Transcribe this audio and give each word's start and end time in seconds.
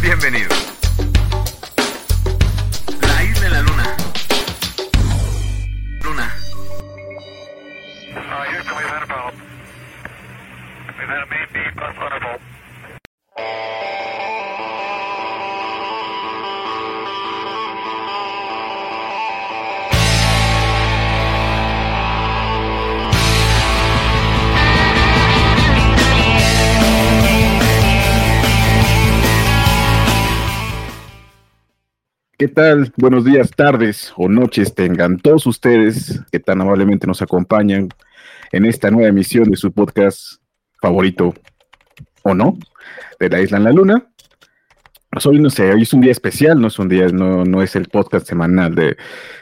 Bienvenidos. 0.00 0.69
Buenos 32.96 33.24
días, 33.24 33.50
tardes 33.56 34.12
o 34.16 34.28
noches 34.28 34.74
tengan 34.74 35.16
todos 35.18 35.46
ustedes 35.46 36.20
que 36.30 36.40
tan 36.40 36.60
amablemente 36.60 37.06
nos 37.06 37.22
acompañan 37.22 37.88
en 38.52 38.66
esta 38.66 38.90
nueva 38.90 39.08
emisión 39.08 39.50
de 39.50 39.56
su 39.56 39.72
podcast 39.72 40.42
favorito, 40.78 41.32
o 42.22 42.34
no, 42.34 42.58
de 43.18 43.30
la 43.30 43.40
Isla 43.40 43.56
en 43.56 43.64
la 43.64 43.72
Luna. 43.72 44.06
Pues 45.08 45.24
hoy 45.24 45.38
no 45.38 45.48
sé, 45.48 45.72
hoy 45.72 45.82
es 45.82 45.94
un 45.94 46.02
día 46.02 46.12
especial, 46.12 46.60
no 46.60 46.68
es 46.68 46.78
un 46.78 46.90
día, 46.90 47.08
no, 47.08 47.46
no 47.46 47.62
es 47.62 47.76
el 47.76 47.88
podcast 47.88 48.26
semanal 48.26 48.74
de 48.74 48.94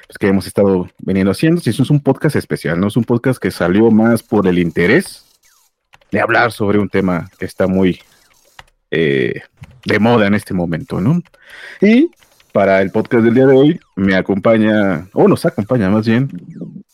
pues, 0.06 0.16
que 0.18 0.28
hemos 0.28 0.46
estado 0.46 0.88
veniendo 0.98 1.32
haciendo, 1.32 1.60
sino 1.60 1.82
es 1.82 1.90
un 1.90 2.00
podcast 2.00 2.36
especial, 2.36 2.78
no 2.78 2.86
es 2.86 2.96
un 2.96 3.04
podcast 3.04 3.42
que 3.42 3.50
salió 3.50 3.90
más 3.90 4.22
por 4.22 4.46
el 4.46 4.60
interés 4.60 5.26
de 6.12 6.20
hablar 6.20 6.52
sobre 6.52 6.78
un 6.78 6.88
tema 6.88 7.28
que 7.36 7.46
está 7.46 7.66
muy 7.66 8.00
eh, 8.92 9.42
de 9.84 9.98
moda 9.98 10.28
en 10.28 10.34
este 10.34 10.54
momento, 10.54 11.00
¿no? 11.00 11.20
Y 11.80 12.10
para 12.52 12.82
el 12.82 12.90
podcast 12.90 13.24
del 13.24 13.34
día 13.34 13.46
de 13.46 13.56
hoy 13.56 13.80
me 13.96 14.14
acompaña, 14.14 15.08
o 15.12 15.28
nos 15.28 15.44
acompaña 15.44 15.90
más 15.90 16.06
bien, 16.06 16.30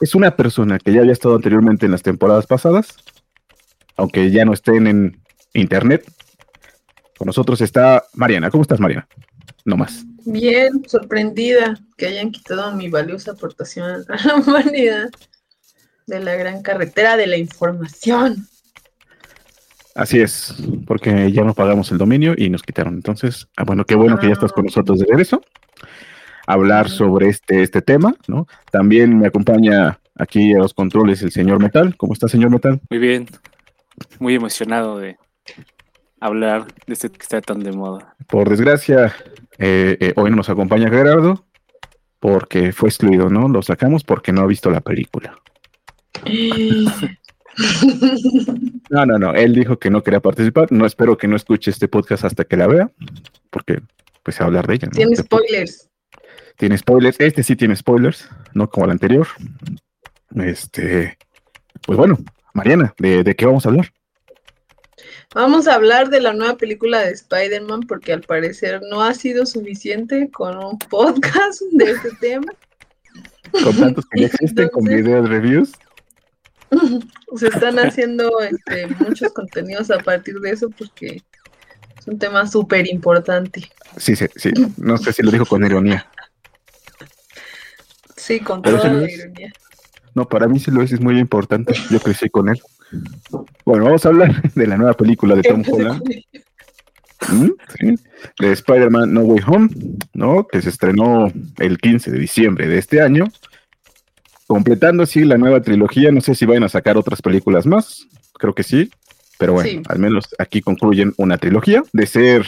es 0.00 0.14
una 0.14 0.36
persona 0.36 0.78
que 0.78 0.92
ya 0.92 1.00
había 1.00 1.12
estado 1.12 1.36
anteriormente 1.36 1.86
en 1.86 1.92
las 1.92 2.02
temporadas 2.02 2.46
pasadas, 2.46 2.96
aunque 3.96 4.30
ya 4.30 4.44
no 4.44 4.52
estén 4.52 4.86
en 4.86 5.20
internet. 5.52 6.04
Con 7.16 7.26
nosotros 7.26 7.60
está 7.60 8.04
Mariana. 8.14 8.50
¿Cómo 8.50 8.62
estás, 8.62 8.80
Mariana? 8.80 9.06
No 9.64 9.76
más. 9.76 10.04
Bien, 10.26 10.82
sorprendida 10.86 11.78
que 11.96 12.06
hayan 12.06 12.30
quitado 12.30 12.74
mi 12.74 12.88
valiosa 12.88 13.32
aportación 13.32 14.04
a 14.08 14.26
la 14.26 14.34
humanidad 14.36 15.10
de 16.06 16.20
la 16.20 16.34
gran 16.34 16.62
carretera 16.62 17.16
de 17.16 17.26
la 17.26 17.36
información. 17.36 18.46
Así 19.94 20.20
es, 20.20 20.54
porque 20.86 21.30
ya 21.30 21.44
nos 21.44 21.54
pagamos 21.54 21.92
el 21.92 21.98
dominio 21.98 22.34
y 22.36 22.50
nos 22.50 22.62
quitaron. 22.62 22.94
Entonces, 22.94 23.48
ah, 23.56 23.64
bueno, 23.64 23.84
qué 23.84 23.94
bueno 23.94 24.18
que 24.18 24.26
ya 24.26 24.32
estás 24.32 24.52
con 24.52 24.64
nosotros 24.64 24.98
de 24.98 25.06
regreso. 25.06 25.40
Hablar 26.46 26.90
sobre 26.90 27.28
este, 27.28 27.62
este 27.62 27.80
tema, 27.80 28.14
¿no? 28.26 28.46
También 28.72 29.16
me 29.16 29.28
acompaña 29.28 30.00
aquí 30.16 30.52
a 30.52 30.58
los 30.58 30.74
controles 30.74 31.22
el 31.22 31.30
señor 31.30 31.62
Metal. 31.62 31.96
¿Cómo 31.96 32.12
está, 32.12 32.28
señor 32.28 32.50
Metal? 32.50 32.80
Muy 32.90 32.98
bien, 32.98 33.26
muy 34.18 34.34
emocionado 34.34 34.98
de 34.98 35.16
hablar 36.20 36.66
de 36.86 36.92
este 36.92 37.10
que 37.10 37.22
está 37.22 37.40
tan 37.40 37.60
de 37.60 37.72
moda. 37.72 38.16
Por 38.26 38.50
desgracia, 38.50 39.14
eh, 39.58 39.96
eh, 40.00 40.12
hoy 40.16 40.30
no 40.30 40.36
nos 40.36 40.50
acompaña 40.50 40.90
Gerardo 40.90 41.44
porque 42.18 42.72
fue 42.72 42.88
excluido, 42.88 43.28
¿no? 43.28 43.48
Lo 43.48 43.62
sacamos 43.62 44.02
porque 44.02 44.32
no 44.32 44.40
ha 44.40 44.46
visto 44.46 44.70
la 44.70 44.80
película. 44.80 45.38
No, 48.90 49.06
no, 49.06 49.18
no. 49.18 49.34
Él 49.34 49.54
dijo 49.54 49.78
que 49.78 49.90
no 49.90 50.02
quería 50.02 50.20
participar. 50.20 50.70
No 50.70 50.86
espero 50.86 51.16
que 51.16 51.26
no 51.26 51.36
escuche 51.36 51.70
este 51.70 51.88
podcast 51.88 52.24
hasta 52.24 52.44
que 52.44 52.56
la 52.56 52.66
vea, 52.66 52.90
porque 53.50 53.80
pues 54.22 54.40
a 54.40 54.44
hablar 54.44 54.66
de 54.66 54.74
ella. 54.74 54.86
¿no? 54.86 54.92
Tiene 54.92 55.16
spoilers. 55.16 55.88
Tiene 56.56 56.78
spoilers. 56.78 57.20
Este 57.20 57.42
sí 57.42 57.56
tiene 57.56 57.76
spoilers, 57.76 58.28
no 58.52 58.68
como 58.68 58.86
el 58.86 58.92
anterior. 58.92 59.26
Este, 60.36 61.16
pues 61.86 61.96
bueno, 61.96 62.18
Mariana, 62.52 62.94
¿de, 62.98 63.22
de 63.22 63.34
qué 63.34 63.46
vamos 63.46 63.66
a 63.66 63.70
hablar? 63.70 63.92
Vamos 65.34 65.66
a 65.66 65.74
hablar 65.74 66.10
de 66.10 66.20
la 66.20 66.32
nueva 66.32 66.56
película 66.56 67.00
de 67.00 67.10
Spider-Man 67.10 67.80
porque 67.88 68.12
al 68.12 68.22
parecer 68.22 68.80
no 68.88 69.02
ha 69.02 69.14
sido 69.14 69.46
suficiente 69.46 70.30
con 70.30 70.56
un 70.56 70.78
podcast 70.78 71.60
de 71.72 71.90
este 71.90 72.10
tema. 72.20 72.52
Con 73.50 73.76
tantos 73.76 74.04
que 74.10 74.20
ya 74.20 74.26
existen, 74.26 74.68
con 74.68 74.84
videos 74.84 75.28
reviews. 75.28 75.72
Se 77.36 77.48
están 77.48 77.78
haciendo 77.78 78.30
este, 78.40 78.86
muchos 78.98 79.32
contenidos 79.32 79.90
a 79.90 79.98
partir 79.98 80.38
de 80.40 80.50
eso 80.50 80.70
porque 80.70 81.22
es 81.98 82.06
un 82.06 82.18
tema 82.18 82.46
súper 82.46 82.86
importante. 82.88 83.68
Sí, 83.96 84.16
sí, 84.16 84.26
sí. 84.36 84.52
No 84.76 84.96
sé 84.98 85.12
si 85.12 85.22
lo 85.22 85.30
dijo 85.30 85.46
con 85.46 85.64
ironía. 85.64 86.06
Sí, 88.16 88.40
con 88.40 88.62
Pero 88.62 88.78
toda 88.78 88.92
la 88.92 89.06
es. 89.06 89.18
ironía. 89.18 89.52
No, 90.14 90.28
para 90.28 90.46
mí 90.46 90.60
sí 90.60 90.70
lo 90.70 90.82
es, 90.82 90.92
es 90.92 91.00
muy 91.00 91.18
importante. 91.18 91.74
Yo 91.90 92.00
crecí 92.00 92.30
con 92.30 92.48
él. 92.48 92.60
Bueno, 93.64 93.84
vamos 93.84 94.06
a 94.06 94.08
hablar 94.08 94.42
de 94.54 94.66
la 94.66 94.76
nueva 94.76 94.94
película 94.94 95.34
de 95.34 95.42
Tom 95.42 95.62
Holland. 95.66 96.02
¿Mm? 97.28 97.50
Sí, 97.78 97.94
de 98.38 98.52
Spider-Man 98.52 99.12
No 99.12 99.22
Way 99.22 99.44
Home, 99.46 99.68
¿no? 100.12 100.46
Que 100.46 100.60
se 100.60 100.68
estrenó 100.68 101.32
el 101.58 101.78
15 101.78 102.10
de 102.10 102.18
diciembre 102.18 102.68
de 102.68 102.78
este 102.78 103.00
año, 103.00 103.24
completando 104.46 105.02
así 105.02 105.24
la 105.24 105.38
nueva 105.38 105.60
trilogía. 105.62 106.10
No 106.12 106.20
sé 106.20 106.34
si 106.34 106.46
vayan 106.46 106.64
a 106.64 106.68
sacar 106.68 106.96
otras 106.96 107.22
películas 107.22 107.66
más, 107.66 108.06
creo 108.34 108.54
que 108.54 108.62
sí, 108.62 108.90
pero 109.38 109.52
bueno, 109.54 109.68
Sí. 109.70 109.82
al 109.88 109.98
menos 109.98 110.28
aquí 110.38 110.60
concluyen 110.60 111.12
una 111.16 111.38
trilogía 111.38 111.82
de 111.92 112.06
ser 112.06 112.46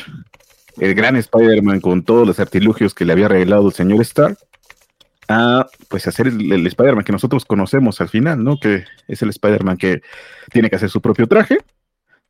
el 0.79 0.95
gran 0.95 1.17
Spider-Man 1.17 1.81
con 1.81 2.05
todos 2.05 2.27
los 2.27 2.39
artilugios 2.39 2.95
que 2.95 3.05
le 3.05 3.13
había 3.13 3.29
regalado 3.29 3.69
el 3.69 3.75
señor 3.75 4.01
Stark. 4.03 4.37
A 5.29 5.67
pues 5.89 6.07
hacer 6.07 6.29
el, 6.29 6.53
el 6.53 6.67
Spider-Man 6.69 7.03
que 7.05 7.11
nosotros 7.11 7.45
conocemos 7.45 8.01
al 8.01 8.09
final, 8.09 8.45
¿no? 8.45 8.61
Que 8.61 8.85
es 9.09 9.23
el 9.23 9.31
Spider-Man 9.31 9.77
que 9.77 10.01
tiene 10.53 10.71
que 10.71 10.77
hacer 10.77 10.89
su 10.89 11.01
propio 11.01 11.27
traje, 11.27 11.59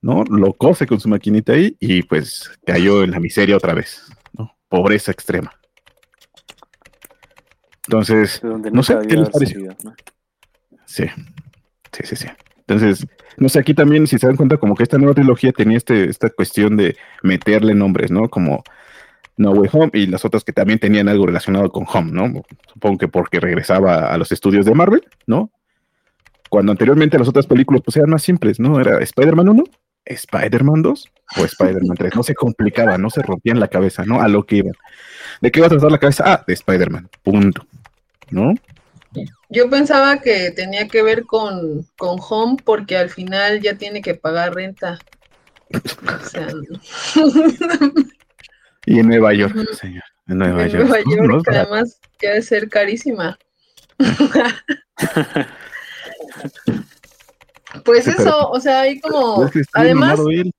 ¿no? 0.00 0.24
Lo 0.24 0.54
cose 0.54 0.86
con 0.86 0.98
su 0.98 1.08
maquinita 1.10 1.52
ahí 1.52 1.76
y 1.78 2.04
pues 2.04 2.50
cayó 2.64 3.04
en 3.04 3.10
la 3.10 3.20
miseria 3.20 3.54
otra 3.56 3.74
vez, 3.74 4.00
¿no? 4.32 4.56
Pobreza 4.68 5.12
extrema. 5.12 5.52
Entonces, 7.86 8.40
No 8.42 8.82
sé, 8.82 8.98
¿qué 9.08 9.16
les 9.16 9.30
pareció? 9.30 9.54
salido, 9.58 9.76
¿no? 9.84 9.94
sí, 10.84 11.04
sí, 11.92 12.02
sí, 12.04 12.16
sí. 12.16 12.26
Entonces, 12.66 13.06
no 13.36 13.48
sé, 13.48 13.60
aquí 13.60 13.74
también, 13.74 14.06
si 14.06 14.18
se 14.18 14.26
dan 14.26 14.36
cuenta, 14.36 14.56
como 14.56 14.74
que 14.74 14.82
esta 14.82 14.98
nueva 14.98 15.14
trilogía 15.14 15.52
tenía 15.52 15.76
este, 15.76 16.08
esta 16.08 16.30
cuestión 16.30 16.76
de 16.76 16.96
meterle 17.22 17.74
nombres, 17.74 18.10
¿no? 18.10 18.28
Como 18.28 18.64
No 19.36 19.52
Way 19.52 19.70
Home 19.72 19.90
y 19.92 20.06
las 20.06 20.24
otras 20.24 20.42
que 20.42 20.52
también 20.52 20.78
tenían 20.78 21.08
algo 21.08 21.26
relacionado 21.26 21.70
con 21.70 21.84
Home, 21.92 22.10
¿no? 22.12 22.42
Supongo 22.72 22.98
que 22.98 23.08
porque 23.08 23.38
regresaba 23.38 24.12
a 24.12 24.18
los 24.18 24.32
estudios 24.32 24.66
de 24.66 24.74
Marvel, 24.74 25.06
¿no? 25.26 25.50
Cuando 26.48 26.72
anteriormente 26.72 27.18
las 27.18 27.28
otras 27.28 27.46
películas 27.46 27.82
pues 27.84 27.96
eran 27.96 28.10
más 28.10 28.22
simples, 28.22 28.58
¿no? 28.58 28.80
Era 28.80 28.98
Spider-Man 28.98 29.48
1, 29.48 29.64
Spider-Man 30.06 30.82
2 30.82 31.12
o 31.38 31.44
Spider-Man 31.44 31.96
3. 31.96 32.16
No 32.16 32.22
se 32.22 32.34
complicaba, 32.34 32.98
no 32.98 33.10
se 33.10 33.22
rompían 33.22 33.60
la 33.60 33.68
cabeza, 33.68 34.04
¿no? 34.04 34.20
A 34.20 34.28
lo 34.28 34.44
que 34.44 34.56
iban. 34.56 34.72
¿De 35.40 35.50
qué 35.50 35.60
va 35.60 35.66
a 35.66 35.70
tratar 35.70 35.92
la 35.92 35.98
cabeza? 35.98 36.24
Ah, 36.26 36.44
de 36.46 36.54
Spider-Man, 36.54 37.08
punto. 37.22 37.66
¿No? 38.30 38.54
Yo 39.48 39.70
pensaba 39.70 40.20
que 40.20 40.50
tenía 40.50 40.88
que 40.88 41.02
ver 41.02 41.24
con, 41.24 41.86
con 41.96 42.18
Home 42.28 42.56
porque 42.64 42.96
al 42.96 43.10
final 43.10 43.60
ya 43.60 43.76
tiene 43.76 44.02
que 44.02 44.14
pagar 44.14 44.54
renta. 44.54 44.98
O 45.72 46.28
sea, 46.28 46.48
Y 48.86 49.00
en 49.00 49.08
Nueva 49.08 49.34
York, 49.34 49.56
señor. 49.74 50.04
En 50.28 50.38
Nueva 50.38 50.64
en 50.64 50.70
York. 50.70 50.84
Nueva 50.84 51.04
York, 51.04 51.22
no 51.22 51.42
que 51.42 51.56
además 51.56 52.00
que 52.18 52.28
debe 52.28 52.42
ser 52.42 52.68
carísima. 52.68 53.38
Pues 57.84 58.04
Sí, 58.04 58.10
eso, 58.10 58.48
o 58.50 58.58
sea, 58.58 58.80
ahí 58.80 58.98
como, 59.00 59.44
Es 59.44 59.50
que 59.50 59.60
está 59.60 59.80
además, 59.80 60.18
él. 60.30 60.52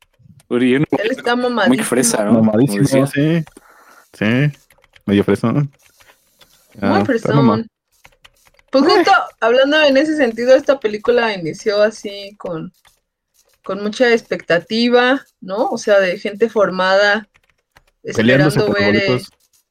Está 1.10 1.36
mamadísimo. 1.36 1.76
muy 1.76 1.84
fresa, 1.84 2.24
¿no? 2.26 2.44
Mamadísimo, 2.44 3.08
sí. 3.08 3.44
Sí. 4.14 4.52
Medio 5.06 5.24
fresón. 5.24 5.72
Ah, 6.82 6.88
Muy 6.90 6.98
está 7.00 7.06
fresón. 7.06 7.36
mamado. 7.36 7.64
Pues 8.72 8.84
justo 8.86 9.12
hablando 9.40 9.82
en 9.84 9.98
ese 9.98 10.16
sentido, 10.18 10.56
esta 10.56 10.80
película 10.80 11.34
inició 11.34 11.82
así 11.82 12.36
con, 12.38 12.72
con 13.64 13.82
mucha 13.82 14.12
expectativa, 14.14 15.24
¿no? 15.40 15.70
O 15.70 15.78
sea, 15.78 16.00
de 16.00 16.20
gente 16.20 16.50
formada 16.50 17.28
Peleándose 18.04 18.60
esperando 18.60 18.68
por 18.68 18.82
ver, 18.82 18.96
eh, 19.20 19.24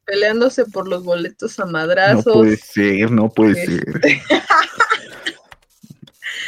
peleándose 0.04 0.64
por 0.66 0.88
los 0.88 1.04
boletos 1.04 1.58
a 1.60 1.64
No 1.66 1.72
madrazos. 1.72 2.32
puede 2.34 2.56
ser, 2.56 3.10
no 3.10 3.28
puede 3.28 3.62
Este. 3.62 3.78
ser. 3.84 4.00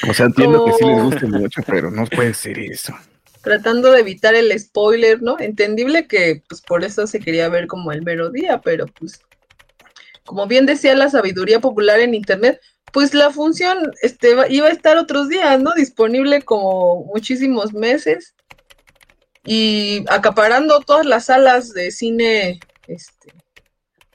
O 0.08 0.14
sea, 0.14 0.26
entiendo 0.26 0.64
que 0.64 0.72
sí 0.74 0.84
les 0.84 1.02
guste 1.02 1.26
mucho, 1.26 1.60
pero 1.66 1.90
no 1.90 2.06
puede 2.06 2.32
ser 2.32 2.58
eso. 2.58 2.94
tratando 3.42 3.90
de 3.92 4.00
evitar 4.00 4.34
el 4.34 4.56
spoiler, 4.58 5.20
¿no? 5.22 5.38
Entendible 5.40 6.06
que 6.06 6.42
pues 6.48 6.60
por 6.60 6.84
eso 6.84 7.06
se 7.06 7.18
quería 7.20 7.48
ver 7.48 7.66
como 7.66 7.92
el 7.92 8.02
mero 8.02 8.30
día, 8.30 8.60
pero 8.62 8.86
pues 8.86 9.20
como 10.28 10.46
bien 10.46 10.66
decía 10.66 10.94
la 10.94 11.08
sabiduría 11.08 11.58
popular 11.58 12.00
en 12.00 12.12
internet, 12.12 12.60
pues 12.92 13.14
la 13.14 13.30
función 13.30 13.92
este, 14.02 14.36
iba 14.50 14.66
a 14.66 14.70
estar 14.70 14.98
otros 14.98 15.30
días, 15.30 15.58
¿no? 15.58 15.72
Disponible 15.72 16.42
como 16.42 17.06
muchísimos 17.06 17.72
meses. 17.72 18.34
y 19.42 20.04
acaparando 20.10 20.80
todas 20.80 21.06
las 21.06 21.24
salas 21.26 21.72
de 21.72 21.90
cine, 21.90 22.60
este, 22.86 23.32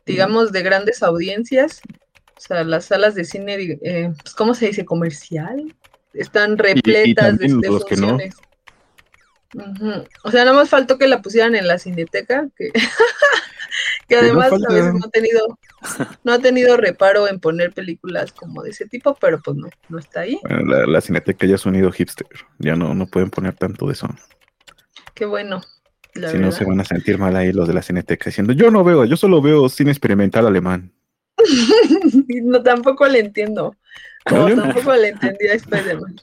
digamos, 0.05 0.51
de 0.51 0.61
grandes 0.61 1.01
audiencias. 1.01 1.81
O 2.37 2.41
sea, 2.41 2.63
las 2.63 2.85
salas 2.85 3.15
de 3.15 3.25
cine, 3.25 3.79
eh, 3.81 4.11
pues, 4.21 4.35
¿cómo 4.35 4.53
se 4.53 4.67
dice? 4.67 4.85
Comercial. 4.85 5.75
Están 6.13 6.59
repletas 6.59 7.39
de, 7.39 7.47
de 7.47 7.69
no. 7.69 7.79
funciones. 7.79 8.35
O 10.23 10.29
sea, 10.29 10.45
nada 10.45 10.53
más 10.55 10.69
faltó 10.69 10.99
que 10.99 11.07
la 11.07 11.23
pusieran 11.23 11.55
en 11.55 11.67
la 11.67 11.79
cineteca, 11.79 12.47
que, 12.55 12.71
que 14.07 14.15
no 14.15 14.21
además 14.21 14.49
falta. 14.51 14.67
a 14.69 14.75
veces 14.75 14.93
no 14.93 15.05
ha 15.05 15.09
tenido, 15.09 15.59
no 16.23 16.33
ha 16.33 16.39
tenido 16.39 16.77
reparo 16.77 17.27
en 17.27 17.39
poner 17.39 17.73
películas 17.73 18.31
como 18.31 18.63
de 18.63 18.71
ese 18.71 18.87
tipo, 18.87 19.15
pero 19.19 19.41
pues 19.41 19.57
no, 19.57 19.67
no 19.89 19.99
está 19.99 20.21
ahí. 20.21 20.39
Bueno, 20.43 20.65
la, 20.65 20.85
la 20.85 21.01
cineteca 21.01 21.45
ya 21.45 21.55
es 21.55 21.65
unido 21.65 21.91
hipster. 21.91 22.27
Ya 22.59 22.75
no, 22.75 22.93
no 22.93 23.07
pueden 23.07 23.29
poner 23.29 23.53
tanto 23.55 23.87
de 23.87 23.93
eso. 23.93 24.07
Qué 25.13 25.25
bueno. 25.25 25.61
Si 26.13 26.37
no, 26.37 26.51
se 26.51 26.63
van 26.63 26.79
a 26.79 26.85
sentir 26.85 27.17
mal 27.17 27.35
ahí 27.35 27.51
los 27.51 27.67
de 27.67 27.73
la 27.73 27.81
cineteca 27.81 28.25
diciendo, 28.25 28.53
yo 28.53 28.69
no 28.69 28.83
veo, 28.83 29.03
yo 29.05 29.17
solo 29.17 29.41
veo 29.41 29.67
cine 29.67 29.89
experimental 29.89 30.45
alemán. 30.45 30.91
no, 32.43 32.61
tampoco 32.61 33.07
le 33.07 33.19
entiendo. 33.19 33.75
Tampoco 34.23 34.93
le 34.93 35.09
entendí 35.09 35.47
a 35.47 35.53
Spider-Man. 35.53 36.15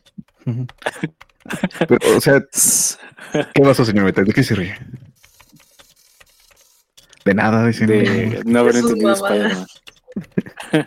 Pero, 1.89 2.17
o 2.17 2.21
sea, 2.21 2.41
¿qué 3.53 3.63
pasó, 3.63 3.85
señor 3.85 4.05
Metal? 4.05 4.25
¿De 4.25 4.33
qué 4.33 4.45
se 4.45 4.55
ríe? 4.55 4.79
De 7.31 7.35
nada, 7.35 7.65
dice. 7.67 7.87
de 7.87 8.43
no 8.45 8.59
haber 8.59 8.75
entendido. 8.83 9.13
Spider-Man. 9.13 9.67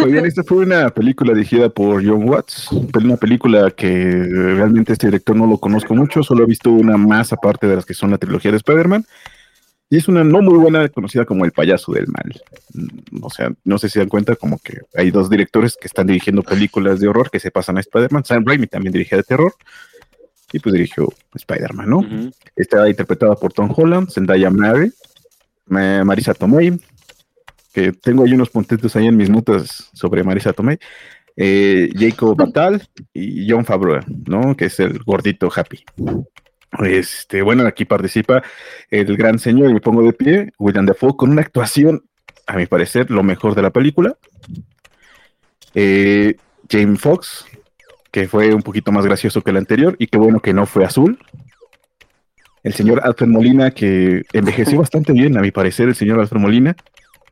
Muy 0.00 0.10
bien, 0.12 0.24
esta 0.24 0.42
fue 0.42 0.58
una 0.64 0.88
película 0.88 1.34
dirigida 1.34 1.68
por 1.68 2.04
John 2.04 2.26
Watts, 2.28 2.68
una 2.72 3.16
película 3.18 3.70
que 3.70 4.10
realmente 4.26 4.94
este 4.94 5.08
director 5.08 5.36
no 5.36 5.46
lo 5.46 5.58
conozco 5.58 5.94
mucho, 5.94 6.22
solo 6.22 6.42
he 6.44 6.46
visto 6.46 6.70
una 6.70 6.96
más 6.96 7.32
aparte 7.32 7.66
de 7.66 7.76
las 7.76 7.84
que 7.84 7.92
son 7.94 8.10
la 8.10 8.16
trilogía 8.18 8.50
de 8.50 8.56
Spider-Man, 8.56 9.04
y 9.90 9.98
es 9.98 10.08
una 10.08 10.24
no 10.24 10.40
muy 10.40 10.58
buena, 10.58 10.88
conocida 10.88 11.24
como 11.26 11.44
El 11.44 11.52
payaso 11.52 11.92
del 11.92 12.06
mal. 12.08 12.40
Mm, 12.72 13.22
O 13.22 13.30
sea, 13.30 13.52
no 13.64 13.76
sé 13.78 13.88
si 13.88 13.92
se 13.94 13.98
dan 14.00 14.08
cuenta 14.08 14.34
como 14.34 14.58
que 14.58 14.78
hay 14.96 15.10
dos 15.10 15.28
directores 15.30 15.76
que 15.78 15.86
están 15.86 16.06
dirigiendo 16.06 16.42
películas 16.42 16.98
de 16.98 17.06
horror 17.08 17.30
que 17.30 17.38
se 17.38 17.50
pasan 17.50 17.76
a 17.76 17.80
Spider-Man, 17.80 18.24
Sam 18.24 18.44
Raimi 18.46 18.66
también 18.66 18.92
dirige 18.94 19.14
de 19.16 19.22
terror, 19.24 19.52
y 20.52 20.58
pues 20.58 20.72
dirigió 20.72 21.12
Spider-Man, 21.34 21.88
¿no? 21.90 22.00
Está 22.56 22.88
interpretada 22.88 23.34
por 23.36 23.52
Tom 23.52 23.70
Holland, 23.76 24.10
Zendaya 24.10 24.50
Mary, 24.50 24.86
Ma- 24.86 24.92
Marisa 25.66 26.34
Tomei, 26.34 26.78
que 27.72 27.92
tengo 27.92 28.24
ahí 28.24 28.32
unos 28.32 28.50
puntitos 28.50 28.94
ahí 28.96 29.06
en 29.06 29.16
mis 29.16 29.28
notas 29.28 29.90
sobre 29.92 30.24
Marisa 30.24 30.52
Tomei, 30.52 30.78
eh, 31.36 31.90
Jacob 31.94 32.36
Batal 32.36 32.88
y 33.12 33.50
John 33.50 33.64
Favreau, 33.64 34.00
¿no? 34.26 34.56
Que 34.56 34.66
es 34.66 34.80
el 34.80 34.98
gordito 35.00 35.50
happy. 35.54 35.84
Este, 36.84 37.42
bueno, 37.42 37.66
aquí 37.66 37.84
participa 37.84 38.42
el 38.90 39.16
gran 39.16 39.38
señor, 39.38 39.70
y 39.70 39.74
me 39.74 39.80
pongo 39.80 40.02
de 40.02 40.12
pie, 40.12 40.52
William 40.58 40.86
Dafoe, 40.86 41.16
con 41.16 41.30
una 41.30 41.42
actuación, 41.42 42.04
a 42.46 42.56
mi 42.56 42.66
parecer, 42.66 43.10
lo 43.10 43.22
mejor 43.22 43.54
de 43.54 43.62
la 43.62 43.70
película. 43.70 44.16
Eh, 45.74 46.36
James 46.70 47.00
Fox, 47.00 47.44
que 48.10 48.28
fue 48.28 48.54
un 48.54 48.62
poquito 48.62 48.92
más 48.92 49.04
gracioso 49.04 49.42
que 49.42 49.50
el 49.50 49.58
anterior, 49.58 49.96
y 49.98 50.06
qué 50.06 50.18
bueno 50.18 50.40
que 50.40 50.54
no 50.54 50.66
fue 50.66 50.84
azul. 50.84 51.18
El 52.66 52.74
señor 52.74 53.00
Alfred 53.04 53.28
Molina, 53.28 53.70
que 53.70 54.22
envejeció 54.32 54.78
bastante 54.80 55.12
bien, 55.12 55.38
a 55.38 55.40
mi 55.40 55.52
parecer, 55.52 55.88
el 55.88 55.94
señor 55.94 56.18
Alfred 56.18 56.40
Molina. 56.40 56.74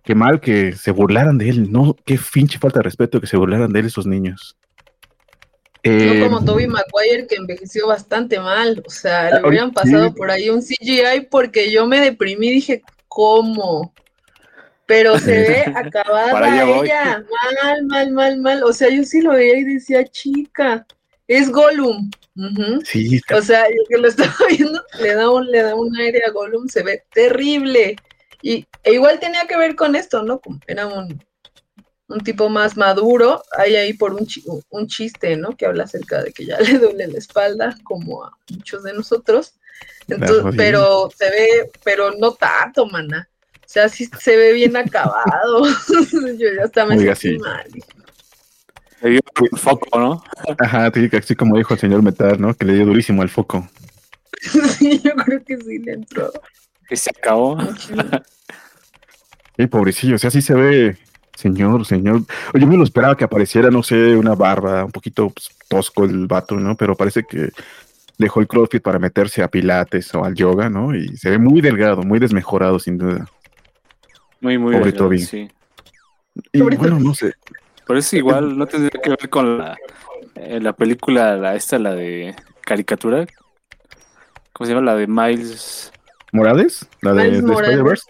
Qué 0.05 0.15
mal 0.15 0.41
que 0.41 0.75
se 0.75 0.93
burlaran 0.93 1.39
de 1.39 1.49
él, 1.49 1.73
no, 1.73 1.97
qué 2.07 2.17
finche 2.19 2.61
falta 2.61 2.79
de 2.79 2.85
respeto 2.85 3.21
que 3.21 3.27
se 3.27 3.37
burlaran 3.37 3.73
de 3.73 3.81
él 3.81 3.87
esos 3.87 4.07
niños. 4.07 4.57
Eh, 5.83 6.21
No 6.21 6.29
como 6.29 6.45
Toby 6.45 6.69
Maguire 6.69 7.27
que 7.27 7.35
envejeció 7.35 7.89
bastante 7.89 8.39
mal. 8.39 8.81
O 8.87 8.91
sea, 8.91 9.41
le 9.41 9.49
hubieran 9.49 9.73
pasado 9.73 10.07
sí. 10.07 10.15
por 10.17 10.31
ahí 10.31 10.51
un 10.51 10.63
CGI 10.63 11.27
porque 11.29 11.69
yo 11.69 11.85
me 11.85 11.99
deprimí 11.99 12.53
dije, 12.53 12.83
¿cómo? 13.09 13.93
Pero 14.87 15.19
se 15.19 15.33
ve 15.33 15.65
acabada 15.75 16.65
voy. 16.65 16.87
ella. 16.87 17.25
Mal, 17.65 17.85
mal, 17.87 18.13
mal, 18.13 18.39
mal. 18.39 18.63
O 18.63 18.73
sea, 18.73 18.89
yo 18.89 19.03
sí 19.03 19.21
lo 19.21 19.33
veía 19.33 19.59
y 19.59 19.65
decía, 19.65 20.05
chica, 20.05 20.87
es 21.29 21.50
Gollum. 21.50 22.11
Sí, 22.85 23.17
está- 23.17 23.37
O 23.37 23.43
sea, 23.43 23.65
el 23.67 23.79
que 23.88 23.99
lo 23.99 24.09
estaba 24.09 24.35
viendo 24.49 24.82
le 25.00 25.15
da 25.15 25.31
un, 25.31 25.50
le 25.50 25.62
da 25.62 25.75
un 25.75 25.97
aire 25.97 26.23
a 26.26 26.31
Gollum, 26.31 26.69
se 26.69 26.82
ve 26.82 27.05
terrible. 27.12 27.97
Y 28.43 28.67
e 28.82 28.93
igual 28.94 29.19
tenía 29.21 29.47
que 29.47 29.56
ver 29.56 29.75
con 29.75 29.94
esto, 29.97 30.23
¿no? 30.23 30.38
Como 30.41 30.61
era 30.67 30.87
un, 30.87 31.23
un 32.09 32.21
tipo 32.21 32.49
más 32.50 32.76
maduro, 32.76 33.43
hay 33.56 33.76
ahí 33.76 33.93
por 33.94 34.12
un, 34.12 34.26
chi- 34.26 34.44
un 34.69 34.87
chiste, 34.87 35.37
¿no? 35.37 35.56
Que 35.56 35.65
habla 35.67 35.85
acerca 35.85 36.23
de 36.23 36.32
que 36.32 36.44
ya 36.44 36.59
le 36.61 36.79
duele 36.79 37.06
la 37.06 37.19
espalda, 37.19 37.75
como 37.85 38.25
a 38.25 38.37
muchos 38.50 38.82
de 38.82 38.93
nosotros. 38.93 39.55
Entonces, 40.09 40.55
pero 40.56 41.09
se 41.17 41.31
ve, 41.31 41.70
pero 41.82 42.12
no 42.12 42.32
tanto, 42.35 42.87
mana. 42.87 43.29
O 43.55 43.67
sea, 43.67 43.88
sí 43.88 44.09
se 44.20 44.37
ve 44.37 44.53
bien 44.53 44.77
acabado. 44.77 45.65
Yo 46.38 46.49
ya 46.56 46.65
hasta 46.65 46.85
me 46.85 46.99
Oiga, 46.99 47.15
sí. 47.15 47.38
mal. 47.38 47.65
Le 49.05 49.11
dio 49.11 49.21
el 49.53 49.59
foco, 49.59 50.01
¿no? 50.01 50.25
Ajá, 50.59 50.91
sí, 50.95 51.11
así 51.15 51.37
como 51.37 51.59
dijo 51.59 51.75
el 51.75 51.81
señor 51.81 52.03
Metal, 52.03 52.41
¿no? 52.41 52.55
Que 52.55 52.65
le 52.65 52.73
dio 52.73 52.87
durísimo 52.87 53.21
al 53.21 53.29
foco. 53.29 53.69
Sí, 54.41 54.99
yo 55.05 55.15
creo 55.15 55.45
que 55.45 55.59
sí 55.59 55.79
le 55.79 55.93
entró. 55.93 56.33
Que 56.89 56.97
se 56.97 57.11
acabó. 57.11 57.59
Sí, 59.59 59.67
pobrecillo, 59.67 60.15
o 60.15 60.19
sea, 60.19 60.31
sí 60.31 60.41
se 60.41 60.55
ve, 60.55 60.97
señor, 61.37 61.85
señor. 61.85 62.23
Oye, 62.55 62.62
Yo 62.62 62.67
me 62.67 62.79
lo 62.79 62.85
esperaba 62.85 63.15
que 63.15 63.25
apareciera, 63.25 63.71
no 63.71 63.83
sé, 63.83 64.17
una 64.17 64.35
barba, 64.35 64.87
un 64.87 64.93
poquito 64.93 65.29
pues, 65.29 65.51
tosco 65.69 66.05
el 66.06 66.27
vato, 66.27 66.56
¿no? 66.56 66.75
Pero 66.75 66.97
parece 66.97 67.25
que 67.25 67.51
dejó 68.17 68.41
el 68.41 68.49
CrossFit 68.49 68.83
para 68.83 68.99
meterse 68.99 69.43
a 69.43 69.49
Pilates 69.49 70.15
o 70.15 70.25
al 70.25 70.35
yoga, 70.35 70.71
¿no? 70.71 70.95
Y 70.95 71.15
se 71.19 71.29
ve 71.29 71.37
muy 71.37 71.61
delgado, 71.61 72.03
muy 72.05 72.19
desmejorado, 72.19 72.79
sin 72.79 72.97
duda. 72.97 73.27
Muy, 74.41 74.56
muy 74.56 74.73
Pobre 74.73 74.87
delgado, 74.87 75.05
Toby. 75.05 75.19
sí. 75.21 75.51
Y 76.53 76.61
bueno, 76.62 76.99
no 76.99 77.15
sé. 77.15 77.35
Por 77.87 77.97
eso 77.97 78.17
igual 78.17 78.57
no 78.57 78.67
tendría 78.67 79.01
que 79.03 79.11
ver 79.11 79.29
con 79.29 79.59
la, 79.59 79.77
eh, 80.37 80.59
la 80.61 80.73
película, 80.73 81.37
la 81.37 81.55
esta, 81.55 81.79
la 81.79 81.95
de 81.95 82.35
caricatura. 82.63 83.27
¿Cómo 84.53 84.67
se 84.67 84.75
llama? 84.75 84.87
La 84.87 84.97
de 84.97 85.07
Miles. 85.07 85.93
¿Morales? 86.33 86.87
La 87.03 87.13
de, 87.13 87.31
de. 87.43 87.53
Spider-Verse. 87.53 88.05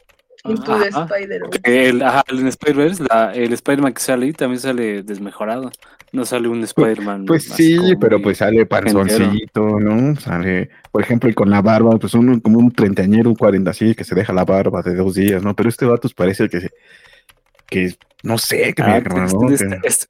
Into 0.47 0.79
the. 0.79 1.89
El, 1.89 2.03
ajá, 2.03 2.23
el 2.29 2.47
Spider-Verse, 2.47 3.05
la- 3.09 3.33
el 3.35 3.53
Spider-Man 3.55 3.95
que 3.95 4.01
sale 4.01 4.27
ahí 4.27 4.33
también 4.33 4.61
sale 4.61 5.03
desmejorado. 5.03 5.71
No 6.13 6.25
sale 6.25 6.47
un 6.47 6.63
Spider-Man. 6.63 7.25
Pues 7.25 7.45
sí, 7.45 7.77
como 7.77 7.99
pero 7.99 8.23
pues 8.23 8.39
sale 8.39 8.67
panzoncito, 8.67 9.81
¿no? 9.81 10.15
Sale, 10.21 10.71
por 10.93 11.03
ejemplo, 11.03 11.29
y 11.29 11.35
con 11.35 11.51
la 11.51 11.61
barba, 11.61 11.99
pues 11.99 12.15
un, 12.15 12.39
como 12.41 12.59
un 12.59 12.71
treintañero, 12.71 13.31
un 13.31 13.35
cuarenta 13.35 13.71
así, 13.73 13.95
que 13.97 14.05
se 14.05 14.15
deja 14.15 14.33
la 14.33 14.45
barba 14.45 14.81
de 14.83 14.95
dos 14.95 15.15
días, 15.15 15.43
¿no? 15.43 15.57
Pero 15.57 15.69
este 15.71 15.87
vato 15.87 16.03
pues, 16.03 16.15
parece 16.15 16.49
que, 16.49 16.61
se- 16.61 16.71
que 17.67 17.95
no 18.23 18.39
sé, 18.39 18.73
que 18.75 18.83
Ah, 18.83 18.87
me 18.89 19.25
este- 19.25 19.37
¿no? 19.37 19.51
este- 19.51 19.69
Que- 19.69 19.89
este- 19.89 20.07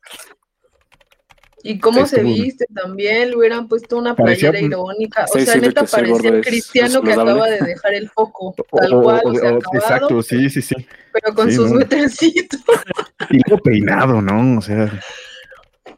Y 1.67 1.79
cómo 1.79 2.05
se 2.07 2.23
viste 2.23 2.67
también, 2.75 3.31
le 3.31 3.37
hubieran 3.37 3.69
puesto 3.69 3.97
una 3.97 4.15
Parecía- 4.15 4.51
playera 4.51 4.67
irónica. 4.67 5.25
O 5.25 5.39
sea, 5.39 5.57
neta 5.57 5.85
parecía 5.85 6.29
el 6.29 6.45
cristiano 6.45 6.99
es 6.99 7.05
que 7.05 7.13
acaba 7.15 7.49
de 7.49 7.59
dejar 7.61 7.95
el 7.95 8.11
foco, 8.11 8.55
o- 8.71 8.79
tal 8.79 8.93
o- 8.95 9.03
cual, 9.03 9.21
o- 9.25 9.29
o 9.31 9.35
sea, 9.35 9.49
acabado, 9.49 9.71
exacto, 9.75 10.23
sí, 10.23 10.51
sí, 10.51 10.61
sí. 10.61 10.75
pero 11.11 11.35
con 11.35 11.49
Sí, 11.49 11.57
sus 11.57 11.71
¿no? 11.71 11.77
suétercitos. 11.79 12.61
Y 13.31 13.41
luego 13.49 13.63
peinado, 13.63 14.21
¿no? 14.21 14.59
O 14.59 14.61
sea, 14.61 15.01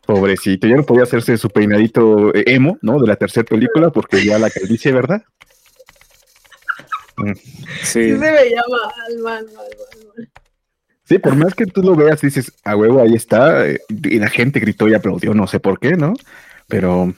pobrecito, 0.06 0.68
ya 0.68 0.76
no 0.76 0.84
podía 0.84 1.02
hacerse 1.02 1.36
su 1.36 1.50
peinadito 1.50 2.32
eh, 2.32 2.44
emo, 2.46 2.78
¿no? 2.80 3.00
De 3.00 3.08
la 3.08 3.16
tercera 3.16 3.44
película, 3.44 3.90
porque 3.90 4.24
ya 4.24 4.38
la 4.38 4.48
calvicie, 4.50 4.92
¿verdad? 4.92 5.22
Sí 7.82 7.82
sí. 7.82 8.02
se 8.12 8.16
veía 8.18 8.62
mal, 8.70 9.18
mal, 9.18 9.44
mal, 9.46 9.54
mal, 9.56 10.06
mal. 10.16 10.30
Sí, 11.08 11.18
por 11.18 11.36
más 11.36 11.54
que 11.54 11.66
tú 11.66 11.82
lo 11.82 11.94
veas, 11.94 12.20
dices, 12.20 12.52
a 12.64 12.74
huevo, 12.76 13.00
ahí 13.00 13.14
está, 13.14 13.66
eh, 13.68 13.80
y 13.88 14.18
la 14.18 14.28
gente 14.28 14.58
gritó 14.60 14.88
y 14.88 14.94
aplaudió, 14.94 15.34
no 15.34 15.46
sé 15.46 15.60
por 15.60 15.78
qué, 15.78 15.92
¿no? 15.96 16.14
Pero 16.68 17.14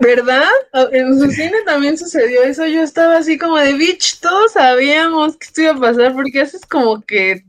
¿Verdad? 0.00 0.48
En 0.90 1.18
su 1.20 1.30
cine 1.30 1.54
también 1.64 1.96
sucedió 1.96 2.42
eso. 2.42 2.66
Yo 2.66 2.82
estaba 2.82 3.18
así 3.18 3.38
como 3.38 3.58
de 3.58 3.74
bitch, 3.74 4.18
todos 4.20 4.52
sabíamos 4.52 5.36
que 5.36 5.46
esto 5.46 5.62
iba 5.62 5.70
a 5.70 5.78
pasar 5.78 6.14
porque 6.14 6.40
haces 6.40 6.66
como 6.66 7.00
que. 7.02 7.44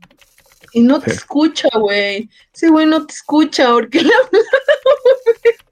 Y 0.72 0.82
no 0.82 1.00
te 1.00 1.10
Sí. 1.10 1.16
escucha, 1.16 1.68
güey. 1.76 2.28
Ese 2.54 2.68
güey 2.68 2.86
no 2.86 3.04
te 3.04 3.14
escucha 3.14 3.72
porque 3.72 4.02
le 4.02 4.12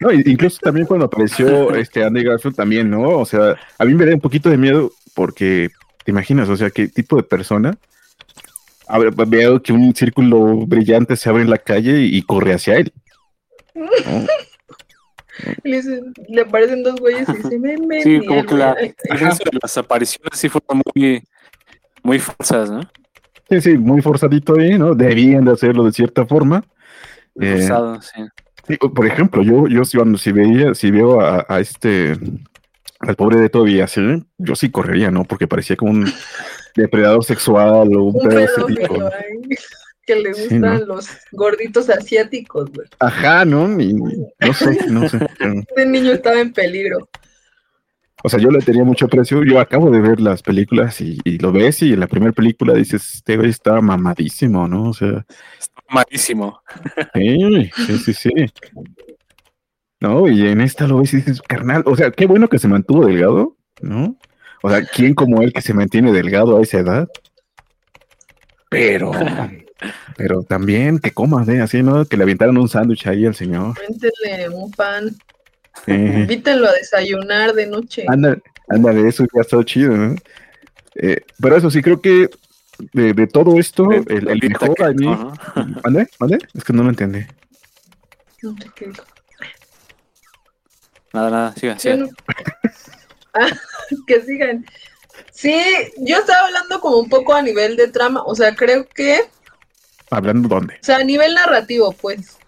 No, 0.00 0.12
incluso 0.12 0.58
también 0.62 0.86
cuando 0.86 1.06
apareció 1.06 1.74
este 1.76 2.02
Andy 2.02 2.24
Garfield 2.24 2.56
también, 2.56 2.90
¿no? 2.90 3.18
O 3.18 3.24
sea, 3.24 3.56
a 3.78 3.84
mí 3.84 3.94
me 3.94 4.04
da 4.06 4.14
un 4.14 4.20
poquito 4.20 4.50
de 4.50 4.56
miedo 4.56 4.90
porque, 5.14 5.70
¿te 6.04 6.10
imaginas? 6.10 6.48
O 6.48 6.56
sea, 6.56 6.70
¿qué 6.70 6.88
tipo 6.88 7.16
de 7.16 7.22
persona? 7.22 7.76
A 8.86 8.98
ver, 8.98 9.12
veo 9.26 9.62
que 9.62 9.72
un 9.72 9.94
círculo 9.94 10.66
brillante 10.66 11.16
se 11.16 11.28
abre 11.28 11.42
en 11.42 11.50
la 11.50 11.58
calle 11.58 12.00
y, 12.00 12.22
corre 12.22 12.54
hacia 12.54 12.76
él. 12.76 12.92
¿no? 13.74 14.26
Le, 15.64 16.40
aparecen 16.42 16.82
dos 16.82 17.00
güeyes 17.00 17.28
y 17.28 17.32
dice, 17.32 17.58
ven, 17.58 17.88
ven. 17.88 18.02
Sí, 18.02 18.24
como 18.26 18.44
que 18.44 18.54
la, 18.54 18.76
"Ay, 18.78 18.94
eso 19.10 19.44
de 19.50 19.58
las 19.60 19.76
apariciones 19.76 20.38
sí 20.38 20.48
fueron 20.48 20.82
muy, 20.94 21.22
muy 22.02 22.18
falsas, 22.20 22.70
¿no? 22.70 22.82
Sí, 23.50 23.60
sí, 23.60 23.78
muy 23.78 24.00
forzadito 24.00 24.58
ahí, 24.58 24.78
¿no? 24.78 24.94
Debían 24.94 25.44
de 25.44 25.52
hacerlo 25.52 25.84
de 25.84 25.92
cierta 25.92 26.24
forma. 26.24 26.64
Eh, 27.40 27.52
forzado, 27.52 28.00
sí. 28.00 28.76
Por 28.78 29.06
ejemplo, 29.06 29.42
yo, 29.42 29.66
yo 29.66 29.84
si, 29.84 29.98
cuando 29.98 30.16
si 30.16 30.32
veía, 30.32 30.74
si 30.74 30.90
veo 30.90 31.20
a, 31.20 31.44
a 31.48 31.60
este 31.60 32.16
al 33.00 33.16
pobre 33.16 33.38
de 33.38 33.50
Toby 33.50 33.80
así, 33.80 34.00
yo 34.38 34.56
sí 34.56 34.70
correría, 34.70 35.10
¿no? 35.10 35.24
Porque 35.24 35.46
parecía 35.46 35.76
como 35.76 35.90
un 35.92 36.12
depredador 36.74 37.24
sexual 37.24 37.94
o 37.96 38.04
un, 38.04 38.16
Un 38.16 38.28
pedófilo 38.28 39.06
ahí, 39.06 39.56
que 40.06 40.16
le 40.16 40.34
Sí, 40.34 40.42
gustan 40.42 40.60
¿no? 40.80 40.84
los 40.96 41.08
gorditos 41.32 41.88
asiáticos, 41.88 42.70
güey. 42.72 42.86
Ajá, 43.00 43.44
¿no? 43.44 43.66
Ni- 43.68 43.92
no 43.94 44.52
sé, 44.52 44.78
no 44.88 45.08
sé. 45.08 45.18
Este 45.68 45.86
niño 45.86 46.12
estaba 46.12 46.40
en 46.40 46.52
peligro. 46.52 47.08
O 48.22 48.28
sea, 48.28 48.38
yo 48.38 48.50
le 48.50 48.60
tenía 48.60 48.84
mucho 48.84 49.04
aprecio. 49.06 49.44
Yo 49.44 49.60
acabo 49.60 49.90
de 49.90 50.00
ver 50.00 50.18
las 50.20 50.42
películas 50.42 50.98
y, 51.02 51.18
y 51.24 51.38
lo 51.38 51.52
ves 51.52 51.82
y 51.82 51.92
en 51.92 52.00
la 52.00 52.06
primera 52.06 52.32
película 52.32 52.72
dices, 52.72 53.16
este 53.16 53.36
güey 53.36 53.50
está 53.50 53.80
mamadísimo, 53.82 54.66
¿no? 54.66 54.88
O 54.90 54.94
sea, 54.94 55.26
Está 55.58 55.82
malísimo. 55.90 56.60
sí, 57.14 57.70
sí, 57.86 57.98
sí, 57.98 58.12
sí. 58.14 58.30
No, 60.00 60.28
y 60.28 60.46
en 60.48 60.60
esta 60.60 60.86
lo 60.86 60.98
ves 60.98 61.12
y 61.14 61.16
dices, 61.18 61.40
carnal, 61.42 61.82
o 61.86 61.96
sea, 61.96 62.10
qué 62.10 62.26
bueno 62.26 62.48
que 62.48 62.58
se 62.58 62.68
mantuvo 62.68 63.06
delgado, 63.06 63.56
¿no? 63.80 64.16
O 64.66 64.70
sea, 64.70 64.82
¿quién 64.82 65.14
como 65.14 65.42
él 65.42 65.52
que 65.52 65.60
se 65.60 65.74
mantiene 65.74 66.10
delgado 66.10 66.56
a 66.56 66.62
esa 66.62 66.78
edad? 66.78 67.06
Pero, 68.70 69.12
pero 70.16 70.42
también 70.42 70.98
que 70.98 71.10
comas, 71.12 71.46
¿eh? 71.50 71.60
Así, 71.60 71.82
¿no? 71.82 72.06
Que 72.06 72.16
le 72.16 72.22
aventaron 72.22 72.56
un 72.56 72.66
sándwich 72.68 73.06
ahí 73.06 73.26
al 73.26 73.34
señor. 73.34 73.74
Cuéntenle 73.76 74.48
un 74.48 74.70
pan. 74.72 75.14
Eh, 75.86 76.20
Invítenlo 76.20 76.66
a 76.66 76.72
desayunar 76.72 77.52
de 77.52 77.66
noche. 77.66 78.04
Anda, 78.08 78.38
anda 78.70 78.92
de 78.94 79.06
eso 79.06 79.26
ya 79.34 79.42
está 79.42 79.62
chido, 79.64 79.94
¿no? 79.94 80.14
Eh, 80.94 81.20
pero 81.38 81.56
eso 81.56 81.70
sí, 81.70 81.82
creo 81.82 82.00
que 82.00 82.30
de, 82.94 83.12
de 83.12 83.26
todo 83.26 83.58
esto, 83.60 83.86
De- 83.88 83.98
el, 83.98 84.22
el 84.22 84.28
ahorita 84.28 84.48
mejor 84.60 84.74
que- 84.76 84.84
a 84.84 84.88
mí. 84.92 85.06
¿Mande? 86.18 86.38
Es 86.54 86.64
que 86.64 86.72
no 86.72 86.84
lo 86.84 86.88
entendí. 86.88 87.20
No 88.40 88.52
sé 88.56 88.70
qué 88.74 88.86
dijo. 88.86 89.04
Nada, 91.12 91.30
nada, 91.30 91.52
siga, 91.54 91.74
Yo 91.74 91.80
siga. 91.80 91.96
no- 91.96 92.08
Ah, 93.36 93.46
que 94.06 94.20
sigan. 94.22 94.64
Sí, 95.32 95.54
yo 95.98 96.18
estaba 96.18 96.46
hablando 96.48 96.80
como 96.80 96.98
un 96.98 97.08
poco 97.08 97.34
a 97.34 97.42
nivel 97.42 97.76
de 97.76 97.88
trama, 97.88 98.22
o 98.24 98.34
sea, 98.34 98.54
creo 98.54 98.86
que, 98.88 99.20
¿Hablando 100.10 100.48
dónde? 100.48 100.74
o 100.74 100.84
sea, 100.84 100.96
a 100.98 101.04
nivel 101.04 101.34
narrativo, 101.34 101.92
pues. 101.92 102.38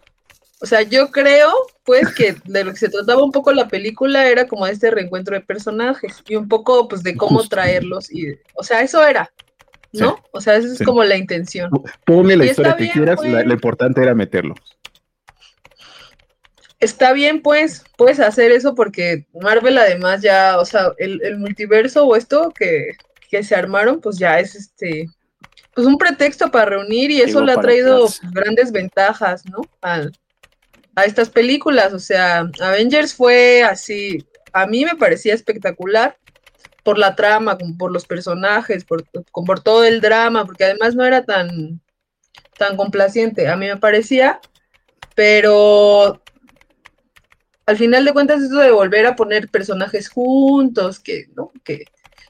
O 0.61 0.67
sea, 0.67 0.83
yo 0.83 1.11
creo, 1.11 1.53
pues, 1.85 2.15
que 2.15 2.35
de 2.45 2.65
lo 2.65 2.71
que 2.73 2.79
se 2.79 2.89
trataba 2.89 3.23
un 3.23 3.31
poco 3.31 3.53
la 3.53 3.69
película 3.69 4.27
era 4.27 4.47
como 4.49 4.67
este 4.67 4.91
reencuentro 4.91 5.35
de 5.35 5.43
personajes 5.43 6.23
y 6.27 6.35
un 6.37 6.49
poco, 6.49 6.89
pues, 6.89 7.03
de 7.03 7.15
cómo 7.17 7.39
Justo. 7.41 7.57
traerlos 7.57 8.11
y, 8.11 8.29
o 8.55 8.63
sea, 8.65 8.81
eso 8.81 9.05
era, 9.05 9.31
¿no? 9.93 10.17
Sí, 10.17 10.23
O 10.33 10.41
sea, 10.41 10.57
esa 10.57 10.69
es 10.69 10.79
sí. 10.79 10.85
como 10.85 11.05
la 11.05 11.17
intención. 11.17 11.71
Ponle 12.07 12.37
la 12.37 12.47
Y 12.47 12.49
historia 12.49 12.75
que 12.77 12.85
bien, 12.85 12.95
quieras, 12.95 13.17
pues. 13.17 13.31
la- 13.31 13.43
lo 13.45 13.53
importante 13.53 14.03
era 14.03 14.15
meterlo. 14.15 14.55
Está 16.87 17.13
bien, 17.13 17.43
pues, 17.43 17.83
puedes 17.97 18.21
hacer 18.21 18.53
eso 18.53 18.77
porque 18.77 19.27
Marvel 19.35 19.77
además 19.77 20.23
ya, 20.23 20.57
o 20.61 20.65
sea, 20.65 20.93
el, 20.99 21.21
el 21.25 21.37
multiverso 21.37 22.07
o 22.07 22.15
esto 22.15 22.53
que, 22.57 22.93
que 23.29 23.43
se 23.43 23.57
armaron, 23.57 24.01
pues 24.01 24.19
ya 24.19 24.39
es 24.39 24.55
este, 24.55 25.09
pues 25.75 25.85
un 25.85 25.99
pretexto 25.99 26.49
para 26.53 26.67
reunir 26.67 27.11
y 27.11 27.19
eso 27.23 27.41
Digo, 27.41 27.41
le 27.43 27.53
ha 27.53 27.61
traído 27.61 28.07
grandes 28.33 28.71
ventajas, 28.71 29.45
¿no? 29.47 29.63
Al- 29.81 30.13
a 30.95 31.05
estas 31.05 31.29
películas, 31.29 31.93
o 31.93 31.99
sea, 31.99 32.49
Avengers 32.61 33.13
fue 33.15 33.65
así, 33.65 34.25
a 34.53 34.67
mí 34.67 34.85
me 34.85 34.95
parecía 34.95 35.35
espectacular 35.35 36.17
por 36.85 36.99
la 36.99 37.17
trama, 37.17 37.59
como 37.59 37.77
por 37.77 37.91
los 37.91 38.07
personajes, 38.07 38.85
por, 38.85 39.05
por 39.33 39.61
todo 39.61 39.83
el 39.85 40.01
drama, 40.01 40.47
porque 40.47 40.65
además 40.65 40.95
no 40.95 41.05
era 41.05 41.25
tan, 41.25 41.81
tan 42.57 42.77
complaciente, 42.77 43.49
a 43.49 43.57
mí 43.57 43.67
me 43.67 43.77
parecía, 43.77 44.41
pero 45.17 46.23
al 47.67 47.77
final 47.77 48.05
de 48.05 48.13
cuentas 48.13 48.43
eso 48.43 48.59
de 48.59 48.71
volver 48.71 49.07
a 49.07 49.17
poner 49.17 49.49
personajes 49.49 50.09
juntos, 50.09 51.01
que, 51.01 51.27
¿no? 51.35 51.53
que, 51.65 51.85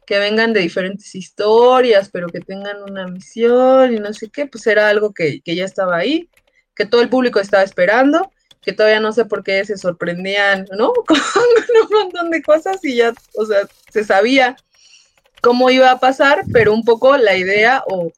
que 0.06 0.18
vengan 0.18 0.52
de 0.52 0.60
diferentes 0.60 1.14
historias, 1.14 2.08
pero 2.10 2.28
que 2.28 2.40
tengan 2.40 2.82
una 2.82 3.06
misión 3.06 3.92
y 3.94 4.00
no 4.00 4.12
sé 4.14 4.30
qué, 4.30 4.46
pues 4.46 4.66
era 4.66 4.88
algo 4.88 5.12
que, 5.12 5.42
que 5.42 5.54
ya 5.54 5.64
estaba 5.64 5.96
ahí, 5.96 6.30
que 6.74 6.86
todo 6.86 7.02
el 7.02 7.10
público 7.10 7.38
estaba 7.38 7.62
esperando, 7.62 8.30
que 8.62 8.72
todavía 8.72 9.00
no 9.00 9.12
sé 9.12 9.26
por 9.26 9.44
qué 9.44 9.64
se 9.64 9.76
sorprendían, 9.76 10.66
¿no? 10.76 10.92
Con 11.06 11.18
un 11.18 11.88
montón 11.90 12.30
de 12.30 12.42
cosas 12.42 12.82
y 12.82 12.96
ya, 12.96 13.12
o 13.36 13.44
sea, 13.44 13.68
se 13.90 14.04
sabía 14.04 14.56
cómo 15.42 15.70
iba 15.70 15.90
a 15.90 16.00
pasar, 16.00 16.44
pero 16.52 16.72
un 16.72 16.82
poco 16.82 17.16
la 17.18 17.36
idea 17.36 17.84
o, 17.86 18.10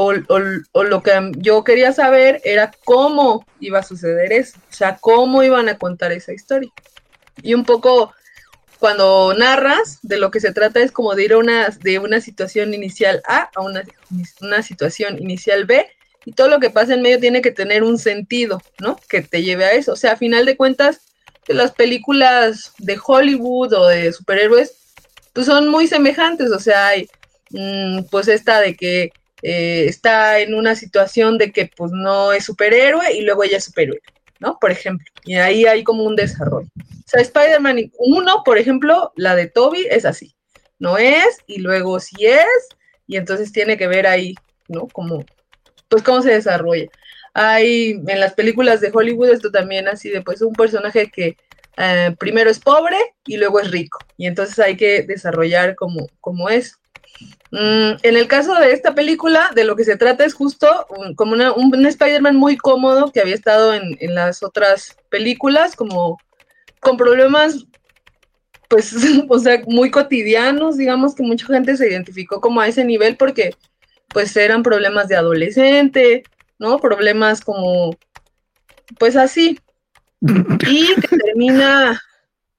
o, 0.00 0.84
lo 0.84 1.02
que 1.02 1.32
yo 1.38 1.64
quería 1.64 1.92
saber 1.92 2.40
era 2.44 2.70
cómo 2.84 3.44
iba 3.58 3.80
a 3.80 3.82
suceder 3.82 4.32
eso, 4.32 4.58
o 4.70 4.72
sea, 4.72 4.96
cómo 5.00 5.42
iban 5.42 5.68
a 5.68 5.76
contar 5.76 6.12
esa 6.12 6.32
historia. 6.32 6.70
Y 7.42 7.54
un 7.54 7.64
poco 7.64 8.12
cuando 8.78 9.34
narras, 9.34 9.98
de 10.02 10.18
lo 10.18 10.30
que 10.30 10.38
se 10.38 10.52
trata 10.52 10.80
es 10.80 10.92
como 10.92 11.16
de 11.16 11.24
ir 11.24 11.34
de 11.82 11.98
una 11.98 12.20
situación 12.20 12.74
inicial 12.74 13.22
A 13.26 13.50
a 13.56 13.60
una, 13.60 13.82
una 14.40 14.62
situación 14.62 15.20
inicial 15.20 15.64
B, 15.64 15.84
y 16.24 16.32
todo 16.32 16.48
lo 16.48 16.60
que 16.60 16.70
pasa 16.70 16.94
en 16.94 17.02
medio 17.02 17.18
tiene 17.18 17.42
que 17.42 17.50
tener 17.50 17.82
un 17.82 17.98
sentido, 17.98 18.62
¿no? 18.78 19.00
Que 19.08 19.22
te 19.22 19.42
lleve 19.42 19.64
a 19.64 19.72
eso. 19.72 19.94
O 19.94 19.96
sea, 19.96 20.12
a 20.12 20.16
final 20.16 20.44
de 20.44 20.56
cuentas, 20.56 21.00
las 21.46 21.72
películas 21.72 22.72
de 22.78 23.00
Hollywood 23.04 23.72
o 23.72 23.86
de 23.88 24.12
superhéroes, 24.12 24.76
pues 25.32 25.46
son 25.46 25.68
muy 25.68 25.86
semejantes. 25.86 26.52
O 26.52 26.60
sea, 26.60 26.88
hay 26.88 27.08
mm, 27.50 28.02
pues 28.10 28.28
esta 28.28 28.60
de 28.60 28.76
que 28.76 29.10
eh, 29.42 29.86
está 29.86 30.40
en 30.40 30.54
una 30.54 30.74
situación 30.74 31.38
de 31.38 31.52
que 31.52 31.70
pues 31.76 31.92
no 31.92 32.32
es 32.32 32.44
superhéroe 32.44 33.12
y 33.14 33.22
luego 33.22 33.44
ella 33.44 33.58
es 33.58 33.64
superhéroe, 33.64 34.00
¿no? 34.40 34.58
Por 34.60 34.70
ejemplo. 34.70 35.06
Y 35.24 35.36
ahí 35.36 35.66
hay 35.66 35.84
como 35.84 36.04
un 36.04 36.16
desarrollo. 36.16 36.68
O 36.78 37.08
sea, 37.10 37.20
Spider-Man 37.20 37.90
1, 37.98 38.42
por 38.44 38.58
ejemplo, 38.58 39.12
la 39.16 39.34
de 39.36 39.46
Toby 39.46 39.86
es 39.90 40.04
así. 40.04 40.34
No 40.78 40.98
es, 40.98 41.38
y 41.46 41.60
luego 41.60 41.98
sí 42.00 42.26
es, 42.26 42.68
y 43.06 43.16
entonces 43.16 43.52
tiene 43.52 43.76
que 43.76 43.88
ver 43.88 44.06
ahí, 44.06 44.34
¿no? 44.68 44.86
Como, 44.88 45.24
pues 45.88 46.02
cómo 46.02 46.22
se 46.22 46.32
desarrolla. 46.32 46.88
Hay 47.34 48.00
en 48.06 48.20
las 48.20 48.34
películas 48.34 48.80
de 48.80 48.90
Hollywood 48.92 49.30
esto 49.30 49.50
también 49.50 49.88
así 49.88 50.08
de 50.10 50.22
pues 50.22 50.42
un 50.42 50.54
personaje 50.54 51.10
que 51.10 51.36
eh, 51.76 52.14
primero 52.18 52.50
es 52.50 52.58
pobre 52.58 52.96
y 53.24 53.36
luego 53.36 53.60
es 53.60 53.70
rico. 53.70 53.98
Y 54.16 54.26
entonces 54.26 54.58
hay 54.58 54.76
que 54.76 55.02
desarrollar 55.02 55.76
como, 55.76 56.08
como. 56.20 56.48
Mm, 57.50 57.96
en 58.02 58.16
el 58.16 58.28
caso 58.28 58.54
de 58.54 58.72
esta 58.72 58.94
película, 58.94 59.50
de 59.54 59.64
lo 59.64 59.74
que 59.74 59.84
se 59.84 59.96
trata 59.96 60.24
es 60.24 60.34
justo 60.34 60.66
como 61.16 61.32
un, 61.32 61.42
un 61.42 61.86
Spider-Man 61.86 62.36
muy 62.36 62.56
cómodo 62.56 63.10
que 63.10 63.20
había 63.20 63.34
estado 63.34 63.74
en, 63.74 63.96
en 64.00 64.14
las 64.14 64.42
otras 64.42 64.96
películas, 65.08 65.74
como 65.74 66.18
con 66.80 66.96
problemas, 66.96 67.66
pues, 68.68 68.94
o 69.28 69.38
sea, 69.38 69.62
muy 69.66 69.90
cotidianos, 69.90 70.76
digamos 70.76 71.14
que 71.14 71.22
mucha 71.22 71.46
gente 71.46 71.76
se 71.76 71.88
identificó 71.88 72.40
como 72.40 72.60
a 72.60 72.68
ese 72.68 72.84
nivel 72.84 73.16
porque, 73.16 73.54
pues, 74.08 74.36
eran 74.36 74.62
problemas 74.62 75.08
de 75.08 75.16
adolescente, 75.16 76.24
¿no? 76.58 76.78
Problemas 76.78 77.40
como, 77.40 77.96
pues 78.98 79.16
así. 79.16 79.58
Y 80.20 80.94
que 80.96 81.16
termina, 81.16 82.00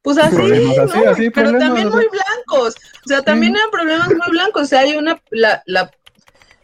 pues 0.01 0.17
así, 0.17 0.35
¿no? 0.35 1.09
así, 1.09 1.29
Pero 1.29 1.57
también 1.57 1.89
muy 1.89 2.07
blancos. 2.07 2.75
O 3.05 3.07
sea, 3.07 3.21
también 3.21 3.55
eran 3.55 3.69
problemas 3.69 4.07
muy 4.09 4.29
blancos. 4.29 4.63
O 4.63 4.65
sea, 4.65 4.81
hay 4.81 4.95
una, 4.95 5.21
la, 5.29 5.61
la, 5.65 5.91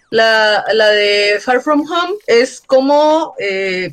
la, 0.09 0.63
la 0.73 0.89
de 0.89 1.39
Far 1.41 1.61
From 1.61 1.81
Home 1.81 2.15
es 2.27 2.61
como 2.61 3.35
eh, 3.39 3.89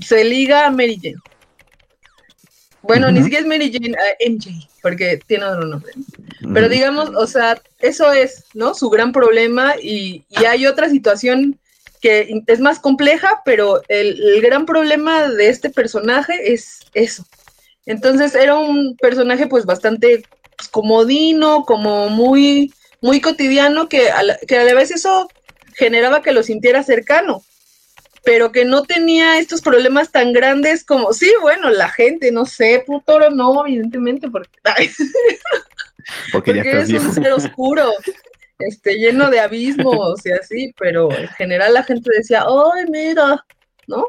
se 0.00 0.24
liga 0.24 0.66
a 0.66 0.70
Mary 0.70 0.98
Jane. 1.02 1.16
Bueno, 2.82 3.10
ni 3.12 3.22
siquiera 3.22 3.42
es 3.42 3.46
Mary 3.48 3.72
Jane, 3.72 3.96
a 3.96 4.28
MJ, 4.28 4.68
porque 4.82 5.20
tiene 5.26 5.44
otro 5.44 5.64
nombre. 5.64 5.92
Pero 6.52 6.68
digamos, 6.68 7.10
o 7.10 7.26
sea, 7.28 7.60
eso 7.78 8.12
es, 8.12 8.44
¿no? 8.54 8.74
Su 8.74 8.90
gran 8.90 9.12
problema 9.12 9.74
y, 9.80 10.24
y 10.28 10.44
hay 10.44 10.66
otra 10.66 10.90
situación 10.90 11.60
que 12.00 12.42
es 12.48 12.58
más 12.58 12.80
compleja, 12.80 13.42
pero 13.44 13.80
el, 13.86 14.20
el 14.20 14.42
gran 14.42 14.66
problema 14.66 15.28
de 15.28 15.48
este 15.48 15.70
personaje 15.70 16.52
es 16.52 16.80
eso. 16.92 17.24
Entonces 17.86 18.34
era 18.34 18.56
un 18.56 18.96
personaje 18.96 19.46
pues 19.46 19.66
bastante 19.66 20.22
pues, 20.56 20.68
comodino, 20.68 21.64
como 21.64 22.08
muy, 22.08 22.72
muy 23.00 23.20
cotidiano, 23.20 23.88
que 23.88 24.10
a, 24.10 24.22
la, 24.22 24.38
que 24.38 24.58
a 24.58 24.64
la 24.64 24.74
vez 24.74 24.90
eso 24.90 25.28
generaba 25.74 26.22
que 26.22 26.32
lo 26.32 26.42
sintiera 26.42 26.82
cercano, 26.82 27.42
pero 28.24 28.52
que 28.52 28.64
no 28.64 28.82
tenía 28.82 29.38
estos 29.38 29.62
problemas 29.62 30.12
tan 30.12 30.32
grandes 30.32 30.84
como, 30.84 31.12
sí, 31.12 31.32
bueno, 31.40 31.70
la 31.70 31.88
gente, 31.88 32.30
no 32.30 32.44
sé, 32.44 32.84
puto, 32.86 33.18
no, 33.30 33.66
evidentemente, 33.66 34.28
porque... 34.28 34.50
ay, 34.64 34.90
Porque 36.32 36.54
porque 36.54 36.80
es 36.80 36.90
un 36.90 37.14
ser 37.14 37.32
oscuro, 37.32 37.92
este, 38.58 38.94
lleno 38.94 39.30
de 39.30 39.40
abismos 39.40 40.24
y 40.24 40.32
así, 40.32 40.74
pero 40.78 41.10
en 41.12 41.28
general 41.28 41.74
la 41.74 41.82
gente 41.82 42.10
decía, 42.16 42.44
¡ay, 42.46 42.84
mira! 42.88 43.44
¿No? 43.86 44.08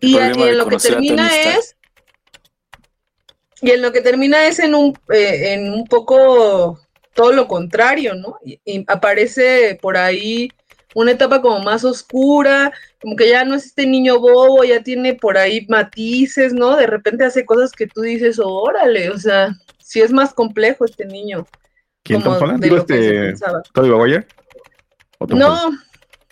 Y, 0.00 0.16
en 0.16 0.58
lo 0.58 0.66
que 0.66 0.76
termina 0.76 1.28
es. 1.36 1.76
Y 3.62 3.70
en 3.70 3.82
lo 3.82 3.92
que 3.92 4.00
termina 4.00 4.46
es 4.46 4.58
en 4.58 4.74
un, 4.74 4.98
eh, 5.12 5.52
en 5.52 5.72
un 5.72 5.86
poco 5.86 6.80
todo 7.14 7.32
lo 7.32 7.46
contrario, 7.46 8.14
¿no? 8.14 8.38
Y, 8.44 8.60
y 8.64 8.84
aparece 8.88 9.78
por 9.80 9.96
ahí 9.96 10.48
una 10.94 11.12
etapa 11.12 11.40
como 11.40 11.60
más 11.60 11.84
oscura, 11.84 12.72
como 13.00 13.16
que 13.16 13.28
ya 13.28 13.44
no 13.44 13.54
es 13.54 13.66
este 13.66 13.86
niño 13.86 14.18
bobo, 14.18 14.64
ya 14.64 14.82
tiene 14.82 15.14
por 15.14 15.38
ahí 15.38 15.66
matices, 15.68 16.52
¿no? 16.52 16.76
De 16.76 16.86
repente 16.86 17.24
hace 17.24 17.44
cosas 17.44 17.72
que 17.72 17.86
tú 17.86 18.02
dices, 18.02 18.40
órale, 18.42 19.10
o 19.10 19.18
sea, 19.18 19.54
sí 19.78 20.00
es 20.00 20.12
más 20.12 20.34
complejo 20.34 20.84
este 20.84 21.06
niño. 21.06 21.46
¿Quién 22.02 22.22
Tom 22.22 22.36
Holland? 22.40 22.62
¿Digo 22.62 22.78
este 22.78 23.10
pensaba. 23.10 23.62
Tobey 23.72 23.90
Maguire? 23.90 24.26
¿O 25.18 25.26
Tom 25.26 25.40
Holland? 25.40 25.78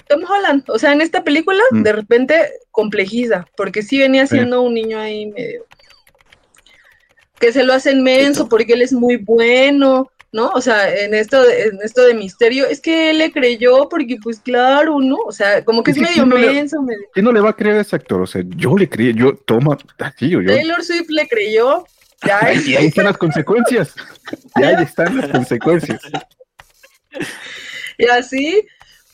Tom 0.09 0.23
Holland, 0.29 0.65
o 0.69 0.79
sea, 0.79 0.93
en 0.93 1.01
esta 1.01 1.23
película 1.25 1.63
Mm. 1.71 1.83
de 1.83 1.93
repente 1.93 2.53
complejiza, 2.71 3.47
porque 3.57 3.83
sí 3.83 3.99
venía 3.99 4.27
siendo 4.27 4.63
un 4.63 4.75
niño 4.75 4.99
ahí 4.99 5.27
medio 5.27 5.67
que 7.41 7.53
se 7.53 7.63
lo 7.63 7.73
hacen 7.73 8.03
menso 8.03 8.49
porque 8.49 8.73
él 8.73 8.83
es 8.83 8.93
muy 8.93 9.17
bueno, 9.17 10.11
¿no? 10.33 10.49
O 10.49 10.61
sea, 10.61 10.93
en 10.93 11.15
esto, 11.15 11.41
de- 11.43 11.67
en 11.67 11.79
esto 11.85 12.05
de 12.05 12.13
misterio, 12.15 12.67
es 12.67 12.81
que 12.81 13.11
él 13.11 13.19
le 13.19 13.31
creyó 13.31 13.89
porque 13.89 14.17
pues 14.21 14.41
claro, 14.41 14.99
¿no? 15.01 15.17
O 15.25 15.31
sea, 15.31 15.65
como 15.65 15.85
que 15.85 15.93
es 15.93 15.97
Es 15.99 16.03
que 16.03 16.09
medio 16.09 16.23
¿quién 16.25 16.29
no 16.31 16.37
le- 16.37 16.53
menso, 16.53 16.83
medio... 16.83 17.01
¿Quién 17.13 17.25
no 17.25 17.31
le 17.33 17.41
va 17.41 17.51
a 17.51 17.57
creer 17.57 17.77
a 17.77 17.81
ese 17.83 17.95
actor? 17.95 18.21
O 18.23 18.27
sea, 18.27 18.43
yo 18.57 18.77
le 18.77 18.89
creí, 18.89 19.15
yo, 19.15 19.37
toma, 19.37 19.79
así, 19.99 20.29
yo. 20.31 20.45
Taylor 20.45 20.83
Swift 20.83 21.11
le 21.11 21.29
creyó, 21.29 21.85
ya, 22.27 22.53
Y 22.53 22.75
ahí 22.75 22.87
están 22.87 23.05
las 23.05 23.17
consecuencias. 23.19 23.95
Y 24.57 24.63
ahí 24.65 24.83
están 24.83 25.17
las 25.17 25.29
consecuencias. 25.31 26.01
y 27.99 28.07
así, 28.07 28.67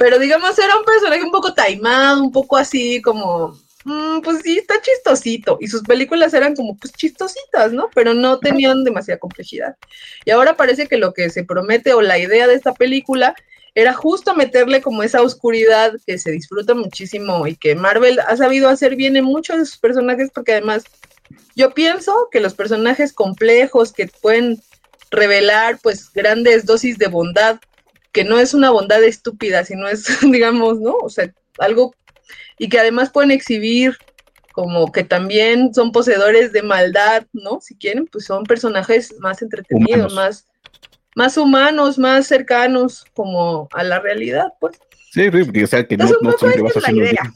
pero 0.05 0.19
digamos 0.19 0.59
era 0.59 0.77
un 0.77 0.85
personaje 0.85 1.23
un 1.23 1.31
poco 1.31 1.55
taimado, 1.55 2.23
un 2.23 2.31
poco 2.31 2.59
así 2.59 3.01
como, 3.01 3.59
mm, 3.85 4.21
pues 4.21 4.43
sí, 4.43 4.59
está 4.59 4.75
chistosito, 4.83 5.57
y 5.63 5.67
sus 5.67 5.81
películas 5.83 6.35
eran 6.35 6.55
como 6.55 6.77
pues 6.77 6.93
chistositas, 6.93 7.73
¿no? 7.73 7.89
Pero 7.95 8.13
no 8.13 8.39
tenían 8.39 8.85
demasiada 8.85 9.19
complejidad. 9.19 9.77
Y 10.27 10.31
ahora 10.31 10.59
parece 10.59 10.89
que 10.89 10.99
lo 10.99 11.15
que 11.15 11.31
se 11.31 11.43
promete 11.43 11.95
o 11.95 12.03
la 12.03 12.19
idea 12.19 12.47
de 12.47 12.53
esta 12.53 12.75
película 12.75 13.35
era 13.75 13.95
justo 13.95 14.35
meterle 14.35 14.83
como 14.83 15.03
esa 15.03 15.23
oscuridad 15.23 15.95
que 16.07 16.19
se 16.19 16.33
disfruta 16.33 16.75
muchísimo 16.75 17.47
y 17.47 17.57
que 17.57 17.75
Marvel 17.75 18.21
ha 18.21 18.37
sabido 18.37 18.69
hacer 18.69 18.97
bien 18.97 19.17
en 19.17 19.25
muchos 19.25 19.57
de 19.57 19.65
sus 19.65 19.79
personajes, 19.79 20.29
porque 20.35 20.53
además 20.53 20.85
yo 21.57 21.73
pienso 21.73 22.29
que 22.31 22.41
los 22.41 22.53
personajes 22.53 23.15
complejos 23.15 23.95
que 23.95 24.09
pueden 24.21 24.61
revelar 25.11 25.79
pues 25.83 26.13
grandes 26.13 26.67
dosis 26.67 26.99
de 26.99 27.07
bondad, 27.07 27.59
que 28.15 28.25
no 28.25 28.39
es 28.39 28.55
una 28.55 28.71
bondad 28.71 29.03
estúpida, 29.03 29.65
sino 29.65 29.89
es, 29.89 30.07
digamos, 30.23 30.81
¿no? 30.81 30.97
O 31.03 31.11
sea, 31.11 31.31
algo, 31.59 31.95
y 32.59 32.71
que 32.71 32.79
además 32.79 33.11
pueden 33.11 33.33
exhibir 33.33 33.99
como 34.53 34.93
que 34.93 35.03
también 35.03 35.75
son 35.75 35.91
poseedores 35.91 36.53
de 36.53 36.63
maldad, 36.63 37.27
¿no? 37.33 37.61
Si 37.61 37.75
quieren, 37.77 38.07
pues 38.07 38.25
son 38.25 38.45
personajes 38.45 39.17
más 39.19 39.43
entretenidos, 39.43 40.13
Humanos. 40.13 40.15
más, 40.15 40.47
más 41.17 41.37
humanos, 41.37 41.99
más 41.99 42.29
cercanos 42.29 43.05
como 43.15 43.69
a 43.73 43.83
la 43.83 43.99
realidad, 43.99 44.47
pues. 44.61 44.79
Sí, 45.11 45.25
sí, 45.25 45.45
porque, 45.45 45.65
o 45.65 45.67
sea, 45.67 45.85
que 45.85 45.97
no, 45.97 46.05
Entonces, 46.05 46.19
un 46.21 46.27
no 46.27 46.33
poco 46.33 46.47
siempre 46.47 46.61
esa 46.61 46.65
vas 46.65 46.77
es 46.77 46.83
la 46.83 46.89
haciendo 46.89 47.11
idea. 47.11 47.33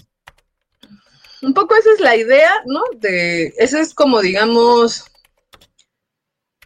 Un 1.42 1.54
poco 1.54 1.74
esa 1.74 1.90
es 1.92 2.00
la 2.00 2.16
idea, 2.16 2.52
¿no? 2.66 2.82
De, 2.98 3.52
esa 3.58 3.80
es 3.80 3.94
como, 3.94 4.20
digamos, 4.20 5.04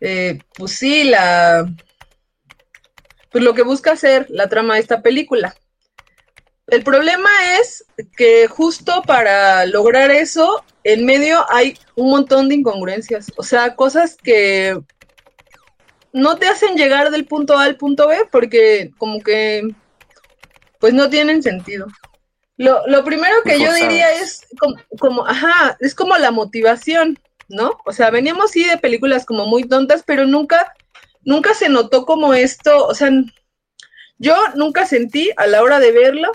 eh, 0.01 0.39
pues 0.55 0.73
sí, 0.73 1.05
la, 1.05 1.67
pues 3.33 3.43
lo 3.43 3.55
que 3.55 3.63
busca 3.63 3.93
hacer 3.93 4.27
la 4.29 4.49
trama 4.49 4.75
de 4.75 4.81
esta 4.81 5.03
película. 5.03 5.55
El 6.69 6.85
problema 6.85 7.29
es 7.59 7.85
que 8.17 8.47
justo 8.47 9.03
para 9.03 9.67
lograr 9.67 10.11
eso, 10.11 10.65
en 10.85 11.05
medio 11.05 11.45
hay 11.51 11.77
un 11.97 12.11
montón 12.11 12.49
de 12.49 12.55
incongruencias, 12.57 13.33
o 13.37 13.43
sea, 13.43 13.75
cosas 13.75 14.17
que 14.17 14.81
no 16.13 16.37
te 16.37 16.47
hacen 16.47 16.77
llegar 16.77 17.11
del 17.11 17.27
punto 17.27 17.59
A 17.59 17.65
al 17.65 17.77
punto 17.77 18.09
B 18.09 18.17
porque 18.31 18.93
como 18.99 19.21
que 19.21 19.75
pues 20.79 20.93
no 20.95 21.09
tienen 21.09 21.43
sentido. 21.43 21.87
Lo, 22.57 22.87
lo 22.87 23.05
primero 23.05 23.37
que 23.45 23.59
yo 23.59 23.73
diría 23.73 24.13
es 24.13 24.47
como, 24.59 24.77
como, 24.99 25.27
ajá, 25.27 25.77
es 25.81 25.95
como 25.95 26.17
la 26.17 26.31
motivación, 26.31 27.19
¿no? 27.49 27.79
O 27.87 27.93
sea, 27.93 28.11
veníamos 28.11 28.51
sí 28.51 28.65
de 28.65 28.77
películas 28.79 29.25
como 29.25 29.47
muy 29.47 29.65
tontas, 29.65 30.03
pero 30.05 30.27
nunca, 30.27 30.73
nunca 31.25 31.55
se 31.55 31.69
notó 31.69 32.05
como 32.05 32.35
esto, 32.35 32.87
o 32.87 32.95
sea, 32.95 33.11
yo 34.19 34.37
nunca 34.55 34.87
sentí 34.87 35.31
a 35.37 35.47
la 35.47 35.63
hora 35.63 35.81
de 35.81 35.93
verlo 35.93 36.33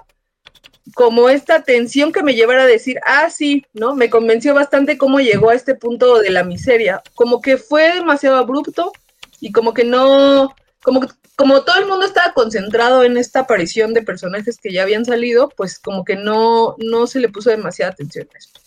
como 0.93 1.29
esta 1.29 1.63
tensión 1.63 2.11
que 2.11 2.23
me 2.23 2.33
llevara 2.33 2.63
a 2.63 2.67
decir, 2.67 2.99
ah, 3.05 3.29
sí, 3.29 3.65
¿no? 3.73 3.95
Me 3.95 4.09
convenció 4.09 4.53
bastante 4.53 4.97
cómo 4.97 5.19
llegó 5.19 5.49
a 5.49 5.55
este 5.55 5.75
punto 5.75 6.19
de 6.19 6.29
la 6.29 6.43
miseria, 6.43 7.01
como 7.15 7.41
que 7.41 7.57
fue 7.57 7.93
demasiado 7.93 8.37
abrupto 8.37 8.91
y 9.39 9.51
como 9.51 9.73
que 9.73 9.83
no, 9.83 10.55
como, 10.81 11.01
como 11.35 11.63
todo 11.63 11.79
el 11.79 11.87
mundo 11.87 12.05
estaba 12.05 12.33
concentrado 12.33 13.03
en 13.03 13.17
esta 13.17 13.41
aparición 13.41 13.93
de 13.93 14.01
personajes 14.01 14.57
que 14.57 14.71
ya 14.71 14.83
habían 14.83 15.05
salido, 15.05 15.49
pues 15.49 15.79
como 15.79 16.03
que 16.03 16.15
no, 16.15 16.75
no 16.79 17.07
se 17.07 17.19
le 17.19 17.29
puso 17.29 17.49
demasiada 17.49 17.91
atención 17.91 18.27
a 18.33 18.37
esto. 18.37 18.59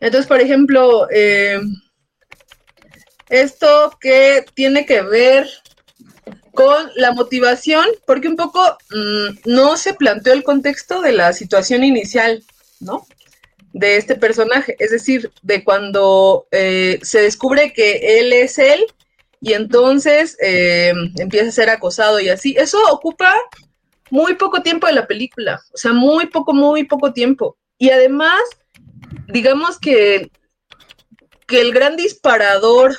Entonces, 0.00 0.26
por 0.26 0.40
ejemplo, 0.40 1.08
eh, 1.10 1.60
esto 3.42 3.96
que 4.00 4.44
tiene 4.54 4.86
que 4.86 5.02
ver 5.02 5.48
con 6.54 6.90
la 6.94 7.12
motivación, 7.12 7.84
porque 8.06 8.28
un 8.28 8.36
poco 8.36 8.60
mm, 8.90 9.50
no 9.50 9.76
se 9.76 9.94
planteó 9.94 10.32
el 10.32 10.44
contexto 10.44 11.02
de 11.02 11.12
la 11.12 11.32
situación 11.32 11.84
inicial, 11.84 12.42
¿no? 12.80 13.06
De 13.72 13.96
este 13.96 14.14
personaje, 14.14 14.76
es 14.78 14.92
decir, 14.92 15.32
de 15.42 15.64
cuando 15.64 16.46
eh, 16.52 17.00
se 17.02 17.20
descubre 17.20 17.72
que 17.72 18.20
él 18.20 18.32
es 18.32 18.58
él 18.58 18.86
y 19.40 19.52
entonces 19.52 20.36
eh, 20.40 20.92
empieza 21.18 21.48
a 21.48 21.52
ser 21.52 21.70
acosado 21.70 22.20
y 22.20 22.28
así. 22.28 22.54
Eso 22.56 22.78
ocupa 22.90 23.34
muy 24.10 24.34
poco 24.36 24.62
tiempo 24.62 24.86
de 24.86 24.92
la 24.92 25.08
película, 25.08 25.60
o 25.72 25.76
sea, 25.76 25.92
muy 25.92 26.26
poco, 26.26 26.54
muy 26.54 26.84
poco 26.84 27.12
tiempo. 27.12 27.56
Y 27.78 27.90
además, 27.90 28.40
digamos 29.26 29.80
que, 29.80 30.30
que 31.48 31.60
el 31.60 31.72
gran 31.72 31.96
disparador 31.96 32.96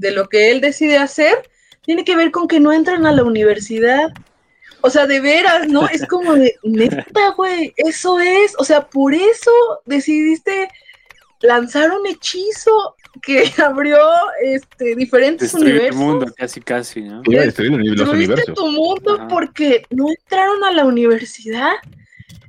de 0.00 0.10
lo 0.12 0.28
que 0.28 0.50
él 0.50 0.60
decide 0.60 0.96
hacer 0.96 1.48
tiene 1.82 2.04
que 2.04 2.16
ver 2.16 2.30
con 2.30 2.48
que 2.48 2.60
no 2.60 2.72
entran 2.72 3.06
a 3.06 3.12
la 3.12 3.24
universidad. 3.24 4.12
O 4.82 4.90
sea, 4.90 5.06
de 5.06 5.20
veras, 5.20 5.68
¿no? 5.68 5.88
Es 5.88 6.06
como 6.08 6.34
de, 6.34 6.56
neta, 6.62 7.30
güey, 7.36 7.72
eso 7.76 8.18
es. 8.18 8.54
O 8.58 8.64
sea, 8.64 8.88
por 8.88 9.14
eso 9.14 9.50
decidiste 9.86 10.68
lanzar 11.40 11.90
un 11.92 12.06
hechizo 12.06 12.96
que 13.22 13.44
abrió 13.64 13.98
este, 14.42 14.94
diferentes 14.94 15.52
Destruir 15.52 15.74
universos. 15.74 16.00
mundo, 16.00 16.26
casi, 16.36 16.60
casi, 16.60 17.02
¿no? 17.02 17.22
Destruiste 17.22 18.52
tu 18.54 18.66
mundo 18.68 19.16
Ajá. 19.16 19.28
porque 19.28 19.84
no 19.90 20.08
entraron 20.10 20.64
a 20.64 20.72
la 20.72 20.84
universidad. 20.84 21.72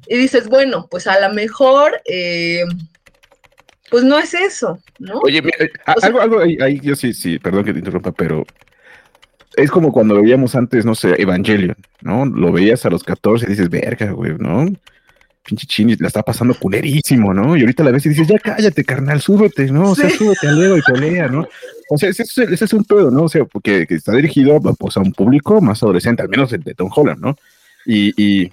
Y 0.07 0.17
dices, 0.17 0.47
bueno, 0.49 0.87
pues 0.89 1.07
a 1.07 1.19
lo 1.25 1.33
mejor, 1.33 2.01
eh, 2.05 2.63
pues 3.91 4.03
no 4.03 4.17
es 4.17 4.33
eso, 4.33 4.79
¿no? 4.97 5.19
Oye, 5.19 5.41
mira, 5.43 5.57
eh, 5.59 5.69
a- 5.85 5.93
O 5.93 5.99
sea- 5.99 6.07
algo, 6.07 6.21
algo 6.21 6.39
ahí, 6.39 6.57
ahí 6.61 6.79
yo 6.81 6.95
sí, 6.95 7.13
sí, 7.13 7.37
perdón 7.37 7.65
que 7.65 7.73
te 7.73 7.79
interrumpa, 7.79 8.11
pero 8.11 8.43
es 9.57 9.69
como 9.69 9.91
cuando 9.91 10.19
veíamos 10.21 10.55
antes, 10.55 10.85
no 10.85 10.95
sé, 10.95 11.21
Evangelion, 11.21 11.75
¿no? 12.01 12.25
Lo 12.25 12.51
veías 12.51 12.85
a 12.85 12.89
los 12.89 13.03
14 13.03 13.45
y 13.45 13.49
dices, 13.49 13.69
verga, 13.69 14.11
güey, 14.11 14.33
¿no? 14.39 14.65
Pinche 15.43 15.65
Chini 15.67 15.95
la 15.97 16.07
está 16.07 16.21
pasando 16.21 16.53
culerísimo, 16.53 17.33
¿no? 17.33 17.57
Y 17.57 17.61
ahorita 17.61 17.83
la 17.83 17.91
ves 17.91 18.05
y 18.05 18.09
dices, 18.09 18.27
ya 18.27 18.37
cállate, 18.39 18.85
carnal, 18.85 19.19
súbete, 19.21 19.65
¿no? 19.71 19.91
O 19.91 19.95
sea, 19.95 20.09
Sí. 20.09 20.17
súbete 20.19 20.47
al 20.47 20.59
Lego 20.59 20.77
y 20.77 20.81
pelea, 20.81 21.27
¿no? 21.27 21.47
O 21.89 21.97
sea, 21.97 22.09
ese, 22.09 22.23
ese- 22.23 22.43
ese 22.53 22.65
es 22.65 22.73
un 22.73 22.85
pedo, 22.85 23.11
¿no? 23.11 23.23
O 23.23 23.29
sea, 23.29 23.43
porque 23.45 23.85
que 23.87 23.95
está 23.95 24.13
dirigido 24.13 24.61
pues, 24.61 24.95
a 24.97 25.01
un 25.01 25.11
público 25.11 25.59
más 25.59 25.83
adolescente, 25.83 26.21
al 26.21 26.29
menos 26.29 26.53
el 26.53 26.63
de 26.63 26.75
Tom 26.75 26.89
Holland, 26.95 27.19
¿no? 27.19 27.35
Y, 27.85 28.13
y 28.43 28.49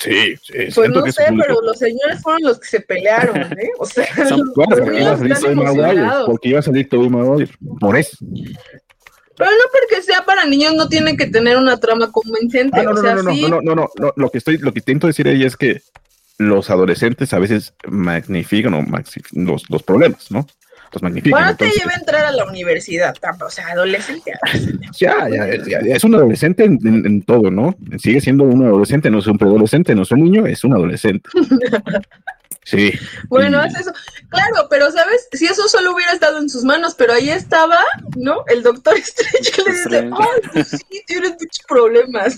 sí, 0.00 0.34
sí, 0.42 0.52
Pues 0.74 0.90
no 0.90 1.06
sé, 1.12 1.24
público- 1.28 1.44
pero 1.46 1.62
los 1.62 1.78
señores 1.78 2.20
fueron 2.22 2.42
los 2.42 2.58
que 2.58 2.68
se 2.68 2.80
pelearon, 2.80 3.36
¿eh? 3.36 3.70
O 3.78 3.84
sea, 3.86 4.06
los 4.30 4.52
Claro, 4.52 4.84
porque 4.84 5.00
iba 5.00 5.10
a 5.12 5.16
salir 5.18 5.38
Tobey 5.38 5.54
Maguire, 5.56 6.06
porque 6.26 6.48
iba 6.48 6.58
a 6.58 6.62
salir 6.62 6.88
Tobey 6.88 7.08
Maguire, 7.10 7.50
por 7.80 7.96
eso. 7.96 8.16
Pero 9.36 9.50
no 9.52 9.56
porque 9.72 10.02
sea 10.02 10.24
para 10.24 10.44
niños 10.46 10.74
no 10.74 10.88
tiene 10.88 11.16
que 11.16 11.26
tener 11.26 11.56
una 11.56 11.78
trama 11.78 12.10
convincente. 12.10 12.80
Ah, 12.80 12.82
no, 12.82 12.90
o 12.90 12.94
no, 12.94 13.00
sea, 13.02 13.14
no, 13.14 13.22
no, 13.22 13.30
sí, 13.32 13.42
no, 13.42 13.48
no, 13.48 13.60
no, 13.60 13.74
no, 13.74 13.88
no, 13.98 14.12
Lo 14.16 14.30
que 14.30 14.38
estoy, 14.38 14.58
lo 14.58 14.72
que 14.72 14.80
intento 14.80 15.06
decir 15.06 15.28
ahí 15.28 15.44
es 15.44 15.56
que 15.56 15.80
los 16.38 16.70
adolescentes 16.70 17.32
a 17.32 17.38
veces 17.38 17.74
magnifican 17.88 18.74
o 18.74 18.82
maxi- 18.82 19.22
los, 19.32 19.68
los 19.70 19.82
problemas, 19.82 20.30
¿no? 20.30 20.46
Los 20.92 21.02
magnifican. 21.02 21.40
bueno, 21.42 21.56
te 21.56 21.66
lleva 21.70 21.92
a 21.94 21.98
entrar 21.98 22.24
a 22.24 22.32
la 22.32 22.44
universidad, 22.46 23.14
o 23.44 23.50
sea, 23.50 23.68
adolescente. 23.68 24.32
ya, 24.98 25.28
ya, 25.28 25.46
ya, 25.66 25.80
ya, 25.82 25.94
es 25.94 26.04
un 26.04 26.14
adolescente 26.14 26.64
en, 26.64 26.78
en- 26.86 27.06
en 27.06 27.22
todo, 27.22 27.50
¿no? 27.50 27.76
Sigue 27.98 28.20
siendo 28.20 28.44
un 28.44 28.64
adolescente, 28.64 29.10
no 29.10 29.18
es 29.18 29.26
un 29.26 29.36
preadolescente, 29.38 29.94
no 29.94 30.02
es 30.02 30.10
un 30.10 30.24
niño, 30.24 30.46
es 30.46 30.64
un 30.64 30.72
adolescente. 30.74 31.28
Sí. 32.64 32.92
Bueno, 33.30 33.56
Y- 33.62 33.66
haz 33.66 33.80
eso. 33.80 33.92
Claro, 34.28 34.66
pero 34.68 34.90
¿sabes? 34.90 35.26
Si 35.32 35.46
eso 35.46 35.66
solo 35.68 35.94
hubiera 35.94 36.12
estado 36.12 36.38
en 36.38 36.50
sus 36.50 36.64
manos, 36.64 36.94
pero 36.98 37.14
ahí 37.14 37.30
estaba, 37.30 37.78
¿no? 38.18 38.44
El 38.46 38.62
doctor 38.62 38.94
Strange 38.98 39.50
que 39.52 39.62
le 39.62 39.70
dice, 39.70 40.10
ay, 40.12 40.50
pues 40.52 40.68
sí, 40.68 41.02
tienes 41.06 41.30
muchos 41.30 41.64
problemas. 41.66 42.36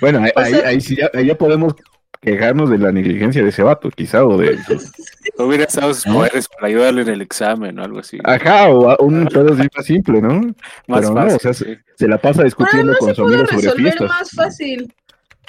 Bueno, 0.00 0.22
ahí, 0.22 0.30
O 0.36 0.44
sea- 0.44 0.56
ahí, 0.58 0.62
ahí 0.76 0.80
sí 0.80 0.96
ya, 0.96 1.10
ahí 1.14 1.26
ya 1.26 1.36
podemos 1.36 1.74
quejarnos 2.22 2.70
de 2.70 2.78
la 2.78 2.92
negligencia 2.92 3.42
de 3.42 3.48
ese 3.50 3.62
vato, 3.62 3.90
quizá, 3.90 4.24
o 4.24 4.38
de... 4.38 4.56
Hubiera 5.38 5.66
usado 5.66 5.92
sus 5.92 6.04
poderes 6.04 6.48
para 6.48 6.68
ayudarle 6.68 7.02
en 7.02 7.08
el 7.08 7.20
examen 7.22 7.78
o 7.78 7.84
algo 7.84 7.98
así. 7.98 8.18
Ajá, 8.24 8.68
o 8.68 8.88
a- 8.90 8.96
un 9.00 9.26
pedo 9.26 9.52
así 9.54 9.68
más 9.76 9.86
simple, 9.86 10.22
¿no? 10.22 10.40
Más 10.86 11.00
Pero 11.00 11.10
no, 11.10 11.20
fácil. 11.22 11.36
o 11.36 11.38
sea, 11.40 11.54
sí. 11.54 11.76
se, 11.96 12.08
la 12.08 12.18
pasa 12.18 12.44
discutiendo 12.44 12.96
con 12.96 13.08
se 13.08 13.14
su 13.16 13.22
amigo 13.22 13.46
sobre 13.46 13.56
resolver 13.56 13.82
fiestas. 13.82 14.08
más 14.08 14.30
fácil. 14.30 14.94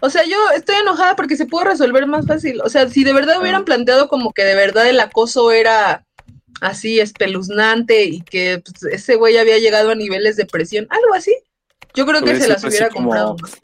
O 0.02 0.10
sea, 0.10 0.24
yo 0.26 0.38
estoy 0.56 0.76
enojada 0.78 1.16
porque 1.16 1.38
se 1.38 1.46
pudo 1.46 1.66
resolver 1.66 2.08
más 2.08 2.26
fácil. 2.26 2.60
O 2.64 2.70
sea, 2.70 2.90
si 2.90 3.04
de 3.04 3.14
verdad 3.14 3.40
hubieran 3.40 3.66
planteado 3.66 4.08
como 4.08 4.34
que 4.34 4.44
de 4.44 4.56
verdad 4.56 4.90
el 4.90 5.00
acoso 5.00 5.52
era 5.52 6.04
así 6.60 7.00
espeluznante 7.00 8.04
y 8.06 8.22
que 8.22 8.62
pues, 8.66 8.94
ese 8.94 9.16
güey 9.16 9.38
había 9.38 9.60
llegado 9.60 9.92
a 9.92 9.96
niveles 9.96 10.36
de 10.38 10.46
presión, 10.46 10.88
algo 10.90 11.14
así, 11.14 11.36
yo 11.94 12.06
creo 12.06 12.22
que 12.24 12.40
se 12.40 12.48
las 12.48 12.58
así 12.58 12.68
hubiera 12.68 12.90
como 12.90 13.10
comprado 13.10 13.36
más. 13.42 13.58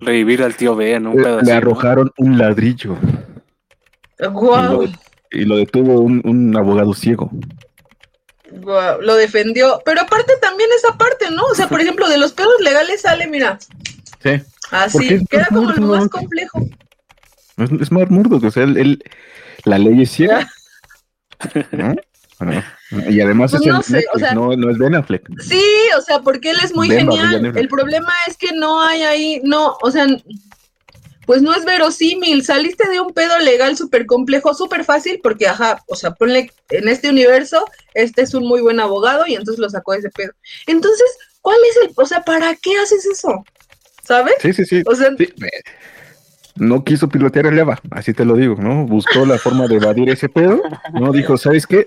Revivir 0.00 0.42
al 0.42 0.54
tío 0.56 0.74
Ben, 0.76 1.06
un 1.06 1.22
Le, 1.44 1.52
arrojaron 1.52 2.10
un 2.18 2.38
ladrillo 2.38 2.96
Guau, 4.32 4.86
y 5.30 5.44
lo 5.44 5.56
detuvo 5.56 6.00
un, 6.00 6.20
un 6.24 6.56
abogado 6.56 6.92
ciego. 6.94 7.30
guau, 8.50 9.00
lo 9.00 9.14
defendió. 9.16 9.80
Pero 9.84 10.02
aparte 10.02 10.32
también 10.40 10.68
esa 10.76 10.96
parte, 10.98 11.30
¿no? 11.30 11.44
O 11.44 11.54
sea, 11.54 11.68
por 11.68 11.80
ejemplo, 11.80 12.08
de 12.08 12.18
los 12.18 12.32
pedos 12.32 12.60
legales 12.60 13.02
sale, 13.02 13.26
mira, 13.26 13.58
Sí. 14.22 14.32
Así, 14.70 15.14
es 15.14 15.22
que 15.28 15.36
era 15.36 15.46
como 15.46 15.72
lo 15.72 15.86
más 15.86 16.08
complejo. 16.08 16.60
Es, 17.56 17.70
es 17.72 17.90
Matt 17.90 18.10
Murdock, 18.10 18.44
o 18.44 18.50
sea, 18.50 18.62
él, 18.64 18.76
él- 18.76 19.02
la 19.64 19.78
ley 19.78 20.02
es 20.02 20.10
ciega. 20.10 20.48
¿no? 21.72 21.94
Bueno, 22.40 22.62
y 23.08 23.20
además 23.20 23.52
Pues 23.52 23.62
es 23.62 23.68
no 23.68 23.82
sé, 23.82 23.92
Netflix, 23.92 24.14
o 24.14 24.18
sea- 24.18 24.34
no, 24.34 24.56
no 24.56 24.70
es 24.70 24.78
Ben 24.78 24.94
Affleck. 24.94 25.22
Sí, 25.40 25.62
o 25.96 26.00
sea, 26.00 26.20
porque 26.20 26.50
él 26.50 26.56
es 26.64 26.74
muy 26.74 26.88
genial. 26.88 27.44
El 27.56 27.68
problema 27.68 28.12
es 28.26 28.36
que 28.36 28.52
no 28.52 28.82
hay 28.82 29.02
ahí, 29.02 29.40
no, 29.44 29.76
o 29.82 29.90
sea, 29.90 30.06
pues 31.26 31.42
no 31.42 31.54
es 31.54 31.64
verosímil. 31.64 32.42
Saliste 32.44 32.88
de 32.88 32.98
un 32.98 33.12
pedo 33.12 33.38
legal 33.38 33.76
súper 33.76 34.06
complejo, 34.06 34.52
súper 34.54 34.84
fácil, 34.84 35.20
porque, 35.22 35.46
ajá, 35.46 35.78
o 35.86 35.94
sea, 35.94 36.10
ponle 36.12 36.50
en 36.70 36.88
este 36.88 37.08
universo, 37.10 37.64
este 37.94 38.22
es 38.22 38.34
un 38.34 38.44
muy 38.48 38.60
buen 38.60 38.80
abogado 38.80 39.24
y 39.26 39.34
entonces 39.34 39.60
lo 39.60 39.70
sacó 39.70 39.92
de 39.92 39.98
ese 40.00 40.10
pedo. 40.10 40.32
Entonces, 40.66 41.06
¿cuál 41.40 41.58
es 41.70 41.76
el, 41.88 41.92
o 41.94 42.06
sea, 42.06 42.22
para 42.22 42.56
qué 42.56 42.76
haces 42.78 43.06
eso? 43.06 43.44
¿Sabes? 44.02 44.34
Sí, 44.40 44.52
sí, 44.52 44.64
sí. 44.64 44.82
O 44.86 44.94
sea, 44.96 45.10
Sí, 45.16 45.24
eh, 45.24 45.62
No 46.56 46.82
quiso 46.84 47.08
pilotear 47.08 47.46
el 47.46 47.58
EVA, 47.58 47.78
así 47.92 48.12
te 48.12 48.24
lo 48.24 48.34
digo, 48.34 48.56
¿no? 48.56 48.84
Buscó 48.86 49.24
la 49.24 49.38
forma 49.38 49.68
de 49.68 49.76
evadir 49.76 50.10
ese 50.10 50.28
pedo, 50.28 50.60
¿no? 50.94 51.12
Dijo, 51.12 51.36
¿sabes 51.36 51.64
qué? 51.66 51.86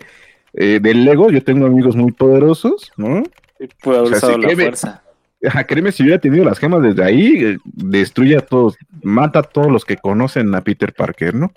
Eh, 0.53 0.79
del 0.81 1.03
Lego 1.03 1.29
yo 1.31 1.43
tengo 1.43 1.65
amigos 1.65 1.95
muy 1.95 2.11
poderosos, 2.11 2.91
¿no? 2.97 3.23
Sí, 3.59 3.67
Puede 3.81 3.99
haber 3.99 4.13
O 4.13 4.15
sea, 4.15 4.17
usado 4.17 4.37
la 4.37 4.45
créeme. 4.47 4.63
fuerza. 4.63 5.03
Ajá, 5.45 5.65
créeme, 5.65 5.91
si 5.91 6.03
hubiera 6.03 6.19
tenido 6.21 6.45
las 6.45 6.59
gemas 6.59 6.81
desde 6.81 7.03
ahí, 7.03 7.43
eh, 7.43 7.57
destruye 7.65 8.37
a 8.37 8.45
todos, 8.45 8.77
mata 9.01 9.39
a 9.39 9.43
todos 9.43 9.71
los 9.71 9.83
que 9.83 9.97
conocen 9.97 10.53
a 10.55 10.61
Peter 10.61 10.93
Parker, 10.93 11.33
¿no? 11.35 11.51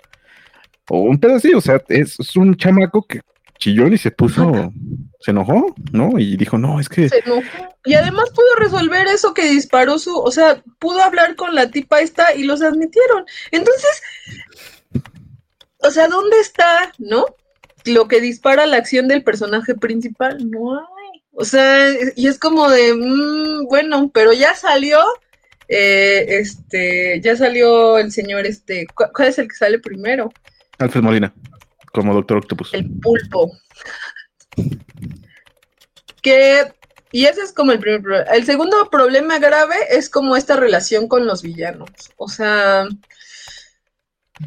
O 0.89 1.01
un 1.01 1.19
así, 1.33 1.53
o 1.53 1.61
sea, 1.61 1.81
es, 1.89 2.19
es 2.19 2.35
un 2.35 2.55
chamaco 2.55 3.05
que 3.05 3.21
chillón 3.57 3.93
y 3.93 3.97
se 3.97 4.11
puso, 4.11 4.71
se 5.19 5.31
enojó, 5.31 5.73
¿no? 5.91 6.19
Y 6.19 6.37
dijo, 6.37 6.57
no, 6.57 6.79
es 6.79 6.89
que... 6.89 7.09
se 7.09 7.19
enojó. 7.19 7.41
Y 7.85 7.93
además 7.93 8.29
pudo 8.31 8.55
resolver 8.57 9.07
eso 9.07 9.33
que 9.33 9.49
disparó 9.49 9.97
su, 9.99 10.17
o 10.17 10.31
sea, 10.31 10.61
pudo 10.79 11.01
hablar 11.01 11.35
con 11.35 11.55
la 11.55 11.69
tipa 11.71 12.01
esta 12.01 12.33
y 12.35 12.43
los 12.43 12.61
admitieron. 12.61 13.25
Entonces, 13.51 14.01
o 15.79 15.89
sea, 15.89 16.07
¿dónde 16.07 16.39
está, 16.39 16.91
no? 16.99 17.25
Lo 17.87 18.07
que 18.07 18.21
dispara 18.21 18.65
la 18.65 18.77
acción 18.77 19.07
del 19.07 19.23
personaje 19.23 19.75
principal, 19.75 20.49
no 20.49 20.75
hay. 20.79 21.23
O 21.31 21.45
sea, 21.45 21.89
y 22.15 22.27
es 22.27 22.39
como 22.39 22.69
de, 22.69 22.93
mm, 22.93 23.67
bueno, 23.67 24.09
pero 24.13 24.33
ya 24.33 24.55
salió, 24.55 24.99
eh, 25.67 26.25
este, 26.39 27.21
ya 27.21 27.35
salió 27.35 27.97
el 27.99 28.11
señor, 28.11 28.45
este, 28.45 28.87
¿cu- 28.87 29.05
¿cuál 29.13 29.27
es 29.29 29.37
el 29.39 29.47
que 29.47 29.55
sale 29.55 29.79
primero? 29.79 30.31
Alfred 30.79 31.01
Molina, 31.03 31.33
como 31.93 32.13
Doctor 32.13 32.37
Octopus. 32.37 32.73
El 32.73 32.89
pulpo. 33.01 33.51
Que, 36.21 36.73
y 37.11 37.25
ese 37.25 37.41
es 37.41 37.53
como 37.53 37.71
el 37.71 37.79
primer 37.79 38.01
problema. 38.01 38.25
El 38.31 38.45
segundo 38.45 38.89
problema 38.89 39.39
grave 39.39 39.75
es 39.91 40.09
como 40.09 40.35
esta 40.35 40.55
relación 40.55 41.07
con 41.07 41.25
los 41.25 41.41
villanos. 41.43 41.89
O 42.17 42.27
sea, 42.27 42.85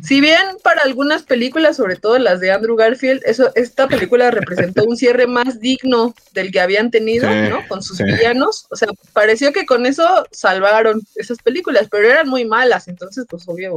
si 0.03 0.21
bien 0.21 0.41
para 0.63 0.83
algunas 0.83 1.23
películas, 1.25 1.77
sobre 1.77 1.97
todo 1.97 2.19
las 2.19 2.41
de 2.41 2.53
Andrew 2.53 2.77
Garfield, 2.77 3.23
eso, 3.25 3.51
esta 3.55 3.89
película 3.89 4.31
representó 4.31 4.85
un 4.85 4.97
cierre 4.97 5.27
más 5.27 5.61
digno 5.61 6.15
del 6.33 6.53
que 6.53 6.61
habían 6.61 6.91
tenido, 6.91 7.29
Sí, 7.29 7.49
¿no? 7.51 7.67
Con 7.69 7.83
sus 7.83 7.97
sí. 7.97 8.05
villanos. 8.05 8.67
O 8.71 8.77
sea, 8.77 8.89
pareció 9.13 9.53
que 9.53 9.67
con 9.67 9.87
eso 9.87 10.27
salvaron 10.31 11.01
esas 11.17 11.39
películas, 11.39 11.89
pero 11.91 12.09
eran 12.09 12.29
muy 12.29 12.45
malas, 12.45 12.87
entonces, 12.89 13.27
pues 13.29 13.45
obvio, 13.49 13.77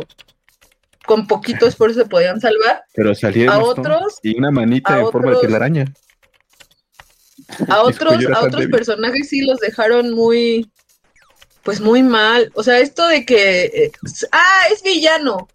con 1.05 1.27
poquito 1.27 1.65
esfuerzo 1.67 2.01
se 2.01 2.05
podían 2.09 2.39
salvar. 2.39 2.83
Pero 2.93 3.13
salieron 3.15 3.55
A 3.55 3.59
otros- 3.59 4.19
y 4.21 4.37
una 4.37 4.51
manita 4.51 4.99
en 4.99 5.11
forma 5.11 5.31
de 5.31 5.37
telaraña. 5.41 5.85
A 7.67 7.81
otros, 7.81 8.23
a 8.33 8.41
otros 8.45 8.67
personajes 8.67 9.29
sí 9.29 9.41
los 9.41 9.59
dejaron 9.59 10.11
muy, 10.11 10.71
pues 11.63 11.81
muy 11.81 12.01
mal. 12.03 12.51
O 12.55 12.63
sea, 12.63 12.79
esto 12.79 13.05
de 13.07 13.25
que, 13.25 13.63
eh, 13.65 13.91
ah, 14.31 14.61
es 14.71 14.81
villano. 14.83 15.47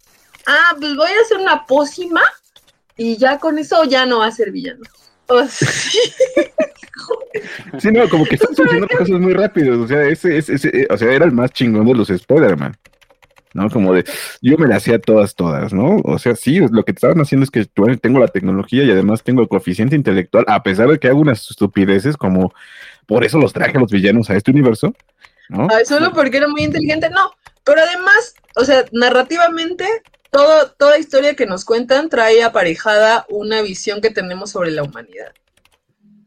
Ah, 0.51 0.75
pues 0.79 0.95
voy 0.95 1.11
a 1.11 1.21
hacer 1.21 1.37
una 1.37 1.63
pócima 1.67 2.21
y 2.97 3.17
ya 3.17 3.37
con 3.37 3.59
eso 3.59 3.83
ya 3.83 4.07
no 4.07 4.17
va 4.19 4.25
a 4.27 4.31
ser 4.31 4.51
villano. 4.51 4.81
O 5.27 5.45
sea, 5.45 5.69
Sí, 7.79 7.91
no, 7.91 8.07
como 8.09 8.25
que 8.25 8.35
están 8.35 8.55
solucionando 8.55 8.87
cosas 8.97 9.19
muy 9.19 9.33
rápido. 9.33 9.81
O 9.81 9.87
sea, 9.87 10.03
ese, 10.03 10.37
ese, 10.37 10.55
ese- 10.55 10.87
o 10.89 10.97
sea, 10.97 11.11
era 11.11 11.25
el 11.25 11.31
más 11.31 11.51
chingón 11.51 11.85
de 11.85 11.93
los 11.93 12.09
Spider-Man. 12.09 12.75
¿No? 13.53 13.67
Como 13.69 13.93
de, 13.93 14.05
yo 14.43 14.57
me 14.57 14.67
las 14.67 14.77
hacía 14.77 14.99
todas, 14.99 15.33
todas, 15.33 15.73
¿no? 15.73 15.97
O 16.03 16.19
sea, 16.19 16.35
sí, 16.35 16.59
lo 16.59 16.83
que 16.83 16.93
te 16.93 16.97
estaban 16.97 17.19
haciendo 17.19 17.43
es 17.43 17.49
que 17.49 17.65
bueno, 17.75 17.97
tengo 17.97 18.19
la 18.19 18.27
tecnología 18.27 18.83
y 18.83 18.91
además 18.91 19.23
tengo 19.23 19.41
el 19.41 19.47
coeficiente 19.47 19.95
intelectual, 19.95 20.45
a 20.47 20.61
pesar 20.61 20.87
de 20.87 20.99
que 20.99 21.07
hago 21.07 21.19
unas 21.19 21.49
estupideces 21.49 22.15
como, 22.15 22.53
por 23.07 23.25
eso 23.25 23.39
los 23.39 23.51
traje 23.51 23.77
a 23.77 23.81
los 23.81 23.91
villanos 23.91 24.29
a 24.29 24.35
este 24.35 24.51
universo, 24.51 24.93
¿no? 25.49 25.67
ay, 25.71 25.83
solo 25.85 26.13
porque 26.13 26.37
era 26.37 26.47
muy 26.47 26.61
inteligente, 26.61 27.09
no. 27.09 27.31
Pero 27.63 27.81
además, 27.81 28.35
o 28.55 28.63
sea, 28.63 28.85
narrativamente, 28.91 29.85
todo, 30.31 30.71
toda 30.77 30.97
historia 30.99 31.35
que 31.35 31.45
nos 31.45 31.65
cuentan 31.65 32.09
trae 32.09 32.43
aparejada 32.43 33.25
una 33.29 33.61
visión 33.61 34.01
que 34.01 34.09
tenemos 34.11 34.51
sobre 34.51 34.71
la 34.71 34.83
humanidad. 34.83 35.31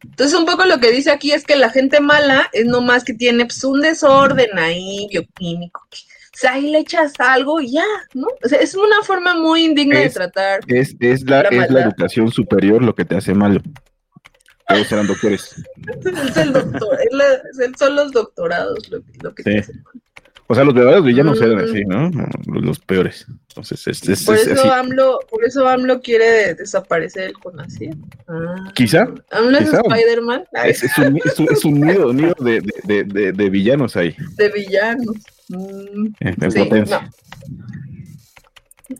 Entonces, 0.04 0.36
un 0.38 0.46
poco 0.46 0.64
lo 0.64 0.80
que 0.80 0.90
dice 0.90 1.10
aquí 1.12 1.32
es 1.32 1.44
que 1.44 1.54
la 1.56 1.70
gente 1.70 2.00
mala 2.00 2.48
es 2.52 2.66
nomás 2.66 3.04
que 3.04 3.14
tiene 3.14 3.44
pues, 3.44 3.62
un 3.64 3.80
desorden 3.80 4.58
ahí 4.58 5.06
bioquímico. 5.10 5.80
O 5.90 6.36
sea, 6.36 6.54
ahí 6.54 6.70
le 6.70 6.78
echas 6.78 7.12
algo 7.18 7.60
y 7.60 7.72
ya, 7.72 7.84
¿no? 8.14 8.26
O 8.44 8.48
sea, 8.48 8.58
es 8.58 8.74
una 8.74 9.02
forma 9.04 9.34
muy 9.34 9.64
indigna 9.64 10.00
de 10.00 10.10
tratar. 10.10 10.60
Es, 10.66 10.96
es, 10.98 11.22
la, 11.22 11.42
La 11.42 11.48
es 11.50 11.54
la 11.54 11.60
maldad. 11.60 11.82
educación 11.84 12.32
superior 12.32 12.82
lo 12.82 12.94
que 12.94 13.04
te 13.04 13.16
hace 13.16 13.32
malo. 13.34 13.60
Todos 14.66 14.90
eran 14.90 15.06
doctores. 15.06 15.54
Es 15.86 16.36
el 16.36 16.52
doctor, 16.52 16.98
es 17.00 17.12
la- 17.12 17.68
son 17.78 17.94
los 17.96 18.10
doctorados 18.12 18.88
lo, 18.90 19.02
que- 19.02 19.12
lo 19.22 19.34
que 19.34 19.42
Sí. 19.42 19.50
te 19.50 19.58
hacen. 19.60 19.84
O 20.48 20.54
sea, 20.54 20.64
los 20.64 20.74
verdaderos 20.74 21.04
villanos 21.04 21.40
Mm. 21.40 21.44
eran 21.44 21.58
así, 21.60 21.84
¿no? 21.84 22.10
Los, 22.60 22.78
peores. 22.80 23.26
Entonces, 23.48 23.86
es, 23.86 24.06
es- 24.08 24.24
Por 24.24 24.34
es 24.36 24.46
eso 24.48 24.60
así. 24.60 24.68
AMLO, 24.68 25.18
por 25.30 25.44
eso 25.44 25.66
AMLO 25.66 26.00
quiere 26.02 26.54
desaparecer 26.54 27.24
el 27.24 27.32
CONACYT. 27.34 27.94
Ah. 28.28 28.70
Quizá, 28.74 29.06
AMLO 29.30 29.58
es 29.58 29.64
quizá. 29.70 29.80
Spider-Man 29.80 30.44
Es, 30.64 30.82
un, 30.98 31.20
es 31.24 31.38
un- 31.38 31.48
es 31.52 31.64
un 31.64 31.80
nido, 31.80 32.12
nido 32.12 32.34
de, 32.40 32.60
de- 32.60 32.72
de- 32.84 33.04
de- 33.04 33.32
de 33.32 33.50
villanos 33.50 33.96
ahí, 33.96 34.14
de 34.36 34.48
villanos. 34.50 35.16
Mm, 35.48 36.06
eh, 36.20 36.34
en 36.40 36.50
sí, 36.50 36.58
potencia. 36.58 37.00
no. 37.00 37.10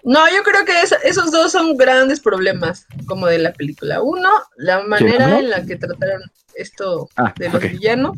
No, 0.05 0.21
yo 0.35 0.43
creo 0.43 0.65
que 0.65 0.73
esos 1.07 1.31
dos 1.31 1.53
son 1.53 1.77
grandes 1.77 2.19
problemas 2.21 2.87
como 3.07 3.27
de 3.27 3.39
la 3.39 3.53
película. 3.53 4.01
Uno, 4.01 4.31
la 4.57 4.83
manera 4.85 5.39
en 5.39 5.51
la 5.51 5.67
que 5.67 5.77
trataron 5.77 6.23
esto 6.55 7.11
Ah, 7.17 7.35
de 7.37 7.51
los 7.51 7.61
villanos. 7.61 8.17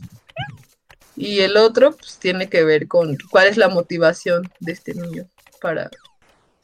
Y 1.17 1.41
el 1.41 1.57
otro, 1.57 1.93
pues 1.97 2.19
tiene 2.19 2.49
que 2.49 2.65
ver 2.65 2.89
con 2.89 3.17
cuál 3.31 3.47
es 3.47 3.57
la 3.57 3.69
motivación 3.69 4.51
de 4.61 4.73
este 4.73 4.95
niño 4.95 5.27
para. 5.61 5.91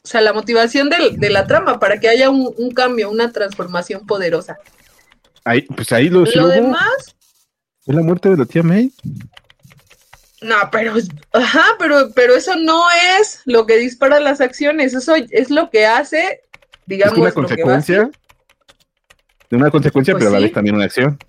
O 0.03 0.07
sea, 0.07 0.19
la 0.21 0.33
motivación 0.33 0.89
del- 0.89 1.17
de 1.19 1.29
la 1.29 1.45
trama 1.47 1.79
para 1.79 1.99
que 1.99 2.09
haya 2.09 2.29
un, 2.29 2.53
un 2.57 2.71
cambio, 2.71 3.09
una 3.09 3.31
transformación 3.31 4.05
poderosa. 4.07 4.57
Ahí, 5.45 5.61
pues 5.61 5.91
ahí 5.91 6.09
lo, 6.09 6.25
sí 6.25 6.37
Lo 6.37 6.47
demás, 6.47 7.15
Fue 7.83 7.93
la 7.95 8.01
muerte 8.01 8.29
de 8.29 8.37
la 8.37 8.45
tía 8.45 8.61
May. 8.63 8.91
no, 10.41 10.55
pero, 10.71 10.95
es- 10.97 11.09
ajá, 11.33 11.63
pero, 11.79 12.11
pero 12.15 12.33
eso 12.35 12.55
no 12.55 12.83
es 13.19 13.41
lo 13.45 13.65
que 13.65 13.77
dispara 13.77 14.19
las 14.19 14.41
acciones, 14.41 14.93
eso 14.95 15.13
es 15.15 15.49
lo 15.51 15.69
que 15.69 15.85
hace, 15.85 16.23
Es 16.23 16.41
digamos, 16.87 17.17
una 17.17 17.29
lo 17.29 17.33
que 17.33 17.39
va 17.39 17.45
a 17.45 17.47
consecuencia. 17.47 18.11
De 19.49 19.57
una 19.57 19.69
consecuencia, 19.69 20.13
Pues 20.13 20.21
pero 20.23 20.29
a 20.29 20.33
la 20.33 20.37
sí. 20.39 20.43
vez 20.45 20.53
también 20.53 20.75
una 20.75 20.85
acción. 20.85 21.19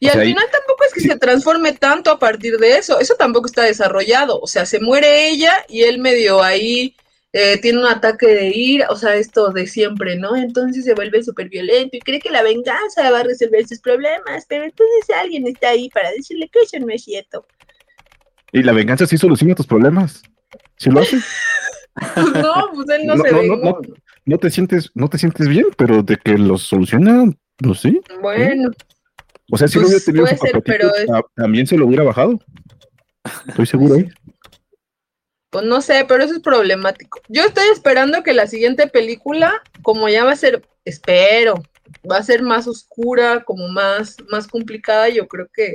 Y 0.00 0.06
O 0.06 0.10
al 0.10 0.16
sea, 0.16 0.24
final 0.24 0.44
tampoco 0.52 0.84
es 0.84 0.94
que 0.94 1.00
se 1.00 1.18
transforme 1.18 1.72
tanto 1.72 2.10
a 2.10 2.18
partir 2.18 2.56
de 2.58 2.78
eso, 2.78 3.00
eso 3.00 3.14
tampoco 3.14 3.46
está 3.46 3.62
desarrollado, 3.62 4.40
o 4.40 4.46
sea, 4.46 4.64
se 4.64 4.80
muere 4.80 5.28
ella 5.28 5.52
y 5.68 5.82
él 5.82 5.98
medio 5.98 6.42
ahí 6.42 6.94
eh, 7.32 7.58
tiene 7.60 7.80
un 7.80 7.86
ataque 7.86 8.26
de 8.26 8.48
ira, 8.48 8.86
o 8.90 8.96
sea, 8.96 9.14
esto 9.14 9.50
de 9.50 9.66
siempre, 9.66 10.16
¿no? 10.16 10.34
Entonces 10.34 10.84
se 10.84 10.94
vuelve 10.94 11.22
súper 11.22 11.50
violento 11.50 11.96
y 11.96 12.00
cree 12.00 12.20
que 12.20 12.30
la 12.30 12.42
venganza 12.42 13.10
va 13.10 13.20
a 13.20 13.24
resolver 13.24 13.66
sus 13.66 13.80
problemas, 13.80 14.46
pero 14.48 14.64
entonces 14.64 15.14
alguien 15.14 15.46
está 15.46 15.70
ahí 15.70 15.90
para 15.90 16.10
decirle 16.10 16.48
que 16.50 16.60
eso 16.60 16.78
no 16.78 16.92
es 16.92 17.04
cierto. 17.04 17.46
Y 18.50 18.62
la 18.62 18.72
venganza 18.72 19.06
sí 19.06 19.18
soluciona 19.18 19.54
tus 19.54 19.66
problemas. 19.66 20.22
Sí 20.76 20.90
lo 20.90 21.00
hace. 21.00 21.18
Pues 22.14 22.32
no, 22.32 22.70
pues 22.74 22.88
él 22.90 23.06
no, 23.06 23.16
No, 23.16 23.24
se 23.24 23.32
no, 23.32 23.80
no, 24.24 24.38
te 24.38 24.50
sientes, 24.50 24.92
no 24.94 25.08
te 25.08 25.18
sientes 25.18 25.48
bien, 25.48 25.66
pero 25.76 26.04
de 26.04 26.16
que 26.16 26.38
lo 26.38 26.56
soluciona, 26.56 27.24
no 27.58 27.74
sé. 27.74 28.00
Bueno, 28.22 28.70
O 29.50 29.56
sea, 29.56 29.68
si 29.68 29.74
Pues, 29.78 29.82
no 29.82 29.88
hubiera 29.88 30.04
tenido 30.04 30.26
su 30.26 30.36
ser, 30.36 30.62
pero 30.62 30.90
también 31.34 31.66
se 31.66 31.76
lo 31.76 31.86
hubiera 31.86 32.04
bajado. 32.04 32.38
Estoy 33.48 33.66
seguro 33.66 33.94
ahí. 33.94 34.08
pues 35.50 35.64
no 35.64 35.80
sé, 35.80 36.04
pero 36.06 36.22
eso 36.22 36.34
es 36.34 36.40
problemático. 36.40 37.20
Yo 37.28 37.42
estoy 37.44 37.68
esperando 37.72 38.22
que 38.22 38.34
la 38.34 38.46
siguiente 38.46 38.86
película, 38.86 39.62
como 39.82 40.08
ya 40.08 40.24
va 40.24 40.32
a 40.32 40.36
ser, 40.36 40.62
espero, 40.84 41.62
va 42.10 42.18
a 42.18 42.22
ser 42.22 42.42
más 42.42 42.66
oscura, 42.66 43.44
como 43.44 43.68
más, 43.68 44.16
más 44.30 44.46
complicada, 44.46 45.08
yo 45.08 45.26
creo 45.26 45.48
que 45.52 45.74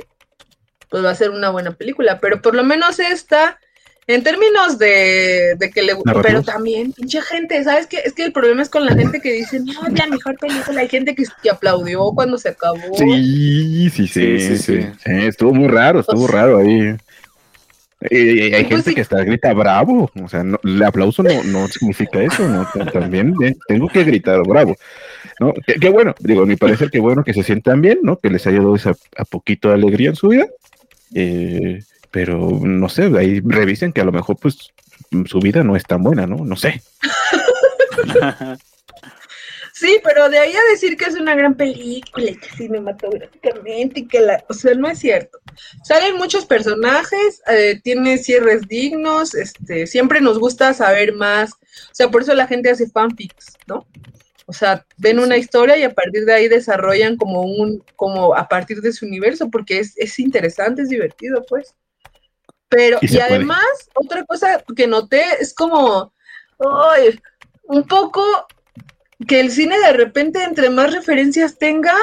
pues 0.88 1.04
va 1.04 1.10
a 1.10 1.16
ser 1.16 1.30
una 1.30 1.50
buena 1.50 1.72
película, 1.72 2.20
pero 2.20 2.40
por 2.40 2.54
lo 2.54 2.62
menos 2.62 3.00
esta, 3.00 3.58
en 4.06 4.22
términos 4.22 4.78
de, 4.78 5.54
de 5.58 5.70
que 5.70 5.82
le 5.82 5.92
Narrativos. 5.94 6.22
pero 6.22 6.42
también, 6.42 6.92
pinche 6.92 7.20
gente, 7.22 7.62
¿sabes 7.64 7.86
qué? 7.86 7.98
Es 8.04 8.12
que 8.12 8.24
el 8.24 8.32
problema 8.32 8.62
es 8.62 8.68
con 8.68 8.84
la 8.84 8.94
gente 8.94 9.20
que 9.20 9.32
dice, 9.32 9.60
no, 9.60 9.86
es 9.86 9.98
la 9.98 10.06
mejor 10.06 10.36
película, 10.38 10.80
hay 10.80 10.88
gente 10.88 11.14
que, 11.14 11.24
que 11.42 11.50
aplaudió 11.50 12.12
cuando 12.14 12.36
se 12.38 12.50
acabó. 12.50 12.78
Sí, 12.98 13.88
sí, 13.90 14.06
sí, 14.06 14.08
Sí, 14.08 14.40
sí, 14.40 14.56
sí, 14.58 14.58
sí. 14.82 14.88
Sí, 15.04 15.10
Estuvo 15.26 15.54
muy 15.54 15.68
raro, 15.68 16.00
estuvo 16.00 16.24
O 16.24 16.28
sea- 16.28 16.40
raro 16.42 16.58
ahí. 16.58 16.94
Eh, 18.10 18.52
hay 18.54 18.64
Pues 18.64 18.68
gente 18.68 18.90
sí. 18.90 18.94
que 18.96 19.00
hasta 19.00 19.24
grita 19.24 19.54
bravo, 19.54 20.10
o 20.22 20.28
sea, 20.28 20.44
no, 20.44 20.60
el 20.62 20.82
aplauso 20.82 21.22
no, 21.22 21.42
no 21.44 21.66
significa 21.68 22.20
eso, 22.22 22.46
¿no? 22.46 22.68
También 22.92 23.32
eh, 23.42 23.54
tengo 23.66 23.88
que 23.88 24.04
gritar 24.04 24.42
bravo, 24.46 24.76
¿no? 25.40 25.54
Qué, 25.66 25.74
qué 25.80 25.88
bueno, 25.88 26.14
digo, 26.18 26.42
a 26.42 26.46
mi 26.46 26.56
parecer, 26.56 26.90
qué 26.90 27.00
bueno 27.00 27.24
que 27.24 27.32
se 27.32 27.42
sientan 27.42 27.80
bien, 27.80 28.00
¿no? 28.02 28.18
Que 28.18 28.28
les 28.28 28.46
haya 28.46 28.58
dado 28.58 28.76
esa 28.76 28.94
a 29.16 29.24
poquito 29.24 29.68
de 29.68 29.74
alegría 29.74 30.10
en 30.10 30.16
su 30.16 30.28
vida, 30.28 30.46
eh, 31.14 31.80
pero 32.14 32.48
no 32.62 32.88
sé, 32.88 33.10
ahí 33.18 33.40
revisen 33.44 33.92
que 33.92 34.00
a 34.00 34.04
lo 34.04 34.12
mejor, 34.12 34.36
pues, 34.36 34.72
su 35.26 35.40
vida 35.40 35.64
no 35.64 35.74
es 35.74 35.82
tan 35.82 36.00
buena, 36.04 36.28
¿no? 36.28 36.44
No 36.44 36.54
sé. 36.54 36.80
Sí, 39.76 39.98
pero 40.04 40.30
de 40.30 40.38
ahí 40.38 40.52
a 40.52 40.70
decir 40.70 40.96
que 40.96 41.06
es 41.06 41.16
una 41.16 41.34
gran 41.34 41.56
película 41.56 42.30
y 42.30 42.36
que 42.36 42.48
cinematográficamente 42.50 44.00
y 44.00 44.06
que 44.06 44.20
la, 44.20 44.44
o 44.48 44.54
sea, 44.54 44.72
no 44.74 44.88
es 44.88 45.00
cierto. 45.00 45.40
Salen 45.82 46.16
muchos 46.16 46.46
personajes, 46.46 47.42
eh, 47.48 47.80
tiene 47.82 48.16
cierres 48.18 48.68
dignos, 48.68 49.34
este, 49.34 49.88
siempre 49.88 50.20
nos 50.20 50.38
gusta 50.38 50.72
saber 50.74 51.12
más, 51.14 51.50
o 51.54 51.90
sea, 51.92 52.08
por 52.08 52.22
eso 52.22 52.34
la 52.34 52.46
gente 52.46 52.70
hace 52.70 52.88
fanfics, 52.88 53.58
¿no? 53.66 53.84
O 54.46 54.52
sea, 54.52 54.86
ven 54.96 55.18
una 55.18 55.36
historia 55.36 55.76
y 55.76 55.82
a 55.82 55.92
partir 55.92 56.24
de 56.24 56.34
ahí 56.34 56.48
desarrollan 56.48 57.16
como 57.16 57.42
un, 57.42 57.82
como 57.96 58.36
a 58.36 58.48
partir 58.48 58.80
de 58.80 58.92
su 58.92 59.04
universo, 59.06 59.50
porque 59.50 59.80
es, 59.80 59.94
es 59.96 60.20
interesante, 60.20 60.82
es 60.82 60.88
divertido, 60.88 61.44
pues. 61.48 61.74
Pero, 62.74 62.98
Y 63.00 63.06
y, 63.06 63.08
se 63.08 63.18
puede. 63.18 63.34
además, 63.36 63.64
otra 63.94 64.24
cosa 64.24 64.64
que 64.74 64.86
noté 64.88 65.22
es 65.40 65.54
como, 65.54 66.12
ay, 66.58 67.20
un 67.62 67.84
poco 67.84 68.22
que 69.28 69.38
el 69.38 69.52
cine 69.52 69.78
de 69.78 69.92
repente 69.92 70.42
entre 70.42 70.70
más 70.70 70.92
referencias 70.92 71.56
tenga, 71.56 71.94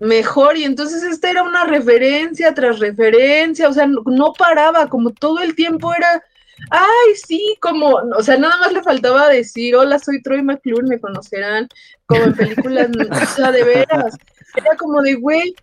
mejor. 0.00 0.56
Y 0.56 0.64
entonces 0.64 1.02
esta 1.02 1.30
era 1.30 1.42
una 1.42 1.64
referencia 1.64 2.54
tras 2.54 2.78
referencia, 2.78 3.68
o 3.68 3.72
sea, 3.72 3.86
no, 3.86 4.02
no 4.06 4.32
paraba, 4.32 4.88
como 4.88 5.10
todo 5.10 5.40
el 5.40 5.54
tiempo 5.54 5.92
era, 5.94 6.22
ay, 6.70 7.14
sí, 7.26 7.56
como, 7.60 8.00
o 8.16 8.22
sea, 8.22 8.38
nada 8.38 8.56
más 8.58 8.72
le 8.72 8.82
faltaba 8.82 9.28
decir, 9.28 9.76
hola, 9.76 9.98
soy 9.98 10.22
Troy 10.22 10.42
McClure, 10.42 10.86
me 10.86 11.00
conocerán, 11.00 11.68
como 12.06 12.24
en 12.24 12.34
películas, 12.34 12.88
o 13.10 13.26
sea, 13.26 13.52
de 13.52 13.64
veras. 13.64 14.16
Era 14.54 14.76
como 14.76 15.02
de, 15.02 15.14
güey, 15.14 15.54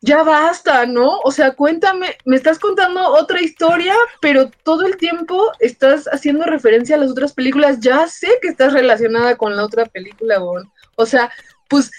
ya 0.00 0.22
basta, 0.22 0.86
¿no? 0.86 1.18
O 1.20 1.32
sea, 1.32 1.52
cuéntame, 1.54 2.16
me 2.24 2.36
estás 2.36 2.58
contando 2.58 3.00
otra 3.08 3.40
historia, 3.42 3.94
pero 4.20 4.50
todo 4.62 4.86
el 4.86 4.96
tiempo 4.96 5.50
estás 5.58 6.06
haciendo 6.12 6.44
referencia 6.44 6.96
a 6.96 6.98
las 6.98 7.10
otras 7.10 7.32
películas. 7.32 7.80
Ya 7.80 8.06
sé 8.06 8.28
que 8.42 8.48
estás 8.48 8.72
relacionada 8.72 9.36
con 9.36 9.56
la 9.56 9.64
otra 9.64 9.86
película, 9.86 10.42
weón. 10.42 10.70
O 10.96 11.06
sea, 11.06 11.30
pues 11.68 11.90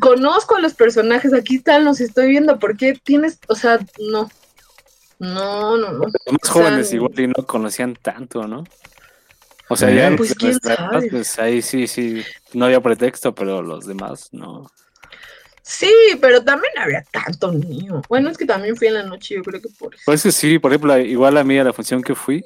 conozco 0.00 0.56
a 0.56 0.60
los 0.60 0.74
personajes, 0.74 1.32
aquí 1.32 1.56
están, 1.56 1.84
los 1.84 2.00
estoy 2.00 2.28
viendo. 2.28 2.58
¿Por 2.58 2.76
qué 2.76 2.94
tienes, 3.02 3.38
o 3.48 3.54
sea, 3.54 3.78
no? 3.98 4.30
No, 5.18 5.76
no, 5.78 5.92
no. 5.92 5.98
Los 6.04 6.12
más 6.30 6.36
O 6.42 6.44
sea, 6.44 6.52
jóvenes 6.52 6.92
igual 6.92 7.18
y 7.18 7.26
no 7.26 7.46
conocían 7.46 7.94
tanto, 7.94 8.46
¿no? 8.46 8.64
O 9.68 9.76
sea, 9.76 9.90
Eh, 9.90 9.96
ya 9.96 10.10
los 10.10 10.18
Pues, 10.18 10.34
quién 10.34 10.60
sabe. 10.60 11.08
pues 11.10 11.38
ahí 11.38 11.62
sí, 11.62 11.86
sí, 11.86 12.22
no 12.52 12.66
había 12.66 12.80
pretexto, 12.80 13.34
pero 13.34 13.62
los 13.62 13.86
demás 13.86 14.28
no. 14.32 14.70
Sí, 15.68 15.90
pero 16.20 16.44
también 16.44 16.72
había 16.78 17.02
tanto 17.10 17.50
niño. 17.52 18.00
Bueno, 18.08 18.30
es 18.30 18.38
que 18.38 18.46
también 18.46 18.76
fui 18.76 18.86
en 18.86 18.94
la 18.94 19.02
noche, 19.02 19.34
yo 19.34 19.42
creo 19.42 19.60
que 19.60 19.68
por 19.76 19.92
eso. 19.94 20.02
Pues 20.06 20.22
que 20.22 20.30
sí, 20.30 20.60
por 20.60 20.70
ejemplo, 20.70 20.96
igual 20.98 21.36
a 21.36 21.42
mí 21.42 21.58
a 21.58 21.64
la 21.64 21.72
función 21.72 22.02
que 22.02 22.14
fui, 22.14 22.44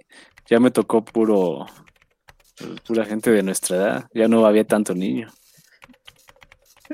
ya 0.48 0.58
me 0.58 0.70
tocó 0.70 1.04
puro, 1.04 1.66
pura 2.86 3.04
gente 3.04 3.30
de 3.30 3.42
nuestra 3.42 3.76
edad, 3.76 4.04
ya 4.14 4.26
no 4.26 4.46
había 4.46 4.64
tanto 4.64 4.94
niño. 4.94 5.28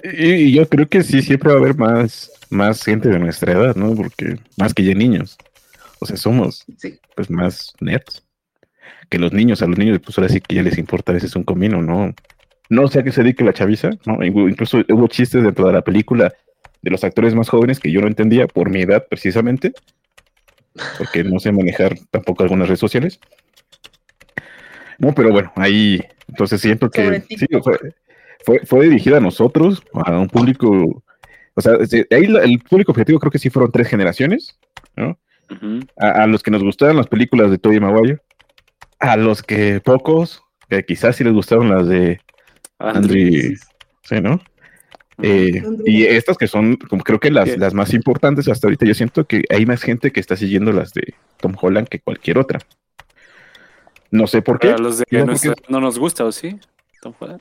Y, 0.02 0.32
y 0.32 0.52
yo 0.52 0.68
creo 0.68 0.88
que 0.88 1.04
sí, 1.04 1.22
siempre 1.22 1.50
va 1.50 1.54
a 1.54 1.60
haber 1.60 1.76
más, 1.76 2.30
más 2.50 2.82
gente 2.82 3.08
de 3.08 3.20
nuestra 3.20 3.52
edad, 3.52 3.76
¿no? 3.76 3.94
Porque 3.94 4.36
más 4.56 4.74
que 4.74 4.82
ya 4.84 4.94
niños. 4.94 5.38
O 6.00 6.06
sea, 6.06 6.16
somos 6.16 6.64
Sí. 6.76 6.98
pues 7.14 7.30
más 7.30 7.72
nerds. 7.80 8.24
Que 9.08 9.20
los 9.20 9.32
niños, 9.32 9.62
a 9.62 9.66
los 9.66 9.78
niños, 9.78 10.00
pues 10.04 10.18
ahora 10.18 10.28
sí 10.28 10.40
que 10.40 10.56
ya 10.56 10.62
les 10.64 10.76
importa 10.76 11.12
a 11.12 11.14
veces 11.14 11.36
un 11.36 11.44
comino, 11.44 11.80
¿no? 11.82 12.12
No 12.68 12.88
sé 12.88 13.00
a 13.00 13.02
qué 13.05 13.12
se 13.12 13.22
dedique 13.22 13.44
la 13.44 13.52
chaviza, 13.52 13.90
¿no? 14.07 14.24
Incluso 14.24 14.79
hubo 14.88 15.07
chistes 15.09 15.42
dentro 15.42 15.66
de 15.66 15.72
la 15.72 15.83
película 15.83 16.33
de 16.83 16.90
los 16.90 17.05
actores 17.05 17.35
más 17.35 17.48
jóvenes 17.48 17.79
que 17.81 17.90
yo 17.90 18.00
no 18.00 18.07
entendía 18.09 18.46
por 18.46 18.70
mi 18.70 18.83
edad 18.83 19.07
precisamente, 19.09 19.72
porque 20.98 21.24
no 21.24 21.38
sé 21.38 21.52
manejar 21.52 21.96
tampoco 22.11 22.42
algunas 22.42 22.68
redes 22.68 22.81
sociales. 22.81 23.20
No, 24.98 25.12
pero 25.14 25.31
bueno, 25.31 25.52
ahí 25.57 26.00
entonces 26.29 26.61
siento 26.61 26.90
que 26.90 27.20
sí, 27.29 27.46
fue, 27.62 27.79
fue, 28.44 28.61
fue 28.64 28.85
dirigida 28.87 29.18
a 29.18 29.20
nosotros, 29.20 29.83
a 29.92 30.18
un 30.18 30.29
público, 30.29 31.02
o 31.55 31.61
sea, 31.61 31.85
se- 31.87 32.07
ahí 32.11 32.26
la- 32.26 32.42
el 32.42 32.59
público 32.61 32.92
objetivo 32.92 33.18
creo 33.18 33.31
que 33.31 33.38
sí 33.38 33.50
fueron 33.50 33.70
tres 33.70 33.88
generaciones, 33.88 34.59
¿no? 34.96 35.18
A, 35.96 36.22
a 36.22 36.26
los 36.26 36.42
que 36.42 36.50
nos 36.50 36.62
gustaban 36.64 36.96
las 36.96 37.07
películas 37.07 37.50
de 37.50 37.59
Tobey 37.59 37.79
Maguire, 37.79 38.18
a 38.98 39.16
los 39.16 39.42
que 39.42 39.81
pocos, 39.81 40.42
que 40.68 40.85
quizás 40.85 41.16
sí 41.16 41.24
les 41.24 41.33
gustaron 41.35 41.68
las 41.70 41.87
de 41.87 42.20
Andrew, 42.78 43.54
sí, 44.02 44.20
¿no? 44.20 44.40
Eh, 45.22 45.62
y 45.86 46.04
estas 46.04 46.36
que 46.36 46.46
son, 46.46 46.76
como 46.76 47.02
creo 47.02 47.18
que 47.18 47.30
las, 47.30 47.56
las 47.56 47.72
más 47.72 47.94
importantes 47.94 48.48
hasta 48.48 48.66
ahorita, 48.66 48.84
yo 48.84 48.92
siento 48.94 49.26
que 49.26 49.44
hay 49.48 49.64
más 49.64 49.80
gente 49.82 50.10
que 50.10 50.20
está 50.20 50.36
siguiendo 50.36 50.72
las 50.72 50.92
de 50.92 51.14
Tom 51.38 51.54
Holland 51.58 51.88
que 51.88 52.00
cualquier 52.00 52.36
otra. 52.38 52.58
No 54.10 54.26
sé 54.26 54.42
por 54.42 54.58
qué. 54.58 54.68
Para 54.72 54.82
los 54.82 54.98
de 54.98 55.04
No, 55.10 55.24
nuestra 55.24 55.52
porque- 55.52 55.62
edad 55.62 55.68
no 55.70 55.80
nos 55.80 55.98
gusta, 55.98 56.24
¿o 56.24 56.32
sí? 56.32 56.58
Tom 57.00 57.14
Holland. 57.18 57.40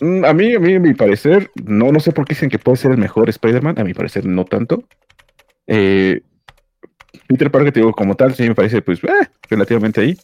Mm, 0.00 0.24
A 0.24 0.32
mí, 0.32 0.54
a 0.54 0.58
mí, 0.58 0.74
a 0.74 0.80
mi 0.80 0.94
parecer, 0.94 1.50
no, 1.64 1.92
no 1.92 2.00
sé 2.00 2.12
por 2.12 2.24
qué 2.24 2.32
dicen 2.34 2.48
que 2.48 2.58
puede 2.58 2.78
ser 2.78 2.92
el 2.92 2.98
mejor 2.98 3.28
Spider-Man, 3.28 3.78
a 3.78 3.84
mi 3.84 3.92
parecer 3.92 4.24
no 4.24 4.46
tanto. 4.46 4.84
Eh, 5.66 6.22
Peter 7.26 7.50
Parker, 7.50 7.72
te 7.72 7.80
digo, 7.80 7.92
como 7.92 8.14
tal, 8.16 8.34
sí 8.34 8.44
me 8.48 8.54
parece, 8.54 8.80
pues, 8.82 9.04
eh, 9.04 9.28
relativamente 9.50 10.00
ahí. 10.00 10.18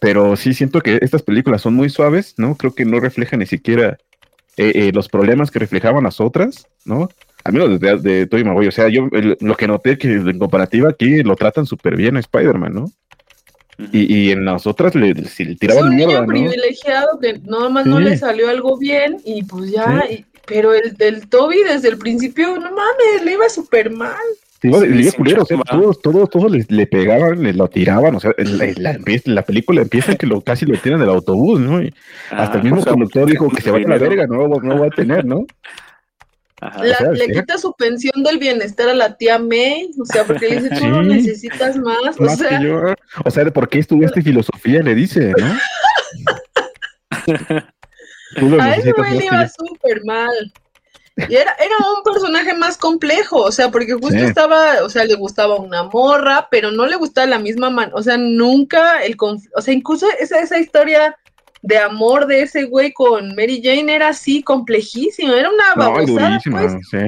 Pero 0.00 0.36
sí 0.36 0.54
siento 0.54 0.80
que 0.80 0.98
estas 1.02 1.22
películas 1.22 1.62
son 1.62 1.74
muy 1.74 1.90
suaves, 1.90 2.34
¿no? 2.36 2.56
Creo 2.56 2.74
que 2.74 2.84
no 2.84 3.00
reflejan 3.00 3.40
ni 3.40 3.46
siquiera 3.46 3.98
eh, 4.56 4.72
eh, 4.74 4.92
los 4.94 5.08
problemas 5.08 5.50
que 5.50 5.58
reflejaban 5.58 6.04
las 6.04 6.20
otras, 6.20 6.66
¿no? 6.84 7.08
Al 7.44 7.52
menos 7.52 7.80
de, 7.80 7.96
de 7.98 8.26
Tobey 8.26 8.44
Maguire. 8.44 8.68
O 8.68 8.72
sea, 8.72 8.88
yo 8.88 9.08
el- 9.12 9.36
lo 9.40 9.56
que 9.56 9.66
noté 9.68 9.96
que 9.98 10.08
en 10.12 10.38
comparativa 10.38 10.90
aquí 10.90 11.22
lo 11.22 11.34
tratan 11.36 11.66
súper 11.66 11.96
bien 11.96 12.16
a 12.16 12.20
Spider-Man, 12.20 12.74
¿no? 12.74 12.90
Y, 13.92 14.12
y 14.12 14.30
en 14.32 14.44
las 14.44 14.66
otras 14.66 14.94
le, 14.96 15.14
si 15.26 15.44
le 15.44 15.52
Es 15.52 15.58
tiraban 15.60 15.84
un 15.88 15.96
mierda, 15.96 16.12
niño 16.14 16.20
¿no? 16.22 16.26
privilegiado 16.26 17.18
que 17.20 17.38
nada 17.44 17.68
más 17.68 17.86
no 17.86 18.00
le 18.00 18.16
salió 18.16 18.48
algo 18.48 18.76
bien 18.76 19.18
y 19.24 19.44
pues 19.44 19.70
ya, 19.70 20.04
Sí. 20.08 20.14
y- 20.14 20.24
pero 20.46 20.72
el 20.74 20.96
del 20.96 21.28
Toby 21.28 21.58
desde 21.62 21.88
el 21.90 21.98
principio, 21.98 22.54
no 22.56 22.70
mames, 22.72 23.22
le 23.24 23.32
iba 23.34 23.48
súper 23.50 23.90
mal. 23.90 24.16
Sí, 24.60 24.68
le 24.70 25.12
culero, 25.12 25.42
o 25.42 25.46
sea, 25.46 25.56
todos, 25.70 26.02
todos, 26.02 26.30
todos 26.30 26.50
le, 26.50 26.66
le 26.68 26.86
pegaban, 26.88 27.40
le 27.44 27.52
lo 27.52 27.68
tiraban, 27.68 28.16
o 28.16 28.20
sea, 28.20 28.32
la, 28.38 28.98
la, 29.24 29.42
película 29.42 29.82
empieza 29.82 30.16
que 30.16 30.26
lo 30.26 30.40
casi 30.40 30.66
lo 30.66 30.76
tiran 30.78 30.98
del 30.98 31.10
autobús, 31.10 31.60
¿no? 31.60 31.80
Y 31.80 31.94
hasta 32.30 32.54
el 32.54 32.60
Ah, 32.60 32.64
mismo 32.64 32.80
o 32.80 32.82
sea, 32.82 32.92
conductor 32.92 33.30
dijo 33.30 33.48
que 33.50 33.62
se 33.62 33.70
vaya 33.70 33.86
a 33.86 33.90
la 33.90 33.98
verga, 33.98 34.26
no, 34.26 34.48
no 34.48 34.80
va 34.80 34.86
a 34.86 34.90
tener, 34.90 35.24
¿no? 35.24 35.46
Ajá. 36.60 36.82
La- 36.82 36.96
sea, 36.96 37.12
le 37.12 37.26
sí. 37.26 37.32
quita 37.34 37.56
su 37.56 37.72
pensión 37.74 38.24
del 38.24 38.38
bienestar 38.38 38.88
a 38.88 38.94
la 38.94 39.16
tía 39.16 39.38
May, 39.38 39.90
o 39.96 40.04
sea, 40.04 40.24
porque 40.24 40.48
le 40.48 40.60
dice, 40.60 40.70
tú 40.76 40.88
no 40.88 41.02
necesitas 41.04 41.76
más, 41.76 42.18
o 42.18 42.28
sea, 42.28 42.60
yo, 42.60 42.82
o 43.24 43.30
sea, 43.30 43.44
¿por 43.52 43.68
qué 43.68 43.78
estudiaste 43.78 44.22
filosofía? 44.22 44.82
Le 44.82 44.96
dice, 44.96 45.32
¿no? 45.38 45.56
Tú 48.36 48.48
lo 48.48 48.60
a 48.60 48.74
ese 48.74 48.92
necesitas 48.92 48.96
güey 48.96 49.10
más 49.10 49.12
le 49.14 49.20
que 49.20 49.26
iba 49.26 49.48
súper 49.48 50.04
mal. 50.04 50.52
Y 51.28 51.34
era, 51.34 51.52
era 51.58 51.74
un 51.96 52.02
personaje 52.04 52.54
más 52.54 52.76
complejo, 52.78 53.38
o 53.42 53.50
sea, 53.52 53.70
porque 53.70 53.92
justo 53.94 54.10
Sí. 54.10 54.20
estaba, 54.24 54.82
o 54.84 54.88
sea, 54.88 55.04
le 55.04 55.14
gustaba 55.16 55.56
una 55.56 55.82
morra, 55.84 56.46
pero 56.50 56.70
no 56.70 56.86
le 56.86 56.96
gustaba 56.96 57.26
la 57.26 57.38
misma 57.38 57.70
man, 57.70 57.90
o 57.92 58.02
sea, 58.02 58.16
nunca 58.16 59.02
el 59.02 59.16
conf- 59.16 59.48
o 59.56 59.60
sea, 59.60 59.74
incluso 59.74 60.06
esa, 60.20 60.38
esa 60.38 60.58
historia 60.58 61.16
de 61.62 61.76
amor 61.78 62.26
de 62.26 62.42
ese 62.42 62.64
güey 62.64 62.92
con 62.92 63.34
Mary 63.34 63.60
Jane 63.62 63.92
era 63.92 64.08
así 64.08 64.42
complejísima, 64.42 65.36
era 65.36 65.50
una 65.50 65.74
babosada, 65.74 66.38
pues, 66.50 66.72
sí. 66.90 66.98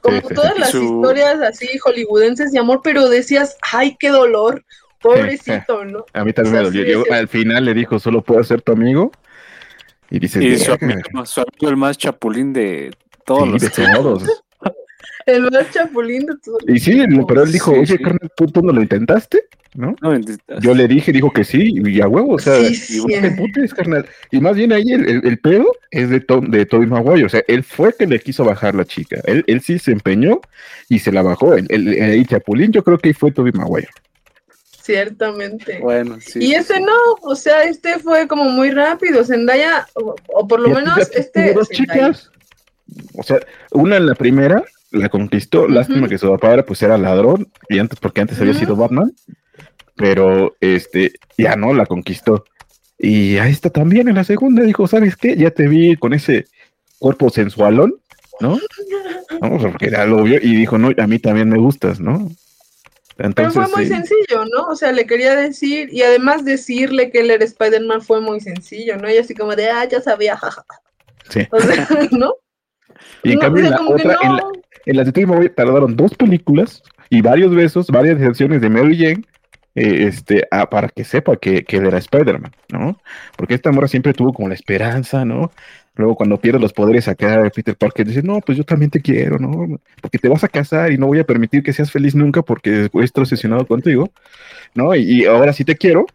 como 0.00 0.16
sí, 0.26 0.34
todas 0.34 0.54
sí. 0.54 0.60
las 0.60 0.70
Su- 0.70 0.82
historias 0.82 1.40
así 1.42 1.68
hollywoodenses 1.78 2.52
de 2.52 2.58
amor, 2.60 2.80
pero 2.82 3.08
decías, 3.10 3.56
ay, 3.72 3.96
qué 4.00 4.08
dolor, 4.08 4.64
Pobrecito, 5.02 5.82
¿no? 5.86 6.04
A 6.12 6.24
mí 6.24 6.32
también 6.34 6.54
me 6.56 6.60
O 6.60 6.62
sea, 6.64 6.70
dolió. 6.70 6.84
sí, 6.84 6.92
Yo, 6.92 7.02
sí. 7.04 7.10
al 7.14 7.26
final 7.28 7.64
le 7.64 7.72
dijo, 7.72 7.98
solo 7.98 8.20
puedo 8.22 8.44
ser 8.44 8.60
tu 8.60 8.72
amigo. 8.72 9.10
Y 10.10 10.18
dice, 10.18 10.44
Y 10.44 10.58
su 10.58 10.72
amigo, 10.72 11.24
su 11.24 11.40
amigo 11.40 11.68
el 11.70 11.76
más 11.78 11.96
chapulín 11.96 12.52
de 12.52 12.90
todos 13.30 13.44
Sí, 13.44 13.52
los 13.52 13.62
de 13.62 13.94
todos. 13.94 14.42
El 15.26 15.42
más 15.50 15.70
chapulín 15.70 16.26
de 16.26 16.34
todos. 16.42 16.58
Y 16.66 16.78
sí, 16.80 17.02
pero 17.28 17.42
él 17.44 17.52
dijo, 17.52 17.72
Sí, 17.72 17.78
oye, 17.78 17.86
sí. 17.86 17.98
carnal, 17.98 18.30
¿tú, 18.36 18.46
tú 18.46 18.62
no 18.62 18.72
lo 18.72 18.82
intentaste? 18.82 19.44
¿No? 19.74 19.94
Yo 20.60 20.74
le 20.74 20.88
dije, 20.88 21.12
dijo 21.12 21.30
que 21.32 21.44
sí, 21.44 21.74
y 21.76 22.00
a 22.00 22.08
huevo, 22.08 22.34
o 22.34 22.38
sea, 22.40 22.54
te 22.58 23.68
carnal. 23.68 24.04
Y 24.32 24.40
más 24.40 24.56
bien 24.56 24.72
ahí 24.72 24.90
el, 24.92 25.08
el, 25.08 25.24
el 25.24 25.38
pedo 25.38 25.66
es 25.92 26.10
de, 26.10 26.18
Tom, 26.18 26.50
de 26.50 26.66
Tobey 26.66 26.88
Maguire, 26.88 27.24
o 27.24 27.28
sea, 27.28 27.44
él 27.46 27.62
fue 27.62 27.92
que 27.96 28.06
le 28.08 28.18
quiso 28.18 28.44
bajar 28.44 28.74
la 28.74 28.84
chica. 28.84 29.20
Él, 29.26 29.44
él 29.46 29.60
sí 29.60 29.78
se 29.78 29.92
empeñó 29.92 30.40
y 30.88 30.98
se 30.98 31.12
la 31.12 31.22
bajó. 31.22 31.54
El, 31.54 31.66
el, 31.68 31.86
el 31.94 32.26
Chapulín, 32.26 32.72
yo 32.72 32.82
creo 32.82 32.98
que 32.98 33.10
ahí 33.10 33.14
fue 33.14 33.30
Tobey 33.30 33.52
Maguire. 33.52 33.88
Ciertamente. 34.82 35.78
Bueno, 35.80 36.18
sí. 36.20 36.40
Y 36.42 36.54
este 36.54 36.76
sí. 36.76 36.82
no, 36.82 36.96
o 37.22 37.36
sea, 37.36 37.62
este 37.62 38.00
fue 38.00 38.26
como 38.26 38.44
muy 38.44 38.70
rápido. 38.70 39.24
Zendaya, 39.24 39.86
o, 39.94 40.16
o 40.34 40.48
por 40.48 40.58
lo 40.58 40.70
menos 40.70 40.98
este. 41.14 41.52
dos 41.54 41.68
Zendaya. 41.68 42.10
chicas. 42.10 42.30
O 43.14 43.22
sea, 43.22 43.38
una 43.72 43.96
en 43.96 44.06
la 44.06 44.14
primera 44.14 44.64
la 44.90 45.08
conquistó. 45.08 45.68
Lástima 45.68 46.08
que 46.08 46.18
su 46.18 46.28
papá 46.28 46.54
era, 46.54 46.64
pues 46.64 46.82
era 46.82 46.98
ladrón, 46.98 47.50
y 47.68 47.78
antes, 47.78 47.98
porque 48.00 48.20
antes 48.20 48.40
había 48.40 48.54
sido 48.54 48.76
Batman. 48.76 49.12
Pero 49.96 50.56
este, 50.60 51.12
ya 51.36 51.56
no 51.56 51.74
la 51.74 51.86
conquistó. 51.86 52.44
Y 52.98 53.38
a 53.38 53.48
esta 53.48 53.70
también 53.70 54.08
en 54.08 54.14
la 54.14 54.24
segunda 54.24 54.62
dijo, 54.62 54.86
¿sabes 54.86 55.16
qué? 55.16 55.36
Ya 55.36 55.50
te 55.50 55.68
vi 55.68 55.96
con 55.96 56.12
ese 56.12 56.46
cuerpo 56.98 57.30
sensualón, 57.30 57.94
¿no? 58.40 58.58
No, 59.40 59.58
porque 59.58 59.90
ya 59.90 60.04
lo 60.04 60.22
vio 60.22 60.38
y 60.40 60.54
dijo, 60.54 60.78
no, 60.78 60.90
a 60.96 61.06
mí 61.06 61.18
también 61.18 61.48
me 61.48 61.58
gustas, 61.58 61.98
¿no? 61.98 62.30
Pero 63.16 63.28
Entonces, 63.28 63.54
fue 63.54 63.76
muy 63.76 63.84
sí. 63.84 63.94
sencillo, 63.94 64.44
¿no? 64.54 64.66
O 64.68 64.76
sea, 64.76 64.92
le 64.92 65.06
quería 65.06 65.34
decir, 65.36 65.88
y 65.92 66.02
además 66.02 66.44
decirle 66.44 67.10
que 67.10 67.20
él 67.20 67.30
era 67.30 67.44
Spider-Man 67.44 68.02
fue 68.02 68.20
muy 68.20 68.40
sencillo, 68.40 68.96
¿no? 68.96 69.10
Y 69.10 69.18
así 69.18 69.34
como 69.34 69.56
de, 69.56 69.68
ah, 69.68 69.86
ya 69.86 70.00
sabía, 70.00 70.36
jaja. 70.36 70.64
Sí. 71.28 71.46
O 71.52 71.60
sea, 71.60 71.86
¿no? 72.10 72.34
Y 73.22 73.32
en 73.32 73.34
No, 73.36 73.40
cambio, 73.40 73.62
o 73.62 73.66
en 73.66 73.70
la 73.70 73.82
otra, 73.82 74.16
en, 74.22 74.36
la, 74.36 74.42
en 74.86 74.96
la 74.96 75.04
de 75.04 75.48
tardaron 75.50 75.96
dos 75.96 76.14
películas 76.14 76.82
y 77.10 77.20
varios 77.22 77.54
besos, 77.54 77.88
varias 77.88 78.18
versiones 78.18 78.60
de 78.60 78.70
Mary 78.70 78.96
Jane, 78.96 79.24
eh, 79.74 80.06
este, 80.08 80.46
para 80.70 80.88
que 80.88 81.04
sepa 81.04 81.36
que, 81.36 81.64
que 81.64 81.76
era 81.76 81.98
Spider-Man, 81.98 82.52
¿no? 82.72 82.98
Porque 83.36 83.54
esta 83.54 83.70
morra 83.70 83.88
siempre 83.88 84.12
tuvo 84.12 84.32
como 84.32 84.48
la 84.48 84.54
esperanza, 84.54 85.24
¿no? 85.24 85.50
Luego 85.94 86.16
cuando 86.16 86.40
pierde 86.40 86.58
los 86.58 86.72
poderes 86.72 87.08
acá 87.08 87.50
Peter 87.54 87.76
Parker 87.76 88.06
dice, 88.06 88.22
no, 88.22 88.40
pues 88.40 88.56
yo 88.56 88.64
también 88.64 88.90
te 88.90 89.00
quiero, 89.00 89.38
¿no? 89.38 89.78
Porque 90.00 90.18
te 90.18 90.28
vas 90.28 90.44
a 90.44 90.48
casar 90.48 90.92
y 90.92 90.98
no 90.98 91.06
voy 91.06 91.18
a 91.18 91.24
permitir 91.24 91.62
que 91.62 91.72
seas 91.72 91.90
feliz 91.90 92.14
nunca 92.14 92.42
porque 92.42 92.88
estar 93.02 93.22
obsesionado 93.22 93.66
contigo, 93.66 94.10
¿no? 94.74 94.94
Y, 94.94 95.22
y 95.22 95.24
ahora 95.26 95.52
sí 95.52 95.64
te 95.64 95.76
quiero, 95.76 96.06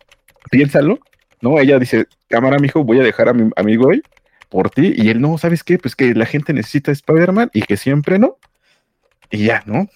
piénsalo, 0.49 0.99
¿no? 1.41 1.59
Ella 1.59 1.77
dice, 1.79 2.05
cámara, 2.27 2.57
mijo, 2.57 2.83
voy 2.83 2.99
a 2.99 3.03
dejar 3.03 3.29
a 3.29 3.33
mi 3.33 3.49
amigo 3.55 3.87
hoy 3.87 4.01
por 4.49 4.69
ti. 4.69 4.93
Y 4.95 5.09
él, 5.09 5.21
no, 5.21 5.37
¿sabes 5.37 5.63
qué? 5.63 5.77
Pues 5.77 5.95
que 5.95 6.13
la 6.13 6.25
gente 6.25 6.53
necesita 6.53 6.91
Spider-Man 6.91 7.51
y 7.53 7.61
que 7.61 7.77
siempre 7.77 8.19
no. 8.19 8.37
Y 9.31 9.45
ya, 9.45 9.63
¿no? 9.65 9.87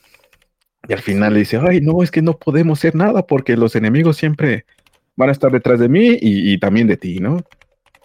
Y 0.88 0.94
al 0.94 1.00
final 1.00 1.34
le 1.34 1.40
dice, 1.40 1.60
ay, 1.62 1.82
no, 1.82 2.04
es 2.04 2.12
que 2.12 2.22
no 2.22 2.38
podemos 2.38 2.80
hacer 2.80 2.96
nada 2.96 3.28
porque 3.28 3.58
los 3.58 3.76
enemigos 3.76 4.18
siempre 4.18 4.66
van 5.16 5.30
a 5.30 5.34
estar 5.34 5.52
detrás 5.52 5.80
de 5.80 5.90
mí 5.90 6.18
y, 6.22 6.58
también 6.60 6.88
de 6.88 6.98
ti, 6.98 7.20
¿no? 7.20 7.44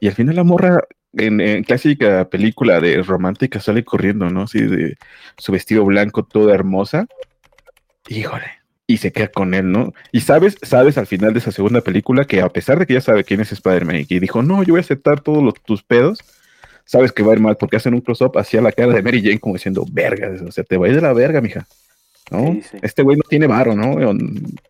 Y 0.00 0.08
al 0.08 0.14
final 0.14 0.36
la 0.36 0.44
morra, 0.44 0.82
en, 1.12 1.40
en 1.40 1.62
clásica 1.62 2.28
película 2.28 2.80
de 2.80 3.02
romántica, 3.02 3.60
sale 3.60 3.84
corriendo, 3.84 4.28
¿no? 4.28 4.42
Así 4.42 4.60
de 4.60 4.96
su 5.38 5.52
vestido 5.52 5.84
blanco, 5.84 6.24
toda 6.24 6.54
hermosa. 6.54 7.06
Híjole. 8.08 8.63
Y 8.86 8.98
se 8.98 9.12
queda 9.12 9.28
con 9.28 9.54
él, 9.54 9.72
¿no? 9.72 9.94
Y 10.12 10.20
sabes, 10.20 10.58
sabes 10.62 10.98
al 10.98 11.06
final 11.06 11.32
de 11.32 11.38
esa 11.38 11.52
segunda 11.52 11.80
película 11.80 12.26
que 12.26 12.42
a 12.42 12.48
pesar 12.50 12.78
de 12.78 12.86
que 12.86 12.92
ya 12.94 13.00
sabe 13.00 13.24
quién 13.24 13.40
es 13.40 13.50
Spider-Man 13.50 13.96
y 13.96 14.04
que 14.06 14.20
dijo, 14.20 14.42
no, 14.42 14.62
yo 14.62 14.74
voy 14.74 14.80
a 14.80 14.82
aceptar 14.82 15.20
todos 15.22 15.42
los- 15.42 15.54
tus 15.64 15.82
pedos, 15.82 16.18
sabes 16.84 17.10
que 17.12 17.22
va 17.22 17.32
a 17.32 17.34
ir 17.36 17.40
mal 17.40 17.56
porque 17.56 17.76
hacen 17.78 17.94
un 17.94 18.02
close-up 18.02 18.36
hacia 18.38 18.60
la 18.60 18.72
cara 18.72 18.92
de 18.92 19.00
Mary 19.02 19.22
Jane 19.22 19.38
como 19.40 19.54
diciendo, 19.54 19.86
verga, 19.90 20.30
o 20.46 20.52
sea, 20.52 20.64
te 20.64 20.76
va 20.76 20.84
a 20.86 20.88
ir 20.90 20.96
de 20.96 21.00
la 21.00 21.14
verga, 21.14 21.40
mija. 21.40 21.66
¿No? 22.30 22.52
Sí, 22.54 22.62
sí. 22.72 22.78
Este 22.82 23.02
güey 23.02 23.16
no 23.18 23.22
tiene 23.28 23.46
varo, 23.46 23.74
¿no? 23.74 23.96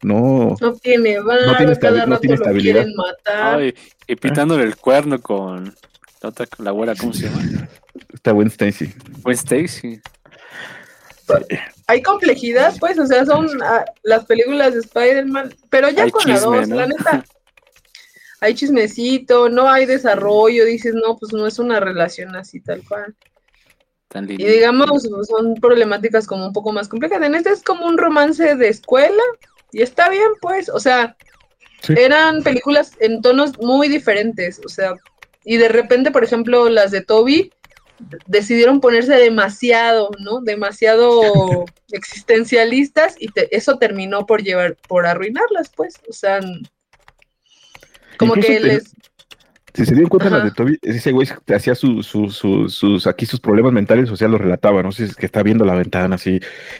No, 0.03 0.57
No 0.61 0.73
tiene 0.75 1.19
varo, 1.21 1.47
No 1.47 1.57
tiene 1.57 1.73
estabi- 1.73 1.81
cada 1.81 2.07
no 2.07 2.13
rato 2.13 2.21
tiene 2.21 2.37
lo 2.37 2.43
estabilidad. 2.43 2.75
quieren 2.85 2.95
matar. 2.97 3.59
Ay, 3.61 3.75
y 4.09 4.17
pitándole 4.17 4.65
el 4.65 4.77
cuerno 4.77 5.21
con 5.21 5.75
la 6.23 6.29
otra, 6.29 6.47
la 6.59 6.71
güera, 6.73 6.95
¿cómo 6.97 7.13
se 7.13 7.29
llama? 7.29 7.69
está 8.13 8.33
buen 8.33 8.49
Stacy. 8.49 8.93
Gwen 9.23 9.35
Stacy. 9.37 10.01
Hay 11.87 12.03
complejidad, 12.03 12.75
pues, 12.81 12.99
o 12.99 13.07
sea, 13.07 13.27
son 13.27 13.47
ah, 13.63 13.85
las 14.03 14.25
películas 14.25 14.73
de 14.75 14.81
Spider-Man, 14.81 15.55
pero 15.71 15.91
ya 15.91 16.05
Hay 16.05 16.11
con 16.11 16.23
la 16.27 16.35
chisme, 16.35 16.57
dos, 16.57 16.69
¿no? 16.69 16.77
la 16.77 16.87
neta, 16.87 17.25
hay 18.41 18.55
chismecito, 18.55 19.49
no 19.49 19.69
hay 19.69 19.85
desarrollo, 19.87 20.65
dices, 20.65 20.95
no, 20.95 21.17
pues 21.17 21.33
no 21.33 21.47
es 21.47 21.59
una 21.59 21.81
relación 21.81 22.35
así 22.37 22.61
tal 22.61 22.83
cual. 22.89 23.15
Tan. 24.09 24.31
Y 24.31 24.37
digamos, 24.37 25.03
son 25.27 25.55
problemáticas 25.57 26.27
como 26.27 26.47
un 26.47 26.53
poco 26.53 26.73
más 26.73 26.89
complejas. 26.89 27.21
En 27.23 27.35
este 27.35 27.51
es 27.51 27.63
como 27.63 27.87
un 27.87 27.99
romance 27.99 28.55
de 28.55 28.69
escuela 28.69 29.23
y 29.73 29.83
está 29.83 30.09
bien, 30.09 30.31
pues, 30.41 30.69
o 30.69 30.81
sea, 30.81 31.17
Sí. 31.83 31.95
eran 31.99 32.43
películas 32.43 32.93
en 33.01 33.21
tonos 33.21 33.59
muy 33.59 33.89
diferentes, 33.89 34.59
o 34.65 34.69
sea, 34.71 34.95
y 35.45 35.59
de 35.59 35.69
repente, 35.69 36.11
por 36.11 36.25
ejemplo, 36.25 36.71
las 36.71 36.91
de 36.93 37.03
Toby 37.03 37.53
decidieron 38.27 38.81
ponerse 38.81 39.15
demasiado, 39.15 40.11
¿no? 40.21 40.41
Demasiado 40.41 41.65
existencialistas 41.93 43.17
y 43.19 43.29
te- 43.29 43.55
eso 43.57 43.79
terminó 43.79 44.27
por 44.27 44.43
llevar, 44.43 44.77
por 44.89 45.07
arruinarlas, 45.07 45.71
pues, 45.75 45.95
o 46.09 46.13
sea, 46.13 46.41
como 48.19 48.37
Incluso 48.37 48.49
que 48.49 48.61
te- 48.61 48.67
les... 48.67 48.95
Si 49.75 49.85
se 49.85 49.93
dieron 49.95 50.09
cuenta 50.09 50.29
Ajá. 50.29 50.37
las 50.39 50.45
de 50.45 50.51
Toby, 50.53 50.79
ese 50.83 51.11
güey 51.11 51.27
te 51.45 51.53
hacía 51.53 51.75
su, 51.75 52.01
su- 52.05 52.31
su- 52.31 52.69
sus, 52.69 53.09
aquí 53.09 53.27
sus 53.27 53.41
problemas 53.41 53.73
mentales, 53.73 54.09
o 54.09 54.17
sea, 54.17 54.29
los 54.29 54.41
relataba, 54.41 54.85
no 54.85 54.93
sé, 54.93 55.05
es 55.05 55.17
que 55.17 55.27
está 55.27 55.43
viendo 55.43 55.65
la 55.65 55.75
ventana 55.75 56.15
así, 56.15 56.39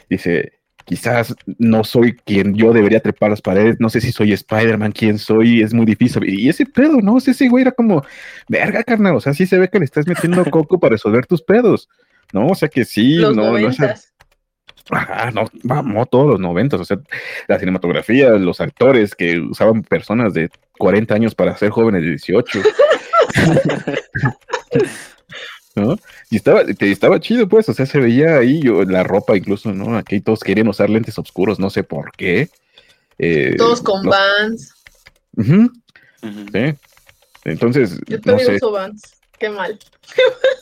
dice, 0.09 0.59
quizás 0.85 1.35
no 1.57 1.83
soy 1.83 2.13
quien 2.13 2.55
yo 2.55 2.71
debería 2.71 2.99
trepar 2.99 3.31
las 3.31 3.41
paredes, 3.41 3.77
no 3.79 3.89
sé 3.89 4.01
si 4.01 4.11
soy 4.11 4.31
Spider-Man, 4.33 4.91
quién 4.91 5.17
soy, 5.17 5.61
es 5.61 5.73
muy 5.73 5.85
difícil. 5.85 6.27
Y 6.29 6.47
ese 6.47 6.65
pedo, 6.65 7.01
¿no? 7.01 7.15
O 7.15 7.19
sea, 7.19 7.31
ese 7.31 7.49
güey 7.49 7.63
era 7.63 7.71
como, 7.71 8.03
verga, 8.47 8.83
carnal, 8.83 9.15
o 9.15 9.21
sea, 9.21 9.33
sí 9.33 9.45
se 9.45 9.57
ve 9.57 9.67
que 9.67 9.79
le 9.79 9.85
estás 9.85 10.07
metiendo 10.07 10.45
coco 10.51 10.79
para 10.79 10.91
resolver 10.91 11.25
tus 11.25 11.41
pedos, 11.41 11.89
¿no? 12.31 12.47
O 12.47 12.55
sea 12.55 12.69
que 12.69 12.85
sí, 12.85 13.15
los 13.15 13.35
no, 13.35 13.57
no. 13.57 13.69
Ajá, 14.91 15.31
no, 15.31 15.45
vamos, 15.63 16.07
todos 16.11 16.27
los 16.29 16.39
noventas, 16.39 16.79
o 16.79 16.85
sea, 16.85 16.99
la 17.47 17.57
cinematografía, 17.57 18.29
los 18.31 18.61
actores 18.61 19.15
que 19.15 19.39
usaban 19.39 19.81
personas 19.81 20.35
de 20.35 20.51
40 20.77 21.15
años 21.15 21.33
para 21.33 21.57
ser 21.57 21.71
jóvenes 21.71 22.03
de 22.03 22.09
18. 22.09 22.59
¿No? 25.75 25.97
Y 26.29 26.37
estaba, 26.37 26.63
te- 26.65 26.91
estaba 26.91 27.19
chido, 27.19 27.49
pues, 27.49 27.67
o 27.67 27.73
sea, 27.73 27.85
se 27.85 27.99
veía 27.99 28.37
ahí 28.37 28.61
yo, 28.61 28.83
la 28.83 29.03
ropa 29.03 29.35
incluso, 29.35 29.73
¿no? 29.73 29.97
Aquí 29.97 30.21
todos 30.21 30.39
querían 30.39 30.69
usar 30.69 30.89
lentes 30.89 31.19
oscuros, 31.19 31.59
no 31.59 31.69
sé 31.69 31.83
por 31.83 32.11
qué. 32.13 32.49
Eh, 33.17 33.55
Todos 33.57 33.81
con 33.81 34.03
no- 34.03 34.11
Vans. 34.11 34.73
Ujú, 35.35 35.71
Ujú. 36.23 36.45
sí. 36.53 36.75
Entonces, 37.43 37.99
Yo 38.07 38.17
no 38.25 38.39
sé, 38.39 38.55
uso 38.55 38.71
Vans. 38.71 39.01
Qué 39.37 39.49
mal. 39.49 39.77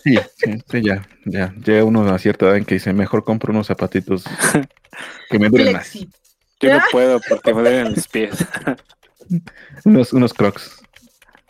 sí, 0.04 0.17
sí, 0.38 0.52
sí, 0.71 0.82
ya, 0.84 1.08
ya, 1.26 1.54
ya 1.63 1.84
uno 1.84 2.12
a 2.12 2.17
cierta 2.17 2.47
edad 2.47 2.58
en 2.58 2.65
que 2.65 2.73
dice, 2.76 2.91
mejor 2.91 3.23
compro 3.23 3.54
unos 3.54 3.67
zapatitos 3.67 4.23
que 5.30 5.38
me 5.38 5.49
duren 5.49 5.73
más. 5.73 5.93
Yo 5.93 6.73
no 6.73 6.82
puedo 6.91 7.21
porque 7.30 7.54
me 7.54 7.62
duelen 7.62 7.93
los 7.93 8.08
pies. 8.08 8.36
unos, 9.86 10.12
unos 10.12 10.34
crocs. 10.34 10.82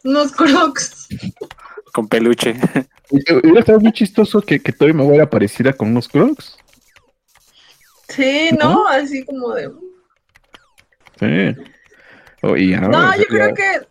Unos 0.04 0.34
crocs. 0.34 1.08
Con 1.94 2.08
peluche. 2.10 2.56
Hubiera 3.14 3.60
estado 3.60 3.80
muy 3.80 3.92
chistoso 3.92 4.42
que, 4.42 4.60
que 4.60 4.72
Toby 4.72 4.92
Maguire 4.92 5.22
apareciera 5.22 5.72
con 5.72 5.90
unos 5.90 6.08
crocs. 6.08 6.58
Sí, 8.10 8.50
¿no? 8.60 8.88
Así 8.88 9.24
como 9.24 9.54
de. 9.54 9.70
Sí. 11.20 11.62
Oh, 12.42 12.58
y 12.58 12.74
ahora, 12.74 12.88
No, 12.88 13.18
yo 13.18 13.26
creo 13.26 13.54
que 13.54 13.82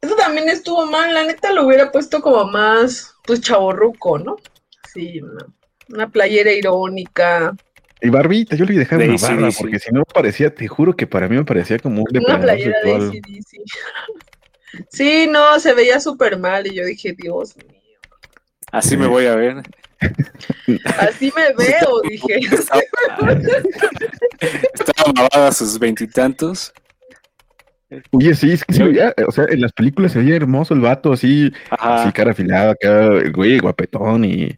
eso 0.00 0.16
también 0.16 0.48
estuvo 0.48 0.86
mal. 0.86 1.12
La 1.12 1.24
neta 1.24 1.52
lo 1.52 1.66
hubiera 1.66 1.92
puesto 1.92 2.22
como 2.22 2.46
más, 2.46 3.14
pues, 3.26 3.42
chaborruco, 3.42 4.18
¿no? 4.18 4.36
Sí, 4.92 5.20
una, 5.20 5.46
una 5.90 6.08
playera 6.08 6.50
irónica. 6.50 7.54
Y 8.00 8.08
barbita, 8.08 8.56
yo 8.56 8.64
le 8.64 8.74
dejaba 8.74 9.02
De 9.02 9.10
una 9.10 9.18
barba, 9.18 9.48
porque 9.58 9.78
si 9.78 9.92
no 9.92 10.02
parecía, 10.04 10.54
te 10.54 10.66
juro 10.66 10.96
que 10.96 11.06
para 11.06 11.28
mí 11.28 11.36
me 11.36 11.44
parecía 11.44 11.78
como 11.78 12.02
un 12.02 12.16
Una 12.16 12.40
playera 12.40 12.78
de. 12.82 12.94
ACDC. 12.94 13.58
Sí, 14.90 15.28
no, 15.30 15.60
se 15.60 15.72
veía 15.72 16.00
súper 16.00 16.36
mal. 16.36 16.66
Y 16.66 16.74
yo 16.74 16.84
dije, 16.84 17.14
Dios 17.16 17.56
mío. 17.56 17.73
Así 18.74 18.96
me 18.96 19.06
voy 19.06 19.26
a 19.26 19.34
ver. 19.36 19.62
Así 20.98 21.32
me 21.36 21.52
veo, 21.64 22.00
dije. 22.08 22.40
Estaba, 24.74 25.12
mamada 25.14 25.48
a 25.48 25.52
sus 25.52 25.78
veintitantos. 25.78 26.72
Oye, 28.10 28.34
sí, 28.34 28.50
es 28.52 28.64
que 28.64 28.72
se 28.74 28.82
veía, 28.82 29.14
o 29.26 29.30
sea, 29.30 29.44
en 29.48 29.60
las 29.60 29.72
películas 29.72 30.12
se 30.12 30.18
veía 30.18 30.34
hermoso 30.36 30.74
el 30.74 30.80
vato, 30.80 31.12
así, 31.12 31.52
Ajá. 31.70 32.02
así 32.02 32.12
cara 32.12 32.32
afilada, 32.32 32.72
acá, 32.72 33.06
el 33.06 33.30
güey 33.32 33.58
guapetón 33.60 34.24
y, 34.24 34.54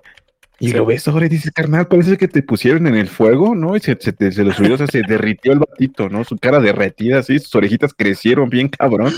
Y 0.59 0.69
Sí. 0.69 0.73
lo 0.73 0.87
ves 0.87 1.07
ahora 1.07 1.27
y 1.27 1.29
dices, 1.29 1.53
carnal, 1.53 1.87
parece 1.87 2.17
que 2.17 2.29
te 2.29 2.43
pusieron 2.43 2.87
en 2.87 2.95
el 2.97 3.09
fuego, 3.09 3.55
¿no? 3.55 3.77
Y 3.77 3.81
se, 3.81 3.95
se, 4.01 4.14
te- 4.14 4.33
se 4.33 4.43
lo 4.43 4.55
subió, 4.55 4.75
o 4.75 4.79
sea, 4.79 4.87
se 4.87 5.03
derritió 5.07 5.53
el 5.53 5.59
batito, 5.59 6.09
¿no? 6.09 6.25
Su 6.25 6.39
cara 6.39 6.61
derretida, 6.61 7.19
así, 7.19 7.39
sus 7.39 7.55
orejitas 7.55 7.93
crecieron 7.93 8.49
bien 8.49 8.69
cabrón. 8.69 9.12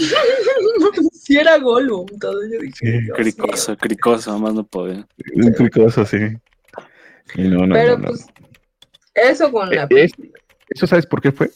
Si 1.29 1.37
era 1.37 1.59
Gollum, 1.59 2.07
todo 2.19 2.41
yo 2.51 2.59
dije. 2.59 2.73
Sí, 2.79 2.87
Dios 2.91 3.03
mío. 3.03 3.15
Cricoso, 3.15 3.77
cricoso, 3.77 4.39
más 4.39 4.55
no 4.55 4.65
podía. 4.67 5.07
Un 5.35 5.53
cricoso, 5.53 6.07
sí. 6.07 6.17
Y 7.35 7.43
no, 7.49 7.67
no, 7.67 7.75
Pero 7.75 7.99
no, 7.99 8.05
no. 8.05 8.09
pues, 8.09 8.27
eso 9.15 9.53
con 9.53 9.69
la 9.69 9.83
Eh, 9.83 10.05
es- 10.05 10.13
¿Eso 10.71 10.87
sabes 10.87 11.05
por 11.05 11.21
qué 11.21 11.31
fue? 11.31 11.51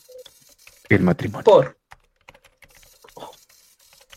El 0.90 1.00
matrimonio. 1.00 1.42
por. 1.42 1.76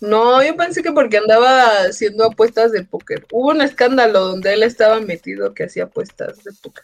No, 0.01 0.43
yo 0.43 0.57
pensé 0.57 0.83
que 0.83 0.91
porque 0.91 1.17
andaba 1.19 1.83
haciendo 1.87 2.25
apuestas 2.25 2.73
de 2.73 2.83
póker. 2.83 3.25
Hubo 3.31 3.51
un 3.51 3.61
escándalo 3.61 4.19
donde 4.27 4.53
él 4.53 4.63
estaba 4.63 4.99
metido 4.99 5.53
que 5.53 5.63
hacía 5.63 5.85
apuestas 5.85 6.43
de 6.43 6.51
póker. 6.61 6.83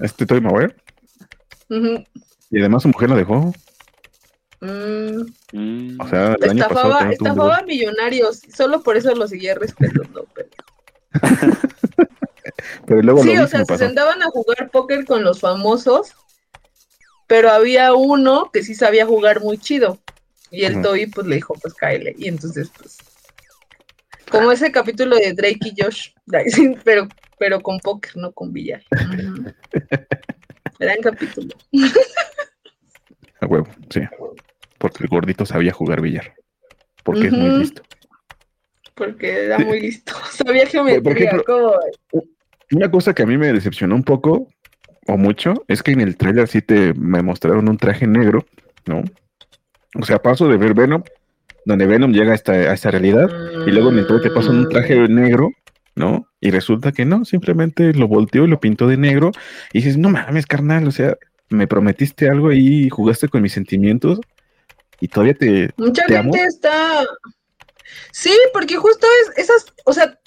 Este 0.00 0.24
Toy 0.24 0.40
Maguire. 0.40 0.76
Ujú. 1.68 2.04
Y 2.52 2.60
además 2.60 2.82
su 2.82 2.88
mujer 2.88 3.10
la 3.10 3.16
dejó. 3.16 3.52
Mm, 4.60 5.22
Mm. 5.54 6.00
O 6.00 6.08
sea, 6.08 6.34
el 6.40 6.50
año 6.50 6.68
pasado 6.68 6.88
estafaba, 6.88 7.12
estafaba 7.12 7.56
a 7.58 7.62
millonarios, 7.62 8.42
solo 8.54 8.82
por 8.82 8.96
eso 8.96 9.14
lo 9.14 9.28
seguía 9.28 9.54
respetando. 9.54 10.26
Pero... 10.34 10.48
luego 13.02 13.22
Sí, 13.22 13.36
lo 13.36 13.44
o 13.44 13.46
sea, 13.46 13.64
se 13.64 13.78
sentaban 13.78 14.20
a 14.22 14.26
jugar 14.26 14.70
póker 14.70 15.04
con 15.04 15.22
los 15.22 15.38
famosos, 15.38 16.12
pero 17.28 17.50
había 17.50 17.94
uno 17.94 18.50
que 18.52 18.64
sí 18.64 18.74
sabía 18.74 19.06
jugar 19.06 19.40
muy 19.40 19.58
chido. 19.58 20.00
Y 20.50 20.64
el. 20.64 20.82
Toby 20.82 21.06
pues 21.06 21.26
le 21.26 21.36
dijo, 21.36 21.54
pues 21.54 21.74
cáele. 21.74 22.14
Y 22.18 22.28
entonces, 22.28 22.70
pues, 22.76 22.98
como 24.30 24.50
ese 24.50 24.72
capítulo 24.72 25.16
de 25.16 25.32
Drake 25.34 25.60
y 25.62 25.74
Josh, 25.80 26.10
pero, 26.84 27.08
pero 27.38 27.60
con 27.60 27.78
póker, 27.78 28.16
no 28.16 28.32
con 28.32 28.52
billar. 28.52 28.82
Ujú. 28.92 29.52
Gran 30.80 31.00
capítulo. 31.00 31.54
A 33.40 33.46
huevo, 33.46 33.68
sí. 33.90 34.00
Porque 34.84 35.02
el 35.04 35.08
gordito 35.08 35.46
sabía 35.46 35.72
jugar 35.72 36.02
billar. 36.02 36.34
Porque 37.04 37.28
es 37.28 37.32
muy 37.32 37.48
listo. 37.58 37.80
Porque 38.94 39.46
era 39.46 39.58
muy 39.58 39.80
listo. 39.80 40.12
Sabía 40.30 40.66
geometría. 40.66 41.12
ejemplo, 41.14 41.42
como- 41.46 42.22
Una 42.72 42.90
cosa 42.90 43.14
que 43.14 43.22
a 43.22 43.26
mí 43.26 43.38
me 43.38 43.50
decepcionó 43.50 43.94
un 43.94 44.04
poco, 44.04 44.48
o 45.06 45.16
mucho, 45.16 45.54
es 45.68 45.82
que 45.82 45.92
en 45.92 46.02
el 46.02 46.18
trailer 46.18 46.48
sí 46.48 46.60
te 46.60 46.92
me 46.92 47.22
mostraron 47.22 47.66
un 47.70 47.78
traje 47.78 48.06
negro, 48.06 48.44
¿no? 48.84 49.02
O 49.98 50.04
sea, 50.04 50.18
paso 50.20 50.48
de 50.48 50.58
ver 50.58 50.74
Venom, 50.74 51.02
donde 51.64 51.86
Venom 51.86 52.12
llega 52.12 52.32
a 52.32 52.34
esta, 52.34 52.52
a 52.52 52.74
esta 52.74 52.90
realidad, 52.90 53.30
y 53.66 53.70
luego 53.70 53.88
en 53.90 54.00
el 54.00 54.06
trailer 54.06 54.28
te 54.28 54.34
pasan 54.34 54.58
un 54.58 54.68
traje 54.68 54.96
Mm. 54.98 55.14
negro, 55.14 55.48
¿no? 55.94 56.28
Y 56.42 56.50
resulta 56.50 56.92
que 56.92 57.06
no, 57.06 57.24
simplemente 57.24 57.94
lo 57.94 58.06
volteó 58.06 58.44
y 58.44 58.48
lo 58.48 58.60
pintó 58.60 58.86
de 58.86 58.98
negro, 58.98 59.30
y 59.72 59.78
dices, 59.78 59.96
no 59.96 60.10
mames, 60.10 60.44
carnal, 60.46 60.86
o 60.86 60.90
sea, 60.90 61.16
me 61.48 61.66
prometiste 61.66 62.28
algo 62.28 62.52
y 62.52 62.90
jugaste 62.90 63.28
con 63.28 63.40
mis 63.42 63.52
sentimientos, 63.52 64.20
y 65.00 65.08
todavía 65.08 65.34
te... 65.34 65.70
Mucha 65.76 66.04
¿Te 66.06 66.16
gente 66.16 66.40
amo? 66.40 66.48
está. 66.48 67.04
Sí, 68.12 68.32
porque 68.52 68.76
justo 68.76 69.06
es 69.22 69.38
esas, 69.38 69.66
o 69.84 69.92
sea, 69.92 70.18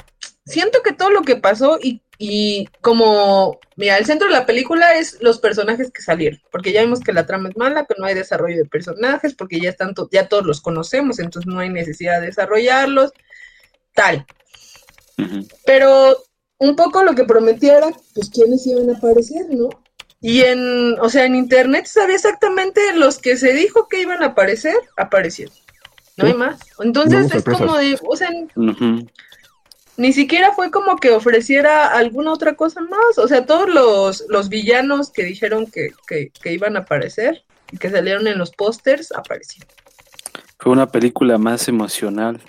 siento 0.45 0.81
que 0.83 0.93
todo 0.93 1.09
lo 1.09 1.21
que 1.23 1.35
pasó 1.35 1.79
y, 1.81 2.01
y 2.17 2.67
como, 2.81 3.59
mira, 3.75 3.97
el 3.97 4.05
centro 4.05 4.27
de 4.27 4.33
la 4.33 4.45
película 4.45 4.95
es 4.95 5.17
los 5.21 5.39
personajes 5.39 5.91
que 5.91 6.01
salieron, 6.01 6.39
porque 6.51 6.71
ya 6.71 6.81
vimos 6.81 6.99
que 7.01 7.13
la 7.13 7.25
trama 7.25 7.49
es 7.49 7.57
mala, 7.57 7.85
que 7.85 7.95
no 7.97 8.05
hay 8.05 8.13
desarrollo 8.15 8.57
de 8.57 8.65
personajes, 8.65 9.33
porque 9.33 9.59
ya 9.59 9.69
están, 9.69 9.93
to- 9.93 10.09
ya 10.11 10.27
todos 10.29 10.45
los 10.45 10.61
conocemos, 10.61 11.19
entonces 11.19 11.51
no 11.51 11.59
hay 11.59 11.69
necesidad 11.69 12.19
de 12.21 12.27
desarrollarlos, 12.27 13.11
tal. 13.93 14.25
Pero 15.65 16.17
un 16.59 16.75
poco 16.75 17.03
lo 17.03 17.15
que 17.15 17.23
prometía 17.23 17.77
era, 17.77 17.89
pues, 18.13 18.29
quiénes 18.29 18.65
iban 18.67 18.89
a 18.89 18.97
aparecer, 18.97 19.47
¿no? 19.49 19.69
Y 20.19 20.41
en, 20.41 20.99
o 20.99 21.09
sea, 21.09 21.25
en 21.25 21.35
internet 21.35 21.85
sabía 21.85 22.15
exactamente 22.15 22.81
los 22.95 23.19
que 23.19 23.37
se 23.37 23.53
dijo 23.53 23.87
que 23.87 24.01
iban 24.01 24.23
a 24.23 24.27
aparecer, 24.27 24.75
aparecieron. 24.97 25.53
No 26.17 26.25
Sí. 26.25 26.31
hay 26.31 26.37
más. 26.37 26.59
Entonces 26.79 27.25
es 27.25 27.31
sorpresas. 27.31 27.61
como 27.61 27.77
de, 27.77 27.99
o 28.03 28.15
sea, 28.15 28.29
ni 29.97 30.13
siquiera 30.13 30.53
fue 30.53 30.69
como 30.71 30.97
que 30.97 31.11
ofreciera 31.11 31.87
alguna 31.87 32.33
otra 32.33 32.55
cosa 32.55 32.81
más. 32.81 33.17
O 33.17 33.27
sea, 33.27 33.45
todos 33.45 33.69
los, 33.69 34.25
los 34.29 34.49
villanos 34.49 35.11
que 35.11 35.23
dijeron 35.23 35.65
que, 35.69 35.91
que, 36.07 36.29
que 36.29 36.53
iban 36.53 36.75
a 36.75 36.81
aparecer 36.81 37.43
y 37.71 37.77
que 37.77 37.89
salieron 37.89 38.27
en 38.27 38.37
los 38.37 38.51
pósters, 38.51 39.11
aparecieron. 39.11 39.69
Fue 40.59 40.71
una 40.71 40.87
película 40.91 41.37
más 41.37 41.67
emocional 41.67 42.41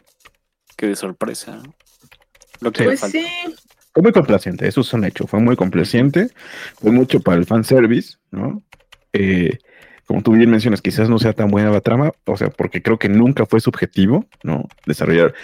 que 0.76 0.86
de 0.86 0.96
sorpresa. 0.96 1.56
¿no? 1.56 1.74
Lo 2.60 2.72
que 2.72 2.82
le 2.82 2.86
Pues 2.96 3.00
sí, 3.10 3.26
Fue 3.92 4.02
muy 4.02 4.12
complaciente, 4.12 4.68
eso 4.68 4.82
es 4.82 4.92
un 4.92 5.04
hecho, 5.04 5.26
fue 5.26 5.40
muy 5.40 5.56
complaciente, 5.56 6.28
fue 6.76 6.92
mucho 6.92 7.20
para 7.20 7.38
el 7.38 7.46
fanservice, 7.46 8.16
¿no? 8.30 8.62
Eh, 9.12 9.58
como 10.06 10.22
tú 10.22 10.32
bien 10.32 10.50
mencionas, 10.50 10.80
quizás 10.80 11.08
no 11.10 11.18
sea 11.18 11.32
tan 11.32 11.50
buena 11.50 11.70
la 11.70 11.80
trama, 11.80 12.12
o 12.24 12.36
sea, 12.36 12.48
porque 12.48 12.82
creo 12.82 12.98
que 12.98 13.08
nunca 13.08 13.44
fue 13.44 13.60
su 13.60 13.70
objetivo, 13.70 14.26
¿no? 14.42 14.68
Desarrollar 14.86 15.34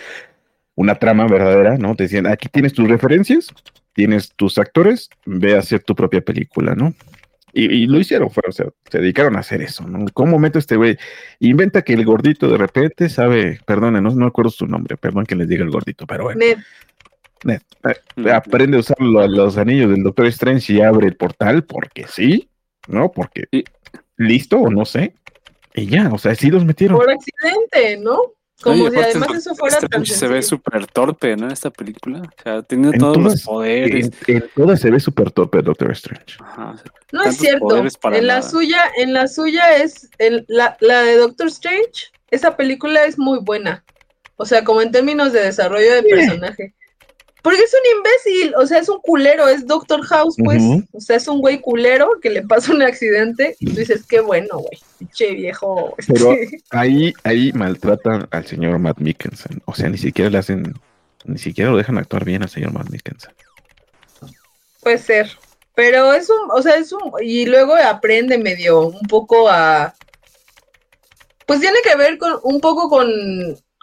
una 0.75 0.95
trama 0.97 1.27
verdadera, 1.27 1.77
¿no? 1.77 1.95
Te 1.95 2.05
decían, 2.05 2.27
aquí 2.27 2.49
tienes 2.49 2.73
tus 2.73 2.89
referencias, 2.89 3.49
tienes 3.93 4.33
tus 4.35 4.59
actores, 4.59 5.11
ve 5.27 5.55
a 5.55 5.59
hacer 5.59 5.83
tu 5.83 5.95
propia 5.95 6.21
película, 6.21 6.75
¿no? 6.75 6.95
Y, 7.57 7.87
lo 7.87 8.01
hicieron, 8.01 8.31
o 8.49 8.53
sea, 8.53 8.67
se 8.91 8.99
dedicaron 8.99 9.37
a 9.37 9.41
hacer 9.41 9.63
eso, 9.63 9.87
¿no? 9.87 10.07
¿Cómo 10.13 10.41
meto 10.41 10.59
este 10.59 10.75
güey? 10.75 10.99
Inventa 11.39 11.83
que 11.83 11.93
el 11.93 12.05
gordito 12.05 12.51
de 12.51 12.59
repente 12.59 13.09
sabe, 13.09 13.61
perdón, 13.65 14.03
no, 14.03 14.11
no 14.11 14.27
acuerdo 14.27 14.51
su 14.51 14.67
nombre, 14.67 14.97
perdón 14.97 15.25
que 15.25 15.37
les 15.37 15.47
diga 15.47 15.63
el 15.63 15.71
gordito, 15.71 16.05
pero 16.05 16.25
bueno. 16.25 16.41
Ned, 16.41 16.59
Aprende 18.33 18.77
a 18.77 18.81
usar 18.81 18.97
lo- 19.01 19.27
los 19.27 19.57
anillos 19.59 19.91
del 19.91 20.03
Doctor 20.03 20.27
Strange 20.27 20.73
y 20.73 20.81
abre 20.81 21.07
el 21.09 21.17
portal, 21.17 21.65
porque 21.65 22.07
sí, 22.09 22.49
¿no? 22.89 23.11
Porque 23.13 23.45
Sí. 23.51 23.65
listo 24.17 24.59
o 24.59 24.71
no 24.71 24.85
sé. 24.85 25.15
Y 25.75 25.87
ya, 25.87 26.09
o 26.13 26.19
sea, 26.19 26.35
sí 26.35 26.51
los 26.51 26.65
metieron. 26.65 26.97
por 26.99 27.11
accidente, 27.11 27.97
¿no? 28.03 28.19
Como 28.63 28.85
Oye, 28.85 28.97
si 28.97 29.03
además 29.19 29.35
eso 29.35 29.55
fuera 29.57 29.77
tan 29.79 30.03
Strange 30.05 30.15
se 30.15 30.29
ve 30.29 30.41
súper 30.43 30.87
torpe, 30.87 31.37
¿no? 31.37 31.47
En 31.47 31.53
esta 31.53 31.71
película. 31.71 32.21
O 32.23 32.43
sea, 32.43 32.63
tiene 32.63 32.89
En 32.91 32.99
todos 32.99 33.17
los 33.17 33.25
todas- 33.25 33.43
poderes. 33.43 34.11
En, 34.29 34.37
en 34.37 34.45
todas 34.55 34.81
se 34.81 34.91
ve 34.91 35.01
súper 35.01 35.33
tope 35.33 35.61
Doctor 35.61 35.91
Strange. 35.91 36.37
Ajá, 36.41 36.71
o 36.71 36.77
sea, 36.77 36.87
No 37.13 37.25
es 37.25 37.37
cierto. 37.37 37.77
En 37.77 38.27
la 38.29 38.37
nada. 38.39 38.43
suya, 38.49 38.83
en 38.97 39.13
la 39.13 39.27
suya 39.27 39.77
es 39.77 40.09
el- 40.19 40.45
la, 40.49 40.77
la 40.81 41.03
de 41.03 41.17
Doctor 41.17 41.49
Strange. 41.49 42.07
Esa 42.31 42.57
película 42.57 43.05
es 43.05 43.19
muy 43.19 43.41
buena. 43.41 43.85
O 44.37 44.45
sea, 44.47 44.63
como 44.65 44.81
en 44.83 44.93
términos 44.93 45.33
de 45.33 45.41
desarrollo 45.43 45.93
de 45.93 46.03
personaje. 46.05 46.75
Porque 47.45 47.61
es 47.61 47.75
un 47.75 47.99
imbécil, 47.99 48.55
o 48.57 48.67
sea, 48.67 48.79
es 48.79 48.89
un 48.89 49.01
culero, 49.01 49.47
es 49.49 49.67
Doctor 49.67 50.01
House, 50.07 50.35
pues. 50.43 50.63
O 50.93 51.01
sea, 51.01 51.17
es 51.17 51.29
un 51.29 51.43
güey 51.43 51.61
culero 51.61 52.09
que 52.23 52.31
le 52.31 52.41
pasa 52.41 52.73
un 52.73 52.81
accidente 52.81 53.55
y 53.61 53.67
tú 53.67 53.73
dices, 53.81 54.07
qué 54.07 54.21
bueno, 54.21 54.61
güey. 54.61 54.79
Pinche 54.99 55.35
viejo. 55.35 55.95
Pero- 56.09 56.35
Ahí, 56.71 57.13
ahí 57.23 57.53
maltratan 57.53 58.29
al 58.31 58.47
señor 58.47 58.79
Matt 58.79 58.99
Mikkelsen. 58.99 59.61
O 59.67 59.75
sea, 59.75 59.91
ni 59.91 59.99
siquiera 59.99 60.31
le 60.31 60.39
hacen, 60.39 60.73
ni 61.27 61.37
siquiera 61.37 61.71
lo 61.71 61.77
dejan 61.77 61.99
actuar 61.99 62.25
bien 62.25 62.43
al 62.43 62.49
señor 62.49 62.73
Matt 62.73 62.89
Mikkelsen. 62.89 63.35
Puede 64.81 64.97
ser. 64.97 65.31
Pero 65.75 66.15
es 66.15 66.31
un, 66.31 66.51
o 66.51 66.63
sea, 66.63 66.77
es 66.77 66.93
un, 66.93 67.13
y 67.23 67.45
luego 67.45 67.75
aprende 67.75 68.39
medio 68.39 68.87
un 68.87 69.07
poco 69.07 69.51
a, 69.51 69.95
pues 71.47 71.61
tiene 71.61 71.77
que 71.85 71.95
ver 71.95 72.17
con, 72.17 72.39
un 72.43 72.59
poco 72.59 72.89
con, 72.89 73.11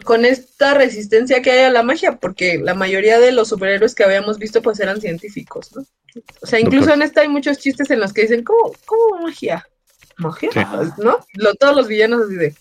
con 0.03 0.25
esta 0.25 0.73
resistencia 0.73 1.41
que 1.41 1.51
hay 1.51 1.59
a 1.65 1.69
la 1.69 1.83
magia, 1.83 2.17
porque 2.17 2.59
la 2.59 2.73
mayoría 2.73 3.19
de 3.19 3.31
los 3.31 3.49
superhéroes 3.49 3.95
que 3.95 4.03
habíamos 4.03 4.37
visto 4.39 4.61
pues 4.61 4.79
eran 4.79 4.99
científicos, 5.01 5.75
¿no? 5.75 5.83
O 6.41 6.45
sea, 6.45 6.59
incluso 6.59 6.87
Doctor. 6.87 6.95
en 6.95 7.01
esta 7.03 7.21
hay 7.21 7.29
muchos 7.29 7.57
chistes 7.59 7.89
en 7.91 7.99
los 7.99 8.11
que 8.13 8.23
dicen, 8.23 8.43
¿cómo, 8.43 8.73
cómo 8.85 9.21
magia? 9.23 9.65
¿Magia? 10.17 10.49
Sí. 10.51 10.59
¿No? 10.97 11.19
Lo- 11.35 11.55
todos 11.55 11.75
los 11.75 11.87
villanos 11.87 12.23
así 12.25 12.35
de, 12.35 12.53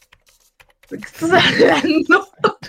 ¿de 0.91 0.99
qué 0.99 1.05
estás 1.05 1.31
hablando? 1.33 2.29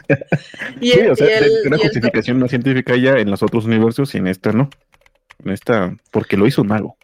y 0.82 0.91
Sí, 0.91 0.99
el- 0.99 1.11
o 1.11 1.15
sea, 1.15 1.28
y 1.28 1.43
el- 1.43 1.67
una 1.67 1.78
y 1.78 1.80
el- 1.82 1.88
justificación 1.88 2.39
más 2.39 2.49
científica 2.49 2.95
ya 2.95 3.13
en 3.13 3.30
los 3.30 3.43
otros 3.43 3.65
universos 3.65 4.13
y 4.15 4.17
en 4.17 4.28
esta 4.28 4.51
no. 4.51 4.69
En 5.43 5.51
esta, 5.51 5.95
porque 6.11 6.38
lo 6.38 6.45
hizo 6.47 6.61
un 6.61 6.67
mago. 6.69 6.97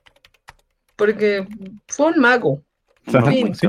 porque 0.96 1.46
fue 1.88 2.08
un 2.08 2.20
mago 2.20 2.64
Ajá, 3.08 3.32
sí. 3.32 3.68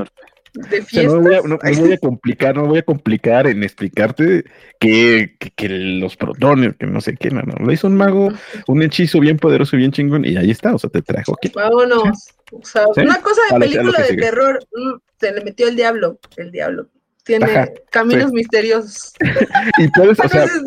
De 0.53 0.61
O 0.61 0.69
sea, 0.69 0.79
no 0.79 0.85
fiestas. 0.85 1.21
voy, 1.21 1.35
a, 1.35 1.41
no- 1.41 1.59
no 1.61 1.81
voy 1.81 1.93
a 1.93 1.97
complicar, 1.97 2.55
no 2.55 2.65
voy 2.65 2.79
a 2.79 2.83
complicar 2.83 3.47
en 3.47 3.63
explicarte 3.63 4.43
que, 4.79 5.35
que, 5.39 5.51
que 5.51 5.69
los 5.69 6.15
protones, 6.15 6.75
que 6.77 6.85
no 6.87 7.01
sé 7.01 7.15
qué, 7.15 7.29
no, 7.29 7.41
no. 7.41 7.53
Lo 7.65 7.71
hizo 7.71 7.87
un 7.87 7.95
mago, 7.95 8.29
un 8.67 8.81
hechizo 8.83 9.19
bien 9.19 9.37
poderoso 9.37 9.75
y 9.75 9.79
bien 9.79 9.91
chingón, 9.91 10.25
y 10.25 10.37
ahí 10.37 10.51
está, 10.51 10.73
o 10.73 10.79
sea, 10.79 10.89
te 10.89 11.01
trajo 11.01 11.33
aquí. 11.37 11.51
Vámonos. 11.53 12.29
O 12.51 12.65
sea, 12.65 12.83
Sí. 12.95 13.01
una 13.01 13.21
cosa 13.21 13.41
de 13.51 13.53
lo 13.53 13.59
película 13.59 13.99
de 13.99 14.07
sigue. 14.07 14.21
terror, 14.21 14.59
mm, 14.75 14.97
se 15.19 15.31
le 15.33 15.43
metió 15.43 15.67
el 15.67 15.75
diablo, 15.75 16.19
el 16.37 16.51
diablo. 16.51 16.87
Tiene 17.23 17.45
Ajá, 17.45 17.69
caminos 17.91 18.29
sí. 18.29 18.35
misteriosos. 18.35 19.13
Y 19.77 19.87
puedes, 19.89 20.19
o 20.19 20.27
sea, 20.27 20.45
Dios. 20.45 20.63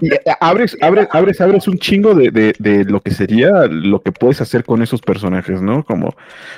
Y 0.00 0.10
abres, 0.40 0.76
abres, 0.80 1.08
abres, 1.12 1.40
abres 1.40 1.68
un 1.68 1.78
chingo 1.78 2.14
de, 2.14 2.30
de, 2.30 2.54
de 2.58 2.84
lo 2.84 3.00
que 3.00 3.12
sería 3.12 3.66
lo 3.68 4.02
que 4.02 4.12
puedes 4.12 4.40
hacer 4.40 4.64
con 4.64 4.82
esos 4.82 5.00
personajes, 5.00 5.62
¿no? 5.62 5.84
Como, 5.84 6.14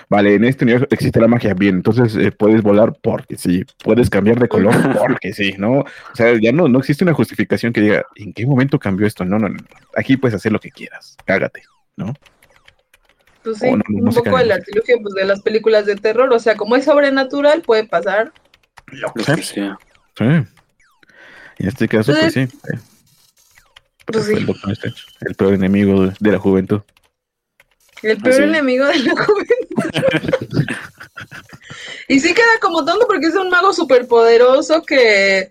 vale, 0.08 0.34
en 0.34 0.44
este 0.44 0.64
universo 0.64 0.86
existe 0.90 1.20
la 1.20 1.28
magia, 1.28 1.54
bien, 1.54 1.76
entonces 1.76 2.16
eh, 2.16 2.32
puedes 2.32 2.62
volar 2.62 2.94
porque 3.02 3.36
sí, 3.36 3.64
puedes 3.84 4.08
cambiar 4.08 4.38
de 4.40 4.48
color 4.48 4.74
porque 4.98 5.32
sí, 5.32 5.54
¿no? 5.58 5.80
O 5.80 5.86
sea, 6.14 6.34
ya 6.40 6.52
no, 6.52 6.68
no 6.68 6.78
existe 6.78 7.04
una 7.04 7.14
justificación 7.14 7.72
que 7.72 7.80
diga, 7.82 8.04
¿en 8.16 8.32
qué 8.32 8.46
momento 8.46 8.78
cambió 8.78 9.06
esto? 9.06 9.24
No, 9.24 9.38
no, 9.38 9.48
no, 9.48 9.58
aquí 9.94 10.16
puedes 10.16 10.34
hacer 10.34 10.52
lo 10.52 10.60
que 10.60 10.70
quieras, 10.70 11.16
cágate, 11.24 11.62
¿no? 11.96 12.14
Pues 13.42 13.58
sí, 13.58 13.66
Oh, 13.70 13.76
no, 13.76 13.84
no, 13.88 14.00
no 14.00 14.08
un 14.08 14.14
poco 14.14 14.32
caen. 14.32 14.46
el 14.46 14.52
artilugio 14.52 14.96
pues, 15.02 15.14
de 15.14 15.24
las 15.24 15.40
películas 15.42 15.86
de 15.86 15.96
terror. 15.96 16.32
O 16.32 16.38
sea, 16.38 16.56
como 16.56 16.76
es 16.76 16.84
sobrenatural, 16.84 17.62
puede 17.62 17.86
pasar 17.86 18.32
lo 18.86 19.12
que 19.12 19.42
sea. 19.42 19.78
Sí. 20.16 20.24
En 20.24 20.46
este 21.58 21.88
caso, 21.88 22.12
pues 22.12 22.34
sí. 22.34 22.48
Pues 24.12 24.26
sí. 24.26 24.32
el 24.34 24.46
Doctor 24.46 24.72
Strange, 24.72 25.02
el 25.20 25.34
peor 25.34 25.54
enemigo 25.54 26.02
de, 26.06 26.14
de 26.18 26.32
la 26.32 26.38
juventud. 26.38 26.80
El 28.02 28.16
peor 28.18 28.34
Así. 28.34 28.42
enemigo 28.44 28.86
de 28.86 28.98
la 29.00 29.14
juventud. 29.24 30.64
y 32.09 32.20
sí 32.20 32.32
queda 32.34 32.59
como 32.61 32.84
tonto 32.84 33.06
porque 33.06 33.26
es 33.26 33.34
un 33.34 33.50
mago 33.50 33.72
súper 33.72 34.06
poderoso 34.06 34.82
que, 34.82 35.50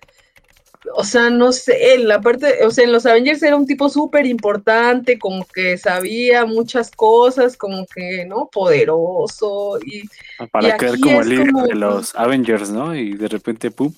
o 0.95 1.03
sea, 1.03 1.29
no 1.29 1.51
sé, 1.51 1.93
en 1.95 2.07
la 2.07 2.21
parte, 2.21 2.65
o 2.65 2.71
sea, 2.71 2.85
en 2.85 2.93
los 2.93 3.05
Avengers 3.05 3.43
era 3.43 3.55
un 3.57 3.67
tipo 3.67 3.89
súper 3.89 4.25
importante, 4.25 5.19
como 5.19 5.45
que 5.45 5.77
sabía 5.77 6.45
muchas 6.45 6.89
cosas, 6.91 7.57
como 7.57 7.85
que, 7.85 8.25
¿no? 8.25 8.49
Poderoso. 8.51 9.77
Y 9.85 10.03
Para 10.51 10.69
Y 10.69 10.77
quedar 10.77 10.93
aquí 10.93 11.01
como 11.01 11.21
el 11.21 11.29
líder 11.29 11.51
como- 11.51 11.67
de 11.67 11.75
los 11.75 12.15
Avengers, 12.15 12.69
¿no? 12.69 12.95
Y 12.95 13.13
de 13.15 13.27
repente, 13.27 13.69
¡pum! 13.71 13.93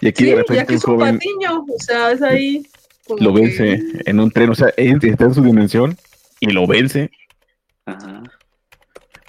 Y 0.00 0.08
aquí 0.08 0.24
sí, 0.24 0.30
de 0.30 0.36
ya 0.36 0.36
repente 0.38 0.66
que 0.66 0.72
un 0.72 0.78
es 0.78 0.84
un 0.84 0.94
joven 0.98 1.14
patiño, 1.18 1.64
o 1.68 1.82
sea, 1.82 2.10
es 2.12 2.22
ahí. 2.22 2.66
Como 3.06 3.22
lo 3.22 3.34
que- 3.34 3.40
vence 3.42 3.82
en 4.06 4.20
un 4.20 4.30
tren, 4.30 4.50
o 4.50 4.54
sea, 4.54 4.72
él 4.76 4.98
está 5.02 5.24
en 5.24 5.34
su 5.34 5.42
dimensión 5.42 5.96
y 6.40 6.50
lo 6.50 6.66
vence 6.66 7.10
Ajá. 7.86 8.22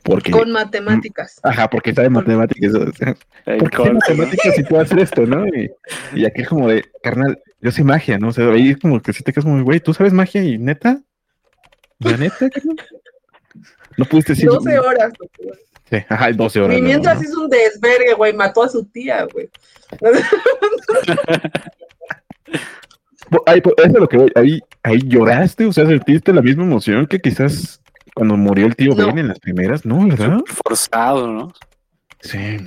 porque, 0.04 0.32
Con 0.32 0.52
matemáticas. 0.52 1.40
ajá, 1.44 1.70
porque 1.70 1.94
sabe 1.94 2.10
matemáticas. 2.10 2.74
o 2.74 2.92
sea, 2.94 3.16
¿Por 3.60 3.70
qué 3.70 3.92
matemáticas 3.94 4.56
si 4.56 4.64
puedo 4.64 4.82
hacer 4.82 5.00
esto, 5.00 5.26
no? 5.26 5.48
Y, 5.48 5.70
y 6.14 6.26
aquí 6.26 6.42
es 6.42 6.48
como 6.50 6.68
de, 6.68 6.84
carnal, 7.04 7.42
yo 7.62 7.72
sé 7.72 7.84
magia, 7.84 8.18
¿no? 8.18 8.30
O 8.30 8.32
sea, 8.34 8.48
ahí 8.50 8.70
es 8.72 8.78
como 8.78 9.02
que 9.02 9.14
si 9.14 9.24
te 9.24 9.32
quedas 9.32 9.46
como, 9.46 9.64
güey, 9.64 9.80
¿tú 9.80 9.94
sabes 9.94 10.14
magia 10.14 10.44
y 10.44 10.58
neta? 10.58 11.02
¿La 12.00 12.18
neta, 12.18 12.50
carnal? 12.50 12.76
No 13.98 14.06
pudiste 14.06 14.34
decir. 14.34 14.48
12 14.50 14.80
horas. 14.80 15.12
Sí, 15.90 15.98
ajá, 16.10 16.32
12 16.32 16.60
horas. 16.60 16.78
Y 16.78 16.82
no, 16.82 16.88
mientras 16.88 17.18
no. 17.18 17.24
hizo 17.24 17.42
un 17.46 17.50
desvergue, 17.50 18.14
güey, 18.16 18.34
mató 18.34 18.64
a 18.64 18.70
su 18.70 18.86
tía, 18.86 19.26
güey. 19.32 19.50
Ay, 23.46 23.62
pues, 23.62 23.76
eso 23.78 23.88
es 23.88 23.94
lo 23.94 24.08
que 24.08 24.18
voy. 24.18 24.32
Ahí, 24.36 24.60
ahí 24.84 25.00
lloraste, 25.06 25.66
o 25.66 25.74
sea, 25.74 25.86
sentiste 25.86 26.34
la 26.34 26.42
misma 26.42 26.64
emoción 26.64 27.06
que 27.08 27.20
quizás 27.20 27.82
cuando 28.16 28.36
murió 28.38 28.66
el 28.66 28.76
tío 28.76 28.94
No. 28.96 29.06
Ben 29.08 29.18
en 29.20 29.28
las 29.28 29.40
primeras, 29.40 29.86
¿no? 29.86 30.08
¿Verdad? 30.08 30.40
Forzado, 30.64 31.28
¿no? 31.28 31.54
Sí. 32.22 32.58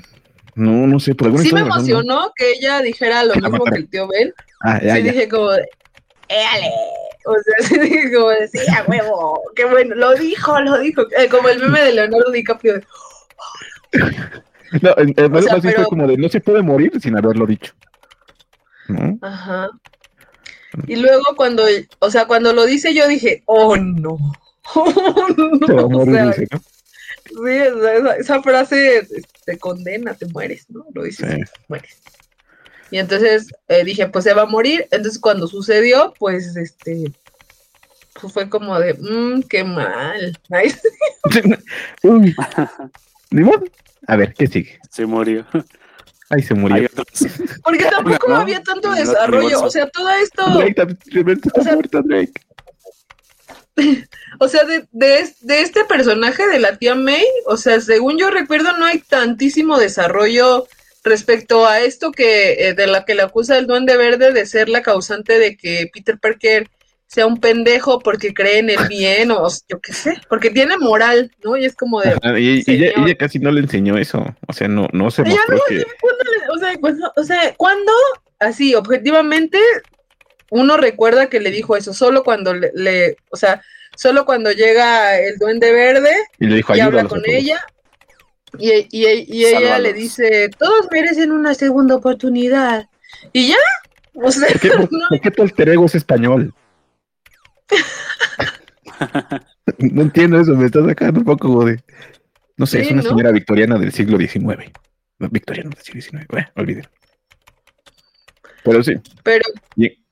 No, 0.54 0.86
no 0.86 1.00
sé, 1.00 1.14
por 1.14 1.26
alguna 1.26 1.44
Sí 1.44 1.52
me 1.54 1.60
extraña 1.60 1.76
razón, 1.80 1.88
¿no? 1.88 1.98
emocionó 2.00 2.32
que 2.36 2.52
ella 2.52 2.80
dijera 2.82 3.24
lo 3.24 3.34
la 3.34 3.48
mismo 3.48 3.64
que 3.64 3.76
el 3.78 3.88
tío 3.88 4.08
Ben. 4.08 4.32
Ah, 4.60 4.80
ya, 4.82 4.96
sí 4.96 5.02
ya. 5.04 5.12
dije 5.12 5.28
como 5.28 5.50
¡éale! 6.28 6.70
O 7.24 7.34
sea, 7.34 7.68
sí 7.68 7.78
dije 7.78 8.12
como 8.12 8.28
sí, 8.50 8.58
a 8.70 8.84
huevo, 8.86 9.40
qué 9.54 9.64
bueno, 9.64 9.94
lo 9.94 10.14
dijo, 10.14 10.60
lo 10.60 10.78
dijo. 10.78 11.02
Eh, 11.18 11.28
como 11.28 11.48
el 11.48 11.60
meme 11.60 11.80
de 11.82 11.94
Leonardo 11.94 12.30
DiCaprio. 12.30 12.74
de, 12.74 12.84
No, 14.82 14.90
en- 14.98 15.14
en- 15.16 15.32
más 15.32 15.44
sea, 15.44 15.54
más 15.54 15.62
pero- 15.62 15.76
fue 15.78 15.84
como 15.86 16.06
de 16.06 16.16
no 16.16 16.28
se 16.28 16.40
puede 16.40 16.62
morir 16.62 16.92
sin 17.00 17.16
haberlo 17.16 17.46
dicho. 17.46 17.72
¿No? 18.88 19.18
Ajá. 19.22 19.68
Y 20.86 20.96
luego 20.96 21.24
cuando, 21.36 21.64
o 21.98 22.10
sea, 22.10 22.26
cuando 22.26 22.52
lo 22.52 22.64
dice 22.66 22.94
yo 22.94 23.06
dije, 23.08 23.42
oh 23.46 23.76
no. 23.76 24.18
Oh, 24.74 24.86
no, 25.36 25.66
Se 25.66 25.72
va 25.72 25.80
a 25.82 25.84
o 25.84 25.88
morir, 25.88 26.14
sea, 26.14 26.26
dice, 26.26 26.48
¿no? 26.52 26.58
sí, 27.24 28.20
esa, 28.20 28.42
frase 28.42 29.06
te 29.44 29.58
condena, 29.58 30.14
te 30.14 30.26
mueres, 30.26 30.66
¿no? 30.68 30.84
Lo 30.94 31.02
dices, 31.02 31.28
Sí. 31.28 31.42
mueres. 31.68 31.96
Y 32.90 32.98
entonces 32.98 33.48
eh, 33.68 33.84
dije, 33.84 34.06
pues 34.08 34.24
se 34.24 34.34
va 34.34 34.42
a 34.42 34.46
morir. 34.46 34.86
Entonces 34.90 35.18
cuando 35.20 35.46
sucedió, 35.46 36.12
pues 36.18 36.56
este, 36.56 37.12
pues 38.20 38.32
fue 38.32 38.48
como 38.48 38.78
de, 38.78 38.94
mmm, 38.94 39.42
qué 39.48 39.64
mal. 39.64 40.38
Uy. 42.02 42.36
A 44.06 44.16
ver, 44.16 44.34
¿qué 44.34 44.46
sigue? 44.46 44.78
Se 44.90 45.06
murió. 45.06 45.46
Ahí 46.30 46.42
se 46.42 46.54
murió. 46.54 46.88
Porque 47.64 47.84
tampoco 47.84 48.28
¿no? 48.28 48.36
había 48.36 48.62
tanto 48.62 48.92
desarrollo. 48.92 49.62
O 49.62 49.70
sea, 49.70 49.88
todo 49.88 50.08
esto, 50.10 50.46
Drake 50.58 51.50
o 51.52 51.62
sea- 51.62 51.74
muerto, 51.74 52.02
Drake. 52.02 52.32
o 54.38 54.48
sea, 54.48 54.64
de, 54.64 54.86
de, 54.92 55.34
de 55.40 55.62
este 55.62 55.84
personaje 55.84 56.46
de 56.46 56.60
la 56.60 56.76
tía 56.76 56.94
May, 56.94 57.24
o 57.46 57.56
sea, 57.56 57.80
según 57.80 58.18
yo 58.18 58.30
recuerdo, 58.30 58.76
no 58.76 58.84
hay 58.84 59.00
tantísimo 59.00 59.78
desarrollo 59.78 60.66
respecto 61.02 61.66
a 61.66 61.80
esto 61.80 62.12
que 62.12 62.68
eh, 62.68 62.74
de 62.74 62.86
la 62.86 63.04
que 63.04 63.14
le 63.14 63.22
acusa 63.22 63.58
el 63.58 63.66
Duende 63.66 63.96
Verde 63.96 64.32
de 64.32 64.46
ser 64.46 64.68
la 64.68 64.82
causante 64.82 65.38
de 65.38 65.56
que 65.56 65.90
Peter 65.92 66.18
Parker 66.18 66.68
sea 67.12 67.26
un 67.26 67.38
pendejo 67.38 67.98
porque 67.98 68.32
cree 68.32 68.58
en 68.58 68.70
el 68.70 68.86
bien 68.86 69.32
o 69.32 69.48
yo 69.68 69.80
qué 69.80 69.92
sé, 69.92 70.16
porque 70.28 70.48
tiene 70.50 70.78
moral, 70.78 71.32
¿no? 71.42 71.56
Y 71.56 71.64
es 71.64 71.74
como 71.74 72.00
de, 72.00 72.10
Ajá, 72.10 72.38
y, 72.38 72.62
y 72.64 72.84
ella, 72.84 73.14
casi 73.18 73.40
no 73.40 73.50
le 73.50 73.60
enseñó 73.62 73.98
eso. 73.98 74.24
O 74.46 74.52
sea, 74.52 74.68
no, 74.68 74.86
no 74.92 75.10
se 75.10 75.24
mostró 75.24 75.56
no, 75.56 75.62
que. 75.68 75.84
¿cuándo 76.00 76.24
le- 76.24 76.48
o 76.54 76.58
sea, 76.58 76.78
cuando, 76.78 77.12
o 77.16 77.24
sea, 77.24 77.54
¿cuándo? 77.56 77.90
Así, 78.38 78.76
objetivamente, 78.76 79.58
uno 80.50 80.76
recuerda 80.76 81.28
que 81.28 81.40
le 81.40 81.50
dijo 81.50 81.76
eso, 81.76 81.92
solo 81.92 82.22
cuando 82.22 82.54
le, 82.54 82.70
le- 82.74 83.16
o 83.30 83.36
sea, 83.36 83.60
solo 83.96 84.24
cuando 84.24 84.52
llega 84.52 85.18
el 85.18 85.36
duende 85.36 85.72
verde 85.72 86.12
Y 86.38 86.46
le 86.46 86.56
dijo, 86.56 86.76
y 86.76 86.80
habla 86.80 87.02
con 87.06 87.22
todos". 87.22 87.24
ella, 87.26 87.60
y, 88.56 88.70
y- 88.92 89.26
y 89.26 89.46
ella 89.46 89.80
le 89.80 89.92
dice, 89.94 90.48
todos 90.56 90.86
merecen 90.92 91.32
una 91.32 91.54
segunda 91.54 91.96
oportunidad. 91.96 92.86
Y 93.32 93.48
ya, 93.48 93.56
o 94.14 94.30
sea, 94.30 94.46
¿Por 94.48 94.60
qué, 94.60 94.68
no, 94.92 95.08
por 95.08 95.20
qué 95.20 95.30
tu 95.32 95.42
alter 95.42 95.70
ego 95.70 95.86
es 95.86 95.96
español? 95.96 96.54
no 99.78 100.02
entiendo 100.02 100.40
eso, 100.40 100.54
me 100.54 100.66
está 100.66 100.84
sacando 100.84 101.20
un 101.20 101.26
poco 101.26 101.48
como 101.48 101.64
de. 101.64 101.82
No 102.56 102.66
sé, 102.66 102.82
es 102.82 102.90
una 102.90 103.02
¿no? 103.02 103.08
señora 103.08 103.32
victoriana 103.32 103.78
del 103.78 103.92
siglo 103.92 104.18
XIX. 104.18 104.70
No, 105.18 105.28
victoriana 105.28 105.70
del 105.70 105.82
siglo 105.82 106.02
XIX. 106.02 106.26
Bueno, 106.28 106.48
olvídelo. 106.56 106.88
Pero 108.62 108.82
sí. 108.82 108.92
pero 109.22 109.44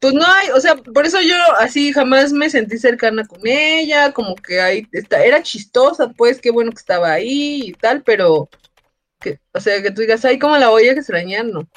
pues 0.00 0.14
no 0.14 0.24
hay, 0.24 0.48
o 0.50 0.60
sea, 0.60 0.76
por 0.76 1.04
eso 1.04 1.20
yo 1.20 1.36
así 1.58 1.92
jamás 1.92 2.32
me 2.32 2.48
sentí 2.48 2.78
cercana 2.78 3.26
con 3.26 3.40
ella, 3.44 4.12
como 4.12 4.36
que 4.36 4.60
ahí 4.60 4.86
está, 4.92 5.24
era 5.24 5.42
chistosa, 5.42 6.08
pues 6.16 6.40
qué 6.40 6.50
bueno 6.50 6.70
que 6.70 6.78
estaba 6.78 7.12
ahí 7.12 7.62
y 7.66 7.72
tal, 7.72 8.02
pero 8.02 8.48
que, 9.20 9.40
o 9.52 9.60
sea, 9.60 9.82
que 9.82 9.90
tú 9.90 10.00
digas, 10.00 10.24
ay, 10.24 10.38
cómo 10.38 10.56
la 10.56 10.68
voy 10.68 10.88
a 10.88 10.92
extrañar, 10.92 11.44
no. 11.44 11.68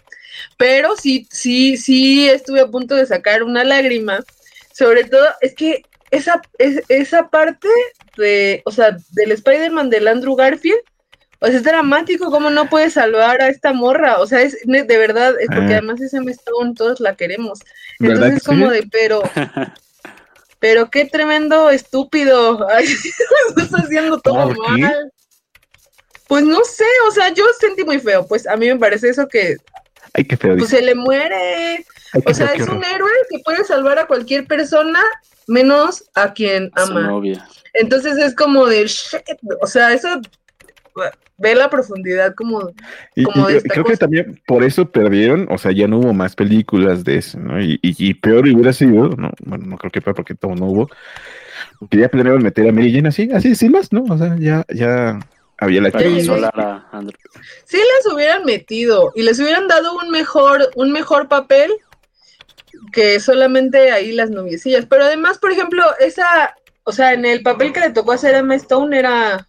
Pero 0.57 0.95
sí, 0.95 1.27
sí, 1.29 1.77
sí 1.77 2.29
estuve 2.29 2.61
a 2.61 2.67
punto 2.67 2.95
de 2.95 3.05
sacar 3.05 3.43
una 3.43 3.63
lágrima, 3.63 4.23
sobre 4.83 5.03
todo, 5.05 5.25
es 5.41 5.53
que 5.55 5.85
esa, 6.11 6.41
es, 6.57 6.81
esa 6.89 7.29
parte 7.29 7.67
de, 8.17 8.61
o 8.65 8.71
sea, 8.71 8.97
del 9.11 9.31
Spider-Man 9.31 9.89
del 9.89 10.07
Andrew 10.07 10.35
Garfield, 10.35 10.79
o 11.39 11.47
sea, 11.47 11.55
es 11.55 11.63
dramático 11.63 12.29
cómo 12.29 12.49
no 12.49 12.69
puede 12.69 12.89
salvar 12.89 13.41
a 13.41 13.47
esta 13.47 13.73
morra, 13.73 14.19
o 14.19 14.27
sea, 14.27 14.41
es 14.41 14.57
de 14.65 14.97
verdad, 14.97 15.33
es 15.39 15.47
porque 15.47 15.73
Ah. 15.73 15.77
además 15.77 16.01
esa 16.01 16.17
Emma 16.17 16.31
Stone 16.31 16.73
todos 16.75 16.99
la 16.99 17.15
queremos. 17.15 17.59
¿Verdad 17.99 18.27
Entonces 18.27 18.39
que 18.43 18.45
como 18.47 18.69
sí? 18.69 18.75
de, 18.75 18.87
pero, 18.91 19.21
pero 20.59 20.89
qué 20.91 21.05
tremendo 21.05 21.69
estúpido, 21.69 22.67
Ay, 22.69 22.85
estás 22.85 23.71
haciendo 23.83 24.19
todo 24.19 24.53
mal. 24.55 25.11
Pues 26.27 26.43
no 26.43 26.63
sé, 26.63 26.85
o 27.07 27.11
sea, 27.11 27.33
yo 27.33 27.43
sentí 27.59 27.83
muy 27.83 27.99
feo, 27.99 28.25
pues 28.27 28.47
a 28.47 28.55
mí 28.55 28.67
me 28.67 28.77
parece 28.77 29.09
eso 29.09 29.27
que, 29.27 29.57
Ay, 30.13 30.23
qué 30.25 30.37
feo. 30.37 30.55
pues 30.55 30.69
dice. 30.69 30.77
se 30.77 30.81
le 30.85 30.95
muere, 30.95 31.85
o 32.25 32.33
sea, 32.33 32.53
es 32.53 32.67
un 32.67 32.83
héroe 32.83 33.11
que 33.29 33.39
puede 33.39 33.63
salvar 33.63 33.99
a 33.99 34.07
cualquier 34.07 34.45
persona 34.47 34.99
menos 35.47 36.03
a 36.15 36.33
quien 36.33 36.71
Su 36.75 36.83
ama. 36.83 37.01
novia. 37.07 37.47
Entonces 37.73 38.17
es 38.17 38.35
como 38.35 38.65
de, 38.67 38.85
shit, 38.87 39.21
o 39.61 39.67
sea, 39.67 39.93
eso 39.93 40.19
ve 41.37 41.55
la 41.55 41.69
profundidad 41.69 42.35
como 42.35 42.71
Y, 43.15 43.23
como 43.23 43.49
y 43.49 43.53
de 43.53 43.57
esta 43.57 43.73
creo 43.73 43.83
que 43.85 43.91
cosa. 43.91 43.99
también 43.99 44.41
por 44.45 44.63
eso 44.63 44.91
perdieron, 44.91 45.47
o 45.49 45.57
sea, 45.57 45.71
ya 45.71 45.87
no 45.87 45.99
hubo 45.99 46.13
más 46.13 46.35
películas 46.35 47.03
de 47.03 47.17
eso, 47.17 47.39
¿no? 47.39 47.59
Y, 47.61 47.79
y- 47.81 47.95
y 48.09 48.13
peor 48.13 48.43
hubiera 48.43 48.73
sido, 48.73 49.09
no, 49.09 49.31
bueno, 49.45 49.65
no 49.65 49.77
creo 49.77 49.91
que 49.91 50.01
peor 50.01 50.15
porque 50.15 50.35
todo 50.35 50.53
no 50.55 50.65
hubo, 50.67 50.89
porque 51.79 51.97
ya 51.97 52.09
planearon 52.09 52.43
meter 52.43 52.67
a 52.67 52.71
Mary 52.71 52.93
Jane 52.93 53.09
así, 53.09 53.29
así, 53.33 53.55
sin 53.55 53.71
más, 53.71 53.91
¿no? 53.91 54.03
O 54.03 54.17
sea, 54.17 54.35
ya, 54.37 54.65
ya 54.69 55.17
había 55.57 55.81
la 55.81 55.89
Para 55.91 56.03
Sí, 57.65 57.77
les 57.77 58.13
hubieran 58.13 58.43
metido 58.45 59.11
y 59.15 59.23
les 59.23 59.39
hubieran 59.39 59.67
dado 59.67 59.95
un 59.97 60.09
mejor, 60.09 60.69
un 60.75 60.91
mejor 60.91 61.27
papel 61.27 61.71
que 62.91 63.19
solamente 63.19 63.91
ahí 63.91 64.11
las 64.11 64.29
noviecillas. 64.29 64.85
Pero 64.85 65.05
además, 65.05 65.37
por 65.37 65.51
ejemplo, 65.51 65.83
esa, 65.99 66.55
o 66.83 66.91
sea, 66.91 67.13
en 67.13 67.25
el 67.25 67.41
papel 67.41 67.73
que 67.73 67.79
le 67.79 67.91
tocó 67.91 68.11
hacer 68.13 68.35
a 68.35 68.39
Emma 68.39 68.55
Stone 68.55 68.97
era, 68.97 69.47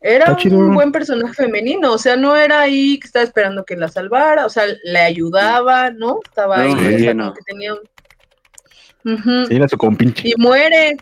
era 0.00 0.36
un 0.50 0.74
buen 0.74 0.92
personaje 0.92 1.34
femenino, 1.34 1.92
o 1.92 1.98
sea, 1.98 2.16
no 2.16 2.36
era 2.36 2.60
ahí 2.60 2.98
que 2.98 3.06
estaba 3.06 3.24
esperando 3.24 3.64
que 3.64 3.76
la 3.76 3.88
salvara, 3.88 4.44
o 4.44 4.50
sea, 4.50 4.64
le 4.84 4.98
ayudaba, 4.98 5.90
¿no? 5.90 6.20
Estaba 6.24 6.60
ahí, 6.60 6.74
No, 7.14 7.32
que 7.32 7.40
tenía 7.46 7.74
un-. 7.74 9.46
Sí, 9.48 9.56
era 9.56 9.68
su 9.68 9.78
compinche. 9.78 10.28
Y 10.28 10.34
muere, 10.36 10.96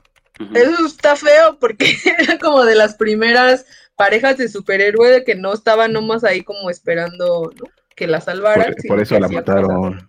eso 0.55 0.87
está 0.87 1.17
feo 1.17 1.59
porque 1.61 1.97
era 2.19 2.39
como 2.39 2.65
de 2.65 2.75
las 2.75 2.95
primeras 2.95 3.67
parejas 3.97 4.39
de 4.39 4.49
superhéroe 4.49 5.11
de 5.11 5.25
que 5.25 5.35
no 5.35 5.53
estaban 5.53 5.93
nomás 5.93 6.25
ahí 6.25 6.43
como 6.43 6.71
esperando 6.71 7.53
¿no? 7.61 7.67
que 7.95 8.07
la 8.07 8.21
salvaran. 8.21 8.75
Por, 8.89 9.01
eso 9.01 9.19
la 9.19 9.29
cosas. 9.29 10.05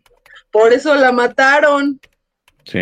Por 0.53 0.71
eso 0.71 0.95
la 0.95 1.11
mataron. 1.11 1.99
Sí. 2.63 2.79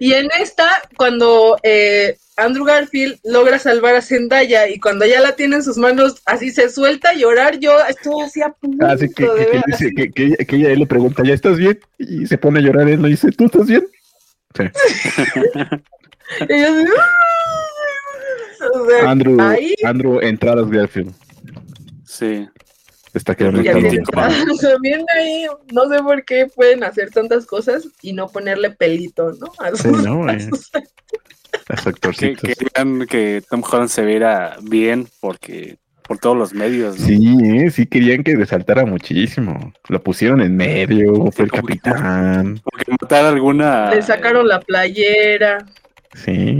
Y 0.00 0.12
en 0.14 0.28
esta, 0.40 0.66
cuando 0.96 1.56
eh, 1.62 2.16
Andrew 2.36 2.64
Garfield 2.64 3.16
logra 3.22 3.60
salvar 3.60 3.94
a 3.94 4.02
Zendaya 4.02 4.66
y 4.68 4.80
cuando 4.80 5.06
ya 5.06 5.20
la 5.20 5.36
tiene 5.36 5.54
en 5.56 5.62
sus 5.62 5.76
manos, 5.76 6.20
así 6.26 6.50
se 6.50 6.68
suelta 6.68 7.10
a 7.10 7.14
llorar, 7.14 7.60
yo 7.60 7.72
estoy 7.88 8.22
así 8.22 8.42
a 8.42 8.48
punto 8.48 8.84
Así 8.84 9.08
que, 9.14 9.22
de 9.22 9.28
que, 9.36 9.44
que 9.44 9.50
ver 9.52 9.62
dice- 9.66 9.84
así. 9.86 9.94
que- 9.94 10.10
que 10.10 10.24
ella, 10.24 10.36
que 10.48 10.56
ella 10.56 10.68
le 10.70 10.86
pregunta, 10.86 11.22
¿ya 11.24 11.34
estás 11.34 11.58
bien? 11.58 11.78
Y 11.98 12.26
se 12.26 12.38
pone 12.38 12.58
a 12.58 12.62
llorar, 12.62 12.88
él 12.88 13.00
le 13.02 13.08
dice, 13.10 13.30
¿tú 13.30 13.44
estás 13.44 13.66
bien? 13.68 13.86
Sí. 14.56 14.64
Y 16.48 16.58
yo 16.60 16.66
así, 16.68 16.86
o 18.74 18.86
sea, 18.88 19.10
Andrew, 19.10 19.36
ahí 19.40 19.74
Andrew 19.84 20.20
Entradas 20.20 20.68
Garfield. 20.70 21.12
Sí. 22.06 22.48
Está 23.14 23.34
quedando 23.34 23.62
ya 23.62 23.72
también 24.60 25.04
ahí, 25.16 25.46
no 25.72 25.88
sé 25.88 26.02
por 26.02 26.24
qué 26.24 26.46
pueden 26.54 26.82
hacer 26.84 27.10
tantas 27.10 27.46
cosas 27.46 27.88
y 28.02 28.12
no 28.12 28.28
ponerle 28.28 28.70
pelito, 28.70 29.32
¿no? 29.40 29.52
A 29.58 29.70
Sí, 29.70 29.88
sus- 29.88 30.04
¿no? 30.04 30.24
a 30.28 30.32
Eh, 30.34 30.40
sus- 30.40 30.70
Que, 32.18 32.34
querían 32.34 33.06
que 33.06 33.42
Tom 33.48 33.62
Holland 33.70 33.88
se 33.88 34.04
viera 34.04 34.56
bien 34.62 35.06
porque 35.20 35.78
por 36.06 36.18
todos 36.18 36.36
los 36.36 36.52
medios, 36.52 36.98
¿no? 36.98 37.06
Sí, 37.06 37.38
eh, 37.44 37.70
sí 37.70 37.86
querían 37.86 38.22
que 38.22 38.36
resaltara 38.36 38.84
muchísimo. 38.84 39.72
Lo 39.88 40.02
pusieron 40.02 40.42
en 40.42 40.54
medio, 40.56 41.30
fue 41.32 41.46
el 41.46 41.50
capitán. 41.52 42.60
Porque 42.62 42.92
matar 43.00 43.24
alguna. 43.24 43.94
Le 43.94 44.02
sacaron 44.02 44.46
la 44.46 44.60
playera. 44.60 45.64
Sí. 46.14 46.56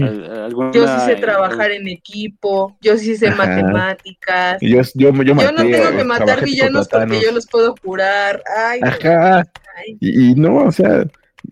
Yo 0.73 0.87
sí 0.89 1.07
sé 1.07 1.17
trabajar 1.17 1.71
en 1.71 1.87
equipo, 1.89 2.77
yo 2.81 2.97
sí 2.99 3.17
sé 3.17 3.29
Ajá. 3.29 3.37
matemáticas. 3.47 4.59
Yo, 4.61 4.81
yo, 4.95 5.13
yo, 5.13 5.23
Yo 5.23 5.53
no 5.53 5.63
tengo 5.63 5.97
que 5.97 6.05
matar 6.05 6.45
villanos 6.45 6.89
porque 6.89 7.21
yo 7.21 7.33
los 7.33 7.47
puedo 7.47 7.75
curar. 7.77 8.43
Ay, 8.57 8.81
Ajá. 8.83 9.39
ay. 9.77 9.97
Y, 10.01 10.31
y 10.31 10.35
no, 10.35 10.57
o 10.57 10.73
sea. 10.73 11.05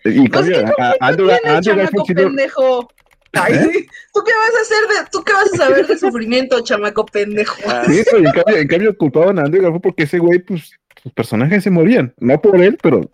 Y 0.04 0.28
Pues, 0.28 0.30
cambio, 0.30 0.64
¿qué 0.76 0.82
a- 0.82 0.86
a- 0.90 0.94
Andrew, 1.08 1.28
¿Qué 1.28 1.36
tiene, 1.42 1.56
Andrew 1.56 1.74
chamaco 1.74 1.82
Garfield 1.98 2.06
sí 2.06 2.14
lo- 2.14 2.22
pendejo? 2.28 2.88
Ay, 3.34 3.54
¿Eh? 3.54 3.68
sí. 3.72 3.86
¿Tú 4.12 4.20
qué 4.26 4.32
vas 4.32 4.58
a 4.58 4.62
hacer 4.62 5.04
de, 5.04 5.10
tú 5.10 5.22
qué 5.24 5.32
vas 5.32 5.52
a 5.54 5.56
saber 5.56 5.86
de 5.86 5.98
sufrimiento, 5.98 6.60
chamaco 6.62 7.06
pendejo? 7.06 7.56
Sí, 7.86 8.02
pero 8.10 8.18
en 8.18 8.24
cambio, 8.32 8.56
en 8.56 8.68
cambio 8.68 8.96
culpaban 8.98 9.38
a 9.38 9.42
Andrew 9.42 9.62
Garfield 9.62 9.82
porque 9.82 10.02
ese 10.04 10.18
güey, 10.18 10.38
pues, 10.40 10.72
sus 11.02 11.12
personajes 11.12 11.62
se 11.64 11.70
morían. 11.70 12.12
No 12.18 12.40
por 12.40 12.60
él, 12.60 12.78
pero. 12.82 13.10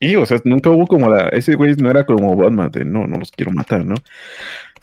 Y, 0.00 0.16
o 0.16 0.26
sea, 0.26 0.40
nunca 0.44 0.70
hubo 0.70 0.86
como 0.86 1.08
la. 1.08 1.28
Ese 1.28 1.54
güey 1.54 1.74
no 1.76 1.90
era 1.90 2.04
como 2.04 2.34
Batman, 2.36 2.70
de 2.70 2.84
no, 2.84 3.06
no 3.06 3.18
los 3.18 3.30
quiero 3.30 3.52
matar, 3.52 3.84
¿no? 3.84 3.94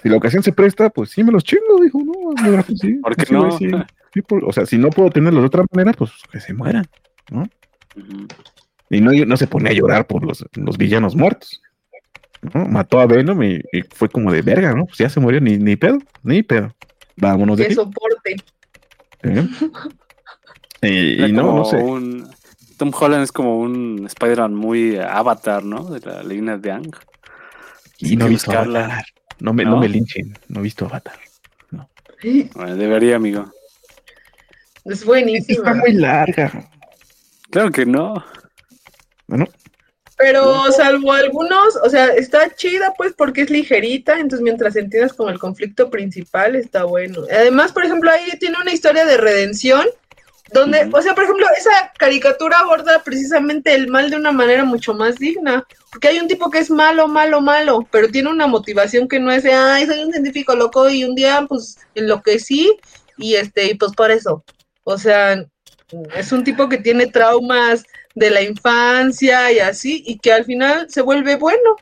Si 0.01 0.09
la 0.09 0.17
ocasión 0.17 0.41
se 0.41 0.51
presta, 0.51 0.89
pues 0.89 1.11
sí 1.11 1.23
me 1.23 1.31
los 1.31 1.43
chingo, 1.43 1.79
dijo, 1.81 1.99
no, 2.03 2.51
Garfield 2.51 2.79
sí. 2.81 2.93
¿Por 2.95 3.15
qué 3.15 3.23
ese 3.23 3.35
güey 3.35 3.49
no? 3.51 3.57
sí. 3.57 3.71
Sí, 4.13 4.21
por- 4.21 4.43
o 4.43 4.51
sea, 4.51 4.65
si 4.65 4.77
no 4.77 4.89
puedo 4.89 5.09
tenerlos 5.09 5.41
de 5.43 5.47
otra 5.47 5.63
manera, 5.71 5.93
pues 5.93 6.11
que 6.31 6.39
se 6.39 6.53
mueran. 6.53 6.85
Ujú. 7.31 7.47
Y 8.89 8.99
no, 8.99 9.11
no 9.25 9.37
se 9.37 9.47
pone 9.47 9.69
a 9.69 9.73
llorar 9.73 10.05
por 10.07 10.25
los, 10.25 10.45
los 10.53 10.77
villanos 10.77 11.15
muertos. 11.15 11.61
¿no? 12.53 12.65
Mató 12.65 12.99
a 12.99 13.05
Venom 13.05 13.41
y, 13.43 13.61
y 13.71 13.83
fue 13.93 14.09
como 14.09 14.31
de 14.31 14.41
verga, 14.41 14.73
¿no? 14.73 14.85
Pues 14.85 14.97
ya 14.97 15.07
se 15.09 15.19
murió, 15.19 15.39
ni, 15.39 15.57
ni 15.57 15.75
pedo, 15.77 15.99
ni 16.23 16.43
pedo. 16.43 16.75
Vámonos 17.15 17.57
de 17.57 17.65
aquí. 17.65 17.73
soporte. 17.75 18.35
¿eh? 19.23 19.47
Y, 20.83 21.31
no, 21.31 21.55
no 21.57 21.65
sé. 21.65 21.77
un- 21.77 22.27
Tom 22.81 22.91
Holland 22.99 23.21
es 23.21 23.31
como 23.31 23.59
un 23.59 24.07
Spider-Man 24.07 24.55
muy 24.55 24.97
avatar, 24.97 25.63
¿no? 25.63 25.83
De 25.91 25.99
la 25.99 26.23
leyenda 26.23 26.57
de 26.57 26.71
Ang. 26.71 26.95
Y 27.99 28.15
no 28.15 28.25
he 28.25 28.29
visto 28.29 28.49
buscarla. 28.49 28.85
Avatar. 28.85 29.05
No 29.39 29.53
me, 29.53 29.63
no 29.63 29.71
¿No? 29.71 29.77
me 29.81 29.87
linchen, 29.87 30.35
no 30.47 30.61
he 30.61 30.63
visto 30.63 30.85
Avatar. 30.87 31.13
Bueno, 32.55 32.75
debería, 32.75 33.17
amigo. 33.17 33.53
Es 34.85 35.05
buenísimo. 35.05 35.59
Está 35.59 35.75
muy 35.75 35.93
larga. 35.93 36.67
Claro 37.51 37.69
que 37.69 37.85
no. 37.85 38.25
Bueno, 39.27 39.45
Pero 40.17 40.71
salvo 40.71 41.13
algunos, 41.13 41.75
o 41.83 41.89
sea, 41.91 42.07
está 42.07 42.49
chida 42.55 42.95
pues 42.97 43.13
porque 43.15 43.43
es 43.43 43.51
ligerita, 43.51 44.13
entonces 44.13 44.41
mientras 44.41 44.75
entiendas 44.75 45.13
como 45.13 45.29
el 45.29 45.37
conflicto 45.37 45.91
principal 45.91 46.55
está 46.55 46.85
bueno. 46.85 47.25
Además, 47.31 47.73
por 47.73 47.85
ejemplo, 47.85 48.09
ahí 48.09 48.39
tiene 48.39 48.57
una 48.59 48.73
historia 48.73 49.05
de 49.05 49.17
redención 49.17 49.85
donde, 50.53 50.89
o 50.91 51.01
sea, 51.01 51.15
por 51.15 51.23
ejemplo, 51.23 51.45
esa 51.57 51.93
caricatura 51.97 52.59
aborda 52.59 53.01
precisamente 53.03 53.73
el 53.73 53.87
mal 53.87 54.09
de 54.09 54.17
una 54.17 54.31
manera 54.31 54.65
mucho 54.65 54.93
más 54.93 55.17
digna, 55.17 55.65
porque 55.91 56.09
hay 56.09 56.19
un 56.19 56.27
tipo 56.27 56.49
que 56.49 56.59
es 56.59 56.69
malo, 56.69 57.07
malo, 57.07 57.41
malo, 57.41 57.87
pero 57.91 58.09
tiene 58.09 58.29
una 58.29 58.47
motivación 58.47 59.07
que 59.07 59.19
no 59.19 59.31
es 59.31 59.43
de, 59.43 59.53
ay, 59.53 59.85
soy 59.85 60.03
un 60.03 60.11
científico 60.11 60.55
loco 60.55 60.89
y 60.89 61.03
un 61.05 61.15
día 61.15 61.45
pues 61.47 61.77
enloquecí 61.95 62.75
y 63.17 63.35
este, 63.35 63.71
y 63.71 63.75
pues 63.75 63.93
por 63.93 64.11
eso. 64.11 64.43
O 64.83 64.97
sea, 64.97 65.45
es 66.15 66.31
un 66.31 66.43
tipo 66.43 66.67
que 66.67 66.77
tiene 66.77 67.07
traumas 67.07 67.83
de 68.15 68.29
la 68.29 68.41
infancia 68.41 69.51
y 69.51 69.59
así, 69.59 70.03
y 70.05 70.17
que 70.19 70.33
al 70.33 70.45
final 70.45 70.89
se 70.89 71.01
vuelve 71.01 71.35
bueno, 71.35 71.77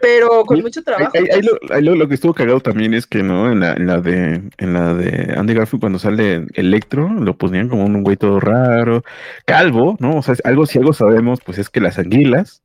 pero 0.00 0.44
con 0.44 0.60
mucho 0.60 0.82
trabajo. 0.82 1.10
ahí- 1.14 1.22
ahí 1.32 1.40
pues. 1.42 1.46
lo, 1.46 1.74
ahí 1.74 1.82
lo- 1.82 1.94
lo 1.94 2.08
que 2.08 2.14
estuvo 2.14 2.34
cagado 2.34 2.60
también 2.60 2.94
es 2.94 3.06
que, 3.06 3.22
¿no? 3.22 3.50
En 3.50 3.60
la, 3.60 3.72
en 3.74 3.86
la 3.86 4.00
de 4.00 4.42
en 4.58 4.72
la 4.72 4.94
de 4.94 5.34
Andy 5.36 5.54
Garfield 5.54 5.80
cuando 5.80 5.98
sale 5.98 6.46
Electro, 6.54 7.08
lo 7.12 7.36
ponían 7.36 7.68
como 7.68 7.84
un 7.84 8.02
güey 8.02 8.16
todo 8.16 8.40
raro, 8.40 9.02
calvo, 9.46 9.96
¿no? 10.00 10.16
O 10.16 10.22
sea, 10.22 10.34
algo 10.44 10.66
si 10.66 10.78
algo 10.78 10.92
sabemos, 10.92 11.40
pues 11.44 11.58
es 11.58 11.70
que 11.70 11.80
las 11.80 11.98
anguilas 11.98 12.62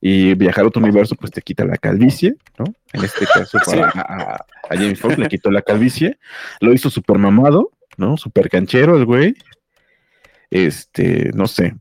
y 0.00 0.34
viajar 0.34 0.64
a 0.64 0.68
otro 0.68 0.82
universo, 0.82 1.14
pues 1.14 1.32
te 1.32 1.40
quita 1.40 1.64
la 1.64 1.76
calvicie, 1.78 2.34
¿no? 2.58 2.66
En 2.92 3.04
este 3.04 3.24
caso, 3.26 3.58
para, 3.66 3.88
a- 3.94 4.44
a 4.70 4.76
James 4.76 5.00
Fox 5.00 5.16
le 5.18 5.28
quitó 5.28 5.50
la 5.50 5.62
calvicie, 5.62 6.18
lo 6.60 6.72
hizo 6.72 6.90
súper 6.90 7.18
mamado, 7.18 7.70
¿no? 7.96 8.16
Súper 8.16 8.48
canchero 8.50 8.96
el 8.96 9.04
güey. 9.06 9.34
Este, 10.50 11.30
no 11.34 11.46
sé. 11.46 11.74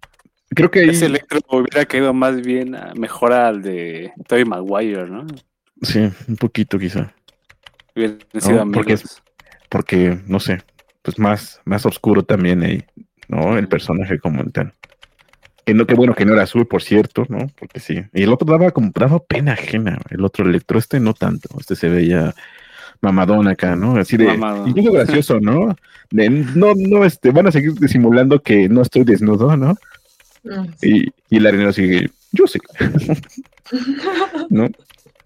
Creo 0.55 0.71
que 0.71 0.79
ahí, 0.81 0.89
Ese 0.89 1.05
Electro 1.07 1.39
hubiera 1.49 1.85
caído 1.85 2.13
más 2.13 2.41
bien 2.41 2.75
a- 2.75 2.93
mejor 2.95 3.33
al 3.33 3.61
de 3.61 4.11
Tobey 4.27 4.45
Maguire, 4.45 5.07
¿no? 5.09 5.25
sí, 5.81 6.09
un 6.27 6.35
poquito 6.37 6.79
quizá. 6.79 7.13
Amigos. 7.95 8.67
porque 8.73 8.93
es- 8.93 9.21
porque 9.69 10.17
no 10.27 10.39
sé, 10.39 10.59
pues 11.01 11.19
más, 11.19 11.61
más 11.65 11.85
oscuro 11.85 12.23
también 12.23 12.63
ahí, 12.63 12.83
¿no? 13.27 13.57
El 13.57 13.67
personaje 13.67 14.19
como 14.19 14.43
tal. 14.51 14.73
Que 15.65 15.73
no, 15.73 15.85
que 15.85 15.93
bueno 15.95 16.13
que 16.13 16.25
no 16.25 16.33
era 16.33 16.43
azul, 16.43 16.67
por 16.67 16.81
cierto, 16.81 17.25
¿no? 17.29 17.47
Porque 17.57 17.79
sí. 17.79 18.01
Y 18.13 18.23
el 18.23 18.33
otro 18.33 18.45
daba 18.51 18.71
como 18.71 18.91
daba 18.93 19.19
pena 19.19 19.53
ajena, 19.53 19.97
el 20.09 20.23
otro 20.25 20.45
electro, 20.47 20.77
este 20.77 20.99
no 20.99 21.13
tanto, 21.13 21.49
este 21.59 21.75
se 21.75 21.87
veía 21.89 22.33
mamadón 23.01 23.47
acá, 23.47 23.75
¿no? 23.75 23.95
Así 23.97 24.17
de, 24.17 24.25
Mamado. 24.25 24.67
incluso 24.67 24.91
gracioso, 24.91 25.39
¿no? 25.39 25.75
De, 26.11 26.29
no, 26.29 26.73
no, 26.75 27.05
este, 27.05 27.31
van 27.31 27.47
a 27.47 27.51
seguir 27.51 27.73
disimulando 27.75 28.41
que 28.41 28.67
no 28.69 28.81
estoy 28.81 29.03
desnudo, 29.03 29.55
¿no? 29.57 29.75
Y, 30.81 31.07
y 31.29 31.37
el 31.37 31.47
arenero 31.47 31.71
sigue, 31.73 32.09
yo 32.31 32.45
sí. 32.47 32.59
¿No? 34.49 34.67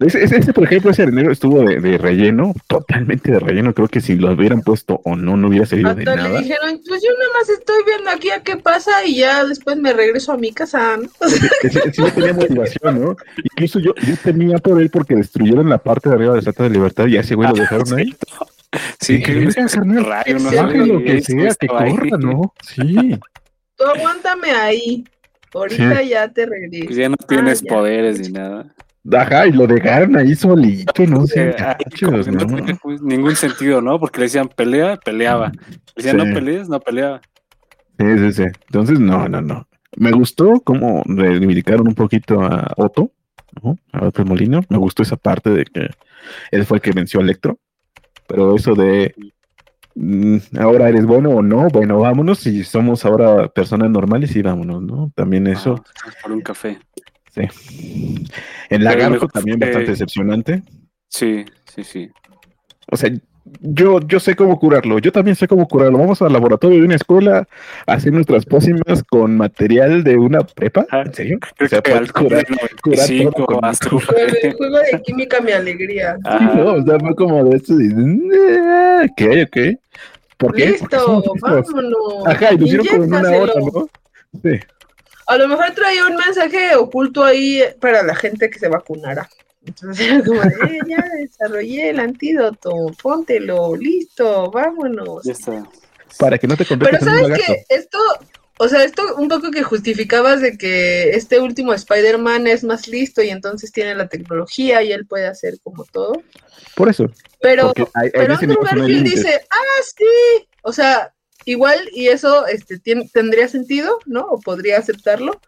Ese, 0.00 0.22
ese- 0.22 0.36
ese, 0.36 0.52
por 0.52 0.62
ejemplo, 0.62 0.92
ese 0.92 1.02
arenero 1.02 1.32
estuvo 1.32 1.60
de, 1.64 1.80
de 1.80 1.98
relleno, 1.98 2.54
totalmente 2.68 3.32
de 3.32 3.40
relleno. 3.40 3.74
Creo 3.74 3.88
que 3.88 4.00
si 4.00 4.14
lo 4.14 4.30
hubieran 4.32 4.60
puesto 4.62 5.00
o 5.04 5.16
no, 5.16 5.36
no 5.36 5.48
hubiera 5.48 5.66
servido 5.66 5.92
de 5.92 6.02
Hasta 6.02 6.14
le 6.14 6.22
nada. 6.22 6.40
dijeron, 6.40 6.80
pues 6.86 7.02
yo 7.02 7.10
nada 7.18 7.30
más 7.34 7.48
estoy 7.48 7.76
viendo 7.84 8.08
aquí 8.10 8.30
a 8.30 8.40
qué 8.44 8.56
pasa 8.58 9.04
y 9.04 9.16
ya 9.16 9.44
después 9.44 9.76
me 9.76 9.92
regreso 9.92 10.30
a 10.30 10.36
mi 10.36 10.52
casa, 10.52 10.96
¿no? 10.98 11.08
Ese 11.64 12.00
no 12.00 12.12
tenía 12.12 12.32
motivación, 12.32 13.00
¿no? 13.00 13.16
Incluso 13.42 13.80
yo, 13.80 13.92
yo 14.06 14.14
temía 14.22 14.58
por 14.58 14.80
él 14.80 14.88
porque 14.88 15.16
destruyeron 15.16 15.68
la 15.68 15.78
parte 15.78 16.08
de 16.10 16.14
arriba 16.14 16.30
de 16.30 16.36
la 16.36 16.40
Estatua 16.40 16.66
de 16.68 16.74
Libertad 16.74 17.06
y 17.08 17.16
a 17.16 17.20
ese 17.22 17.34
güey 17.34 17.48
lo 17.48 17.56
dejaron 17.56 17.92
ahí. 17.98 18.14
Sí, 19.00 19.20
que 19.20 19.34
Verga, 19.34 19.66
carnal, 19.66 20.04
rayo, 20.04 20.38
no 20.38 20.50
Sí, 20.50 21.02
que 21.04 21.20
sea, 21.22 21.54
que 21.58 21.66
corra, 21.66 22.18
¿no? 22.18 22.54
Sí. 22.62 23.18
Tú 23.78 23.84
aguántame 23.86 24.50
ahí. 24.50 25.04
Ahorita 25.54 26.02
ya 26.02 26.28
te 26.28 26.44
regreso. 26.46 26.84
Pues 26.86 26.96
ya 26.96 27.08
no 27.08 27.16
tienes 27.16 27.60
Ah, 27.60 27.64
ya. 27.64 27.74
poderes 27.74 28.20
ni 28.20 28.28
nada. 28.30 28.74
Ajá, 29.10 29.46
y 29.46 29.52
lo 29.52 29.66
dejaron 29.66 30.16
ahí 30.16 30.34
solito, 30.34 31.06
no 31.06 31.26
sé. 31.26 31.54
Como 32.04 32.22
que 32.22 32.30
no 32.30 32.78
pues, 32.82 33.00
ningún 33.00 33.34
sentido, 33.36 33.80
¿no? 33.80 33.98
Porque 33.98 34.18
le 34.20 34.24
decían 34.26 34.48
pelea, 34.48 34.96
peleaba. 34.98 35.50
Le 35.96 36.02
decían 36.04 36.20
Sí. 36.20 36.26
no 36.26 36.34
pelees, 36.34 36.68
no 36.68 36.80
peleaba. 36.80 37.20
Sí, 37.98 38.18
sí, 38.18 38.32
sí. 38.32 38.42
Entonces, 38.66 39.00
no, 39.00 39.26
no, 39.28 39.40
no. 39.40 39.66
Me 39.96 40.10
gustó 40.12 40.60
cómo 40.62 41.02
reivindicaron 41.06 41.88
un 41.88 41.94
poquito 41.94 42.42
a 42.42 42.72
Otto, 42.76 43.10
¿no? 43.62 43.78
A 43.92 44.04
Otto 44.06 44.24
Molino. 44.26 44.60
Me 44.68 44.76
gustó 44.76 45.02
esa 45.02 45.16
parte 45.16 45.48
de 45.50 45.64
que 45.64 45.88
él 46.50 46.66
fue 46.66 46.76
el 46.76 46.82
que 46.82 46.92
venció 46.92 47.20
a 47.20 47.22
Electro. 47.22 47.58
Pero 48.26 48.54
eso 48.54 48.74
de 48.74 49.14
ahora 50.58 50.88
eres 50.88 51.06
bueno 51.06 51.30
o 51.30 51.42
no, 51.42 51.68
bueno, 51.68 51.98
vámonos. 52.00 52.46
Y 52.46 52.64
somos 52.64 53.04
ahora 53.04 53.48
personas 53.48 53.90
normales 53.90 54.34
y 54.36 54.42
vámonos, 54.42 54.82
¿no? 54.82 55.12
También 55.14 55.46
eso. 55.46 55.82
Ah, 56.04 56.10
por 56.22 56.32
un 56.32 56.40
café. 56.40 56.78
Sí. 57.30 57.42
El 58.68 58.84
lagarto 58.84 59.28
también 59.28 59.58
bastante 59.58 59.90
decepcionante. 59.90 60.62
Sí, 61.08 61.44
sí, 61.74 61.84
sí. 61.84 62.10
O 62.90 62.96
sea, 62.96 63.10
yo, 63.60 64.00
yo 64.00 64.20
sé 64.20 64.34
cómo 64.36 64.58
curarlo, 64.58 64.98
yo 64.98 65.12
también 65.12 65.34
sé 65.36 65.46
cómo 65.48 65.66
curarlo. 65.68 65.98
Vamos 65.98 66.20
al 66.22 66.32
laboratorio 66.32 66.78
de 66.78 66.84
una 66.84 66.96
escuela 66.96 67.46
a 67.86 67.92
hacer 67.92 68.12
nuestras 68.12 68.44
pócimas 68.46 69.02
con 69.08 69.36
material 69.36 70.02
de 70.04 70.16
una 70.16 70.40
prepa. 70.40 70.86
¿En 70.92 71.12
serio? 71.14 71.38
O 71.60 71.66
sea, 71.66 71.82
puedes 71.82 72.12
curar, 72.12 72.46
curar 72.82 73.06
todo 73.06 73.32
95 73.32 73.32
con. 73.46 73.60
Con 73.60 74.16
el 74.42 74.52
juego 74.54 74.78
de 74.78 75.02
química 75.02 75.40
mi 75.40 75.52
alegría. 75.52 76.16
Sí, 76.16 76.22
Ah, 76.24 76.52
no, 76.56 76.72
o 76.74 76.82
sea, 76.82 76.98
fue 77.00 77.14
como 77.14 77.44
de 77.44 77.56
esto. 77.56 77.74
y, 77.80 77.88
"Ah, 78.34 79.02
Ok, 79.04 79.22
ok. 79.46 79.78
¿Por 80.36 80.54
qué? 80.54 80.66
Listo, 80.70 81.22
vámonos. 81.42 81.66
Ajá, 82.26 82.52
y 82.54 82.58
lo 82.58 82.64
hicieron 82.66 82.86
como 82.86 83.04
en 83.04 83.14
una 83.14 83.30
hora. 83.36 83.52
¿no? 83.56 83.88
Sí. 84.42 84.60
a 85.26 85.36
lo 85.36 85.48
mejor 85.48 85.70
traía 85.74 86.06
un 86.06 86.16
mensaje 86.16 86.74
oculto 86.76 87.24
ahí 87.24 87.60
para 87.80 88.02
la 88.02 88.14
gente 88.14 88.48
que 88.48 88.58
se 88.58 88.68
vacunara. 88.68 89.28
Entonces 89.68 90.06
era 90.06 90.24
como 90.24 90.40
de, 90.40 90.48
"Eh, 90.48 90.78
ya 90.88 91.04
desarrollé 91.18 91.90
el 91.90 92.00
antídoto, 92.00 92.72
póntelo, 93.02 93.76
listo, 93.76 94.50
vámonos. 94.50 95.24
Ya 95.24 95.32
está. 95.32 95.68
Para 96.18 96.38
que 96.38 96.46
no 96.46 96.56
te 96.56 96.64
Pero 96.64 96.98
sabes 97.00 97.38
que 97.38 97.64
esto, 97.68 97.98
o 98.58 98.68
sea, 98.68 98.82
esto 98.82 99.02
un 99.16 99.28
poco 99.28 99.50
que 99.50 99.62
justificabas 99.62 100.40
de 100.40 100.56
que 100.56 101.10
este 101.10 101.38
último 101.38 101.74
Spider-Man 101.74 102.46
es 102.46 102.64
más 102.64 102.88
listo 102.88 103.22
y 103.22 103.28
entonces 103.28 103.70
tiene 103.72 103.94
la 103.94 104.08
tecnología 104.08 104.82
y 104.82 104.90
él 104.92 105.06
puede 105.06 105.26
hacer 105.26 105.58
como 105.62 105.84
todo. 105.84 106.22
Por 106.74 106.88
eso. 106.88 107.10
Pero, 107.40 107.66
Porque 107.66 107.86
hay, 107.94 108.06
hay 108.06 108.10
pero 108.12 108.34
Andrew 108.34 108.58
Garfield 108.62 109.04
dice, 109.04 109.40
ah, 109.50 109.82
sí, 109.96 110.48
o 110.62 110.72
sea, 110.72 111.14
igual 111.44 111.78
y 111.92 112.08
eso 112.08 112.46
este, 112.46 112.78
tien- 112.80 113.10
tendría 113.12 113.48
sentido, 113.48 113.98
¿no? 114.06 114.22
O 114.22 114.40
podría 114.40 114.78
aceptarlo. 114.78 115.40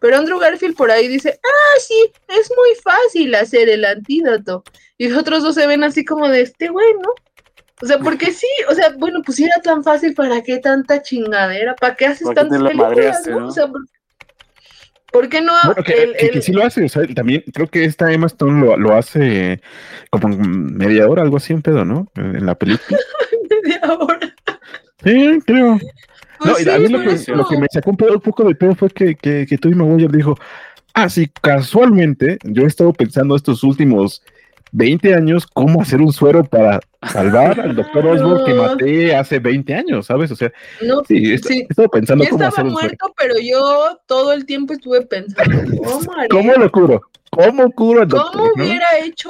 Pero 0.00 0.16
Andrew 0.18 0.38
Garfield 0.38 0.76
por 0.76 0.90
ahí 0.90 1.08
dice, 1.08 1.38
ah, 1.42 1.80
sí, 1.80 2.12
es 2.28 2.50
muy 2.50 2.74
fácil 2.82 3.34
hacer 3.34 3.68
el 3.68 3.84
antídoto. 3.84 4.62
Y 4.98 5.08
los 5.08 5.18
otros 5.18 5.42
dos 5.42 5.54
se 5.54 5.66
ven 5.66 5.84
así 5.84 6.04
como 6.04 6.28
de 6.28 6.42
este 6.42 6.68
güey, 6.68 6.92
¿no? 7.02 7.10
O 7.82 7.86
sea, 7.86 7.98
porque 7.98 8.32
sí, 8.32 8.46
o 8.70 8.74
sea, 8.74 8.94
bueno, 8.98 9.20
pues 9.24 9.36
si 9.36 9.44
era 9.44 9.56
tan 9.62 9.82
fácil, 9.84 10.14
¿para 10.14 10.42
qué 10.42 10.58
tanta 10.58 11.02
chingadera? 11.02 11.74
¿Para 11.76 11.94
qué 11.94 12.06
haces 12.06 12.22
¿Por 12.22 12.34
qué 12.34 12.40
te 12.42 12.48
tantas 12.48 12.62
la 12.62 12.68
películas, 12.70 13.26
no? 13.26 13.40
no? 13.40 13.46
O 13.48 13.50
sea, 13.50 13.66
¿por, 13.68 13.82
por 15.12 15.28
qué 15.28 15.40
no? 15.42 15.52
Bueno, 15.64 15.82
que, 15.84 15.92
el- 16.02 16.12
que- 16.16 16.28
que 16.30 16.36
el- 16.38 16.42
sí 16.42 16.52
lo 16.52 16.64
hace, 16.64 16.84
o 16.84 16.88
sea, 16.88 17.02
también 17.14 17.44
creo 17.52 17.68
que 17.68 17.84
esta 17.84 18.10
Emma 18.12 18.26
Stone 18.26 18.64
lo, 18.64 18.76
lo 18.76 18.94
hace 18.94 19.60
como 20.10 20.28
en 20.32 20.76
media 20.76 21.06
hora, 21.08 21.22
algo 21.22 21.36
así, 21.36 21.52
un 21.52 21.62
pedo, 21.62 21.84
¿no? 21.84 22.10
En 22.16 22.44
la 22.46 22.54
película. 22.54 22.98
de 23.62 23.78
ahora. 23.82 24.34
Sí, 25.04 25.38
creo. 25.46 25.78
Pues 26.38 26.52
no, 26.52 26.58
y 26.60 26.64
sí, 26.64 26.70
a 26.70 26.78
mí 26.78 26.88
lo 26.88 27.00
que, 27.02 27.10
eso. 27.14 27.34
lo 27.34 27.46
que 27.46 27.58
me 27.58 27.66
sacó 27.70 27.90
un, 27.90 27.96
pedo, 27.96 28.12
un 28.14 28.20
poco 28.20 28.44
de 28.44 28.54
pedo 28.54 28.74
fue 28.74 28.90
que, 28.90 29.14
que, 29.16 29.46
que 29.46 29.58
Tobey 29.58 29.76
Maguire 29.76 30.08
dijo, 30.16 30.36
ah, 30.94 31.08
sí, 31.08 31.30
casualmente 31.42 32.38
yo 32.44 32.62
he 32.62 32.66
estado 32.66 32.92
pensando 32.92 33.36
estos 33.36 33.62
últimos 33.64 34.22
20 34.72 35.14
años 35.14 35.46
cómo 35.46 35.80
hacer 35.80 36.00
un 36.00 36.12
suero 36.12 36.44
para 36.44 36.80
salvar 37.10 37.60
al 37.60 37.76
doctor 37.76 38.06
Osborn 38.08 38.44
que 38.44 38.54
maté 38.54 39.14
hace 39.14 39.38
20 39.38 39.74
años, 39.74 40.06
¿sabes? 40.06 40.30
O 40.32 40.36
sea, 40.36 40.52
No, 40.82 41.02
sí, 41.04 41.16
he 41.30 41.34
est- 41.34 41.46
sí. 41.46 41.60
he 41.60 41.66
estado 41.70 41.88
pensando 41.88 42.24
Yo 42.24 42.30
cómo 42.30 42.42
estaba 42.44 42.48
hacer 42.48 42.64
un 42.64 42.72
suero. 42.72 42.88
muerto, 42.88 43.14
pero 43.16 43.34
yo 43.40 43.98
todo 44.06 44.32
el 44.32 44.44
tiempo 44.44 44.72
estuve 44.74 45.02
pensando, 45.06 45.58
¿cómo 46.30 46.52
lo 46.58 46.70
curo? 46.72 47.00
¿Cómo 47.30 47.70
curo 47.72 48.02
al 48.02 48.08
doctor? 48.08 48.32
¿Cómo 48.32 48.44
no? 48.56 48.64
hubiera 48.64 48.86
hecho 49.04 49.28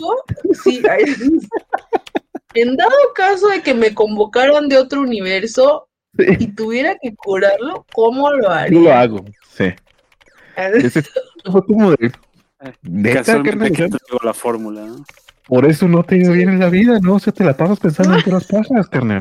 si 0.64 0.80
en 2.54 2.76
dado 2.76 2.90
caso 3.14 3.48
de 3.48 3.62
que 3.62 3.74
me 3.74 3.94
convocaran 3.94 4.68
de 4.68 4.78
otro 4.78 5.00
universo 5.02 5.88
Sí, 6.18 6.24
y 6.38 6.46
tuviera 6.48 6.96
que 7.00 7.14
curarlo, 7.14 7.84
¿cómo 7.92 8.30
lo 8.30 8.36
yo 8.42 8.48
lo 8.48 8.50
haría? 8.50 9.00
hago, 9.00 9.24
sí. 9.56 9.72
Ese 10.56 11.02
fue 11.50 11.64
como 11.66 11.90
de... 11.92 12.12
Aquí 12.60 13.12
te 13.12 13.84
digo 13.84 14.18
la 14.22 14.32
fórmula, 14.34 14.82
¿no? 14.86 15.04
Por 15.46 15.64
eso 15.66 15.86
no 15.86 16.02
te 16.02 16.14
ha 16.14 16.18
ido 16.18 16.32
bien 16.32 16.48
en 16.48 16.58
la 16.58 16.70
vida, 16.70 16.98
¿no? 17.00 17.14
O 17.16 17.18
sea, 17.18 17.32
te 17.32 17.44
la 17.44 17.56
pasas 17.56 17.78
pensando 17.78 18.14
en 18.16 18.22
puras 18.24 18.44
pajas, 18.46 18.88
carnal. 18.88 19.20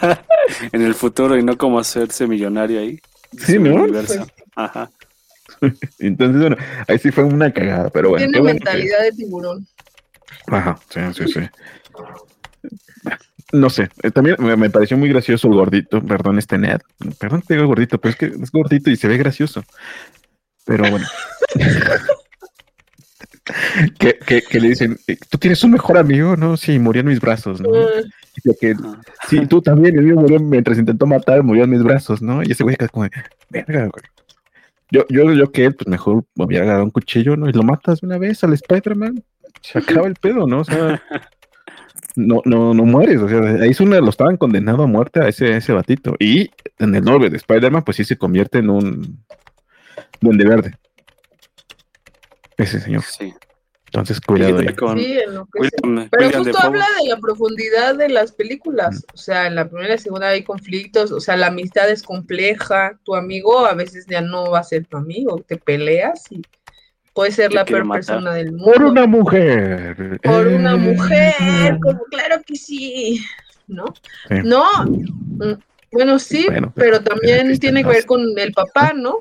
En 0.72 0.80
el 0.82 0.94
futuro 0.94 1.36
y 1.36 1.42
no 1.42 1.56
cómo 1.58 1.80
hacerse 1.80 2.24
millonario 2.28 2.78
ahí. 2.78 3.00
Sí, 3.36 3.58
¿no? 3.58 3.74
universo. 3.82 4.24
Ajá. 4.54 4.88
Entonces, 5.98 6.40
bueno, 6.40 6.56
ahí 6.86 6.98
sí 7.00 7.10
fue 7.10 7.24
una 7.24 7.50
cagada, 7.52 7.90
pero 7.90 8.10
bueno. 8.10 8.24
Tiene 8.24 8.38
bueno 8.38 8.58
que- 8.60 8.64
mentalidad 8.64 9.02
de 9.02 9.10
tiburón. 9.12 9.66
Ajá, 10.46 10.78
sí, 10.88 11.00
sí, 11.14 11.32
sí. 11.32 11.40
No 13.52 13.70
sé, 13.70 13.88
eh, 14.02 14.10
también 14.10 14.36
me, 14.38 14.56
me 14.56 14.70
pareció 14.70 14.96
muy 14.96 15.08
gracioso 15.08 15.46
el 15.48 15.54
gordito, 15.54 16.02
perdón, 16.02 16.38
este 16.38 16.58
Ned. 16.58 16.80
Perdón 17.18 17.42
que 17.42 17.46
te 17.48 17.54
digo 17.54 17.66
gordito, 17.66 17.98
pero 17.98 18.10
es 18.10 18.16
que 18.16 18.26
es 18.26 18.50
gordito 18.50 18.90
y 18.90 18.96
se 18.96 19.06
ve 19.08 19.16
gracioso. 19.16 19.62
Pero 20.64 20.90
bueno. 20.90 21.06
que, 23.98 24.18
que, 24.18 24.42
que 24.42 24.60
le 24.60 24.70
dicen, 24.70 24.98
eh, 25.06 25.16
tú 25.30 25.38
tienes 25.38 25.62
un 25.62 25.70
mejor 25.70 25.96
amigo, 25.96 26.36
¿no? 26.36 26.56
Sí, 26.56 26.78
murió 26.78 27.00
en 27.00 27.08
mis 27.08 27.20
brazos, 27.20 27.60
¿no? 27.60 27.70
Dice 27.70 28.56
que, 28.60 28.74
sí, 29.28 29.46
tú 29.46 29.62
también, 29.62 29.96
el 29.96 30.04
mío 30.04 30.16
murió 30.16 30.40
mientras 30.40 30.78
intentó 30.78 31.06
matar, 31.06 31.42
murió 31.42 31.64
en 31.64 31.70
mis 31.70 31.82
brazos, 31.82 32.20
¿no? 32.20 32.42
Y 32.42 32.50
ese 32.50 32.64
güey 32.64 32.76
queda 32.76 32.88
como, 32.88 33.08
verga, 33.48 33.86
güey. 33.86 34.04
Yo, 34.90 35.04
yo, 35.08 35.32
yo 35.32 35.50
que 35.50 35.64
él, 35.64 35.74
pues 35.74 35.88
mejor 35.88 36.24
me 36.34 36.44
hubiera 36.44 36.64
agarrado 36.64 36.84
un 36.84 36.90
cuchillo, 36.90 37.36
¿no? 37.36 37.48
Y 37.48 37.52
lo 37.52 37.62
matas 37.62 38.00
de 38.00 38.06
una 38.06 38.18
vez 38.18 38.42
al 38.44 38.52
Spider-Man. 38.52 39.24
Se 39.62 39.78
acaba 39.78 40.06
el 40.06 40.14
pedo, 40.14 40.46
¿no? 40.46 40.60
O 40.60 40.64
sea, 40.64 41.02
no, 42.16 42.40
no, 42.44 42.74
no 42.74 42.84
mueres. 42.84 43.20
O 43.20 43.28
sea, 43.28 43.40
ahí 43.62 43.70
es 43.70 43.80
una, 43.80 44.00
lo 44.00 44.10
estaban 44.10 44.36
condenando 44.36 44.82
a 44.82 44.86
muerte 44.86 45.20
a 45.20 45.28
ese, 45.28 45.56
ese 45.56 45.72
batito. 45.72 46.16
Y 46.18 46.50
en 46.78 46.94
el 46.94 47.04
nombre 47.04 47.30
de 47.30 47.36
Spider-Man, 47.36 47.84
pues 47.84 47.98
sí 47.98 48.04
se 48.04 48.18
convierte 48.18 48.58
en 48.58 48.70
un 48.70 49.24
duende 50.20 50.44
verde. 50.44 50.78
Ese 52.56 52.80
señor. 52.80 53.02
Sí. 53.02 53.34
Entonces, 53.86 54.20
cuidado 54.20 54.58
ahí. 54.58 54.74
Con 54.74 54.98
sí, 54.98 55.18
en 55.18 55.34
lo 55.34 55.46
que 55.46 55.68
sea. 55.68 55.78
William, 55.84 56.08
Pero 56.10 56.26
William 56.26 56.44
justo 56.44 56.58
habla 56.58 56.86
de 57.00 57.08
la 57.08 57.16
profundidad 57.18 57.94
de 57.94 58.08
las 58.08 58.32
películas. 58.32 59.06
O 59.14 59.16
sea, 59.16 59.46
en 59.46 59.54
la 59.54 59.68
primera 59.68 59.94
y 59.94 59.98
segunda 59.98 60.28
hay 60.28 60.42
conflictos. 60.42 61.12
O 61.12 61.20
sea, 61.20 61.36
la 61.36 61.48
amistad 61.48 61.88
es 61.90 62.02
compleja. 62.02 62.98
Tu 63.04 63.14
amigo 63.14 63.64
a 63.66 63.74
veces 63.74 64.06
ya 64.06 64.22
no 64.22 64.50
va 64.50 64.60
a 64.60 64.64
ser 64.64 64.86
tu 64.86 64.96
amigo. 64.96 65.44
Te 65.46 65.56
peleas 65.56 66.24
y 66.30 66.42
puede 67.16 67.32
ser 67.32 67.52
la 67.52 67.64
peor 67.64 67.84
matar. 67.84 68.04
persona 68.04 68.34
del 68.34 68.52
mundo. 68.52 68.72
Por 68.72 68.84
una 68.84 69.06
mujer. 69.06 70.20
Por 70.22 70.46
una 70.46 70.74
Eh, 70.74 70.76
mujer. 70.76 71.78
Como, 71.82 72.04
claro 72.04 72.42
que 72.46 72.54
sí. 72.54 73.24
¿No? 73.66 73.86
Sí. 74.28 74.36
No. 74.44 74.64
mm, 74.84 75.54
Bueno, 75.92 76.18
sí, 76.18 76.44
Bueno, 76.46 76.72
pero 76.76 76.98
pero 77.00 77.04
también 77.04 77.58
tiene 77.58 77.82
que 77.82 77.88
ver 77.88 78.06
con 78.06 78.20
el 78.38 78.52
papá, 78.52 78.92
¿no? 78.94 79.20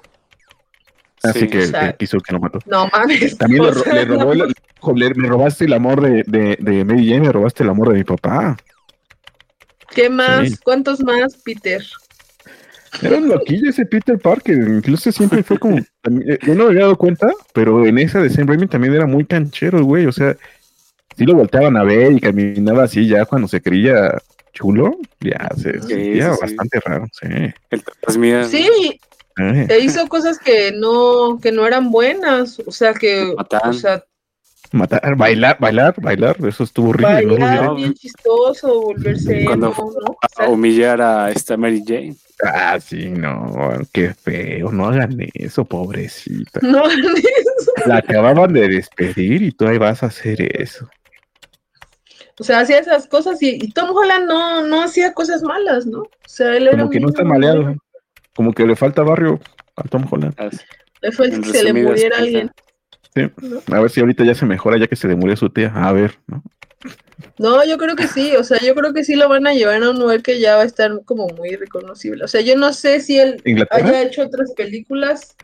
Así 1.23 1.39
Sí. 1.41 1.47
que, 1.47 1.59
O 1.63 1.65
sea, 1.67 1.93
quiso 1.93 2.19
que 2.19 2.33
lo 2.33 2.39
mató. 2.39 2.59
No 2.65 2.87
mames. 2.91 3.37
También 3.37 3.63
le, 3.63 3.71
ro- 3.71 3.81
sea, 3.83 3.93
le 3.93 4.05
robó, 4.05 4.33
el- 4.33 4.53
joder, 4.79 5.15
me 5.15 5.27
robaste 5.29 5.65
el 5.65 5.73
amor 5.73 6.01
de, 6.01 6.23
de, 6.27 6.57
de 6.59 6.83
Mary 6.85 7.07
Jane, 7.07 7.21
me 7.21 7.31
robaste 7.31 7.63
el 7.63 7.69
amor 7.69 7.89
de 7.89 7.95
mi 7.95 8.03
papá. 8.03 8.57
¿Qué 9.95 10.09
más? 10.09 10.49
Sí. 10.49 10.57
¿Cuántos 10.63 10.99
más, 11.01 11.37
Peter? 11.37 11.81
Era 13.01 13.17
un 13.17 13.27
loquillo 13.29 13.69
ese 13.69 13.85
Peter 13.85 14.17
Parker, 14.19 14.55
incluso 14.57 15.11
siempre 15.11 15.43
fue 15.43 15.57
como, 15.59 15.77
eh, 16.27 16.37
yo 16.45 16.55
no 16.55 16.63
me 16.65 16.69
había 16.71 16.81
dado 16.81 16.97
cuenta, 16.97 17.31
pero 17.53 17.85
en 17.85 17.97
esa 17.99 18.19
de 18.21 18.29
Sam 18.29 18.47
Raimi 18.47 18.67
también 18.67 18.93
era 18.93 19.05
muy 19.05 19.25
canchero, 19.25 19.83
güey, 19.83 20.05
o 20.05 20.11
sea, 20.11 20.35
sí 21.17 21.25
lo 21.25 21.35
volteaban 21.35 21.77
a 21.77 21.83
ver 21.83 22.11
y 22.11 22.19
caminaba 22.19 22.83
así 22.83 23.07
ya 23.07 23.25
cuando 23.25 23.47
se 23.47 23.61
creía 23.61 24.17
chulo, 24.53 24.97
ya 25.19 25.49
se 25.57 25.81
Sí, 25.81 25.87
sentía 25.87 26.29
sí, 26.29 26.35
sí. 26.35 26.41
bastante 26.41 26.79
raro, 26.79 27.07
sí. 27.11 27.27
El 27.69 27.83
Tasmía. 28.01 28.43
Sí, 28.45 28.99
Eh, 29.37 29.67
e 29.69 29.79
hizo 29.79 30.07
cosas 30.07 30.39
que 30.39 30.71
no, 30.71 31.39
que 31.41 31.51
no 31.51 31.67
eran 31.67 31.91
buenas. 31.91 32.57
O 32.65 32.71
sea, 32.71 32.93
que, 32.93 33.33
Matan. 33.35 33.69
o 33.69 33.73
sea, 33.73 34.01
matar, 34.71 35.15
bailar, 35.17 35.57
bailar, 35.59 35.93
bailar, 36.01 36.37
eso 36.47 36.63
estuvo 36.63 36.91
horrible, 36.91 37.25
bailar 37.37 37.65
no. 37.65 37.75
bien 37.75 37.93
chistoso, 37.95 38.81
volverse 38.81 39.43
Cuando 39.43 39.67
emo, 39.73 39.91
¿no? 40.05 40.11
O 40.11 40.17
sea, 40.33 40.45
A 40.45 40.49
humillar 40.49 41.01
a 41.01 41.31
esta 41.31 41.57
Mary 41.57 41.83
Jane. 41.85 42.15
Ah, 42.43 42.77
sí, 42.81 43.09
no, 43.09 43.53
qué 43.93 44.13
feo, 44.13 44.71
no 44.71 44.87
hagan 44.87 45.15
eso, 45.33 45.63
pobrecita. 45.63 46.59
no, 46.63 46.83
La 47.85 47.97
acababan 47.97 48.51
de 48.51 48.67
despedir 48.67 49.41
y 49.41 49.51
tú 49.51 49.67
ahí 49.67 49.77
vas 49.77 50.03
a 50.03 50.07
hacer 50.07 50.41
eso. 50.61 50.89
o 52.39 52.43
sea, 52.43 52.59
hacía 52.59 52.79
esas 52.79 53.07
cosas 53.07 53.41
y, 53.41 53.55
y 53.61 53.71
Tom 53.71 53.95
Holland 53.95 54.27
no, 54.27 54.65
no 54.67 54.83
hacía 54.83 55.13
cosas 55.13 55.43
malas, 55.43 55.85
¿no? 55.85 55.99
O 56.01 56.09
sea, 56.27 56.57
él 56.57 56.67
era 56.67 56.79
Como 56.79 56.89
que 56.89 56.99
no 56.99 57.07
está 57.09 57.23
maleado, 57.23 57.61
bueno. 57.63 57.77
como 58.35 58.51
que 58.53 58.65
le 58.67 58.75
falta 58.75 59.01
barrio 59.03 59.39
a 59.77 59.83
Tom 59.83 60.05
Holland. 60.09 60.35
Le 61.01 61.11
fue 61.13 61.27
En 61.27 61.41
que 61.41 61.49
se 61.49 61.63
le 61.63 61.73
muriera 61.73 62.17
alguien. 62.17 62.51
Sí. 63.13 63.31
A 63.71 63.79
ver 63.79 63.89
si 63.89 64.01
ahorita 64.01 64.25
ya 64.25 64.35
se 64.35 64.45
mejora, 64.45 64.77
ya 64.77 64.87
que 64.87 64.97
se 64.97 65.07
le 65.07 65.15
murió 65.15 65.37
su 65.37 65.49
tía. 65.49 65.71
A 65.73 65.93
ver, 65.93 66.19
¿no? 66.27 66.43
No, 67.37 67.63
yo 67.65 67.77
creo 67.77 67.95
que 67.95 68.07
sí, 68.07 68.35
o 68.35 68.43
sea, 68.43 68.59
yo 68.59 68.75
creo 68.75 68.93
que 68.93 69.03
sí 69.03 69.15
lo 69.15 69.29
van 69.29 69.47
a 69.47 69.53
llevar 69.53 69.81
a 69.83 69.89
un 69.89 69.99
lugar 69.99 70.21
que 70.21 70.39
ya 70.39 70.55
va 70.57 70.63
a 70.63 70.65
estar 70.65 70.91
como 71.05 71.27
muy 71.27 71.55
reconocible. 71.55 72.23
O 72.23 72.27
sea, 72.27 72.41
yo 72.41 72.55
no 72.57 72.73
sé 72.73 72.99
si 72.99 73.19
él 73.19 73.41
Inglaterra. 73.45 73.87
haya 73.89 74.01
hecho 74.03 74.23
otras 74.23 74.53
películas. 74.53 75.35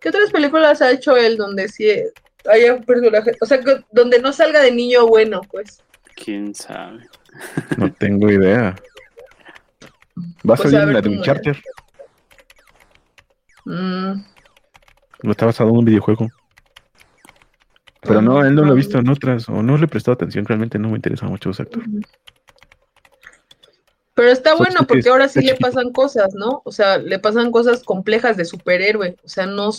¿Qué 0.00 0.08
otras 0.08 0.30
películas 0.30 0.80
ha 0.82 0.90
hecho 0.90 1.16
él 1.16 1.36
donde 1.36 1.68
sí 1.68 1.90
haya 2.50 2.74
un 2.74 2.84
personaje? 2.84 3.32
O 3.40 3.46
sea, 3.46 3.60
que- 3.60 3.80
donde 3.92 4.18
no 4.20 4.32
salga 4.32 4.60
de 4.60 4.70
niño 4.72 5.06
bueno, 5.06 5.40
pues. 5.50 5.82
¿Quién 6.14 6.54
sabe? 6.54 7.00
No 7.76 7.92
tengo 7.92 8.30
idea. 8.30 8.76
Va 10.48 10.54
a 10.54 10.56
Pues 10.56 10.60
salir 10.62 10.78
a 10.78 10.86
la 10.86 11.00
de 11.00 11.02
cómo 11.08 11.16
Uncharted. 11.18 11.56
Mm, 13.64 14.12
No 15.22 15.30
está 15.32 15.46
basado 15.46 15.70
en 15.70 15.76
un 15.76 15.84
videojuego. 15.84 16.28
Pero 18.02 18.22
no, 18.22 18.44
él 18.44 18.54
no 18.54 18.64
lo 18.64 18.72
ha 18.72 18.74
visto 18.74 18.98
en 18.98 19.08
otras, 19.08 19.48
o 19.48 19.62
no 19.62 19.76
le 19.76 19.84
he 19.84 19.88
prestado 19.88 20.14
atención, 20.14 20.46
realmente 20.46 20.78
no 20.78 20.88
me 20.88 20.96
interesa 20.96 21.26
mucho 21.26 21.50
ese 21.50 21.62
actor. 21.62 21.82
Pero 24.14 24.32
está 24.32 24.54
bueno 24.54 24.80
porque 24.86 25.08
ahora 25.08 25.28
sí 25.28 25.40
le 25.40 25.54
pasan 25.54 25.92
cosas, 25.92 26.34
¿no? 26.34 26.62
O 26.64 26.72
sea, 26.72 26.98
le 26.98 27.18
pasan 27.18 27.50
cosas 27.50 27.82
complejas 27.82 28.36
de 28.36 28.44
superhéroe. 28.44 29.16
O 29.24 29.28
sea, 29.28 29.46
no. 29.46 29.70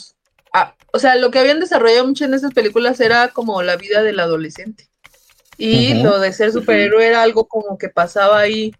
ah, 0.53 0.73
o 0.93 0.99
sea, 0.99 1.15
lo 1.15 1.29
que 1.29 1.39
habían 1.39 1.59
desarrollado 1.59 2.07
mucho 2.07 2.25
en 2.25 2.33
esas 2.33 2.53
películas 2.53 2.99
era 3.01 3.27
como 3.27 3.61
la 3.61 3.75
vida 3.75 4.01
del 4.01 4.19
adolescente. 4.19 4.87
Y 5.57 6.01
lo 6.01 6.19
de 6.19 6.33
ser 6.33 6.51
superhéroe 6.51 7.05
era 7.05 7.21
algo 7.21 7.47
como 7.47 7.77
que 7.77 7.89
pasaba 7.89 8.39
ahí 8.39 8.73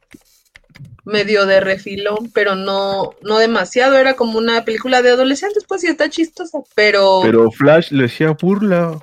medio 1.05 1.45
de 1.45 1.59
refilón, 1.59 2.31
pero 2.33 2.55
no, 2.55 3.11
no 3.21 3.37
demasiado. 3.37 3.97
Era 3.97 4.15
como 4.15 4.39
una 4.39 4.65
película 4.65 5.03
de 5.03 5.11
adolescentes, 5.11 5.65
pues 5.67 5.81
sí 5.81 5.87
está 5.87 6.09
chistosa, 6.09 6.59
pero, 6.73 7.19
Pero 7.21 7.51
Flash 7.51 7.91
le 7.91 8.03
decía 8.03 8.31
burla. 8.31 8.99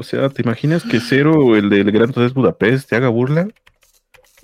O 0.00 0.02
sea, 0.02 0.30
¿te 0.30 0.40
imaginas 0.40 0.82
que 0.82 0.98
Cero, 0.98 1.56
el 1.56 1.68
del 1.68 1.92
Gran 1.92 2.08
Hotel 2.08 2.30
Budapest, 2.30 2.88
te 2.88 2.96
haga 2.96 3.08
burla? 3.08 3.48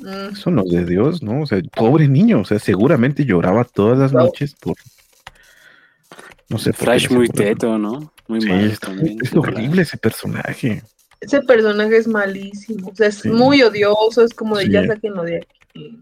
mm, 0.00 0.32
Eso 0.34 0.50
no 0.50 0.62
es 0.64 0.70
de 0.70 0.84
Dios, 0.84 1.22
¿no? 1.22 1.40
O 1.40 1.46
sea, 1.46 1.58
pobre 1.74 2.08
niño, 2.08 2.40
o 2.40 2.44
sea, 2.44 2.58
seguramente 2.58 3.24
lloraba 3.24 3.64
todas 3.64 3.98
las 3.98 4.12
noches 4.12 4.54
por. 4.54 4.74
No 6.50 6.58
sé 6.58 6.74
Flash 6.74 7.10
muy 7.10 7.28
teto, 7.30 7.78
¿no? 7.78 8.12
Muy 8.28 8.42
Sí, 8.42 8.48
mal 8.50 8.64
es, 8.70 8.78
también. 8.80 9.18
es 9.22 9.34
horrible 9.34 9.80
ese 9.80 9.96
personaje. 9.96 10.82
ese 11.22 11.40
personaje 11.40 11.96
es 11.96 12.06
malísimo. 12.06 12.90
O 12.90 12.94
sea, 12.94 13.06
es 13.08 13.16
Sí. 13.20 13.30
muy 13.30 13.62
odioso, 13.62 14.22
es 14.22 14.34
como 14.34 14.58
de 14.58 14.66
Sí. 14.66 14.72
ya 14.72 14.86
sáquenlo 14.86 15.22
de 15.24 15.36
aquí. 15.38 15.98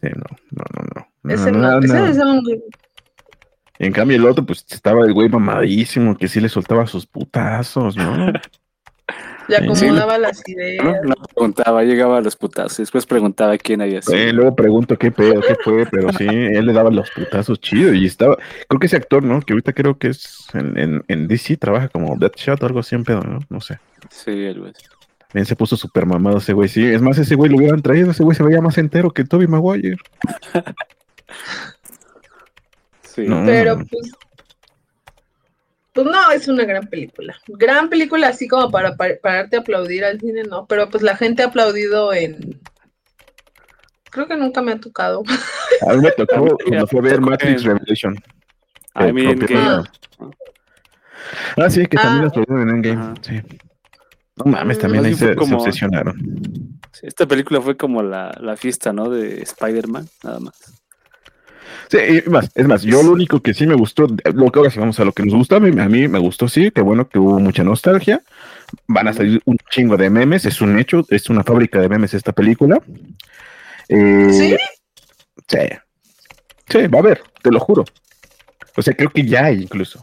Sí, 0.00 0.08
no, 0.16 0.24
no, 0.50 0.64
no, 0.74 0.86
no. 1.22 1.30
Ese 1.34 1.52
No, 1.52 1.58
no, 1.58 1.70
no, 1.72 1.84
ese 1.84 1.94
no. 1.94 2.06
es 2.06 2.16
un- 2.16 2.62
En 3.78 3.92
cambio, 3.92 4.16
el 4.16 4.24
otro, 4.26 4.44
pues 4.46 4.64
estaba 4.70 5.04
el 5.04 5.12
güey 5.12 5.28
mamadísimo, 5.28 6.16
que 6.16 6.28
sí 6.28 6.40
le 6.40 6.48
soltaba 6.48 6.86
sus 6.86 7.04
putazos, 7.06 7.96
¿no? 7.96 8.32
le 9.48 9.74
Sí. 9.74 9.84
acomodaba 9.86 10.18
las 10.18 10.42
ideas. 10.48 10.84
¿no? 10.84 10.92
No 11.02 11.14
preguntaba, 11.34 11.82
llegaba 11.84 12.18
a 12.18 12.20
los 12.20 12.36
putazos, 12.36 12.78
después 12.78 13.06
preguntaba 13.06 13.56
quién 13.58 13.80
había 13.82 14.02
sido. 14.02 14.16
Eh, 14.18 14.32
luego 14.32 14.54
pregunto 14.56 14.96
qué 14.96 15.10
pedo, 15.10 15.40
qué 15.40 15.56
fue, 15.62 15.86
pero 15.86 16.12
sí, 16.12 16.26
él 16.28 16.66
le 16.66 16.72
daba 16.72 16.90
los 16.90 17.10
putazos 17.10 17.60
chido 17.60 17.92
y 17.94 18.06
estaba, 18.06 18.36
creo 18.68 18.78
que 18.80 18.86
ese 18.86 18.96
actor, 18.96 19.22
¿no? 19.22 19.40
Que 19.40 19.52
ahorita 19.52 19.72
creo 19.72 19.98
que 19.98 20.08
es 20.08 20.46
en, 20.54 20.78
en, 20.78 21.04
en 21.08 21.28
DC, 21.28 21.56
trabaja 21.56 21.88
como 21.88 22.16
Deadshot 22.16 22.62
o 22.62 22.66
algo 22.66 22.80
así 22.80 22.94
en 22.94 23.04
pedo, 23.04 23.20
¿no? 23.22 23.40
No 23.48 23.60
sé. 23.60 23.78
Sí, 24.10 24.30
el 24.30 24.60
güey. 24.60 24.72
También 25.28 25.46
se 25.46 25.56
puso 25.56 25.76
súper 25.76 26.04
mamado 26.04 26.38
ese 26.38 26.52
güey, 26.52 26.68
sí. 26.68 26.84
Es 26.84 27.00
más, 27.00 27.16
ese 27.18 27.34
güey 27.36 27.50
lo 27.50 27.56
hubieran 27.56 27.80
traído, 27.80 28.10
ese 28.10 28.22
güey 28.22 28.36
se 28.36 28.42
veía 28.42 28.60
más 28.60 28.76
entero 28.76 29.10
que 29.12 29.24
Toby 29.24 29.46
Maguire. 29.46 29.96
Sí. 33.02 33.26
No. 33.26 33.44
Pero 33.44 33.76
pues. 33.78 34.10
Pues 35.92 36.06
no, 36.06 36.30
es 36.30 36.48
una 36.48 36.64
gran 36.64 36.86
película. 36.86 37.36
Gran 37.48 37.88
película, 37.90 38.28
así 38.28 38.48
como 38.48 38.70
para, 38.70 38.96
par- 38.96 39.18
pararte 39.22 39.56
a 39.56 39.60
aplaudir 39.60 40.04
al 40.04 40.18
cine, 40.20 40.42
no. 40.44 40.66
Pero 40.66 40.88
pues 40.88 41.02
la 41.02 41.16
gente 41.16 41.42
ha 41.42 41.46
aplaudido 41.46 42.12
en. 42.14 42.60
Creo 44.10 44.26
que 44.26 44.36
nunca 44.36 44.62
me 44.62 44.72
ha 44.72 44.80
tocado. 44.80 45.22
A 45.88 45.92
mí 45.94 46.00
me 46.02 46.10
tocó 46.12 46.56
cuando 46.66 46.86
fue 46.86 47.00
a 47.00 47.02
ver 47.02 47.20
Matrix 47.20 47.62
en- 47.62 47.68
Revelation. 47.68 48.16
A 48.94 49.06
el 49.06 49.14
mí 49.14 49.24
en 49.26 49.38
propio- 49.38 49.56
Game. 49.58 49.84
Ah, 51.56 51.70
sí, 51.70 51.86
que 51.86 51.96
también 51.96 52.20
Ah. 52.20 52.24
las 52.24 52.32
trajeron 52.32 52.68
en 52.68 52.74
Endgame. 52.76 53.14
Sí. 53.22 53.40
No 54.36 54.50
mames, 54.50 54.78
también 54.78 55.02
Más 55.04 55.12
ahí 55.12 55.18
se, 55.18 55.54
obsesionaron. 55.54 56.16
Sí, 56.92 57.06
esta 57.06 57.26
película 57.26 57.60
fue 57.60 57.76
como 57.76 58.02
la, 58.02 58.36
la 58.40 58.56
fiesta, 58.56 58.92
¿no? 58.92 59.08
De 59.10 59.42
Spider-Man, 59.42 60.08
nada 60.24 60.40
más. 60.40 60.81
Sí, 61.92 61.98
y 61.98 62.30
más, 62.30 62.48
es 62.54 62.66
más, 62.66 62.82
yo 62.84 63.02
lo 63.02 63.12
único 63.12 63.42
que 63.42 63.52
sí 63.52 63.66
me 63.66 63.74
gustó, 63.74 64.06
lo 64.06 64.50
que 64.50 64.58
ahora 64.58 64.70
sí 64.70 64.78
vamos 64.78 64.98
a 64.98 65.04
lo 65.04 65.12
que 65.12 65.24
nos 65.24 65.34
gustó, 65.34 65.56
a 65.56 65.60
mí, 65.60 65.78
a 65.78 65.88
mí 65.90 66.08
me 66.08 66.18
gustó, 66.18 66.48
sí, 66.48 66.70
que 66.70 66.80
bueno 66.80 67.06
que 67.06 67.18
hubo 67.18 67.38
mucha 67.38 67.64
nostalgia. 67.64 68.22
Van 68.86 69.08
a 69.08 69.12
salir 69.12 69.42
un 69.44 69.58
chingo 69.70 69.98
de 69.98 70.08
memes, 70.08 70.46
es 70.46 70.62
un 70.62 70.78
hecho, 70.78 71.04
es 71.10 71.28
una 71.28 71.44
fábrica 71.44 71.82
de 71.82 71.90
memes 71.90 72.14
esta 72.14 72.32
película. 72.32 72.80
Eh, 73.90 74.28
¿Sí? 74.30 74.56
Sí. 75.46 75.68
Sí, 76.70 76.86
va 76.86 77.00
a 77.00 77.02
haber, 77.02 77.22
te 77.42 77.50
lo 77.50 77.60
juro. 77.60 77.84
O 78.74 78.80
sea, 78.80 78.94
creo 78.94 79.10
que 79.10 79.26
ya 79.26 79.44
hay 79.44 79.60
incluso. 79.60 80.00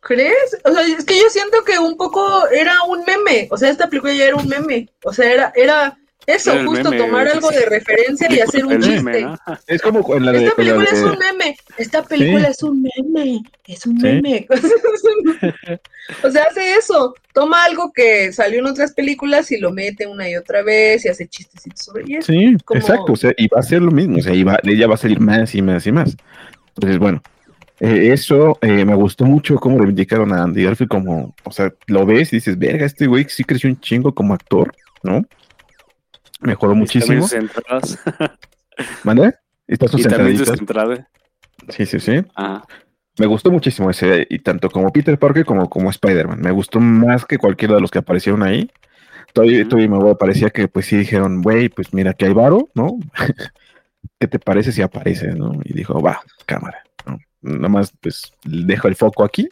¿Crees? 0.00 0.58
O 0.64 0.72
sea, 0.72 0.82
es 0.82 1.04
que 1.04 1.20
yo 1.20 1.30
siento 1.30 1.62
que 1.62 1.78
un 1.78 1.96
poco 1.96 2.48
era 2.48 2.82
un 2.82 3.04
meme. 3.04 3.46
O 3.52 3.56
sea, 3.56 3.70
esta 3.70 3.88
película 3.88 4.12
ya 4.12 4.24
era 4.24 4.34
un 4.34 4.48
meme. 4.48 4.88
O 5.04 5.12
sea, 5.12 5.32
era, 5.32 5.52
era 5.54 5.96
eso, 6.26 6.52
el 6.52 6.66
justo 6.66 6.90
meme, 6.90 7.02
tomar 7.04 7.28
algo 7.28 7.50
de 7.50 7.66
referencia 7.66 8.26
y 8.32 8.40
hacer 8.40 8.64
un 8.64 8.80
chiste. 8.80 9.02
meme, 9.02 9.20
¿no? 9.22 9.38
Es 9.66 9.82
como 9.82 10.14
en 10.16 10.24
la 10.26 10.32
de. 10.32 10.44
Esta 10.44 10.56
película 10.56 10.84
es 10.90 11.02
un 11.02 11.18
meme. 11.18 11.56
Esta 11.78 12.02
película 12.02 12.48
es 12.48 12.62
un 12.62 12.82
meme. 12.82 13.42
Es 13.66 13.86
un 13.86 14.00
Sí. 14.00 14.06
meme. 14.22 14.46
o 16.22 16.30
sea, 16.30 16.44
hace 16.50 16.74
eso. 16.76 17.14
Toma 17.32 17.64
algo 17.64 17.92
que 17.92 18.32
salió 18.32 18.60
en 18.60 18.66
otras 18.66 18.92
películas 18.92 19.50
y 19.50 19.58
lo 19.58 19.72
mete 19.72 20.06
una 20.06 20.28
y 20.28 20.36
otra 20.36 20.62
vez 20.62 21.04
y 21.04 21.08
hace 21.08 21.26
chistecitos 21.26 21.84
sobre 21.84 22.04
eso. 22.18 22.32
Sí, 22.32 22.56
como- 22.64 22.80
exacto, 22.80 23.12
o 23.12 23.16
sea, 23.16 23.32
y 23.36 23.48
va 23.48 23.60
a 23.60 23.62
ser 23.62 23.82
lo 23.82 23.90
mismo, 23.90 24.18
o 24.18 24.22
sea, 24.22 24.34
y 24.34 24.44
va, 24.44 24.58
ella 24.62 24.86
va 24.86 24.94
a 24.94 24.98
salir 24.98 25.20
más 25.20 25.54
y 25.54 25.62
más 25.62 25.86
y 25.86 25.92
más. 25.92 26.16
Entonces, 26.76 26.98
bueno, 26.98 27.22
eh, 27.80 28.10
eso 28.12 28.58
eh, 28.62 28.84
me 28.84 28.94
gustó 28.94 29.24
mucho 29.24 29.56
cómo 29.56 29.78
reivindicaron 29.78 30.32
a 30.32 30.42
Andy 30.44 30.64
Garfield 30.64 30.90
como, 30.90 31.34
o 31.42 31.50
sea, 31.52 31.72
lo 31.86 32.06
ves 32.06 32.32
y 32.32 32.36
dices, 32.36 32.58
verga, 32.58 32.86
este 32.86 33.06
güey 33.06 33.26
sí 33.28 33.42
creció 33.44 33.68
un 33.68 33.80
chingo 33.80 34.14
como 34.14 34.34
actor, 34.34 34.72
¿no? 35.02 35.24
Mejoró 36.44 36.74
muchísimo. 36.74 37.22
sus 37.22 37.32
entradas. 37.32 37.98
¿Mande? 39.04 39.34
Sus 39.88 40.04
entraditas. 40.04 40.58
entradas. 40.58 41.00
Sí, 41.70 41.86
sí, 41.86 41.98
sí. 42.00 42.24
Ajá. 42.34 42.64
Me 43.18 43.26
gustó 43.26 43.50
muchísimo 43.50 43.90
ese, 43.90 44.26
y 44.28 44.40
tanto 44.40 44.68
como 44.68 44.92
Peter 44.92 45.16
Parker 45.18 45.44
como 45.44 45.70
como 45.70 45.88
Spider-Man. 45.88 46.40
Me 46.40 46.50
gustó 46.50 46.80
más 46.80 47.24
que 47.24 47.38
cualquiera 47.38 47.76
de 47.76 47.80
los 47.80 47.90
que 47.90 47.98
aparecieron 47.98 48.42
ahí. 48.42 48.70
Todavía, 49.32 49.60
Ujú. 49.60 49.68
todavía 49.68 49.88
me 49.90 50.14
parecía 50.16 50.50
que 50.50 50.68
pues 50.68 50.86
sí 50.86 50.96
dijeron, 50.96 51.40
güey, 51.42 51.68
pues 51.68 51.94
mira 51.94 52.12
que 52.12 52.26
hay 52.26 52.32
varo, 52.32 52.68
¿no? 52.74 52.98
¿Qué 54.18 54.26
te 54.26 54.38
parece 54.38 54.72
si 54.72 54.82
aparece, 54.82 55.28
no? 55.28 55.60
Y 55.64 55.72
dijo, 55.74 56.00
va, 56.00 56.20
cámara, 56.46 56.78
¿no? 57.06 57.18
Nada 57.40 57.68
más 57.68 57.92
pues 58.00 58.32
dejo 58.44 58.88
el 58.88 58.96
foco 58.96 59.24
aquí 59.24 59.48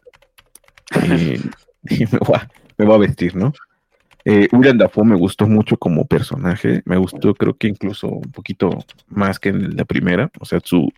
y, 1.04 1.34
y 2.02 2.06
me, 2.06 2.18
voy 2.18 2.36
a, 2.36 2.48
me 2.78 2.84
voy 2.84 2.94
a 2.96 2.98
vestir, 2.98 3.36
¿no? 3.36 3.52
Eh, 4.24 4.48
William 4.52 4.78
Dafoe 4.78 5.04
me 5.04 5.16
gustó 5.16 5.46
mucho 5.46 5.76
como 5.76 6.06
personaje, 6.06 6.82
me 6.84 6.96
gustó 6.96 7.34
creo 7.34 7.54
que 7.54 7.68
incluso 7.68 8.06
un 8.06 8.30
poquito 8.30 8.70
más 9.08 9.38
que 9.40 9.48
en 9.48 9.76
la 9.76 9.84
primera, 9.84 10.30
o 10.38 10.44
sea, 10.44 10.60
su, 10.62 10.92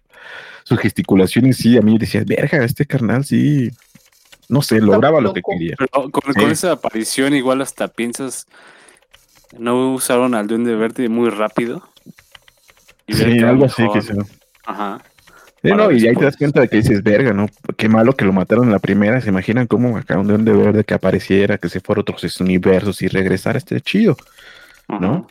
sus 0.64 0.78
gesticulaciones 0.78 1.56
sí, 1.56 1.78
a 1.78 1.80
mí 1.80 1.96
decía, 1.96 2.22
verga, 2.26 2.64
este 2.64 2.84
carnal 2.84 3.24
sí, 3.24 3.70
no 4.48 4.60
sé, 4.60 4.80
lograba 4.80 5.20
lo 5.20 5.32
que 5.32 5.40
quería. 5.42 5.74
Pero 5.78 6.10
con, 6.10 6.50
esa 6.50 6.72
aparición 6.72 7.34
igual 7.34 7.62
hasta 7.62 7.88
piensas, 7.88 8.46
no 9.58 9.94
usaron 9.94 10.34
al 10.34 10.46
Duende 10.46 10.74
Verde 10.74 11.08
muy 11.08 11.30
rápido. 11.30 11.82
Y 13.06 13.14
Sí, 13.14 13.38
algo 13.40 13.66
así 13.66 13.82
mejor. 13.82 14.00
que 14.00 14.06
se... 14.06 14.14
Ajá. 14.66 15.02
Sí, 15.64 15.70
no, 15.70 15.90
y 15.90 16.06
ahí 16.06 16.14
te 16.14 16.24
das 16.24 16.36
cuenta 16.36 16.60
de 16.60 16.68
que 16.68 16.76
dices, 16.76 17.02
verga, 17.02 17.32
¿no? 17.32 17.46
Qué 17.78 17.88
malo 17.88 18.12
que 18.12 18.26
lo 18.26 18.34
mataron 18.34 18.66
en 18.66 18.72
la 18.72 18.78
primera. 18.78 19.22
¿Se 19.22 19.30
imaginan 19.30 19.66
cómo 19.66 19.96
acá 19.96 20.18
un 20.18 20.26
duende 20.26 20.52
verde 20.52 20.84
que 20.84 20.92
apareciera, 20.92 21.56
que 21.56 21.70
se 21.70 21.80
fuera 21.80 22.00
a 22.00 22.02
otros 22.02 22.40
universos 22.40 23.00
y 23.00 23.08
regresara? 23.08 23.56
Este 23.56 23.80
chido. 23.80 24.14
¿no? 24.88 25.26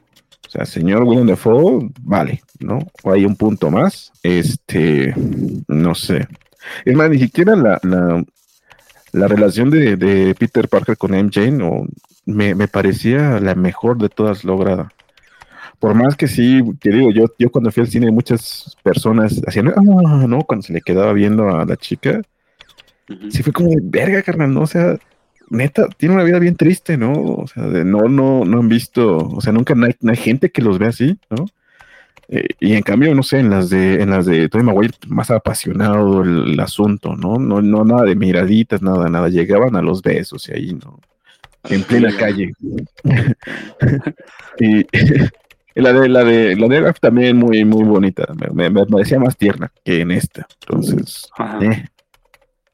O 0.46 0.50
sea, 0.50 0.66
señor 0.66 1.04
William 1.04 1.28
Dafoe, 1.28 1.90
vale, 2.02 2.42
¿no? 2.60 2.80
O 3.04 3.12
hay 3.12 3.26
un 3.26 3.36
punto 3.36 3.72
más. 3.72 4.12
Este, 4.24 5.14
no 5.68 5.96
sé. 5.96 6.28
Es 6.86 6.96
más, 6.96 7.10
ni 7.10 7.20
siquiera 7.20 7.56
la, 7.56 7.80
la, 7.84 8.24
la 9.12 9.28
relación 9.28 9.70
de, 9.70 9.96
de 9.98 10.36
Peter 10.36 10.68
Parker 10.68 10.98
con 10.98 11.12
MJ 11.12 11.52
no, 11.52 11.86
me, 12.26 12.56
me 12.56 12.68
parecía 12.68 13.40
la 13.40 13.56
mejor 13.56 13.98
de 13.98 14.10
todas 14.10 14.44
lograda. 14.44 14.92
Por 15.84 15.96
más 15.96 16.16
que 16.16 16.30
sí, 16.30 16.64
te 16.80 16.92
digo, 16.92 17.12
yo, 17.12 17.26
yo 17.38 17.52
cuando 17.52 17.70
fui 17.70 17.82
al 17.82 17.90
cine, 17.90 18.10
muchas 18.10 18.78
personas 18.84 19.42
hacían, 19.46 19.68
ah, 19.68 20.26
no, 20.30 20.44
cuando 20.44 20.66
se 20.66 20.72
le 20.72 20.80
quedaba 20.80 21.12
viendo 21.12 21.50
a 21.50 21.66
la 21.66 21.76
chica, 21.76 22.22
sí 23.30 23.44
fue 23.44 23.52
como 23.52 23.70
verga, 23.82 24.22
carnal, 24.22 24.54
¿no? 24.54 24.62
O 24.62 24.66
sea, 24.66 24.98
neta, 25.50 25.90
tiene 25.98 26.16
una 26.16 26.24
vida 26.24 26.40
bien 26.40 26.56
triste, 26.56 26.96
¿no? 26.96 27.12
O 27.12 27.48
sea, 27.48 27.64
de 27.68 27.84
no, 27.84 28.08
no, 28.08 28.46
no 28.46 28.60
han 28.60 28.70
visto, 28.70 29.28
o 29.28 29.42
sea, 29.42 29.52
nunca 29.52 29.76
no 29.76 29.88
hay, 29.88 29.96
no 30.00 30.12
hay 30.12 30.18
gente 30.18 30.52
que 30.52 30.62
los 30.62 30.80
ve 30.80 30.88
así, 30.88 31.20
¿no? 31.30 31.48
Eh, 32.30 32.48
y 32.62 32.76
en 32.76 32.84
cambio, 32.84 33.14
no 33.14 33.22
sé, 33.22 33.40
en 33.40 33.50
las 33.50 33.70
de, 33.70 34.02
en 34.02 34.10
las 34.10 34.26
de 34.26 34.48
Tobey 34.48 34.66
Maguire, 34.66 34.94
más 35.10 35.32
apasionado 35.32 36.24
el, 36.24 36.54
el 36.54 36.60
asunto, 36.62 37.18
¿no? 37.18 37.40
¿no? 37.40 37.62
No 37.62 37.84
nada 37.84 38.04
de 38.04 38.16
miraditas, 38.16 38.82
nada, 38.82 39.10
nada. 39.10 39.28
Llegaban 39.28 39.76
a 39.76 39.82
los 39.82 40.02
besos 40.02 40.48
y 40.48 40.54
ahí, 40.54 40.74
¿no? 40.76 41.02
En 41.70 41.84
plena 41.84 42.16
calle. 42.16 42.54
y 44.62 44.86
la 45.76 45.94
de 45.94 46.10
la 46.10 46.24
de 46.24 46.56
la 46.56 46.68
de 46.68 46.82
Ralph 46.82 47.00
también 47.00 47.38
muy, 47.38 47.66
muy 47.66 47.84
bonita. 47.84 48.26
Me, 48.40 48.50
me, 48.54 48.70
me 48.70 48.86
parecía 48.86 49.20
más 49.20 49.38
tierna 49.38 49.72
que 49.84 50.02
en 50.02 50.12
esta. 50.12 50.48
Entonces, 50.62 51.30
eh. 51.62 51.86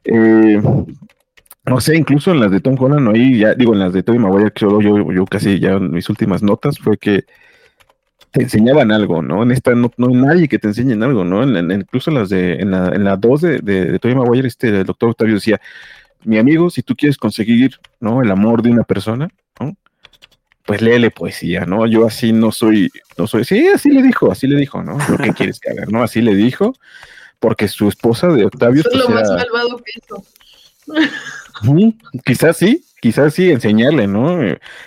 Eh, 0.06 0.62
no 1.66 1.80
sé, 1.82 1.95
incluso 1.97 2.32
en 2.32 2.39
las 2.39 2.52
de 2.52 2.62
Tom 2.62 2.76
Holland, 2.80 3.10
ahí 3.10 3.38
ya, 3.39 3.54
digo, 3.54 3.74
en 3.74 3.80
las 3.80 3.93
de 3.93 4.02
Tobey 4.04 4.20
Maguire, 4.20 4.52
creo 4.52 4.82
yo, 4.82 5.12
yo 5.12 5.26
casi 5.26 5.60
ya 5.60 5.74
en 5.74 5.91
mis 5.91 6.10
últimas 6.10 6.41
notas 6.41 6.80
fue 6.80 6.97
que 6.97 7.26
te 8.32 8.43
enseñaban 8.43 8.91
algo, 8.91 9.22
¿no? 9.22 9.41
En 9.43 9.52
esta 9.52 9.74
no, 9.74 9.91
no 9.97 10.08
hay 10.08 10.14
nadie 10.14 10.47
que 10.47 10.60
te 10.60 10.68
enseñen 10.68 11.02
algo, 11.04 11.24
¿no? 11.26 11.43
En, 11.43 11.56
en- 11.56 11.72
incluso 11.82 12.12
las 12.12 12.30
de, 12.30 12.54
en 12.56 12.72
la, 12.72 12.89
en 12.89 13.04
la 13.04 13.18
2 13.18 13.41
de, 13.41 13.60
de, 13.60 13.86
de 13.86 14.00
Tobey 14.00 14.16
Maguire, 14.16 14.47
este, 14.47 14.70
el 14.70 14.86
doctor 14.86 15.10
Octavio 15.10 15.36
decía, 15.36 15.60
mi 16.24 16.38
amigo, 16.38 16.70
si 16.70 16.84
tú 16.84 16.95
quieres 16.95 17.18
conseguir, 17.18 17.78
¿no? 18.00 18.22
El 18.22 18.32
amor 18.32 18.62
de 18.62 18.72
una 18.72 18.84
persona, 18.84 19.30
¿no? 19.60 19.76
Pues 20.70 20.82
léele 20.82 21.11
poesía, 21.11 21.65
¿no? 21.65 21.86
Yo 21.88 22.05
así 22.07 22.32
no 22.32 22.51
soy, 22.51 22.89
no 23.17 23.28
soy, 23.28 23.43
sí, 23.43 23.67
así 23.67 23.89
le 23.91 24.01
dijo, 24.01 24.32
así 24.32 24.47
le 24.47 24.55
dijo, 24.57 24.82
¿no? 24.84 24.97
Lo 25.09 25.17
que 25.17 25.34
quieres 25.34 25.59
que 25.59 25.72
haga, 25.72 25.86
¿no? 25.89 26.01
Así 26.03 26.22
le 26.22 26.36
dijo, 26.36 26.74
porque 27.39 27.67
su 27.67 27.88
esposa 27.89 28.28
de 28.28 28.45
Octavio, 28.45 28.82
Eso 28.82 28.89
es 28.89 28.95
pues, 28.95 29.09
lo 29.09 29.15
más 29.15 29.30
era- 29.30 29.38
malvado 29.38 29.78
que. 29.78 29.91
Ujú, 31.67 31.93
Quizás 32.26 32.57
sí, 32.57 32.84
quizás 33.01 33.34
sí 33.34 33.49
enseñarle, 33.51 34.07
¿no? 34.07 34.39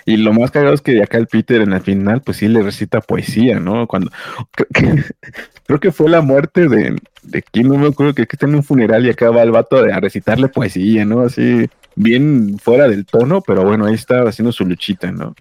Y 0.05 0.17
lo 0.17 0.33
más 0.33 0.51
cagado 0.51 0.73
es 0.73 0.81
que 0.81 1.01
acá 1.03 1.17
el 1.17 1.27
Peter 1.27 1.61
en 1.61 1.73
el 1.73 1.81
final, 1.81 2.21
pues 2.21 2.37
sí 2.37 2.47
le 2.47 2.61
recita 2.61 3.01
poesía, 3.01 3.59
¿no? 3.59 3.87
Cuando 3.87 4.11
creo 4.51 4.67
que, 4.73 5.03
creo 5.67 5.79
que 5.79 5.91
fue 5.91 6.09
la 6.09 6.21
muerte 6.21 6.67
de, 6.67 6.95
de 7.23 7.41
quién 7.43 7.67
no 7.67 7.77
me 7.77 7.87
acuerdo 7.87 8.13
que, 8.13 8.25
que 8.25 8.35
está 8.35 8.45
en 8.47 8.55
un 8.55 8.63
funeral 8.63 9.05
y 9.05 9.09
acá 9.09 9.29
va 9.29 9.43
el 9.43 9.51
vato 9.51 9.77
a 9.77 9.99
recitarle 9.99 10.47
poesía, 10.47 11.05
¿no? 11.05 11.21
Así 11.21 11.69
bien 11.95 12.57
fuera 12.59 12.87
del 12.87 13.05
tono, 13.05 13.41
pero 13.41 13.63
bueno, 13.63 13.85
ahí 13.85 13.93
está 13.93 14.23
haciendo 14.23 14.51
su 14.51 14.65
luchita, 14.65 15.11
¿no? 15.11 15.35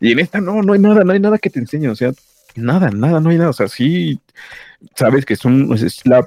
Y 0.00 0.12
en 0.12 0.18
esta 0.18 0.40
no, 0.40 0.62
no 0.62 0.72
hay 0.72 0.78
nada, 0.78 1.04
no 1.04 1.12
hay 1.12 1.20
nada 1.20 1.38
que 1.38 1.50
te 1.50 1.58
enseñe, 1.58 1.88
o 1.88 1.96
sea, 1.96 2.12
nada, 2.54 2.90
nada, 2.90 3.20
no 3.20 3.30
hay 3.30 3.38
nada, 3.38 3.50
o 3.50 3.54
sea, 3.54 3.68
sí 3.68 4.20
sabes 4.94 5.24
que 5.24 5.34
es 5.34 5.44
un 5.44 5.72
es 5.74 6.06
la 6.06 6.24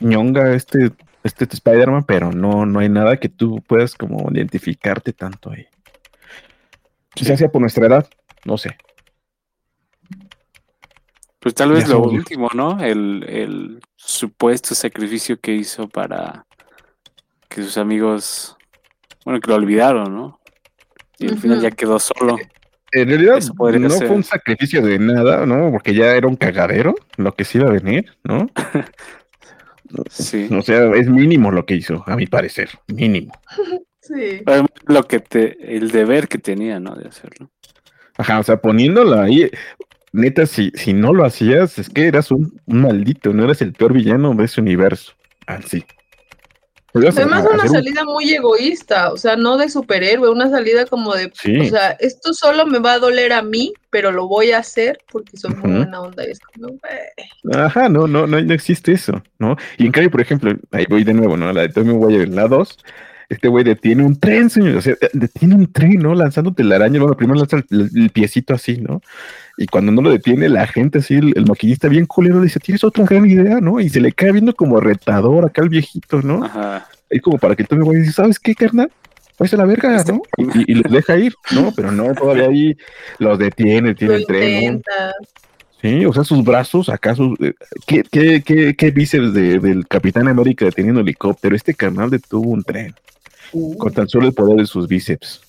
ñonga 0.00 0.54
este 0.54 0.92
este 1.24 1.44
Spider-Man, 1.44 2.04
pero 2.04 2.32
no, 2.32 2.64
no 2.64 2.78
hay 2.78 2.88
nada 2.88 3.16
que 3.18 3.28
tú 3.28 3.62
puedas 3.66 3.94
como 3.94 4.30
identificarte 4.30 5.12
tanto 5.12 5.50
ahí. 5.50 5.66
Quizás 7.14 7.38
sea 7.38 7.50
por 7.50 7.60
nuestra 7.60 7.86
edad, 7.86 8.08
no 8.44 8.56
sé. 8.56 8.76
Pues 11.40 11.54
tal 11.54 11.70
Ya 11.70 11.74
vez 11.74 11.88
lo 11.88 12.02
último, 12.02 12.48
¿no? 12.54 12.82
El, 12.82 13.24
el 13.28 13.80
supuesto 13.96 14.74
sacrificio 14.74 15.40
que 15.40 15.54
hizo 15.54 15.88
para 15.88 16.46
que 17.48 17.62
sus 17.62 17.78
amigos, 17.78 18.56
bueno, 19.24 19.40
que 19.40 19.50
lo 19.50 19.56
olvidaron, 19.56 20.14
¿no? 20.14 20.40
Y 21.18 21.28
al 21.28 21.38
final 21.38 21.60
ya 21.60 21.70
quedó 21.70 21.98
solo. 21.98 22.36
En 22.92 23.08
realidad 23.08 23.34
no 23.34 23.90
ser. 23.90 24.06
fue 24.06 24.16
un 24.16 24.24
sacrificio 24.24 24.82
de 24.82 24.98
nada, 24.98 25.44
¿no? 25.44 25.70
Porque 25.70 25.94
ya 25.94 26.14
era 26.14 26.26
un 26.26 26.36
cagadero 26.36 26.94
lo 27.16 27.32
que 27.32 27.44
se 27.44 27.58
iba 27.58 27.68
a 27.68 27.72
venir, 27.72 28.12
¿no? 28.24 28.48
Sí. 30.10 30.48
O 30.52 30.60
sea, 30.60 30.90
es 30.96 31.08
mínimo 31.08 31.50
lo 31.50 31.64
que 31.64 31.74
hizo, 31.74 32.04
a 32.06 32.14
mi 32.14 32.26
parecer, 32.26 32.70
mínimo. 32.88 33.32
Sí. 34.00 34.42
Lo 34.86 35.02
que 35.02 35.20
te, 35.20 35.76
el 35.76 35.90
deber 35.90 36.28
que 36.28 36.38
tenía, 36.38 36.80
¿no? 36.80 36.94
De 36.94 37.08
hacerlo. 37.08 37.50
Ajá, 38.16 38.38
o 38.38 38.42
sea, 38.42 38.56
poniéndolo 38.56 39.20
ahí, 39.20 39.50
neta, 40.12 40.46
si, 40.46 40.72
si 40.76 40.94
no 40.94 41.12
lo 41.12 41.26
hacías, 41.26 41.78
es 41.78 41.90
que 41.90 42.06
eras 42.06 42.30
un, 42.30 42.58
un 42.64 42.80
maldito, 42.80 43.34
no 43.34 43.44
eres 43.44 43.60
el 43.60 43.74
peor 43.74 43.92
villano 43.92 44.32
de 44.32 44.44
ese 44.46 44.62
universo. 44.62 45.12
Así. 45.46 45.84
Además, 46.94 47.40
hacer 47.44 47.52
una 47.54 47.62
un- 47.64 47.68
salida 47.68 48.04
muy 48.04 48.32
egoísta, 48.32 49.12
o 49.12 49.16
sea, 49.18 49.36
no 49.36 49.56
de 49.58 49.68
superhéroe, 49.68 50.30
una 50.30 50.48
salida 50.50 50.86
como 50.86 51.14
de, 51.14 51.30
Sí. 51.34 51.60
o 51.60 51.64
sea, 51.66 51.90
esto 52.00 52.32
solo 52.32 52.64
me 52.66 52.78
va 52.78 52.94
a 52.94 52.98
doler 52.98 53.32
a 53.34 53.42
mí, 53.42 53.72
pero 53.90 54.10
lo 54.10 54.26
voy 54.26 54.52
a 54.52 54.58
hacer 54.58 54.98
porque 55.12 55.36
soy 55.36 55.54
muy 55.54 55.76
buena 55.78 56.00
onda. 56.00 56.26
Y 56.26 56.30
es 56.30 56.40
como, 56.40 56.68
"Güey". 56.68 57.54
Ajá, 57.62 57.88
no, 57.88 58.06
no, 58.06 58.26
no, 58.26 58.40
no 58.40 58.54
existe 58.54 58.92
eso, 58.92 59.22
¿no? 59.38 59.56
Y 59.76 59.86
en 59.86 59.92
cambio, 59.92 60.10
por 60.10 60.20
ejemplo, 60.22 60.52
ahí 60.72 60.86
voy 60.88 61.04
de 61.04 61.12
nuevo, 61.14 61.36
¿no? 61.36 61.52
La 61.52 61.62
de 61.62 61.68
Tommy 61.68 61.94
Maguire, 61.96 62.26
la 62.28 62.48
2, 62.48 62.78
este 63.28 63.48
güey 63.48 63.62
detiene 63.64 64.04
un 64.04 64.18
tren, 64.18 64.48
señor, 64.50 64.76
o 64.76 64.80
sea, 64.82 64.94
detiene 65.12 65.54
un 65.54 65.70
tren, 65.72 65.98
¿no? 66.00 66.14
Lanzándote 66.14 66.64
la 66.64 66.76
araña, 66.76 66.98
bueno, 67.00 67.16
primero 67.16 67.38
lanza 67.38 67.58
el, 67.70 67.90
el 67.94 68.10
piecito 68.10 68.54
así, 68.54 68.78
¿no? 68.78 69.02
Y 69.58 69.66
cuando 69.66 69.92
no 69.92 70.00
lo 70.02 70.10
detiene, 70.10 70.48
la 70.48 70.66
gente 70.66 70.98
así, 71.00 71.14
el, 71.16 71.32
el 71.36 71.44
maquinista 71.46 71.88
bien 71.88 72.06
culero 72.06 72.40
dice, 72.40 72.60
tienes 72.60 72.84
otra 72.84 73.04
gran 73.04 73.26
idea, 73.26 73.60
¿no? 73.60 73.80
Y 73.80 73.88
se 73.88 74.00
le 74.00 74.12
cae 74.12 74.32
viendo 74.32 74.54
como 74.54 74.80
retador 74.80 75.44
acá 75.44 75.62
al 75.62 75.68
viejito, 75.68 76.22
¿no? 76.22 76.44
Ajá. 76.44 76.86
Es 77.10 77.20
como 77.22 77.38
para 77.38 77.54
que 77.56 77.62
el 77.62 77.68
Tommy 77.68 77.80
Maguire 77.84 78.00
dice, 78.02 78.12
¿sabes 78.14 78.38
qué, 78.38 78.54
carnal? 78.54 78.90
Pues 79.36 79.52
a 79.54 79.56
la 79.56 79.64
verga, 79.66 80.02
¿no? 80.08 80.22
Y, 80.36 80.42
y- 80.60 80.64
y 80.72 80.74
los 80.76 80.90
deja 80.92 81.16
ir, 81.18 81.34
¿no? 81.54 81.72
Pero 81.76 81.92
no, 81.92 82.14
todavía 82.14 82.46
ahí 82.46 82.76
los 83.18 83.38
detiene, 83.38 83.94
tiene 83.94 84.14
Lo 84.14 84.18
el 84.20 84.26
tren. 84.26 84.82
Sí, 85.80 86.04
o 86.06 86.12
sea, 86.12 86.24
sus 86.24 86.42
brazos, 86.42 86.88
acaso, 86.88 87.34
eh, 87.40 87.52
¿qué, 87.86 88.02
qué, 88.10 88.42
qué, 88.44 88.74
qué 88.74 88.90
bíceps 88.90 89.32
de- 89.32 89.58
del 89.60 89.86
Capitán 89.86 90.26
América 90.26 90.64
deteniendo 90.64 91.00
helicóptero? 91.00 91.54
Este 91.54 91.72
canal 91.74 92.10
detuvo 92.10 92.50
un 92.50 92.64
tren 92.64 92.94
con 93.78 93.92
tan 93.92 94.08
solo 94.08 94.26
el 94.26 94.34
poder 94.34 94.58
de 94.58 94.66
sus 94.66 94.86
bíceps. 94.88 95.40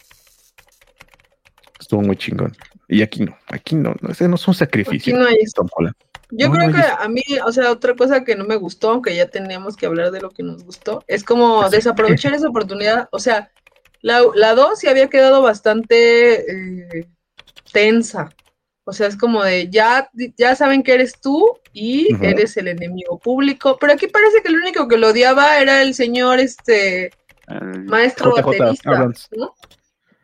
Estuvo 1.80 2.02
muy 2.02 2.18
chingón. 2.18 2.56
Y 2.88 3.02
aquí 3.02 3.24
no, 3.24 3.38
aquí 3.48 3.76
no, 3.76 3.96
no, 4.02 4.10
ese 4.10 4.28
no 4.28 4.38
son 4.38 4.52
Aquí 4.54 4.60
sacrificios. 4.60 5.20
no 5.20 5.26
hay 5.26 5.38
eso. 5.42 5.66
Yo 6.32 6.48
No, 6.48 6.54
creo 6.54 6.70
no, 6.70 6.76
que 6.76 6.82
a 6.82 7.08
mí, 7.08 7.22
o 7.46 7.52
sea, 7.52 7.72
otra 7.72 7.96
cosa 7.96 8.24
que 8.24 8.36
no 8.36 8.46
me 8.46 8.56
gustó, 8.56 8.92
aunque 8.92 9.16
ya 9.16 9.28
teníamos 9.28 9.76
que 9.76 9.86
hablar 9.86 10.12
de 10.12 10.22
lo 10.22 10.30
que 10.32 10.44
nos 10.44 10.64
gustó, 10.64 11.04
es 11.08 11.24
como 11.24 11.62
Así. 11.62 11.76
desaprovechar 11.78 12.34
esa 12.34 12.50
oportunidad. 12.50 13.08
O 13.12 13.20
sea, 13.20 13.52
la, 14.02 14.22
la 14.36 14.54
2 14.56 14.80
sí 14.80 14.88
había 14.88 15.08
quedado 15.10 15.42
bastante 15.42 16.52
eh, 17.00 17.08
tensa. 17.72 18.30
O 18.86 18.94
sea, 18.94 19.08
es 19.08 19.16
como 19.16 19.44
de 19.44 19.70
ya, 19.70 20.10
ya 20.36 20.56
saben 20.56 20.82
que 20.82 20.94
eres 20.96 21.20
tú 21.22 21.60
y 21.74 22.08
eres 22.26 22.58
el 22.58 22.68
enemigo 22.70 23.20
público. 23.20 23.78
Pero 23.80 23.94
aquí 23.94 24.08
parece 24.08 24.42
que 24.42 24.48
el 24.50 24.56
único 24.58 24.88
que 24.88 24.98
lo 24.98 25.10
odiaba 25.10 25.60
era 25.60 25.84
el 25.84 25.94
señor 25.94 26.40
este 26.40 27.12
El- 27.50 27.86
maestro 27.86 28.32
JJ 28.36 28.46
baterista, 28.46 28.90
Abrams. 28.92 29.28
¿no? 29.36 29.54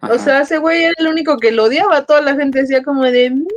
O 0.01 0.19
sea, 0.19 0.41
ese 0.41 0.57
güey 0.59 0.83
era 0.83 0.93
el 0.97 1.07
único 1.07 1.37
que 1.37 1.51
lo 1.51 1.63
odiaba. 1.65 2.05
Toda 2.05 2.21
la 2.21 2.35
gente 2.35 2.61
decía 2.61 2.83
como 2.83 3.03
de, 3.03 3.31
"Mm", 3.31 3.47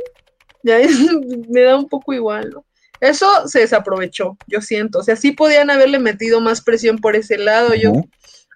ya 0.63 0.79
es- 0.79 0.89
me 1.49 1.61
da 1.61 1.75
un 1.77 1.87
poco 1.87 2.13
igual, 2.13 2.49
¿no? 2.51 2.65
Eso 3.01 3.47
se 3.47 3.59
desaprovechó, 3.59 4.37
yo 4.47 4.59
siento. 4.61 4.99
O 4.99 5.03
sea, 5.03 5.15
sí 5.15 5.31
podían 5.31 5.69
haberle 5.69 5.99
metido 5.99 6.41
más 6.41 6.61
presión 6.61 6.97
por 6.97 7.15
ese 7.15 7.37
lado. 7.37 7.73
Yo, 7.75 7.91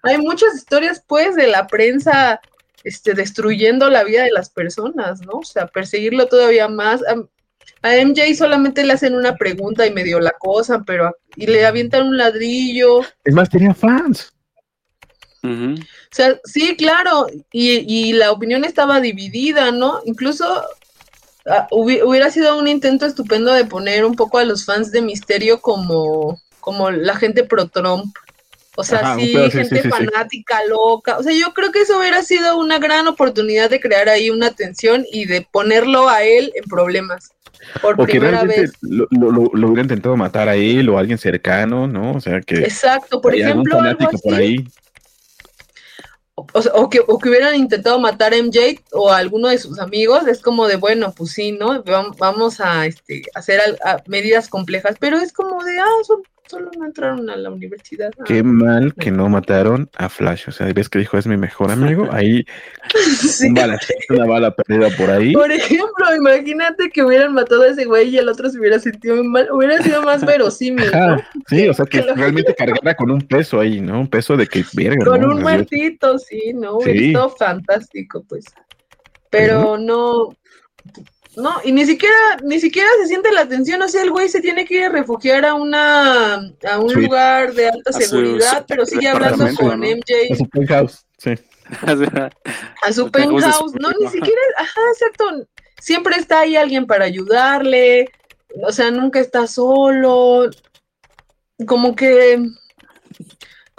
hay 0.02 0.18
muchas 0.18 0.54
historias, 0.54 1.02
pues, 1.06 1.34
de 1.34 1.46
la 1.46 1.66
prensa 1.66 2.40
este, 2.82 3.14
destruyendo 3.14 3.88
la 3.88 4.04
vida 4.04 4.24
de 4.24 4.30
las 4.32 4.50
personas, 4.50 5.22
¿no? 5.22 5.38
O 5.38 5.44
sea, 5.44 5.66
perseguirlo 5.68 6.26
todavía 6.26 6.68
más. 6.68 7.00
A, 7.04 7.14
a 7.88 7.96
MJ 7.96 8.34
solamente 8.36 8.84
le 8.84 8.92
hacen 8.92 9.14
una 9.14 9.36
pregunta 9.36 9.86
y 9.86 9.92
medio 9.94 10.20
la 10.20 10.32
cosa, 10.32 10.82
pero 10.86 11.06
a- 11.06 11.12
y 11.36 11.46
le 11.46 11.64
avientan 11.64 12.06
un 12.06 12.18
ladrillo. 12.18 13.00
Es 13.24 13.32
más, 13.32 13.48
tenía 13.48 13.72
fans. 13.72 14.33
Ujú. 15.44 15.74
O 15.74 16.14
sea, 16.14 16.40
sí, 16.44 16.74
claro, 16.76 17.26
y, 17.52 17.70
y 17.86 18.12
la 18.14 18.32
opinión 18.32 18.64
estaba 18.64 19.00
dividida, 19.00 19.70
¿no? 19.72 20.00
Incluso 20.06 20.44
hubi- 21.70 22.02
hubiera 22.02 22.30
sido 22.30 22.58
un 22.58 22.66
intento 22.66 23.04
estupendo 23.06 23.52
de 23.52 23.66
poner 23.66 24.04
un 24.04 24.16
poco 24.16 24.38
a 24.38 24.44
los 24.44 24.64
fans 24.64 24.90
de 24.90 25.02
Misterio 25.02 25.60
como, 25.60 26.40
como 26.60 26.90
la 26.90 27.14
gente 27.16 27.44
pro 27.44 27.68
Trump. 27.68 28.14
O 28.76 28.82
sea, 28.82 29.00
Ajá, 29.00 29.16
sí, 29.16 29.32
pedo, 29.32 29.44
sí, 29.50 29.58
gente 29.58 29.76
sí, 29.76 29.82
sí, 29.82 29.88
sí. 29.88 29.88
fanática, 29.90 30.64
loca. 30.68 31.18
O 31.18 31.22
sea, 31.22 31.32
yo 31.32 31.52
creo 31.54 31.70
que 31.70 31.82
eso 31.82 31.98
hubiera 31.98 32.22
sido 32.22 32.58
una 32.58 32.78
gran 32.78 33.06
oportunidad 33.06 33.70
de 33.70 33.80
crear 33.80 34.08
ahí 34.08 34.30
una 34.30 34.50
tensión 34.50 35.04
y 35.12 35.26
de 35.26 35.46
ponerlo 35.48 36.08
a 36.08 36.24
él 36.24 36.52
en 36.56 36.64
problemas. 36.64 37.30
Por 37.80 38.00
O 38.00 38.04
primera 38.04 38.32
realmente 38.32 38.62
vez. 38.62 38.72
lo, 38.82 39.06
lo, 39.10 39.68
hubiera 39.68 39.82
intentado 39.82 40.16
matar 40.16 40.48
a 40.48 40.56
él 40.56 40.88
o 40.88 40.96
a 40.96 41.00
alguien 41.00 41.18
cercano, 41.18 41.86
¿no? 41.86 42.14
O 42.16 42.20
sea, 42.20 42.40
que 42.40 42.56
Exacto, 42.58 43.20
por 43.20 43.34
ejemplo, 43.34 43.80
algo 43.80 44.10
por 44.22 44.34
ahí. 44.34 44.56
O, 46.36 46.90
que, 46.90 47.00
o 47.06 47.18
que 47.18 47.28
hubieran 47.28 47.54
intentado 47.54 47.98
matar 47.98 48.32
a 48.32 48.36
MJ 48.36 48.82
o 48.92 49.10
a 49.10 49.18
alguno 49.18 49.48
de 49.48 49.58
sus 49.58 49.78
amigos, 49.78 50.26
es 50.26 50.40
como 50.42 50.66
de, 50.66 50.76
bueno, 50.76 51.12
pues 51.16 51.32
sí, 51.32 51.52
¿no? 51.52 51.84
Vam- 51.84 52.16
Vamos 52.18 52.60
a 52.60 52.86
este, 52.86 53.22
hacer 53.34 53.60
medidas 54.06 54.48
complejas, 54.48 54.96
pero 54.98 55.18
es 55.18 55.32
como 55.32 55.62
de, 55.64 55.78
ah, 55.78 55.86
son- 56.06 56.22
solo 56.48 56.70
no 56.78 56.84
entraron 56.86 57.28
a 57.30 57.36
la 57.36 57.50
universidad. 57.50 58.10
ah". 58.18 58.24
Qué 58.26 58.42
mal 58.42 58.94
que 58.94 59.10
no 59.10 59.28
mataron 59.28 59.88
a 59.96 60.08
Flash. 60.08 60.44
O 60.48 60.52
sea, 60.52 60.70
ves 60.72 60.88
que 60.88 60.98
dijo 60.98 61.16
es 61.18 61.26
mi 61.26 61.36
mejor 61.36 61.70
amigo. 61.70 62.08
Ahí 62.12 62.44
Sí. 63.20 63.48
un 63.48 63.54
bala, 63.54 63.78
una 64.10 64.26
bala 64.26 64.50
perdida 64.54 64.88
por 64.96 65.10
ahí. 65.10 65.32
Por 65.32 65.50
ejemplo, 65.50 66.14
imagínate 66.16 66.90
que 66.90 67.02
hubieran 67.02 67.32
matado 67.34 67.62
a 67.62 67.68
ese 67.68 67.84
güey 67.86 68.08
y 68.10 68.18
el 68.18 68.28
otro 68.28 68.48
se 68.50 68.58
hubiera 68.58 68.78
sentido 68.78 69.22
mal, 69.24 69.48
hubiera 69.52 69.82
sido 69.82 70.02
más 70.02 70.24
verosímil, 70.26 70.90
sí, 71.48 71.68
o 71.68 71.74
sea 71.74 71.86
que 71.86 72.00
que 72.00 72.06
lo- 72.06 72.14
realmente 72.14 72.54
cargara 72.54 72.94
con 72.94 73.10
un 73.10 73.22
peso 73.22 73.58
ahí, 73.60 73.80
¿no? 73.80 74.00
Un 74.00 74.08
peso 74.08 74.36
de 74.36 74.46
que 74.46 74.64
verga. 74.74 75.04
Con 75.04 75.20
¿no? 75.22 75.34
un 75.34 75.42
muertito, 75.42 76.18
sí, 76.18 76.52
¿no? 76.54 76.76
Hubiera 76.76 76.98
Sí. 77.00 77.06
estado 77.08 77.30
fantástico, 77.30 78.24
pues. 78.28 78.44
Pero 79.30 79.76
no, 79.78 80.28
no, 81.36 81.54
y 81.64 81.72
ni 81.72 81.84
siquiera, 81.86 82.16
ni 82.42 82.60
siquiera 82.60 82.88
se 83.00 83.08
siente 83.08 83.30
la 83.32 83.46
tensión, 83.48 83.80
o 83.82 83.88
sea, 83.88 84.02
el 84.02 84.10
güey 84.10 84.28
se 84.28 84.40
tiene 84.40 84.64
que 84.64 84.76
ir 84.76 84.84
a 84.84 84.88
refugiar 84.88 85.44
a 85.44 85.54
una, 85.54 86.34
a 86.34 86.78
un 86.78 86.90
Sí. 86.90 87.00
lugar 87.00 87.52
de 87.54 87.68
alta 87.68 87.92
su- 87.92 88.00
seguridad, 88.00 88.58
su 88.60 88.66
pero 88.66 88.86
sigue 88.86 89.08
hablando 89.08 89.46
con 89.56 89.80
¿no? 89.80 89.86
A 89.86 89.90
MJ, 89.90 90.36
su 90.36 90.48
penthouse, 90.48 91.04
sí. 91.18 91.34
A 92.84 92.92
su 92.92 93.10
penthouse 93.10 93.72
no, 93.80 93.90
ni 93.98 94.06
siquiera, 94.08 94.40
ajá, 94.58 94.80
exacto, 94.92 95.46
siempre 95.80 96.16
está 96.16 96.40
ahí 96.40 96.56
alguien 96.56 96.86
para 96.86 97.06
ayudarle, 97.06 98.10
o 98.66 98.70
sea, 98.70 98.90
nunca 98.90 99.18
está 99.20 99.46
solo, 99.46 100.50
como 101.66 101.96
que 101.96 102.38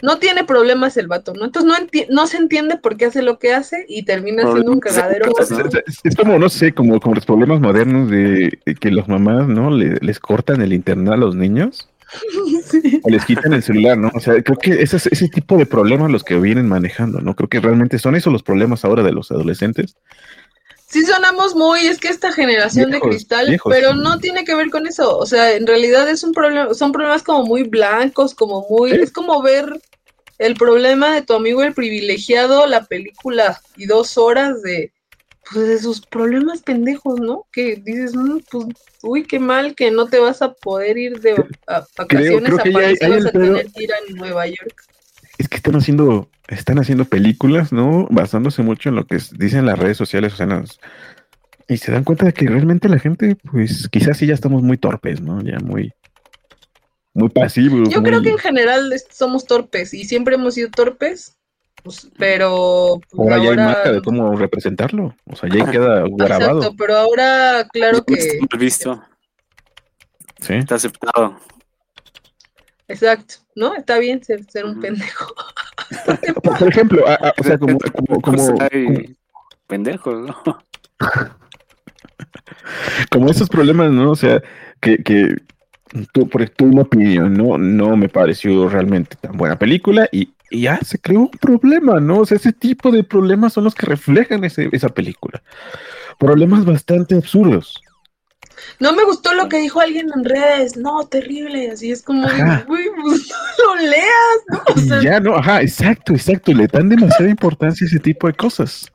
no 0.05 0.17
tiene 0.19 0.43
problemas 0.43 0.95
el 0.97 1.07
vato, 1.07 1.33
¿no? 1.33 1.45
Entonces 1.45 1.67
no, 1.69 1.75
enti- 1.75 2.07
no 2.09 2.27
se 2.27 2.37
entiende 2.37 2.77
por 2.77 2.95
qué 2.95 3.05
hace 3.05 3.21
lo 3.21 3.39
que 3.39 3.53
hace 3.53 3.85
y 3.89 4.03
termina 4.05 4.43
siendo 4.51 4.71
un 4.71 4.79
cagadero. 4.79 5.25
Es, 5.39 5.51
es- 5.51 5.59
es- 5.87 5.99
es 6.03 6.15
como, 6.15 6.37
no 6.39 6.47
sé, 6.49 6.73
como, 6.73 6.99
como 6.99 7.15
los 7.15 7.25
problemas 7.25 7.59
modernos 7.59 8.09
de, 8.09 8.59
de 8.65 8.75
que 8.75 8.91
los 8.91 9.07
mamás, 9.07 9.47
¿no? 9.47 9.71
Le- 9.71 9.97
les 10.01 10.19
cortan 10.19 10.61
el 10.61 10.71
internet 10.73 11.13
a 11.13 11.17
los 11.17 11.35
niños 11.35 11.89
Sí. 12.69 13.01
o 13.03 13.09
les 13.09 13.25
quitan 13.25 13.51
el 13.53 13.63
celular, 13.63 13.97
¿no? 13.97 14.11
O 14.13 14.19
sea, 14.19 14.41
creo 14.41 14.57
que 14.57 14.81
ese, 14.81 14.97
es- 14.97 15.07
ese 15.07 15.27
tipo 15.27 15.57
de 15.57 15.65
problemas 15.65 16.11
los 16.11 16.23
que 16.23 16.39
vienen 16.39 16.67
manejando, 16.67 17.19
¿no? 17.19 17.35
Creo 17.35 17.49
que 17.49 17.59
realmente 17.59 17.99
son 17.99 18.15
esos 18.15 18.31
los 18.31 18.43
problemas 18.43 18.85
ahora 18.85 19.03
de 19.03 19.11
los 19.11 19.31
adolescentes. 19.31 19.95
Sí 20.87 21.03
sonamos 21.03 21.55
muy, 21.55 21.79
es 21.87 21.99
que 21.99 22.07
esta 22.09 22.31
generación 22.31 22.91
Viejos, 22.91 23.09
de 23.09 23.15
cristal, 23.15 23.47
viejos, 23.49 23.73
pero 23.73 23.91
sí. 23.93 23.99
no 24.01 24.19
tiene 24.19 24.45
que 24.45 24.55
ver 24.55 24.69
con 24.69 24.85
eso. 24.87 25.17
O 25.17 25.25
sea, 25.25 25.51
en 25.53 25.65
realidad 25.67 26.07
es 26.07 26.23
un 26.23 26.31
problema, 26.31 26.73
son 26.75 26.91
problemas 26.91 27.23
como 27.23 27.43
muy 27.43 27.63
blancos, 27.63 28.35
como 28.35 28.65
muy, 28.69 28.91
Sí. 28.91 28.97
es 29.01 29.11
como 29.11 29.41
ver 29.41 29.81
el 30.37 30.55
problema 30.55 31.13
de 31.13 31.21
tu 31.21 31.33
amigo 31.33 31.63
el 31.63 31.73
privilegiado, 31.73 32.67
la 32.67 32.85
película 32.85 33.61
y 33.77 33.85
dos 33.85 34.17
horas 34.17 34.61
de, 34.61 34.91
pues, 35.51 35.67
de 35.67 35.79
sus 35.79 36.01
problemas 36.05 36.61
pendejos, 36.61 37.19
¿no? 37.19 37.45
Que 37.51 37.75
dices, 37.75 38.15
mm, 38.15 38.39
pues, 38.51 38.65
uy, 39.03 39.23
qué 39.23 39.39
mal 39.39 39.75
que 39.75 39.91
no 39.91 40.07
te 40.07 40.19
vas 40.19 40.41
a 40.41 40.53
poder 40.53 40.97
ir 40.97 41.19
de 41.21 41.35
a- 41.67 41.85
vacaciones 41.97 42.53
creo 42.53 42.63
que 42.63 42.69
a 42.69 42.71
ya 42.71 42.79
hay- 42.79 42.85
París, 42.85 43.01
hay 43.03 43.09
vas 43.11 43.25
a 43.25 43.31
pedo. 43.31 43.55
tener 43.55 43.71
que 43.71 43.83
ir 43.83 43.91
a 43.93 44.13
Nueva 44.15 44.47
York. 44.47 44.73
Es 45.37 45.47
que 45.49 45.57
están 45.57 45.75
haciendo, 45.75 46.29
están 46.47 46.79
haciendo 46.79 47.05
películas, 47.05 47.71
¿no? 47.73 48.07
Basándose 48.09 48.61
mucho 48.63 48.89
en 48.89 48.95
lo 48.95 49.05
que 49.05 49.17
dicen 49.37 49.65
las 49.65 49.77
redes 49.79 49.97
sociales, 49.97 50.33
o 50.33 50.37
sea, 50.37 50.45
las- 50.47 50.79
y 51.67 51.77
se 51.77 51.91
dan 51.91 52.03
cuenta 52.03 52.25
de 52.25 52.33
que 52.33 52.47
realmente 52.47 52.87
la 52.89 52.99
gente, 52.99 53.35
pues, 53.51 53.87
quizás 53.91 54.17
sí 54.17 54.27
ya 54.27 54.33
estamos 54.33 54.61
muy 54.63 54.77
torpes, 54.77 55.21
¿no? 55.21 55.41
Ya 55.41 55.57
muy, 55.59 55.91
muy 57.15 57.29
pasivos. 57.29 57.89
Yo 57.89 58.03
creo 58.03 58.21
que 58.21 58.29
en 58.29 58.37
general 58.37 58.93
somos 59.09 59.45
torpes 59.45 59.93
y 59.93 60.03
siempre 60.03 60.35
hemos 60.35 60.53
sido 60.53 60.69
torpes, 60.69 61.37
pues, 61.81 62.09
pero 62.17 62.99
pues, 63.09 63.19
ahora 63.31 63.43
ya 63.43 63.49
hay 63.51 63.57
marca 63.57 63.91
de 63.93 64.01
cómo 64.01 64.35
representarlo, 64.35 65.15
o 65.25 65.35
sea, 65.35 65.49
ya 65.49 65.69
queda 65.71 66.03
grabado. 66.09 66.57
Exacto, 66.59 66.75
pero 66.77 66.97
ahora, 66.97 67.65
claro 67.71 67.97
está 68.05 68.13
que, 68.13 68.57
visto, 68.57 69.01
Sí. 70.41 70.53
está 70.55 70.75
aceptado. 70.75 71.39
exacto, 72.89 73.35
¿no? 73.55 73.73
Está 73.75 73.97
bien 73.97 74.23
ser, 74.23 74.43
ser 74.51 74.65
un 74.65 74.79
pendejo. 74.81 75.33
Por, 76.59 76.67
ejemplo, 76.69 77.07
a- 77.07 77.15
a- 77.15 77.33
o 77.39 77.43
sea, 77.43 77.57
como, 77.57 77.77
como, 77.79 78.21
como, 78.21 78.37
Pues 78.37 78.47
como- 78.49 78.99
pendejos, 79.67 80.27
¿no? 80.27 80.59
como 83.11 83.29
esos 83.29 83.49
problemas, 83.49 83.91
¿no? 83.91 84.11
O 84.11 84.15
sea, 84.15 84.41
que, 84.81 84.97
que 85.03 85.35
tú, 86.13 86.27
por 86.27 86.47
tu 86.49 86.79
opinión, 86.79 87.33
¿no? 87.33 87.57
No 87.57 87.95
me 87.97 88.09
pareció 88.09 88.67
realmente 88.69 89.15
tan 89.19 89.37
buena 89.37 89.57
película 89.57 90.07
y, 90.11 90.29
y 90.49 90.61
ya 90.61 90.79
se 90.83 90.99
creó 90.99 91.21
un 91.21 91.29
problema, 91.31 91.99
¿no? 91.99 92.19
O 92.19 92.25
sea, 92.25 92.37
ese 92.37 92.53
tipo 92.53 92.91
de 92.91 93.03
problemas 93.03 93.53
son 93.53 93.63
los 93.65 93.75
que 93.75 93.85
reflejan 93.85 94.43
ese- 94.43 94.69
esa 94.71 94.89
película. 94.89 95.41
Problemas 96.19 96.65
bastante 96.65 97.15
absurdos. 97.15 97.81
No 98.79 98.93
me 98.93 99.03
gustó 99.03 99.33
lo 99.33 99.49
que 99.49 99.57
dijo 99.57 99.81
alguien 99.81 100.07
en 100.15 100.23
redes, 100.23 100.77
no, 100.77 101.05
terrible, 101.07 101.71
así 101.71 101.91
es 101.91 102.01
como, 102.01 102.25
uy, 102.25 102.87
pues 103.01 103.29
no 103.59 103.75
lo 103.75 103.81
leas, 103.81 104.37
¿no? 104.49 104.61
O 104.73 104.77
sea, 104.79 105.01
ya, 105.01 105.19
¿no? 105.19 105.35
Ajá, 105.35 105.61
exacto, 105.61 106.13
exacto. 106.13 106.53
Le 106.53 106.67
dan 106.67 106.87
demasiada 106.89 107.29
importancia 107.29 107.85
a 107.85 107.87
ese 107.89 107.99
tipo 107.99 108.27
de 108.27 108.33
cosas. 108.33 108.89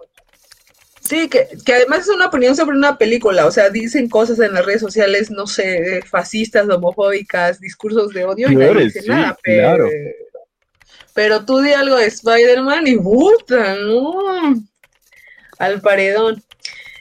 Sí, 1.11 1.29
que, 1.29 1.49
que 1.67 1.75
además 1.75 2.03
es 2.03 2.09
una 2.09 2.27
opinión 2.27 2.55
sobre 2.55 2.77
una 2.77 2.97
película, 2.97 3.45
o 3.45 3.51
sea, 3.51 3.69
dicen 3.69 4.09
cosas 4.09 4.39
en 4.39 4.55
las 4.55 4.65
redes 4.65 4.81
sociales, 4.81 5.29
no 5.31 5.47
sé, 5.49 6.03
fascistas, 6.09 6.69
homofóbicas, 6.69 7.61
discursos 7.61 8.15
de 8.15 8.25
odio 8.25 8.49
y 8.49 8.55
nadie 8.55 8.67
Peores, 8.67 8.95
dice 8.95 9.03
sí, 9.03 9.09
nada, 9.09 9.37
pero, 9.43 9.61
claro. 9.61 9.91
pero 11.13 11.45
tú 11.45 11.59
di 11.59 11.73
algo 11.73 11.97
de 11.97 12.07
Spider-Man 12.07 12.87
y 12.87 12.97
puta, 12.97 13.75
¿no? 13.75 14.55
Al 15.59 15.81
paredón. 15.81 16.43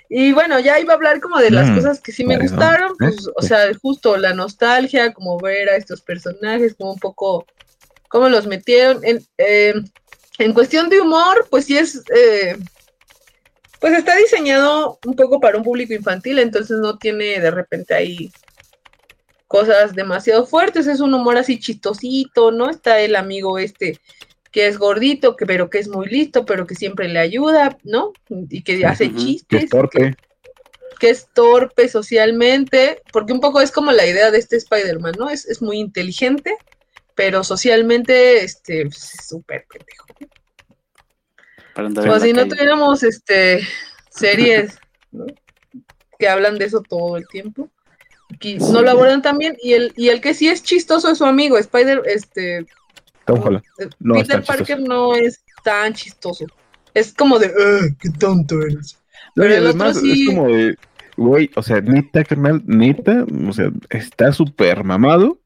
Y 0.09 0.33
bueno, 0.33 0.59
ya 0.59 0.79
iba 0.79 0.93
a 0.93 0.95
hablar 0.95 1.21
como 1.21 1.37
de 1.37 1.51
las 1.51 1.69
Mm, 1.69 1.75
cosas 1.75 2.01
que 2.01 2.11
sí 2.11 2.23
me 2.23 2.33
paredón, 2.33 2.57
gustaron, 2.57 2.97
pues, 2.97 3.29
o 3.35 3.41
sea, 3.43 3.71
justo 3.79 4.17
la 4.17 4.33
nostalgia, 4.33 5.13
como 5.13 5.39
ver 5.39 5.69
a 5.69 5.75
estos 5.75 6.01
personajes, 6.01 6.73
como 6.73 6.93
un 6.93 6.99
poco 6.99 7.45
cómo 8.07 8.27
los 8.27 8.47
metieron. 8.47 9.05
En, 9.05 9.23
eh, 9.37 9.75
en 10.39 10.53
cuestión 10.53 10.89
de 10.89 10.99
humor, 10.99 11.45
pues 11.51 11.65
sí 11.65 11.77
es, 11.77 12.01
eh, 12.15 12.57
pues 13.79 13.93
está 13.93 14.15
diseñado 14.15 14.99
un 15.05 15.15
poco 15.15 15.39
para 15.39 15.57
un 15.57 15.63
público 15.63 15.93
infantil, 15.93 16.39
entonces 16.39 16.77
no 16.79 16.97
tiene 16.97 17.39
de 17.39 17.51
repente 17.51 17.93
ahí 17.93 18.31
cosas 19.47 19.95
demasiado 19.95 20.45
fuertes, 20.45 20.87
es 20.87 20.99
un 20.99 21.13
humor 21.13 21.37
así 21.37 21.59
chistosito, 21.59 22.51
¿no? 22.51 22.69
Está 22.69 22.99
el 22.99 23.15
amigo 23.15 23.57
este 23.57 23.99
que 24.51 24.67
es 24.67 24.77
gordito, 24.77 25.35
que, 25.35 25.45
pero 25.45 25.69
que 25.69 25.79
es 25.79 25.87
muy 25.87 26.07
listo, 26.07 26.45
pero 26.45 26.65
que 26.65 26.75
siempre 26.75 27.07
le 27.07 27.19
ayuda, 27.19 27.77
¿no? 27.83 28.13
Y 28.49 28.63
que 28.63 28.85
hace 28.85 29.05
Ujú, 29.05 29.15
que 29.15 29.15
Que 29.49 29.57
chistes, 29.57 29.63
es 29.63 29.69
torpe. 29.69 30.17
que 30.99 31.09
es 31.09 31.27
torpe 31.33 31.87
socialmente, 31.87 33.01
porque 33.11 33.33
un 33.33 33.39
poco 33.39 33.61
es 33.61 33.71
como 33.71 33.91
la 33.91 34.05
idea 34.05 34.31
de 34.31 34.39
este 34.39 34.57
Spider-Man, 34.57 35.13
¿no? 35.17 35.29
Es, 35.29 35.45
es 35.45 35.61
muy 35.61 35.77
inteligente, 35.77 36.55
pero 37.15 37.43
socialmente, 37.43 38.43
este, 38.43 38.83
es 38.83 38.97
súper 39.27 39.65
pendejo. 39.71 40.05
Para 41.79 41.87
andar 41.87 42.03
en 42.05 42.09
Como 42.11 42.19
la 42.19 42.25
si 42.25 42.33
no 42.33 42.39
calle. 42.41 42.49
tuviéramos, 42.51 43.03
este, 43.03 43.59
series, 44.09 44.77
¿no? 45.11 45.25
Que 46.17 46.27
hablan 46.27 46.57
de 46.57 46.65
eso 46.65 46.81
todo 46.81 47.15
el 47.17 47.27
tiempo. 47.27 47.69
Aquí 48.33 48.57
no 48.57 48.81
lo 48.81 48.91
abordan 48.91 49.21
tan 49.21 49.37
bien, 49.37 49.55
y 49.63 49.73
el, 49.73 49.93
y 49.95 50.09
el 50.09 50.21
que 50.21 50.33
sí 50.33 50.47
es 50.49 50.61
chistoso 50.61 51.09
es 51.09 51.17
su 51.17 51.25
amigo, 51.25 51.57
Spider, 51.57 52.01
este, 52.05 52.65
Tom 53.25 53.39
Holland. 53.43 53.63
eh, 53.79 53.87
No 53.99 54.15
Peter 54.15 54.39
chistoso. 54.39 54.57
Parker 54.57 54.79
no 54.81 55.15
es 55.15 55.41
tan 55.63 55.93
chistoso. 55.93 56.45
Es 56.93 57.13
como 57.13 57.39
de, 57.39 57.47
"Ah, 57.47 57.87
qué 57.99 58.09
tonto 58.09 58.61
eres. 58.61 58.97
No, 59.35 59.43
Pero 59.43 59.49
y 59.53 59.57
el 59.57 59.67
otro 59.67 59.69
además 59.83 59.99
sí- 60.01 60.23
es 60.23 60.27
como 60.35 60.47
de, 60.47 60.75
güey, 61.17 61.49
o 61.55 61.63
sea, 61.63 61.81
neta, 61.81 62.23
carnal, 62.23 62.61
neta, 62.65 63.25
o 63.47 63.53
sea, 63.53 63.71
está 63.89 64.31
súper 64.33 64.83
mamado. 64.83 65.38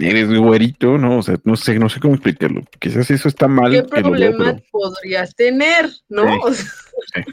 Eres 0.00 0.28
güerito, 0.36 0.98
¿no? 0.98 1.18
O 1.18 1.22
sea, 1.22 1.36
no 1.44 1.56
sé, 1.56 1.78
no 1.78 1.88
sé 1.88 2.00
cómo 2.00 2.14
explicarlo. 2.14 2.62
Quizás 2.78 3.10
eso 3.10 3.28
está 3.28 3.48
mal. 3.48 3.70
¿Qué 3.72 3.82
problema 3.82 4.52
pero- 4.54 4.62
podrías 4.70 5.34
tener, 5.34 5.90
no? 6.08 6.24
Sí. 6.24 6.38
O 6.42 6.52
sea, 6.52 7.24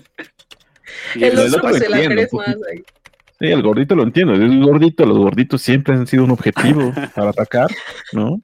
Y 1.16 1.24
el 1.24 1.32
el 1.34 1.40
el- 1.40 1.56
otro 1.56 1.74
se 1.74 1.90
la 1.90 1.98
crees 2.06 2.34
más 2.34 2.48
ahí. 2.48 2.84
Sí, 3.40 3.48
el 3.48 3.62
gordito 3.64 3.96
lo 3.96 4.04
entiendo, 4.04 4.34
es 4.36 4.60
gordito, 4.66 5.04
los 5.06 5.18
gorditos 5.18 5.62
siempre 5.64 5.96
han 5.96 6.06
sido 6.06 6.24
un 6.26 6.32
objetivo 6.32 6.94
para 7.16 7.30
atacar, 7.32 7.70
¿no? 8.14 8.42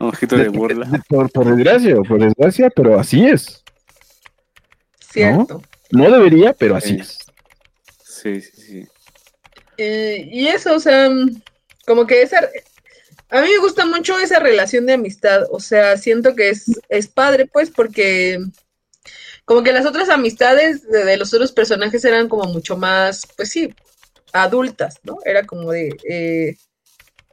un 0.00 0.08
ojito 0.08 0.36
de 0.36 0.48
burla. 0.48 0.86
Por, 1.08 1.30
por 1.30 1.44
desgracia, 1.54 1.96
por 1.96 2.18
desgracia, 2.20 2.70
pero 2.74 2.98
así 2.98 3.22
es. 3.26 3.62
Cierto. 5.12 5.62
No 5.90 6.10
debería, 6.10 6.52
pero 6.54 6.76
así 6.76 6.94
Sí. 6.94 7.00
es. 7.00 7.18
Sí, 8.04 8.40
sí, 8.40 8.60
sí. 8.62 8.86
Eh, 9.76 10.28
y 10.30 10.46
eso, 10.46 10.74
o 10.74 10.80
sea, 10.80 11.10
mm, 11.10 11.40
como 11.86 12.06
que 12.06 12.22
esa, 12.22 12.38
a 13.30 13.40
mí 13.42 13.48
me 13.48 13.58
gusta 13.58 13.86
mucho 13.86 14.18
esa 14.18 14.38
relación 14.38 14.86
de 14.86 14.94
amistad, 14.94 15.44
o 15.50 15.60
sea, 15.60 15.96
siento 15.96 16.34
que 16.34 16.50
es, 16.50 16.64
es 16.88 17.08
padre, 17.08 17.46
pues, 17.46 17.70
porque 17.70 18.38
como 19.44 19.62
que 19.62 19.72
las 19.72 19.86
otras 19.86 20.08
amistades 20.08 20.88
de, 20.88 21.04
de 21.04 21.16
los 21.16 21.32
otros 21.34 21.52
personajes 21.52 22.04
eran 22.04 22.28
como 22.28 22.44
mucho 22.44 22.76
más, 22.76 23.26
pues 23.36 23.50
sí, 23.50 23.74
adultas, 24.32 24.98
¿no? 25.02 25.18
Era 25.24 25.44
como 25.44 25.72
de, 25.72 25.96
eh, 26.08 26.56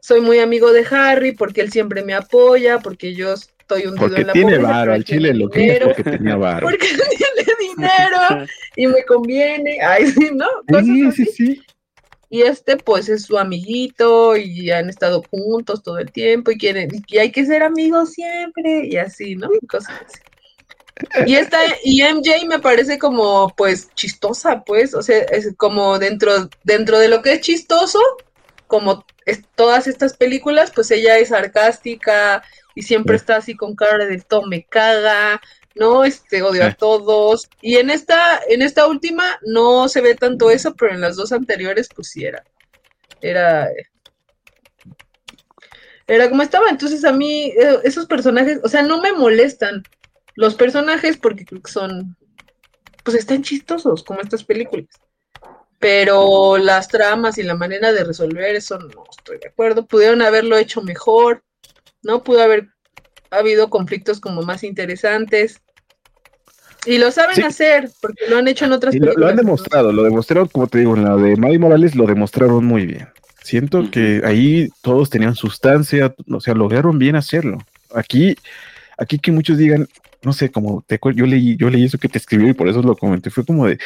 soy 0.02 0.22
muy 0.22 0.40
amigo 0.40 0.72
de 0.72 0.86
Harry 0.90 1.34
porque 1.34 1.62
él 1.62 1.72
siempre 1.72 2.04
me 2.04 2.14
apoya, 2.14 2.80
porque 2.80 3.14
yo 3.14 3.34
estoy 3.34 3.86
hundido 3.86 4.08
Porque 4.08 4.22
en 4.22 4.28
la 4.28 4.34
tiene 4.34 4.52
pobreza, 4.54 4.72
varo, 4.72 4.94
al 4.94 5.04
chile 5.04 5.34
lo 5.34 5.50
que 5.50 5.80
porque 5.84 6.04
tenía 6.04 6.36
varo. 6.38 6.68
porque 6.68 6.88
tiene 7.18 7.52
dinero 7.60 8.48
y 8.76 8.88
me 8.88 9.04
conviene, 9.06 9.80
ay, 9.82 10.08
sí, 10.08 10.30
¿no? 10.34 10.48
Cosas 10.68 10.86
Sí, 10.86 11.06
así. 11.06 11.26
sí, 11.26 11.32
sí. 11.36 11.62
Y 12.30 12.42
este, 12.42 12.78
pues, 12.78 13.08
es 13.10 13.24
su 13.24 13.38
amiguito 13.38 14.36
y 14.36 14.70
han 14.72 14.90
estado 14.90 15.24
juntos 15.30 15.82
todo 15.82 15.98
el 15.98 16.12
tiempo 16.12 16.52
y 16.52 16.58
quieren, 16.58 16.92
y 17.08 17.18
hay 17.18 17.32
que 17.32 17.46
ser 17.46 17.64
amigos 17.64 18.12
siempre 18.12 18.86
y 18.86 18.98
así, 18.98 19.36
¿no? 19.36 19.50
Y 19.62 19.66
cosas 19.66 19.96
así. 20.06 20.20
Y 21.26 21.36
esta, 21.36 21.60
y 21.84 22.02
MJ 22.02 22.48
me 22.48 22.60
parece 22.60 22.98
como, 22.98 23.54
pues, 23.56 23.94
chistosa, 23.94 24.64
pues, 24.66 24.94
o 24.94 25.02
sea, 25.02 25.20
es 25.20 25.54
como 25.56 26.00
dentro, 26.00 26.50
dentro 26.64 27.00
de 27.00 27.08
lo 27.08 27.22
que 27.22 27.34
es 27.34 27.42
chistoso, 27.42 28.00
como 28.66 29.06
es, 29.26 29.44
todas 29.56 29.88
estas 29.88 30.18
películas, 30.18 30.72
pues 30.74 30.90
ella 30.92 31.18
es 31.18 31.30
sarcástica 31.30 32.44
y 32.76 32.84
siempre 32.84 33.16
está 33.16 33.38
así 33.38 33.56
con 33.56 33.76
cara 33.76 34.06
de 34.06 34.20
todo 34.22 34.48
me 34.48 34.66
caga, 34.66 35.42
¿no? 35.80 36.04
Este, 36.04 36.42
odio 36.42 36.64
a 36.66 36.72
Sí. 36.72 36.78
todos. 36.80 37.48
Y 37.62 37.78
en 37.78 37.90
esta, 37.90 38.40
en 38.48 38.62
esta 38.62 38.88
última 38.88 39.40
no 39.42 39.88
se 39.90 40.02
ve 40.02 40.16
tanto 40.16 40.50
eso, 40.52 40.76
pero 40.76 40.94
en 40.94 41.02
las 41.02 41.16
dos 41.16 41.32
anteriores, 41.32 41.90
pues 41.96 42.10
sí 42.10 42.26
era. 42.26 42.44
Era. 43.22 43.70
Era 46.08 46.30
como 46.30 46.42
estaba. 46.42 46.70
Entonces 46.70 47.04
a 47.06 47.12
mí, 47.12 47.46
eh, 47.58 47.80
esos 47.84 48.06
personajes, 48.06 48.60
o 48.64 48.70
sea, 48.70 48.82
no 48.82 49.02
me 49.02 49.12
molestan 49.14 49.84
los 50.36 50.56
personajes 50.56 51.18
porque 51.18 51.46
creo 51.46 51.62
que 51.62 51.72
son. 51.72 52.16
Pues 53.04 53.18
están 53.18 53.42
chistosos, 53.44 54.04
como 54.04 54.22
estas 54.22 54.44
películas. 54.44 54.88
Pero 55.80 56.58
las 56.58 56.88
tramas 56.88 57.38
y 57.38 57.44
la 57.44 57.56
manera 57.56 57.92
de 57.94 58.04
resolver 58.04 58.56
eso 58.56 58.80
no 58.80 59.04
estoy 59.16 59.38
de 59.40 59.48
acuerdo. 59.50 59.86
Pudieron 59.86 60.22
haberlo 60.22 60.58
hecho 60.58 60.82
mejor, 60.82 61.44
¿no? 62.02 62.24
Pudo 62.24 62.42
haber 62.42 62.70
habido 63.30 63.70
conflictos 63.70 64.20
como 64.20 64.42
más 64.42 64.64
interesantes. 64.64 65.62
Y 66.88 66.98
lo 66.98 67.12
saben 67.12 67.36
Sí. 67.36 67.42
hacer, 67.44 67.90
porque 68.02 68.24
lo 68.30 68.38
han 68.38 68.48
hecho 68.48 68.66
en 68.66 68.72
otras 68.72 68.96
Y 68.96 69.00
lo, 69.00 69.06
películas. 69.08 69.26
lo 69.26 69.32
han 69.32 69.38
demostrado, 69.46 69.92
lo 69.92 70.04
demostraron, 70.04 70.48
como 70.48 70.68
te 70.68 70.80
digo, 70.80 70.96
en 70.96 71.04
la 71.04 71.16
de 71.18 71.36
Mario 71.36 71.60
Morales 71.60 71.96
lo 71.96 72.06
demostraron 72.08 72.64
muy 72.66 72.86
bien. 72.86 73.08
Siento 73.44 73.90
que 73.92 74.22
ahí 74.26 74.70
todos 74.82 75.10
tenían 75.10 75.36
sustancia, 75.36 76.14
o 76.32 76.40
sea, 76.40 76.54
lograron 76.54 76.98
bien 77.00 77.16
hacerlo. 77.16 77.58
Aquí, 77.94 78.36
aquí 78.98 79.20
que 79.20 79.32
muchos 79.32 79.58
digan, 79.58 79.88
no 80.24 80.34
sé, 80.34 80.50
como 80.50 80.84
te 80.88 81.00
yo 81.16 81.26
leí, 81.26 81.56
yo 81.58 81.70
leí 81.70 81.86
eso 81.86 81.98
que 81.98 82.10
te 82.10 82.18
escribió 82.18 82.50
y 82.50 82.54
por 82.54 82.68
eso 82.68 82.82
lo 82.82 82.96
comenté, 82.96 83.30
fue 83.30 83.46
como 83.46 83.66
de, 83.68 83.78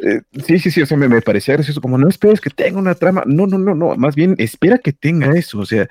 Eh, 0.00 0.20
sí, 0.46 0.60
sí, 0.60 0.70
sí, 0.70 0.80
o 0.82 0.86
sea, 0.86 0.96
me, 0.96 1.08
me 1.08 1.20
parecía 1.22 1.54
gracioso, 1.54 1.80
como 1.80 1.98
no 1.98 2.08
esperes 2.08 2.40
que 2.40 2.50
tenga 2.50 2.78
una 2.78 2.94
trama, 2.94 3.24
no, 3.26 3.48
no, 3.48 3.58
no, 3.58 3.74
no, 3.74 3.96
más 3.96 4.14
bien 4.14 4.36
espera 4.38 4.78
que 4.78 4.92
tenga 4.92 5.32
eso, 5.36 5.58
o 5.58 5.66
sea, 5.66 5.88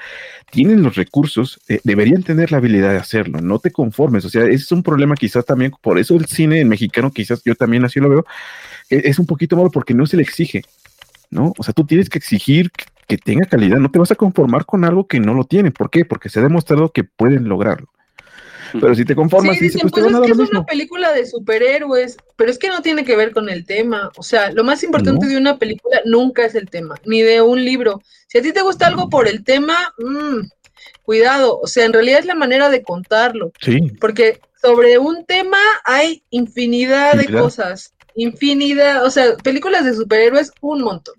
tienen 0.51 0.81
los 0.81 0.95
recursos, 0.95 1.59
eh, 1.67 1.81
deberían 1.83 2.23
tener 2.23 2.51
la 2.51 2.59
habilidad 2.59 2.91
de 2.91 2.99
hacerlo, 2.99 3.41
no 3.41 3.59
te 3.59 3.71
conformes, 3.71 4.23
o 4.23 4.29
sea, 4.29 4.43
ese 4.45 4.55
es 4.55 4.71
un 4.71 4.81
problema 4.83 5.15
quizás 5.15 5.45
también, 5.45 5.73
por 5.81 5.99
eso 5.99 6.15
el 6.15 6.25
cine 6.27 6.63
mexicano, 6.63 7.11
quizás 7.11 7.41
yo 7.43 7.55
también 7.55 7.83
así 7.85 7.99
lo 7.99 8.09
veo, 8.09 8.25
e- 8.89 9.03
es 9.05 9.19
un 9.19 9.25
poquito 9.27 9.57
malo 9.57 9.71
porque 9.71 9.93
no 9.93 10.05
se 10.07 10.17
le 10.17 10.23
exige, 10.23 10.63
¿no? 11.31 11.53
O 11.57 11.63
sea, 11.63 11.73
tú 11.73 11.85
tienes 11.85 12.09
que 12.09 12.19
exigir 12.19 12.71
que- 12.71 12.85
que 13.07 13.17
tenga 13.19 13.45
calidad, 13.47 13.79
no 13.79 13.91
te 13.91 13.99
vas 13.99 14.11
a 14.11 14.15
conformar 14.15 14.65
con 14.65 14.85
algo 14.85 15.07
que 15.07 15.19
no 15.19 15.33
lo 15.33 15.45
tiene, 15.45 15.71
¿por 15.71 15.89
qué? 15.91 16.05
Porque 16.05 16.29
se 16.29 16.39
ha 16.39 16.43
demostrado 16.43 16.91
que 16.91 17.03
pueden 17.05 17.49
lograrlo. 17.49 17.89
Pero 18.73 18.95
si 18.95 19.05
te 19.05 19.15
conformas, 19.15 19.55
Sí, 19.57 19.63
dices, 19.65 19.73
dicen, 19.75 19.81
pues 19.89 19.93
te 19.93 20.01
pues 20.01 20.13
van 20.13 20.13
es 20.13 20.17
a 20.17 20.21
que 20.21 20.27
dar 20.27 20.31
es 20.31 20.37
lo 20.37 20.43
una 20.43 20.59
mismo. 20.59 20.65
película 20.65 21.13
de 21.13 21.25
superhéroes, 21.25 22.17
pero 22.35 22.51
es 22.51 22.57
que 22.57 22.69
no 22.69 22.81
tiene 22.81 23.03
que 23.05 23.15
ver 23.15 23.31
con 23.31 23.49
el 23.49 23.65
tema. 23.65 24.11
O 24.17 24.23
sea, 24.23 24.51
lo 24.51 24.63
más 24.63 24.83
importante 24.83 25.25
No. 25.25 25.31
de 25.31 25.37
una 25.37 25.57
película 25.57 26.01
nunca 26.05 26.45
es 26.45 26.55
el 26.55 26.69
tema, 26.69 26.95
ni 27.05 27.21
de 27.21 27.41
un 27.41 27.63
libro. 27.63 28.01
Si 28.27 28.37
a 28.37 28.41
ti 28.41 28.51
te 28.53 28.61
gusta 28.61 28.87
algo 28.87 29.09
por 29.09 29.27
el 29.27 29.43
tema, 29.43 29.93
mm, 29.97 30.47
cuidado. 31.03 31.59
O 31.59 31.67
sea, 31.67 31.85
en 31.85 31.93
realidad 31.93 32.19
es 32.19 32.25
la 32.25 32.35
manera 32.35 32.69
de 32.69 32.83
contarlo, 32.83 33.51
Sí, 33.61 33.91
porque 33.99 34.39
sobre 34.61 34.97
un 34.97 35.25
tema 35.25 35.57
hay 35.85 36.23
infinidad 36.29 37.15
de 37.15 37.27
cosas, 37.31 37.93
infinidad. 38.15 39.05
O 39.05 39.09
sea, 39.09 39.35
películas 39.37 39.85
de 39.85 39.93
superhéroes, 39.93 40.51
un 40.61 40.81
montón. 40.81 41.15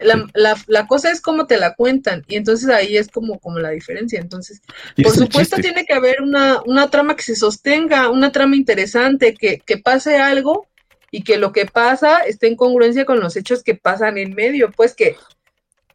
La, 0.00 0.26
la, 0.34 0.54
la 0.68 0.86
cosa 0.86 1.10
es 1.10 1.20
cómo 1.20 1.46
te 1.46 1.56
la 1.58 1.74
cuentan, 1.74 2.24
y 2.28 2.36
entonces 2.36 2.68
ahí 2.68 2.96
es 2.96 3.08
como, 3.08 3.38
como 3.40 3.58
la 3.58 3.70
diferencia. 3.70 4.20
Entonces, 4.20 4.60
por 5.02 5.12
supuesto 5.12 5.56
chiste. 5.56 5.62
tiene 5.62 5.84
que 5.84 5.94
haber 5.94 6.22
una, 6.22 6.62
una 6.66 6.88
trama 6.88 7.16
que 7.16 7.22
se 7.22 7.34
sostenga, 7.34 8.08
una 8.10 8.30
trama 8.30 8.54
interesante, 8.56 9.34
que, 9.34 9.58
que 9.58 9.78
pase 9.78 10.16
algo 10.18 10.66
y 11.10 11.22
que 11.24 11.36
lo 11.38 11.52
que 11.52 11.66
pasa 11.66 12.18
esté 12.18 12.46
en 12.48 12.56
congruencia 12.56 13.04
con 13.06 13.18
los 13.18 13.34
hechos 13.36 13.62
que 13.64 13.74
pasan 13.74 14.18
en 14.18 14.34
medio, 14.34 14.70
pues 14.70 14.94
que 14.94 15.16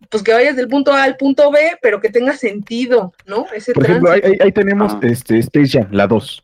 pues 0.09 0.21
que 0.21 0.33
vayas 0.33 0.57
del 0.57 0.67
punto 0.67 0.91
A 0.91 1.03
al 1.03 1.15
punto 1.15 1.49
B, 1.49 1.59
pero 1.81 2.01
que 2.01 2.09
tenga 2.09 2.35
sentido, 2.35 3.13
¿no? 3.25 3.45
Ese 3.55 3.71
Por 3.73 3.85
ejemplo, 3.85 4.11
ahí, 4.11 4.19
tránsito. 4.19 4.43
ahí- 4.43 4.47
ahí 4.47 4.51
tenemos 4.51 4.93
Ah. 4.95 4.99
este 5.03 5.37
Space 5.39 5.69
Jam, 5.79 5.87
la 5.91 6.07
2, 6.07 6.43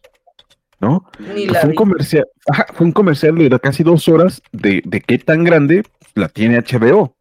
¿no? 0.80 1.12
Ni 1.36 1.46
la 1.48 1.60
fue 1.60 1.72
un 1.72 1.76
comercial, 1.76 2.26
ajá, 2.48 2.68
fue 2.74 2.86
un 2.86 2.94
comercial 2.94 3.36
de 3.36 3.60
casi 3.60 3.84
dos 3.84 4.08
horas 4.08 4.42
de, 4.54 4.82
de 4.86 5.02
qué 5.02 5.18
tan 5.20 5.44
grande 5.44 5.84
la 6.16 6.30
tiene 6.30 6.58
HBO, 6.58 7.16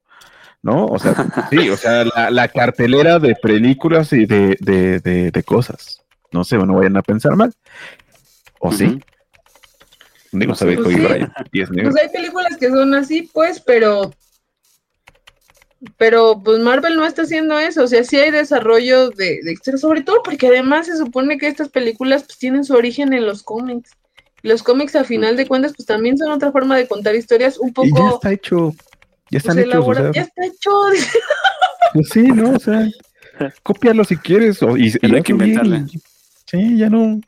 ¿no? 0.63 0.87
O 0.87 0.99
sea, 0.99 1.49
sí, 1.51 1.69
o 1.71 1.77
sea, 1.77 2.05
la, 2.05 2.31
la 2.31 2.49
cartelera 2.49 3.19
de 3.19 3.35
películas 3.37 4.13
y 4.13 4.27
de, 4.27 4.57
de, 4.61 5.01
de, 5.01 5.31
de 5.31 5.43
cosas. 5.43 6.03
No 6.33 6.45
sé, 6.45 6.57
no 6.59 6.75
vayan 6.75 6.97
a 6.97 7.03
pensar 7.03 7.37
mal. 7.37 7.53
¿O 8.61 8.73
sí? 8.73 9.01
Digo, 10.33 10.55
sabe. 10.55 10.77
Kobe 10.77 10.97
Pues 10.97 11.17
sí. 11.17 11.27
Y 11.53 11.63
es. 11.63 11.69
Pues 11.71 11.97
hay 11.97 12.09
películas 12.11 12.57
que 12.59 12.69
son 12.69 12.95
así, 12.95 13.31
pues, 13.33 13.61
pero 13.61 14.13
pero 15.97 16.41
pues 16.45 16.59
Marvel 16.59 16.97
no 16.97 17.07
está 17.07 17.23
haciendo 17.23 17.57
eso, 17.59 17.85
o 17.85 17.87
sea, 17.87 18.03
sí 18.03 18.17
hay 18.17 18.33
desarrollo 18.33 19.11
de, 19.11 19.39
de 19.45 19.53
historia, 19.53 19.79
sobre 19.79 20.03
todo 20.03 20.23
porque 20.25 20.49
además 20.49 20.87
se 20.87 20.97
supone 20.97 21.39
que 21.39 21.47
estas 21.47 21.69
películas 21.69 22.25
pues 22.25 22.37
tienen 22.39 22.65
su 22.65 22.75
origen 22.75 23.13
en 23.13 23.27
los 23.27 23.43
cómics. 23.43 23.93
Y 24.43 24.49
los 24.49 24.63
cómics 24.63 24.97
a 24.97 25.05
final 25.05 25.37
de 25.37 25.47
cuentas 25.47 25.73
pues 25.77 25.87
también 25.87 26.19
son 26.19 26.31
otra 26.31 26.53
forma 26.53 26.77
de 26.77 26.89
contar 26.89 27.15
historias 27.15 27.59
un 27.59 27.69
Y 27.69 27.73
ya 27.73 27.75
poco 27.75 28.15
está 28.17 28.33
hecho. 28.33 28.75
Ya 29.31 29.41
pues, 29.41 29.45
están 29.45 29.59
hechos, 29.59 29.75
o 29.75 29.77
elaboradas. 29.93 30.13
sea, 30.15 30.23
Ya 30.23 30.29
está 30.29 30.47
hecho, 30.47 30.71
pues 31.95 32.09
sí, 32.11 32.23
¿no? 32.23 32.51
O 32.53 32.59
sea, 32.59 32.89
cópialo 33.63 34.05
si 34.05 34.17
quieres. 34.17 34.63
O, 34.63 34.77
y, 34.77 34.95
y 35.03 35.09
no 35.09 35.17
hay 35.17 35.23
que 35.23 35.33
bien, 35.33 35.51
inventarle. 35.51 35.85
y- 35.93 36.01
Sí, 36.47 36.79
ya 36.79 36.89
no. 36.89 37.21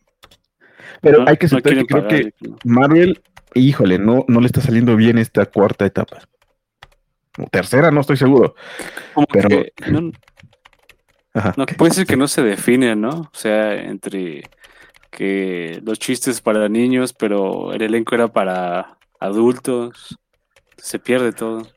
Pero 1.03 1.25
No- 1.25 1.31
hay 1.31 1.37
que 1.37 1.47
no 1.47 1.59
aceptar 1.59 1.63
quieren 1.63 1.87
que 1.87 1.93
creo 1.95 2.03
pagar, 2.09 2.23
que 2.33 2.49
¿no? 2.49 2.57
Marvel, 2.65 3.23
híjole, 3.55 3.99
no, 3.99 4.25
no 4.29 4.41
le 4.41 4.47
está 4.47 4.61
saliendo 4.63 4.97
bien 4.97 5.19
esta 5.19 5.45
cuarta 5.47 5.85
etapa. 5.85 6.19
O 7.39 7.45
tercera, 7.51 7.91
no 7.91 8.01
estoy 8.01 8.17
seguro. 8.17 8.55
Como 9.15 9.27
pero- 9.31 9.49
que 9.49 9.73
no, 9.91 10.11
Ajá. 11.35 11.53
no, 11.57 11.67
puede 11.67 11.93
ser 11.93 12.07
que 12.07 12.17
no 12.17 12.29
se 12.29 12.43
define, 12.43 12.97
¿no? 12.97 13.11
O 13.11 13.31
sea, 13.35 13.75
entre 13.75 14.43
que 15.11 15.81
los 15.85 15.99
chistes 15.99 16.41
para 16.41 16.69
niños, 16.71 17.13
pero 17.13 17.73
el 17.75 17.83
elenco 17.83 18.15
era 18.15 18.29
para 18.29 18.97
adultos. 19.21 20.19
Se 20.79 20.99
pierde 20.99 21.33
todo. 21.33 21.69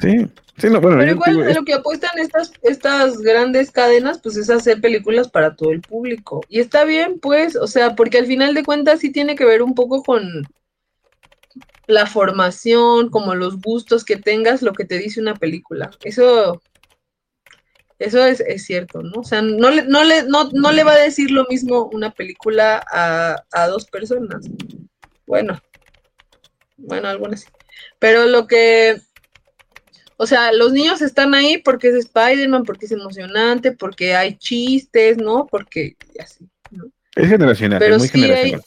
Sí, 0.00 0.26
sí, 0.58 0.68
no, 0.68 0.80
bueno, 0.80 0.98
Pero 0.98 1.12
igual 1.12 1.36
digo, 1.36 1.60
lo 1.60 1.64
que 1.64 1.74
apuestan 1.74 2.18
estas, 2.18 2.52
estas 2.62 3.18
grandes 3.18 3.70
cadenas, 3.70 4.20
pues 4.22 4.36
es 4.36 4.50
hacer 4.50 4.80
películas 4.80 5.28
para 5.28 5.56
todo 5.56 5.72
el 5.72 5.80
público. 5.80 6.42
Y 6.48 6.60
está 6.60 6.84
bien, 6.84 7.18
pues, 7.18 7.56
o 7.56 7.66
sea, 7.66 7.94
porque 7.94 8.18
al 8.18 8.26
final 8.26 8.52
de 8.54 8.64
cuentas 8.64 9.00
sí 9.00 9.10
tiene 9.10 9.36
que 9.36 9.46
ver 9.46 9.62
un 9.62 9.74
poco 9.74 10.02
con 10.02 10.46
la 11.86 12.06
formación, 12.06 13.10
como 13.10 13.34
los 13.34 13.60
gustos 13.60 14.04
que 14.04 14.16
tengas, 14.16 14.60
lo 14.60 14.72
que 14.72 14.84
te 14.84 14.98
dice 14.98 15.20
una 15.20 15.34
película. 15.34 15.90
Eso, 16.02 16.60
eso 17.98 18.24
es, 18.26 18.40
es 18.40 18.64
cierto, 18.64 19.02
¿no? 19.02 19.20
O 19.20 19.24
sea, 19.24 19.40
no 19.40 19.70
le, 19.70 19.84
no, 19.84 20.04
le, 20.04 20.24
no, 20.24 20.50
no 20.52 20.72
le 20.72 20.84
va 20.84 20.92
a 20.92 20.98
decir 20.98 21.30
lo 21.30 21.46
mismo 21.46 21.88
una 21.92 22.10
película 22.10 22.84
a, 22.92 23.36
a 23.52 23.66
dos 23.68 23.86
personas. 23.86 24.46
Bueno, 25.26 25.58
bueno, 26.76 27.08
algunas 27.08 27.40
sí. 27.40 27.46
Pero 27.98 28.26
lo 28.26 28.46
que, 28.46 29.00
o 30.16 30.26
sea, 30.26 30.52
los 30.52 30.72
niños 30.72 31.02
están 31.02 31.34
ahí 31.34 31.58
porque 31.58 31.88
es 31.88 31.94
Spider-Man, 31.96 32.64
porque 32.64 32.86
es 32.86 32.92
emocionante, 32.92 33.72
porque 33.72 34.14
hay 34.16 34.36
chistes, 34.36 35.18
¿no? 35.18 35.46
Porque 35.50 35.96
así. 36.18 36.46
es 37.14 37.28
generacional, 37.28 37.78
pero 37.78 37.96
es 37.96 38.00
muy 38.00 38.08
sí 38.08 38.24
hay- 38.24 38.28
generacional. 38.30 38.64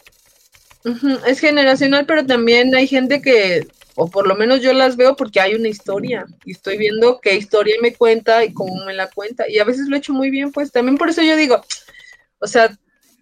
Ujú, 0.86 1.20
Es 1.28 1.40
generacional, 1.40 2.06
pero 2.06 2.26
también 2.26 2.74
hay 2.74 2.88
gente 2.88 3.22
que, 3.22 3.68
o 3.96 4.10
por 4.10 4.28
lo 4.28 4.36
menos 4.36 4.62
yo 4.62 4.72
las 4.72 4.96
veo 4.96 5.16
porque 5.16 5.42
hay 5.42 5.54
una 5.56 5.68
historia 5.68 6.26
y 6.46 6.52
estoy 6.54 6.78
viendo 6.78 7.20
qué 7.22 7.36
historia 7.36 7.76
me 7.82 7.94
cuenta 7.94 8.46
y 8.46 8.54
cómo 8.54 8.86
me 8.86 8.94
la 8.94 9.10
cuenta. 9.10 9.44
Y 9.50 9.60
a 9.60 9.66
veces 9.66 9.88
lo 9.90 9.96
he 9.96 10.00
hecho 10.00 10.14
muy 10.14 10.30
bien, 10.30 10.52
pues 10.54 10.72
también 10.72 10.98
por 10.98 11.10
eso 11.10 11.22
yo 11.22 11.36
digo, 11.36 11.62
o 12.40 12.48
sea, 12.48 12.76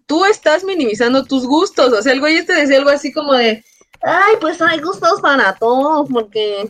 tú 0.06 0.24
estás 0.24 0.62
minimizando 0.62 1.24
tus 1.24 1.46
gustos. 1.46 1.92
O 1.92 2.00
sea, 2.00 2.12
el 2.12 2.20
güey 2.20 2.36
este 2.36 2.54
decía 2.54 2.76
algo 2.78 2.90
así 2.90 3.12
como 3.12 3.32
de, 3.34 3.64
ay, 4.02 4.34
pues 4.40 4.62
hay 4.62 4.78
gustos 4.80 5.20
para 5.20 5.52
todos, 5.54 6.08
porque, 6.12 6.68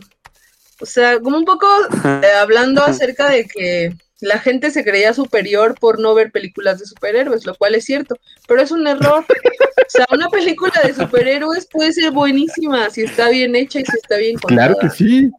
o 0.79 0.85
sea, 0.85 1.19
como 1.19 1.37
un 1.37 1.45
poco 1.45 1.67
eh, 2.05 2.31
hablando 2.39 2.83
acerca 2.83 3.29
de 3.29 3.45
que 3.45 3.93
la 4.21 4.37
gente 4.39 4.69
se 4.71 4.83
creía 4.83 5.13
superior 5.13 5.75
por 5.79 5.99
no 5.99 6.13
ver 6.13 6.31
películas 6.31 6.79
de 6.79 6.85
superhéroes, 6.85 7.45
lo 7.45 7.55
cual 7.55 7.75
es 7.75 7.85
cierto, 7.85 8.15
pero 8.47 8.61
es 8.61 8.71
un 8.71 8.85
error. 8.87 9.25
O 9.29 9.89
sea, 9.91 10.05
una 10.11 10.29
película 10.29 10.73
de 10.83 10.93
superhéroes 10.93 11.67
puede 11.71 11.93
ser 11.93 12.11
buenísima 12.11 12.89
si 12.89 13.03
está 13.03 13.29
bien 13.29 13.55
hecha 13.55 13.79
y 13.79 13.85
si 13.85 13.97
está 13.97 14.17
bien 14.17 14.37
contada. 14.37 14.67
Claro 14.67 14.79
que 14.81 14.89
sí. 14.95 15.31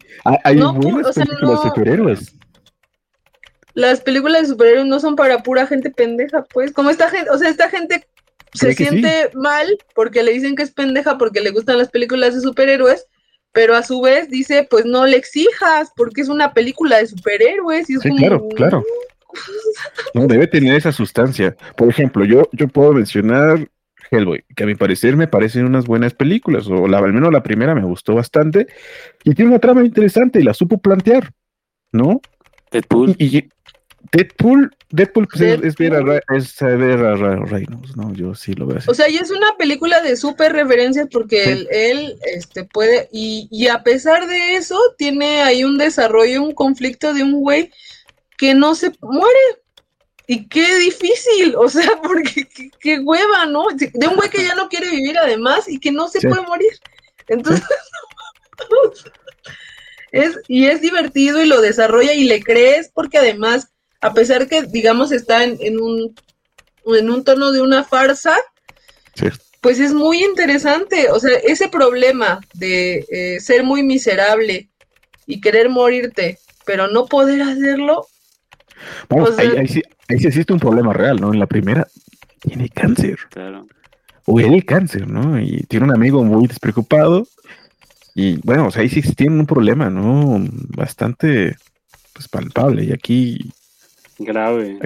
Hay, 0.45 0.57
No, 0.57 0.73
buenas 0.75 1.07
o 1.09 1.13
sea, 1.13 1.25
películas 1.25 1.55
no- 1.55 1.63
de 1.63 1.69
superhéroes. 1.69 2.35
Las 3.75 4.01
películas 4.01 4.43
de 4.43 4.49
superhéroes 4.49 4.87
no 4.87 4.99
son 4.99 5.15
para 5.15 5.43
pura 5.43 5.67
gente 5.67 5.91
pendeja, 5.91 6.45
pues. 6.53 6.73
Como 6.73 6.91
esta 6.91 7.09
gente, 7.09 7.31
o 7.31 7.39
sea, 7.39 7.49
esta 7.49 7.69
gente 7.71 8.05
se 8.55 8.73
sí. 8.75 8.85
siente 8.85 9.31
mal 9.35 9.79
porque 9.95 10.23
le 10.25 10.33
dicen 10.33 10.57
que 10.57 10.65
es 10.65 10.73
pendeja 10.73 11.17
porque 11.19 11.41
le 11.41 11.51
gustan 11.51 11.79
las 11.79 11.89
películas 11.91 12.35
de 12.35 12.41
superhéroes, 12.41 13.07
pero 13.53 13.75
a 13.75 13.83
su 13.83 14.01
vez 14.01 14.31
dice, 14.31 14.67
pues 14.69 14.85
no 14.85 15.07
le 15.07 15.17
exijas 15.17 15.91
porque 15.97 16.21
es 16.21 16.29
una 16.29 16.53
película 16.55 16.99
de 16.99 17.07
superhéroes 17.07 17.91
y 17.91 17.95
es 17.95 18.03
Sí, 18.03 18.09
como, 18.09 18.19
claro, 18.19 18.49
claro. 18.55 18.85
No, 20.15 20.27
debe 20.27 20.47
tener 20.49 20.75
esa 20.75 20.93
sustancia. 20.93 21.57
Por 21.77 21.89
ejemplo, 21.89 22.25
yo, 22.25 22.49
yo 22.53 22.67
puedo 22.67 22.93
mencionar 22.93 23.69
Hellboy, 24.11 24.45
que 24.57 24.65
a 24.65 24.67
mi 24.67 24.75
parecer 24.75 25.17
me 25.17 25.29
parecen 25.29 25.67
unas 25.67 25.87
buenas 25.87 26.15
películas, 26.15 26.67
o 26.67 26.89
la, 26.89 26.99
al 26.99 27.13
menos 27.13 27.33
la 27.33 27.43
primera 27.43 27.75
me 27.75 27.85
gustó 27.85 28.15
bastante, 28.15 28.67
y 29.25 29.35
tiene 29.35 29.51
una 29.51 29.61
trama 29.61 29.85
interesante 29.85 30.41
y 30.41 30.43
la 30.43 30.55
supo 30.55 30.79
plantear, 30.79 31.31
¿no? 31.93 32.21
Deadpool. 32.73 33.15
Y, 33.19 33.39
y 33.39 33.49
Deadpool, 34.13 34.77
Deadpool, 34.91 35.29
pues, 35.29 35.41
es- 35.43 35.63
es, 35.63 35.77
ver 35.77 35.95
a, 35.95 36.21
es 36.37 36.57
ver 36.61 36.99
a 37.05 37.15
Reynolds, 37.15 37.97
¿no? 37.97 38.13
Yo 38.13 38.35
sí 38.35 38.55
lo 38.55 38.67
veo 38.67 38.79
así. 38.79 38.91
O 38.91 38.95
sea, 38.95 39.09
y 39.09 39.17
es 39.19 39.31
una 39.31 39.57
película 39.57 40.01
de 40.01 40.17
súper 40.17 40.53
referencias 40.53 41.07
porque 41.13 41.45
Sí. 41.45 41.51
él, 41.51 41.69
él, 41.71 42.19
este, 42.25 42.65
puede, 42.65 43.09
y, 43.13 43.47
y 43.53 43.69
a 43.69 43.83
pesar 43.85 44.27
de 44.27 44.57
eso, 44.57 44.79
tiene 44.99 45.43
ahí 45.43 45.63
un 45.63 45.79
desarrollo, 45.79 46.43
un 46.43 46.55
conflicto 46.55 47.15
de 47.15 47.23
un 47.23 47.35
güey 47.35 47.71
que 48.37 48.55
no 48.55 48.75
se 48.75 48.91
muere. 49.01 49.39
Y 50.27 50.49
qué 50.49 50.77
difícil, 50.79 51.55
o 51.57 51.69
sea, 51.69 51.91
porque 52.03 52.49
qué, 52.49 52.71
qué 52.81 52.99
hueva, 53.01 53.47
¿no? 53.47 53.65
De 53.77 54.09
un 54.09 54.17
güey 54.17 54.31
que 54.31 54.43
ya 54.45 54.55
no 54.55 54.69
quiere 54.69 54.91
vivir 54.91 55.19
además 55.19 55.69
y 55.69 55.79
que 55.79 55.93
no 55.93 56.09
se 56.09 56.21
Sí. 56.21 56.27
puede 56.29 56.43
morir. 56.43 56.71
Entonces, 57.29 57.65
es, 60.13 60.37
y 60.49 60.67
es 60.67 60.81
divertido 60.81 61.43
y 61.43 61.47
lo 61.47 61.61
desarrolla 61.61 62.13
y 62.13 62.25
le 62.25 62.43
crees 62.43 62.91
porque 62.93 63.19
además, 63.19 63.69
a 64.01 64.15
pesar 64.15 64.49
que, 64.49 64.63
digamos, 64.63 65.13
está 65.13 65.45
en, 65.45 65.57
en 65.61 65.81
un, 65.81 66.15
en 66.87 67.11
un 67.11 67.25
tono 67.25 67.53
de 67.53 67.61
una 67.61 67.85
farsa, 67.85 68.35
Sí. 69.15 69.27
pues 69.61 69.79
es 69.81 69.93
muy 69.93 70.25
interesante. 70.25 71.11
O 71.11 71.19
sea, 71.21 71.37
ese 71.39 71.69
problema 71.69 72.41
de 72.55 73.05
eh, 73.11 73.41
ser 73.41 73.65
muy 73.65 73.83
miserable 73.83 74.69
y 75.27 75.41
querer 75.41 75.69
morirte, 75.69 76.39
pero 76.65 76.89
no 76.89 77.07
poder 77.07 77.43
hacerlo, 77.43 78.07
Vamos, 79.11 79.31
o 79.31 79.33
sea- 79.35 79.45
ahí, 79.51 79.57
ahí 79.59 79.69
sí, 79.69 79.83
ahí 80.09 80.19
sí 80.19 80.27
existe 80.29 80.53
un 80.53 80.61
problema 80.61 80.93
real, 80.95 81.21
¿no? 81.21 81.33
En 81.35 81.39
la 81.41 81.47
primera 81.47 81.87
tiene 82.41 82.69
cáncer, 82.71 83.19
Claro. 83.31 83.67
o 84.25 84.41
el 84.41 84.65
cáncer, 84.65 85.07
¿no? 85.07 85.39
Y 85.39 85.65
tiene 85.69 85.85
un 85.85 85.95
amigo 85.95 86.25
muy 86.25 86.47
despreocupado 86.47 87.27
Y 88.15 88.39
bueno, 88.45 88.67
o 88.67 88.71
sea, 88.71 88.83
ahí 88.83 88.89
sí 88.89 89.03
tienen 89.15 89.39
un 89.39 89.47
problema, 89.47 89.89
¿no? 89.91 90.43
Bastante 90.77 91.57
pues, 92.13 92.27
palpable. 92.29 92.85
Y 92.85 92.93
aquí, 92.93 93.53
Grave. 94.21 94.79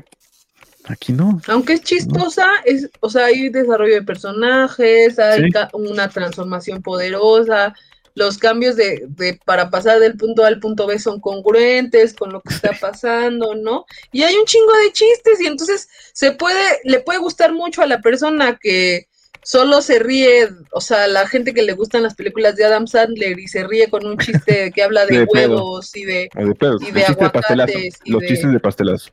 aquí 0.87 1.13
no. 1.13 1.41
Aunque 1.49 1.75
es 1.75 1.83
chistosa, 1.83 2.47
es, 2.65 2.89
o 3.01 3.09
sea, 3.11 3.27
hay 3.27 3.49
desarrollo 3.49 3.95
de 3.95 4.03
personajes, 4.03 5.19
hay 5.19 5.45
Sí. 5.45 5.51
una 5.73 6.09
transformación 6.09 6.83
poderosa, 6.83 7.75
los 8.17 8.39
cambios 8.39 8.77
de, 8.77 9.05
de 9.09 9.41
para 9.45 9.71
pasar 9.71 9.99
del 9.99 10.17
punto 10.17 10.45
A 10.45 10.49
al 10.49 10.61
punto 10.61 10.87
B 10.87 10.99
son 11.01 11.21
congruentes 11.21 12.15
con 12.15 12.33
lo 12.33 12.41
que 12.43 12.55
está 12.55 12.71
pasando, 12.81 13.55
¿no? 13.57 13.87
Y 14.13 14.23
hay 14.23 14.35
un 14.37 14.45
chingo 14.45 14.73
de 14.85 14.93
chistes 14.93 15.41
y 15.41 15.47
entonces 15.47 15.89
se 16.13 16.31
puede, 16.33 16.63
le 16.85 17.01
puede 17.01 17.19
gustar 17.19 17.53
mucho 17.53 17.83
a 17.83 17.87
la 17.87 18.01
persona 18.01 18.57
que 18.61 19.09
solo 19.43 19.83
se 19.83 19.99
ríe, 19.99 20.49
o 20.73 20.81
sea, 20.81 21.07
la 21.09 21.27
gente 21.27 21.53
que 21.53 21.63
le 21.63 21.73
gustan 21.73 22.03
las 22.05 22.15
películas 22.15 22.55
de 22.57 22.65
Adam 22.67 22.87
Sandler 22.87 23.39
y 23.39 23.49
se 23.49 23.65
ríe 23.67 23.89
con 23.91 24.07
un 24.07 24.17
chiste 24.17 24.71
que 24.73 24.83
habla 24.83 25.07
de 25.07 25.19
De 25.21 25.27
pedo. 25.27 25.55
huevos 25.57 25.97
y 25.97 26.05
de 26.05 26.31
Ah, 26.35 26.45
de 26.45 26.55
Y 26.89 26.91
de 26.93 27.05
aguacates, 27.05 27.99
y 28.05 28.11
Los 28.13 28.21
de- 28.21 28.29
chistes 28.29 28.53
de 28.53 28.61
pastelazo. 28.61 29.11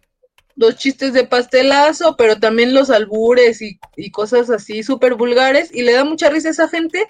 Los 0.55 0.75
chistes 0.75 1.13
de 1.13 1.23
pastelazo, 1.25 2.15
pero 2.17 2.37
también 2.37 2.73
los 2.73 2.89
albures 2.89 3.61
y, 3.61 3.79
y 3.95 4.11
cosas 4.11 4.49
así 4.49 4.83
súper 4.83 5.15
vulgares, 5.15 5.69
y 5.73 5.81
le 5.83 5.93
da 5.93 6.03
mucha 6.03 6.29
risa 6.29 6.49
a 6.49 6.51
esa 6.51 6.67
gente. 6.67 7.07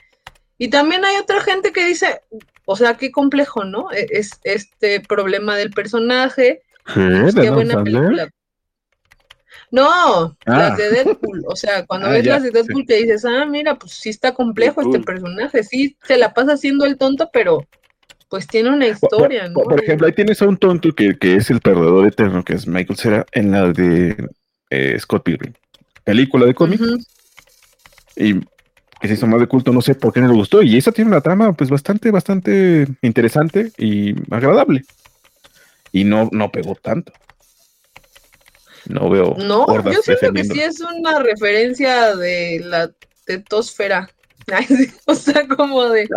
Y 0.57 0.69
también 0.69 1.03
hay 1.05 1.18
otra 1.18 1.41
gente 1.41 1.72
que 1.72 1.85
dice, 1.85 2.22
o 2.65 2.76
sea, 2.76 2.95
qué 2.97 3.11
complejo, 3.11 3.63
¿no? 3.65 3.91
E- 3.91 4.07
Es 4.11 4.31
este 4.43 4.99
problema 5.01 5.55
del 5.57 5.72
personaje. 5.72 6.61
¿Qué? 6.93 7.19
pues, 7.22 7.35
¿De 7.35 7.41
qué 7.41 7.49
buena 7.49 7.84
película. 7.84 8.30
No, 9.72 10.35
Ah. 10.45 10.57
las 10.69 10.77
de 10.77 10.89
Deadpool. 10.91 11.43
O 11.47 11.55
sea, 11.55 11.85
cuando 11.85 12.07
Ah, 12.07 12.11
ves 12.11 12.23
ya, 12.26 12.34
las 12.34 12.43
de 12.43 12.51
Deadpool 12.51 12.85
que 12.85 12.95
dices, 12.97 13.26
ah, 13.26 13.45
mira, 13.45 13.76
pues 13.77 13.93
sí 13.93 14.09
está 14.09 14.34
complejo 14.34 14.81
este 14.81 14.99
personaje, 14.99 15.63
sí 15.63 15.97
se 16.03 16.18
la 16.18 16.34
pasa 16.34 16.53
haciendo 16.53 16.85
el 16.85 16.97
tonto, 16.97 17.30
pero 17.31 17.65
pues 18.32 18.48
tiene 18.48 18.70
una 18.70 18.86
Por- 18.86 18.99
por- 19.10 19.10
historia, 19.12 19.48
¿no? 19.49 19.53
Por, 19.56 19.84
ejemplo, 19.84 20.08
ahí 20.08 20.14
tienes 20.14 20.41
a 20.41 20.48
un 20.48 20.56
tonto 20.56 20.95
que, 20.95 21.18
que 21.18 21.36
es 21.36 21.49
el 21.52 21.60
perdedor 21.60 22.08
eterno, 22.08 22.45
que 22.45 22.53
es 22.53 22.66
Michael 22.66 22.98
Cera, 22.98 23.26
en 23.34 23.52
la 23.52 23.74
de 23.74 24.30
eh, 24.70 24.98
Scott 24.98 25.24
Pilgrim. 25.24 25.52
Película 26.06 26.45
de 26.45 26.53
cómic. 26.53 26.80
Ujú. 26.80 26.98
Y 28.16 28.40
que 29.02 29.08
se 29.10 29.16
hizo 29.16 29.28
más 29.28 29.41
de 29.41 29.48
culto, 29.48 29.74
no 29.74 29.82
sé 29.82 29.95
por 29.95 30.14
qué 30.14 30.22
no 30.22 30.30
le 30.30 30.34
gustó. 30.34 30.62
Y 30.62 30.78
esa 30.78 30.94
tiene 30.94 31.12
una 31.12 31.20
trama, 31.20 31.52
pues, 31.52 31.70
bastante, 31.70 32.10
bastante 32.10 32.88
interesante 33.02 33.74
y 33.78 34.16
agradable. 34.34 34.86
Y 35.91 36.06
no, 36.06 36.30
no 36.32 36.53
pegó 36.53 36.76
tanto. 36.76 37.12
No 38.88 39.10
veo 39.10 39.36
No, 39.40 39.68
yo 39.91 40.02
siento 40.02 40.32
que 40.32 40.45
sí 40.45 40.62
es 40.62 40.80
una 40.80 41.20
referencia 41.20 42.16
de 42.16 42.62
la 42.64 42.91
tetosfera. 43.26 44.10
O 45.06 45.16
sea, 45.16 45.45
como 45.48 45.90
de, 45.90 46.08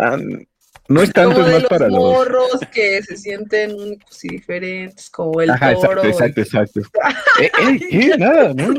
no 0.87 1.01
es 1.01 1.11
tanto, 1.11 1.35
como 1.35 1.45
es 1.47 1.47
de 1.47 1.53
más 1.53 1.61
los 1.63 1.69
para 1.69 1.87
los. 1.87 1.99
morros 1.99 2.59
que 2.71 3.01
se 3.01 3.17
sienten 3.17 3.73
únicos 3.73 4.23
y 4.23 4.29
diferentes, 4.29 5.09
como 5.09 5.41
el 5.41 5.49
Ajá, 5.49 5.73
toro. 5.75 6.03
exacto, 6.03 6.41
exacto, 6.41 6.79
exacto. 6.79 6.99
Eh, 7.41 7.51
eh. 7.91 8.17
Nada, 8.17 8.53
¿no? 8.53 8.73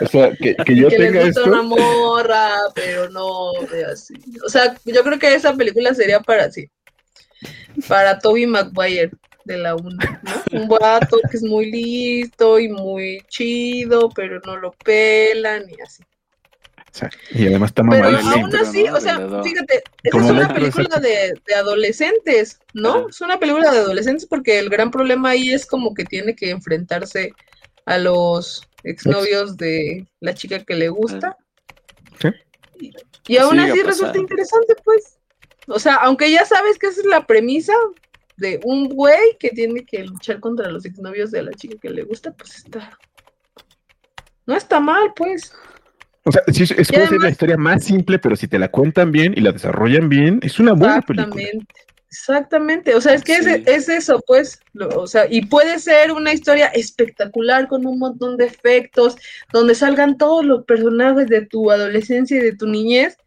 O 0.00 0.06
sea, 0.08 0.32
que, 0.32 0.56
que 0.56 0.74
yo 0.74 0.88
que 0.88 0.96
tenga 0.96 1.24
les 1.24 1.26
gusta 1.26 1.40
esto. 1.40 1.52
una 1.52 1.62
morra, 1.62 2.50
pero 2.74 3.08
no 3.10 3.52
de 3.70 3.84
así. 3.84 4.14
O 4.44 4.48
sea, 4.48 4.74
yo 4.84 5.02
creo 5.04 5.18
que 5.18 5.34
esa 5.34 5.54
película 5.54 5.94
sería 5.94 6.20
para 6.20 6.50
sí. 6.50 6.68
Para 7.86 8.18
Toby 8.18 8.46
Maguire 8.46 9.10
de 9.44 9.58
la 9.58 9.76
1, 9.76 9.88
¿no? 9.90 10.60
Un 10.60 10.68
vato 10.68 11.18
que 11.30 11.36
es 11.36 11.42
muy 11.44 11.70
listo 11.70 12.58
y 12.58 12.68
muy 12.68 13.20
chido, 13.28 14.10
pero 14.14 14.40
no 14.44 14.56
lo 14.56 14.72
pelan 14.72 15.64
y 15.70 15.80
así. 15.80 16.02
Y 17.30 17.46
además 17.46 17.70
está 17.70 17.82
Pero 17.88 18.08
aún 18.08 18.50
pero 18.50 18.62
así, 18.62 18.84
no, 18.84 18.96
o 18.96 19.00
sea, 19.00 19.16
fíjate, 19.42 19.82
es 20.02 20.14
una 20.14 20.52
película 20.52 20.98
de, 20.98 21.34
de 21.46 21.54
adolescentes, 21.54 22.60
¿no? 22.74 23.08
Es 23.08 23.20
una 23.20 23.38
película 23.38 23.70
de 23.70 23.78
adolescentes 23.78 24.26
porque 24.26 24.58
el 24.58 24.68
gran 24.70 24.90
problema 24.90 25.30
ahí 25.30 25.52
es 25.52 25.66
como 25.66 25.94
que 25.94 26.04
tiene 26.04 26.34
que 26.34 26.50
enfrentarse 26.50 27.32
a 27.84 27.98
los 27.98 28.62
exnovios 28.84 29.56
de 29.56 30.06
la 30.20 30.34
chica 30.34 30.64
que 30.64 30.74
le 30.74 30.88
gusta. 30.88 31.36
Sí. 32.20 32.28
Y, 32.80 32.92
y 33.28 33.36
aún 33.38 33.58
así 33.58 33.82
resulta 33.82 34.18
interesante, 34.18 34.74
pues. 34.84 35.18
O 35.68 35.78
sea, 35.78 35.96
aunque 35.96 36.30
ya 36.30 36.44
sabes 36.44 36.78
que 36.78 36.86
esa 36.86 37.00
es 37.00 37.06
la 37.06 37.26
premisa 37.26 37.74
de 38.36 38.60
un 38.64 38.88
güey 38.88 39.36
que 39.38 39.50
tiene 39.50 39.84
que 39.84 40.04
luchar 40.04 40.40
contra 40.40 40.70
los 40.70 40.84
exnovios 40.84 41.30
de 41.30 41.42
la 41.42 41.52
chica 41.52 41.76
que 41.80 41.90
le 41.90 42.02
gusta, 42.02 42.32
pues 42.32 42.58
está. 42.58 42.98
No 44.46 44.56
está 44.56 44.78
mal, 44.78 45.12
pues. 45.16 45.52
O 46.28 46.32
sea, 46.32 46.42
sí, 46.52 46.64
es, 46.64 46.70
es- 46.72 46.88
puede 46.88 46.88
ser 46.88 47.00
la 47.00 47.06
además- 47.18 47.32
historia 47.32 47.56
más 47.56 47.84
simple, 47.84 48.18
pero 48.18 48.36
si 48.36 48.46
te 48.48 48.58
la 48.58 48.68
cuentan 48.68 49.10
bien 49.12 49.32
y 49.36 49.40
la 49.40 49.52
desarrollan 49.52 50.08
bien, 50.08 50.40
es 50.42 50.58
una 50.58 50.72
buena 50.74 51.00
película. 51.00 51.42
Exactamente. 51.42 51.74
Exactamente, 52.08 52.94
o 52.94 53.00
sea, 53.00 53.14
es 53.14 53.22
que 53.24 53.42
Sí. 53.42 53.50
es, 53.50 53.66
es 53.66 53.88
eso, 53.88 54.22
pues, 54.26 54.60
lo- 54.72 54.88
o 54.88 55.06
sea, 55.06 55.26
y 55.28 55.44
puede 55.46 55.78
ser 55.80 56.12
una 56.12 56.32
historia 56.32 56.68
espectacular 56.68 57.68
con 57.68 57.84
un 57.86 57.98
montón 57.98 58.36
de 58.38 58.46
efectos, 58.46 59.16
donde 59.52 59.74
salgan 59.74 60.16
todos 60.16 60.44
los 60.44 60.64
personajes 60.64 61.26
de 61.26 61.44
tu 61.44 61.70
adolescencia 61.70 62.38
y 62.38 62.40
de 62.40 62.56
tu 62.56 62.66
niñez, 62.68 63.18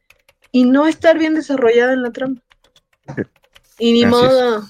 y 0.52 0.64
no 0.64 0.88
estar 0.88 1.20
bien 1.20 1.36
desarrollada 1.36 1.94
en 1.94 2.02
la 2.04 2.12
trama. 2.12 2.36
Y 3.78 3.92
ni 3.94 4.04
Así 4.04 4.12
modo. 4.16 4.64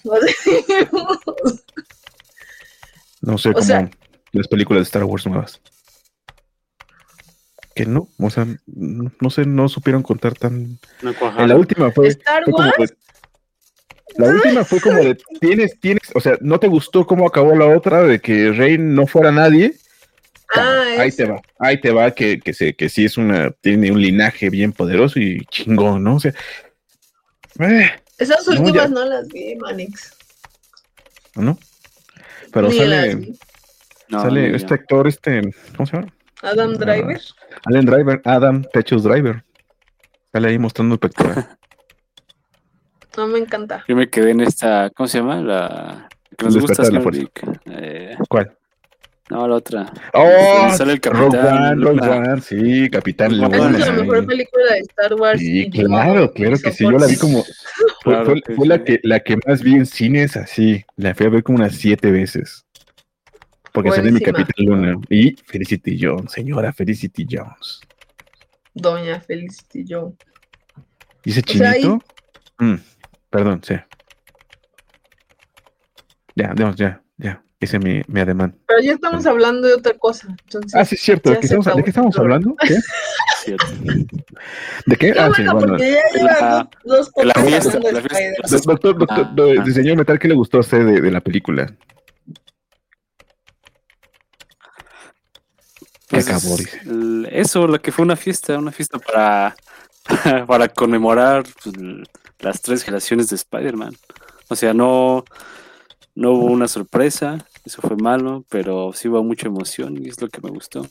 No 3.22 3.38
sé, 3.38 3.54
como 3.54 3.66
sea- 3.66 3.90
las 4.32 4.48
películas 4.48 4.82
de 4.82 4.84
Star 4.84 5.04
Wars 5.04 5.26
nuevas. 5.26 5.62
Que 7.80 7.86
no, 7.86 8.10
o 8.20 8.30
sea, 8.30 8.46
no, 8.68 9.10
no 9.22 9.30
sé, 9.30 9.46
no 9.46 9.70
supieron 9.70 10.04
contar 10.04 10.34
tan. 10.34 10.78
No 11.02 11.14
En 11.38 11.48
la 11.48 11.56
última 11.56 11.90
fue, 11.94 12.10
Star 12.10 12.44
fue 12.44 12.52
como 12.52 12.66
de- 12.66 12.98
La 14.18 14.28
última 14.28 14.66
fue 14.66 14.82
como 14.82 14.98
de. 15.02 15.18
Tienes, 15.40 15.80
tienes, 15.80 16.04
o 16.14 16.20
sea, 16.20 16.38
no 16.42 16.60
te 16.60 16.68
gustó 16.68 17.08
cómo 17.08 17.26
acabó 17.26 17.56
la 17.56 17.68
otra 17.68 18.04
de 18.04 18.20
que 18.20 18.52
Rey 18.52 18.78
no 18.78 19.08
fuera 19.08 19.32
nadie. 19.32 19.78
ah, 20.58 20.84
ahí 20.98 21.10
te 21.14 21.24
va, 21.24 21.42
ahí 21.58 21.80
te 21.80 21.92
va, 21.92 22.12
que, 22.12 22.42
que, 22.42 22.54
se, 22.54 22.74
que 22.74 22.90
sí 22.90 23.06
es 23.06 23.16
una. 23.18 23.52
Tiene 23.62 23.94
un 23.94 24.02
linaje 24.02 24.50
bien 24.50 24.74
poderoso 24.74 25.18
y 25.22 25.46
chingón, 25.50 26.04
¿no? 26.04 26.16
O 26.16 26.20
sea. 26.20 26.34
eh, 27.62 27.92
Esas 28.18 28.46
No, 28.46 28.60
últimas 28.60 28.74
ya- 28.74 28.88
no 28.94 29.06
las 29.06 29.26
vi, 29.30 29.56
Manix. 29.56 30.18
¿no? 31.36 31.58
Pero 32.52 32.68
Ni 32.68 32.78
las 32.80 32.88
sale, 33.06 33.16
vi. 33.16 33.40
No, 34.10 34.22
sale 34.22 34.54
este 34.54 34.74
actor, 34.74 35.08
este, 35.08 35.40
¿cómo 35.78 35.86
se 35.88 35.96
llama? 35.96 36.14
Adam 36.42 36.74
Driver. 36.76 37.20
Allen 37.66 37.86
Driver, 37.86 38.22
Adam 38.26 38.64
Techos 38.74 39.04
Driver. 39.04 39.44
Sale 40.32 40.48
ahí 40.50 40.60
mostrando 40.60 40.94
el 40.96 41.00
pectoral. 41.00 41.48
No 43.18 43.28
me 43.28 43.40
encanta. 43.40 43.84
Yo 43.88 43.96
me 43.98 44.10
quedé 44.10 44.32
en 44.32 44.40
esta, 44.40 44.92
¿cómo 44.96 45.08
se 45.08 45.18
llama? 45.18 45.42
La 45.42 46.08
que 46.38 46.46
nos 46.46 46.58
gusta, 46.58 46.84
la. 46.90 47.02
Eh, 47.66 48.16
¿Cuál? 48.30 48.56
no, 49.30 49.48
la 49.48 49.56
otra. 49.56 49.92
¡Oh! 50.14 50.70
Sale 50.78 50.94
el 50.94 51.02
Rogue 51.02 51.38
capitán 51.38 51.84
One, 51.84 51.86
Rogue. 51.86 52.10
One, 52.10 52.42
sí, 52.42 52.90
Capitán 52.90 53.42
Rogue 53.42 53.56
Esa 53.58 53.66
One, 53.66 53.78
es 53.80 53.88
la 53.88 53.94
mejor 53.94 54.26
película 54.26 54.74
de 54.74 54.80
Star 54.80 55.14
Wars. 55.16 55.40
Sí, 55.40 55.70
claro, 55.70 56.32
claro 56.32 56.58
que 56.64 56.72
sí. 56.72 56.84
Yo 56.86 56.92
la 56.92 57.08
vi 57.08 57.18
como. 57.18 57.44
Fue, 58.04 58.14
Claro 58.14 58.26
fue- 58.26 58.42
que 58.42 58.54
fue 58.54 58.68
la, 58.68 58.84
que, 58.84 59.00
la 59.04 59.20
que 59.20 59.38
más 59.46 59.62
vi 59.64 59.74
en 59.76 59.86
cines 59.86 60.38
así. 60.38 60.86
La 60.96 61.14
fui 61.14 61.26
a 61.26 61.30
ver 61.30 61.44
como 61.44 61.58
unas 61.58 61.76
siete 61.76 62.12
veces. 62.12 62.64
Porque 63.74 63.92
salió 63.92 64.12
mi. 64.12 64.20
Capitán 64.20 64.66
Luna. 64.66 64.96
Y 65.10 65.36
Felicity 65.46 65.98
Jones, 66.02 66.32
señora 66.32 66.74
Felicity 66.74 67.26
Jones. 67.30 67.82
Doña 68.74 69.20
Felicity 69.22 69.86
Jones. 69.88 70.16
¿Y 71.24 71.32
ese 71.32 71.42
O 71.48 71.52
sea, 71.58 71.72
ahí- 71.72 71.82
chinito? 71.82 72.04
Mm, 72.60 72.76
perdón, 73.30 73.62
sí. 73.64 73.76
Ya, 76.36 76.54
no, 76.54 76.74
ya, 76.76 77.02
ya. 77.18 77.44
Ese 77.60 77.76
es 77.78 77.84
mi, 77.84 78.02
mi 78.08 78.22
ademán. 78.22 78.58
Pero 78.68 78.80
ya 78.82 78.94
estamos 78.94 79.26
hablando 79.26 79.68
de 79.68 79.74
otra 79.74 79.94
cosa. 79.98 80.28
Entonces, 80.46 80.74
Ah, 80.76 80.86
sí, 80.86 80.96
es 80.96 81.02
cierto. 81.02 81.30
¿De 81.32 81.40
qué 81.40 81.46
estamos, 81.48 81.66
¿de 81.76 81.84
qué 81.84 81.90
estamos 81.90 82.18
hablando? 82.18 82.56
¿De 84.86 84.96
qué? 84.96 85.12
Qué 85.12 85.20
Ah, 85.20 85.30
sí, 85.36 85.44
bueno, 85.44 85.54
bueno. 85.54 85.68
porque 85.74 85.92
ya 85.92 86.02
llevas 86.20 86.42
La- 86.42 86.70
dos, 86.86 87.12
dos 87.14 87.26
la 87.26 87.34
podcasts 87.34 87.50
fiesta, 87.50 87.78
hablando 87.78 87.88
de 87.88 87.94
la 87.94 88.02
fiesta. 88.02 88.56
Spider-Man. 88.56 88.62
Do- 88.62 88.72
Doctor, 88.72 88.98
doctor, 89.00 89.26
Ah, 89.28 89.34
do- 89.36 89.62
ah. 89.62 89.66
señor 89.74 89.98
Metal, 89.98 90.20
¿qué 90.20 90.28
le 90.30 90.36
gustó 90.36 90.58
a 90.58 90.60
usted 90.62 90.86
de, 90.86 91.02
de 91.02 91.12
la 91.12 91.20
película? 91.22 91.76
Pues, 96.10 96.28
acabó, 96.28 96.58
Eso, 97.30 97.68
lo 97.68 97.80
que 97.82 97.92
fue 97.92 98.04
una 98.04 98.16
fiesta, 98.16 98.58
una 98.58 98.72
fiesta 98.72 98.98
para, 98.98 99.56
para 100.48 100.68
conmemorar 100.68 101.44
pues, 101.64 101.76
las 102.40 102.62
tres 102.62 102.84
generaciones 102.84 103.30
de 103.30 103.36
Spider-Man. 103.36 103.96
O 104.48 104.56
sea, 104.56 104.74
no, 104.74 105.24
no 106.16 106.32
hubo 106.32 106.46
una 106.46 106.68
sorpresa, 106.68 107.46
eso 107.64 107.82
fue 107.82 107.96
malo, 107.96 108.44
pero 108.50 108.92
sí 108.94 109.08
hubo 109.08 109.24
mucha 109.24 109.48
emoción 109.48 110.04
y 110.04 110.10
es 110.10 110.20
lo 110.20 110.30
que 110.30 110.42
me 110.42 110.50
gustó. 110.50 110.88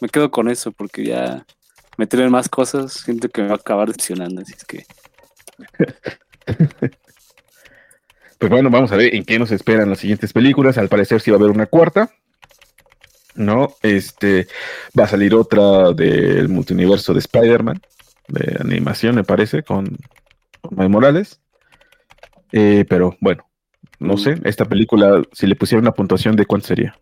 Me 0.00 0.08
quedo 0.08 0.30
con 0.30 0.48
eso 0.48 0.72
porque 0.72 1.04
ya 1.04 1.46
meter 1.96 2.20
en 2.20 2.30
más 2.30 2.48
cosas, 2.48 2.92
siento 2.92 3.28
que 3.28 3.42
me 3.42 3.48
va 3.48 3.54
a 3.54 3.58
acabar 3.58 3.86
decepcionando, 3.86 4.42
así 4.42 4.54
es 4.56 4.64
que 4.64 4.86
Pues 8.38 8.50
bueno, 8.50 8.70
vamos 8.70 8.90
a 8.90 8.96
ver 8.96 9.14
en 9.14 9.24
qué 9.24 9.38
nos 9.38 9.52
esperan 9.52 9.88
las 9.88 10.00
siguientes 10.00 10.32
películas. 10.32 10.76
Al 10.76 10.88
parecer 10.88 11.20
sí 11.20 11.30
va 11.30 11.36
a 11.36 11.38
haber 11.38 11.52
una 11.52 11.66
cuarta. 11.66 12.10
No, 13.34 13.74
este 13.82 14.46
va 14.98 15.04
a 15.04 15.08
salir 15.08 15.34
otra 15.34 15.92
del 15.92 16.48
multiverso 16.48 17.12
de 17.14 17.20
Spider-Man, 17.20 17.80
de 18.28 18.56
animación, 18.60 19.14
me 19.14 19.24
parece, 19.24 19.62
con 19.62 19.96
Miles 20.70 20.90
Morales. 20.90 21.40
Eh, 22.52 22.84
pero 22.88 23.16
bueno, 23.20 23.48
no 23.98 24.18
sé, 24.18 24.34
esta 24.44 24.66
película, 24.66 25.22
si 25.32 25.46
le 25.46 25.56
pusiera 25.56 25.80
una 25.80 25.92
puntuación 25.92 26.36
de 26.36 26.44
cuánto 26.44 26.66
sería. 26.68 26.94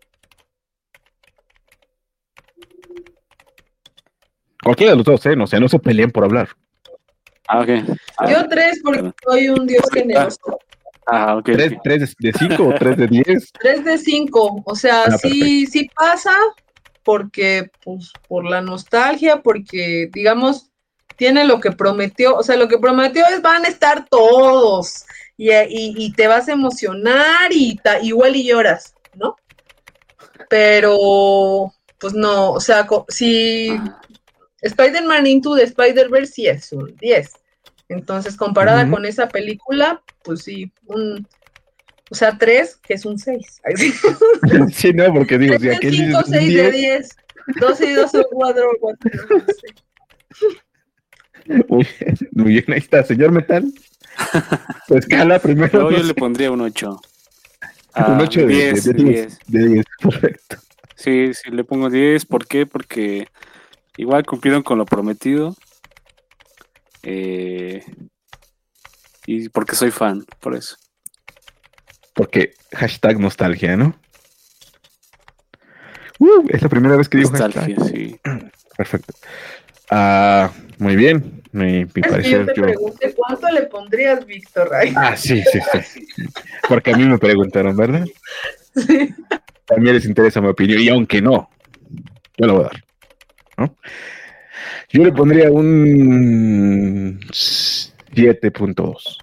Cualquiera 4.63 4.91
de 4.91 4.97
los 4.97 5.05
dos, 5.05 5.25
¿eh? 5.25 5.35
No, 5.35 5.45
o 5.45 5.47
sea, 5.47 5.59
no 5.59 5.67
se 5.67 5.79
peleen 5.79 6.11
por 6.11 6.23
hablar. 6.23 6.49
Ah, 7.47 7.61
ok. 7.61 7.69
Ah, 8.17 8.31
Yo 8.31 8.47
tres 8.47 8.79
porque 8.83 8.99
Perdón. 8.99 9.15
soy 9.23 9.49
un 9.49 9.67
dios 9.67 9.83
generoso. 9.91 10.59
Ah, 11.11 11.35
ok. 11.37 11.45
¿Tres, 11.45 11.73
ok. 11.73 11.79
tres 11.83 12.15
de 12.19 12.33
cinco 12.33 12.67
o 12.67 12.73
tres 12.73 12.95
de 12.97 13.07
diez? 13.07 13.51
Tres 13.59 13.83
de 13.83 13.97
cinco. 13.97 14.63
O 14.65 14.75
sea, 14.75 15.03
Ah, 15.05 15.17
sí, 15.17 15.65
sí 15.67 15.89
pasa 15.95 16.33
porque, 17.03 17.69
pues, 17.83 18.11
por 18.27 18.45
la 18.45 18.61
nostalgia, 18.61 19.41
porque, 19.41 20.07
digamos, 20.11 20.69
tiene 21.17 21.43
lo 21.45 21.59
que 21.59 21.71
prometió. 21.71 22.35
O 22.37 22.43
sea, 22.43 22.55
lo 22.55 22.67
que 22.67 22.77
prometió 22.77 23.25
es 23.27 23.41
van 23.41 23.65
a 23.65 23.67
estar 23.67 24.07
todos. 24.09 25.03
Y, 25.37 25.51
y- 25.51 25.95
y 25.97 26.13
te 26.13 26.27
vas 26.27 26.47
a 26.47 26.53
emocionar 26.53 27.51
y 27.51 27.75
ta- 27.77 27.99
igual 28.01 28.35
y 28.35 28.45
lloras, 28.47 28.93
¿no? 29.15 29.35
Pero, 30.49 31.73
pues 31.99 32.13
no, 32.13 32.51
o 32.51 32.59
sea, 32.59 32.87
si 33.09 33.79
Spider-Man 34.61 35.27
Into 35.27 35.55
the 35.55 35.63
Spider-Verse 35.63 36.31
sí 36.33 36.47
es 36.47 36.71
un 36.71 36.95
10. 36.97 37.31
Entonces, 37.91 38.37
comparada 38.37 38.89
con 38.89 39.05
esa 39.05 39.27
película, 39.27 40.01
pues 40.23 40.43
sí, 40.43 40.71
un, 40.85 41.27
o 42.09 42.15
sea, 42.15 42.37
3, 42.37 42.77
que 42.77 42.93
es 42.93 43.05
un 43.05 43.19
6. 43.19 43.61
sí, 44.73 44.93
no, 44.93 45.13
porque 45.13 45.37
digo, 45.37 45.59
si 45.59 45.69
aquel 45.69 45.93
5, 45.93 46.05
dice 46.05 46.17
un 46.17 46.25
6 46.25 46.55
de 46.55 46.71
10, 46.71 46.73
10. 46.73 47.09
12 47.59 47.85
y 47.85 47.93
12, 47.93 48.23
4, 48.31 48.63
4. 48.79 49.11
Muy 51.67 51.87
bien, 51.99 52.17
muy 52.31 52.45
bien, 52.53 52.65
ahí 52.69 52.77
está, 52.77 53.03
señor 53.03 53.31
Metal. 53.31 53.65
Su 54.87 54.95
escala 54.95 55.39
primero. 55.39 55.91
Yo, 55.91 56.03
le 56.03 56.13
pondría 56.13 56.51
un 56.51 56.61
8. 56.61 57.01
un 58.07 58.21
8 58.21 58.39
de 58.41 58.47
10, 58.47 58.83
de 58.85 58.93
10. 58.93 59.39
De 59.47 59.67
10, 59.67 59.85
correcto. 60.01 60.57
Sí, 60.95 61.31
sí, 61.33 61.49
le 61.49 61.63
pongo 61.63 61.89
10. 61.89 62.25
¿Por 62.25 62.47
qué? 62.47 62.65
Porque 62.65 63.27
igual 63.97 64.25
cumplieron 64.25 64.63
con 64.63 64.77
lo 64.77 64.85
prometido. 64.85 65.55
Eh, 67.03 67.83
y 69.25 69.49
porque 69.49 69.75
soy 69.75 69.91
fan, 69.91 70.25
por 70.39 70.55
eso. 70.55 70.75
Porque 72.13 72.53
hashtag 72.73 73.19
nostalgia, 73.19 73.77
¿no? 73.77 73.95
Uh, 76.19 76.45
es 76.49 76.61
la 76.61 76.69
primera 76.69 76.95
vez 76.95 77.09
que 77.09 77.17
digo 77.17 77.31
Nostalgia, 77.31 77.75
hashtag. 77.75 77.87
sí. 77.87 78.19
Perfecto. 78.77 79.13
Ah, 79.89 80.51
muy 80.77 80.95
bien. 80.95 81.41
Mi, 81.51 81.83
mi 81.85 81.91
yo 81.95 82.09
parecer, 82.09 82.45
te 82.45 82.55
yo. 82.55 82.63
pregunté 82.63 83.13
cuánto 83.13 83.49
le 83.49 83.63
pondrías, 83.63 84.25
Víctor. 84.25 84.71
Ah, 84.95 85.17
sí, 85.17 85.43
sí, 85.51 85.59
sí. 85.83 86.07
Porque 86.67 86.91
a 86.91 86.97
mí 86.97 87.03
me 87.05 87.17
preguntaron, 87.17 87.75
¿verdad? 87.75 88.05
sí. 88.75 89.13
También 89.65 89.95
les 89.95 90.05
interesa 90.05 90.39
mi 90.41 90.47
opinión. 90.47 90.79
Y 90.81 90.89
aunque 90.89 91.21
no, 91.21 91.49
yo 92.37 92.47
lo 92.47 92.53
voy 92.55 92.63
a 92.63 92.67
dar. 92.67 92.83
¿no? 93.57 93.75
Yo 94.93 95.03
le 95.03 95.11
pondría 95.11 95.49
un 95.51 97.19
7.2. 97.31 99.17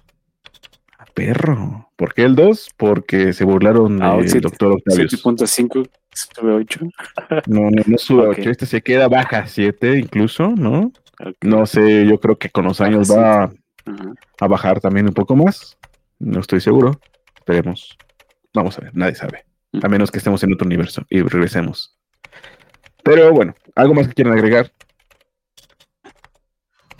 A 0.97 1.05
Perro. 1.13 1.91
¿Por 1.95 2.13
qué 2.13 2.23
el 2.23 2.35
2? 2.35 2.69
Porque 2.77 3.33
se 3.33 3.43
burlaron 3.45 4.01
Ah, 4.01 4.17
del 4.17 4.41
doctor 4.41 4.71
Octavio. 4.73 5.05
7.5 5.07 5.89
sube 6.13 6.53
8. 6.53 6.79
No, 7.47 7.69
no, 7.69 7.81
no 7.85 7.97
sube 7.97 8.23
a 8.25 8.29
Ok. 8.29 8.37
8. 8.39 8.49
Este 8.49 8.65
se 8.65 8.81
queda 8.81 9.07
baja 9.07 9.39
a 9.39 9.47
7 9.47 9.97
incluso, 9.99 10.49
¿no? 10.49 10.91
No 11.41 11.65
sé, 11.65 12.05
yo 12.07 12.19
creo 12.19 12.37
que 12.37 12.49
con 12.49 12.65
los 12.65 12.79
años 12.81 13.11
va 13.11 13.43
Ajá. 13.43 13.53
a 14.39 14.47
bajar 14.47 14.79
también 14.79 15.07
un 15.07 15.13
poco 15.13 15.35
más. 15.35 15.77
No 16.17 16.39
estoy 16.39 16.61
seguro. 16.61 16.99
Esperemos. 17.37 17.97
Vamos 18.53 18.77
a 18.79 18.81
ver, 18.81 18.95
nadie 18.95 19.15
sabe. 19.15 19.45
A 19.83 19.87
menos 19.87 20.09
que 20.09 20.17
estemos 20.17 20.41
en 20.43 20.53
otro 20.53 20.65
universo 20.65 21.03
y 21.09 21.21
regresemos. 21.21 21.95
Pero 23.03 23.31
bueno, 23.33 23.53
¿algo 23.75 23.93
más 23.93 24.07
que 24.07 24.13
quieran 24.13 24.33
agregar? 24.33 24.71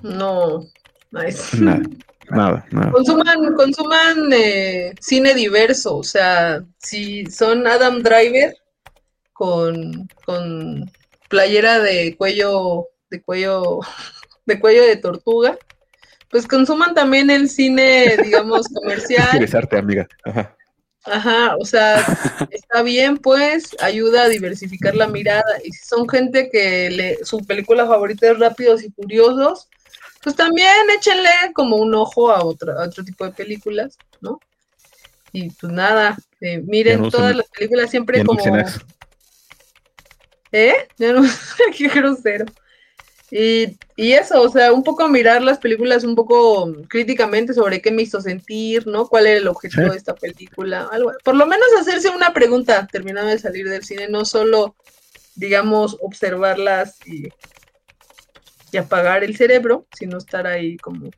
No, 0.02 0.66
nice. 1.12 1.58
Nada, 1.62 1.82
nada, 2.30 2.66
nada. 2.72 2.92
Consuman, 2.92 3.56
consuman 3.56 4.34
eh, 4.34 4.94
cine 5.00 5.34
diverso, 5.34 5.98
o 5.98 6.04
sea, 6.04 6.64
si 6.78 7.26
son 7.26 7.66
Adam 7.66 8.04
Driver 8.04 8.56
con, 9.34 10.08
con 10.26 10.92
playera 11.28 11.80
de 11.80 12.16
cuello, 12.18 12.88
de 13.10 13.22
cuello, 13.22 13.80
de 14.46 14.60
cuello 14.60 14.84
de 14.84 14.98
tortuga, 14.98 15.58
pues 16.30 16.46
consuman 16.46 16.94
también 16.94 17.30
el 17.30 17.50
cine, 17.50 18.18
digamos, 18.24 18.68
comercial. 18.74 19.28
Interesarte, 19.34 19.78
amiga. 19.78 20.08
Ajá. 20.24 20.56
Ajá, 21.06 21.56
o 21.58 21.66
sea, 21.66 22.06
está 22.52 22.84
bien, 22.84 23.18
pues, 23.18 23.76
ayuda 23.80 24.24
a 24.24 24.30
diversificar 24.30 24.96
la 24.96 25.08
mirada. 25.08 25.60
Y 25.64 25.72
si 25.72 25.88
son 25.88 26.08
gente 26.08 26.50
que 26.52 26.90
le, 26.90 27.26
su 27.26 27.40
película 27.40 27.88
favorita 27.88 28.30
es 28.30 28.38
Rápidos 28.38 28.84
y 28.84 28.92
Furiosos, 28.92 29.70
pues 30.24 30.36
también 30.36 30.90
échenle 30.96 31.30
como 31.54 31.78
un 31.78 31.94
ojo 31.96 32.32
a, 32.32 32.44
otra, 32.44 32.74
a 32.74 32.88
otro 32.88 33.04
tipo 33.04 33.26
de 33.26 33.32
películas, 33.32 33.98
¿no? 34.22 34.40
Y 35.32 35.50
pues 35.52 35.72
nada, 35.72 36.18
eh, 36.42 36.60
miren 36.60 37.02
no 37.02 37.12
todas 37.12 37.36
las 37.36 37.48
películas 37.50 37.90
siempre 37.90 38.20
no 38.20 38.26
como... 38.26 38.44
cenas. 38.44 38.80
¿Eh? 40.52 40.88
Ya 40.98 41.14
no, 41.14 41.22
qué 41.78 41.88
grosero. 41.88 42.46
Y, 43.32 43.78
y 43.96 44.14
eso, 44.14 44.42
o 44.42 44.50
sea, 44.50 44.74
un 44.74 44.84
poco 44.84 45.08
mirar 45.08 45.44
las 45.44 45.60
películas 45.60 46.04
un 46.04 46.16
poco 46.16 46.74
críticamente 46.88 47.54
sobre 47.54 47.80
qué 47.80 47.92
me 47.92 48.02
hizo 48.02 48.20
sentir, 48.22 48.88
¿no? 48.88 49.08
¿Cuál 49.08 49.28
era 49.28 49.38
el 49.38 49.48
objetivo 49.48 49.92
de 49.92 49.98
esta 49.98 50.16
película? 50.16 50.90
Algo, 50.92 51.14
por 51.24 51.36
lo 51.36 51.46
menos 51.46 51.68
hacerse 51.80 52.10
una 52.10 52.34
pregunta 52.34 52.88
terminando 52.92 53.30
de 53.30 53.38
salir 53.38 53.70
del 53.70 53.84
cine, 53.84 54.08
no 54.10 54.26
solo, 54.26 54.76
digamos, 55.36 55.96
observarlas 56.02 56.98
y, 57.06 57.30
y 58.72 58.78
apagar 58.78 59.24
el 59.24 59.36
cerebro, 59.36 59.88
sino 59.98 60.18
estar 60.18 60.48
ahí 60.48 60.78
como 60.78 61.10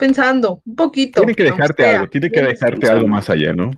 pensando 0.00 0.62
un 0.64 0.76
poquito. 0.76 1.20
Tiene 1.20 1.34
que 1.34 1.44
dejarte 1.44 1.82
sea. 1.82 1.94
algo, 1.96 2.10
tiene 2.10 2.30
que 2.30 2.42
dejarte 2.42 2.88
algo 2.88 3.06
más 3.06 3.28
allá, 3.30 3.52
¿no? 3.52 3.70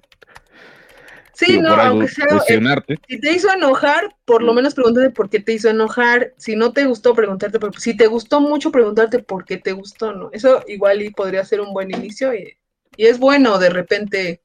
Sí, 1.35 1.53
Digo, 1.53 1.63
no, 1.63 1.75
aunque 1.75 2.09
sea, 2.09 2.27
eh. 2.49 2.97
Si 3.09 3.21
te 3.21 3.33
hizo 3.33 3.53
enojar, 3.53 4.15
por 4.25 4.43
lo 4.43 4.53
menos 4.55 4.75
pregúntate 4.75 5.11
por 5.11 5.29
qué 5.29 5.41
te 5.41 5.53
hizo 5.53 5.69
enojar. 5.69 6.35
Si 6.37 6.55
no 6.55 6.73
te 6.73 6.85
gustó, 6.85 7.15
preguntarte 7.15 7.59
por 7.59 7.77
Si 7.81 7.97
te 7.97 8.07
gustó 8.07 8.41
mucho, 8.41 8.71
preguntarte 8.71 9.19
por 9.19 9.45
qué 9.45 9.57
te 9.57 9.73
gustó, 9.73 10.13
¿no? 10.13 10.31
Eso 10.33 10.63
igual 10.69 11.03
y 11.03 11.11
podría 11.11 11.45
ser 11.45 11.61
un 11.61 11.73
buen 11.73 11.91
inicio. 11.91 12.33
Y, 12.35 12.57
y 12.97 13.07
es 13.07 13.19
bueno 13.19 13.59
de 13.59 13.71
repente 13.71 14.43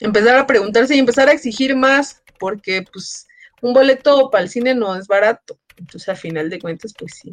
empezar 0.00 0.36
a 0.36 0.46
preguntarse 0.46 0.94
y 0.96 0.98
empezar 0.98 1.28
a 1.28 1.32
exigir 1.32 1.76
más, 1.76 2.22
porque 2.38 2.84
pues 2.90 3.26
un 3.60 3.74
boleto 3.74 4.30
para 4.30 4.44
el 4.44 4.50
cine 4.50 4.74
no 4.74 4.96
es 4.96 5.06
barato. 5.06 5.58
Entonces, 5.76 6.08
a 6.08 6.16
final 6.16 6.50
de 6.50 6.58
cuentas, 6.58 6.94
pues 6.98 7.12
sí. 7.14 7.30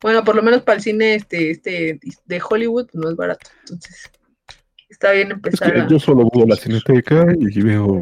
Bueno, 0.00 0.22
por 0.24 0.36
lo 0.36 0.42
menos 0.42 0.62
para 0.62 0.76
el 0.76 0.82
cine 0.82 1.14
este, 1.14 1.50
este 1.50 1.98
de 2.24 2.42
Hollywood 2.48 2.88
no 2.92 3.08
es 3.08 3.16
barato. 3.16 3.50
Entonces, 3.60 4.10
está 4.88 5.12
bien 5.12 5.28
Es 5.28 5.34
empezar 5.34 5.72
que 5.72 5.80
a... 5.80 5.86
yo 5.88 5.98
solo 5.98 6.28
voy 6.30 6.42
a 6.42 6.46
la 6.46 6.56
cineteca 6.56 7.26
y 7.38 7.60
veo 7.62 8.00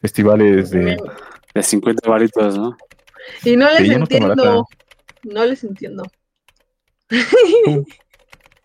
festivales 0.00 0.70
de... 0.70 0.96
De 1.54 1.62
50 1.62 2.08
varitos, 2.08 2.56
¿no? 2.56 2.76
Y 3.44 3.56
no 3.56 3.70
les 3.72 3.88
no 3.88 3.94
entiendo. 3.96 4.66
No 5.24 5.44
les 5.44 5.64
entiendo. 5.64 6.04
¿Cómo, 7.64 7.84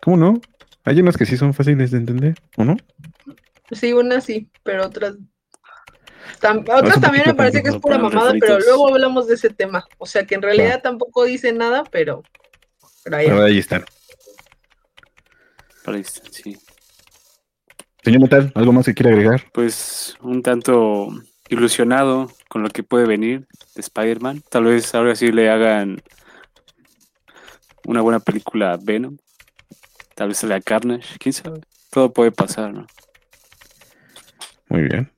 cómo 0.02 0.16
no? 0.16 0.40
Hay 0.84 1.00
unas 1.00 1.16
que 1.16 1.26
sí 1.26 1.36
son 1.36 1.52
fáciles 1.52 1.90
de 1.90 1.98
entender, 1.98 2.34
¿o 2.56 2.64
no? 2.64 2.76
Sí, 3.72 3.92
unas 3.92 4.24
sí, 4.24 4.48
pero 4.62 4.86
otras. 4.86 5.16
Tam- 6.40 6.60
otras 6.60 7.00
también 7.00 7.24
me 7.26 7.34
parece 7.34 7.62
que 7.62 7.68
es 7.70 7.76
pura 7.76 7.96
mamada, 7.98 8.32
pero 8.40 8.58
luego 8.66 8.88
hablamos 8.88 9.26
de 9.26 9.34
ese 9.34 9.50
tema. 9.50 9.86
O 9.98 10.06
sea 10.06 10.24
que 10.26 10.34
en 10.34 10.42
realidad 10.42 10.80
tampoco 10.82 11.24
dice 11.24 11.52
nada, 11.52 11.84
pero. 11.90 12.22
pero 13.04 13.16
ahí- 13.16 13.26
Pero 13.26 13.42
ahí 13.42 13.58
están. 13.58 13.84
Ahí 15.86 16.00
está, 16.00 16.22
sí. 16.32 16.56
Señor 18.02 18.20
Metal, 18.22 18.52
¿algo 18.54 18.72
más 18.72 18.86
que 18.86 18.94
quiera 18.94 19.10
agregar? 19.10 19.44
Pues 19.52 20.16
un 20.20 20.42
tanto 20.42 21.08
ilusionado 21.48 22.30
con 22.48 22.62
lo 22.62 22.70
que 22.70 22.82
puede 22.82 23.06
venir 23.06 23.46
de 23.74 23.80
Spider-Man. 23.80 24.42
Tal 24.48 24.64
vez 24.64 24.94
ahora 24.94 25.14
sí 25.16 25.30
le 25.32 25.48
hagan 25.50 26.02
una 27.84 28.00
buena 28.00 28.20
película 28.20 28.72
a 28.72 28.78
Venom. 28.80 29.16
Tal 30.14 30.28
vez 30.28 30.42
le 30.44 30.60
Carnage, 30.62 31.18
quién 31.18 31.32
sabe. 31.32 31.60
Todo 31.90 32.12
puede 32.12 32.32
pasar, 32.32 32.72
¿no? 32.72 32.86
Muy 34.68 34.82
bien. 34.82 35.10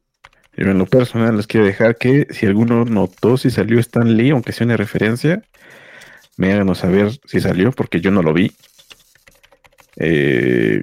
Yo 0.58 0.72
en 0.72 0.78
lo 0.78 0.86
personal 0.86 1.36
les 1.36 1.46
quiero 1.46 1.64
dejar 1.64 1.96
que 1.96 2.26
si 2.30 2.44
alguno 2.44 2.84
notó 2.84 3.36
si 3.36 3.48
salió 3.48 3.78
Stan 3.78 4.16
Lee, 4.16 4.30
aunque 4.30 4.52
sea 4.52 4.66
una 4.66 4.76
referencia, 4.76 5.44
me 6.36 6.52
háganos 6.52 6.78
saber 6.78 7.12
si 7.26 7.40
salió, 7.40 7.70
porque 7.70 8.00
yo 8.00 8.10
no 8.10 8.22
lo 8.22 8.34
vi. 8.34 8.50
Eh, 9.96 10.82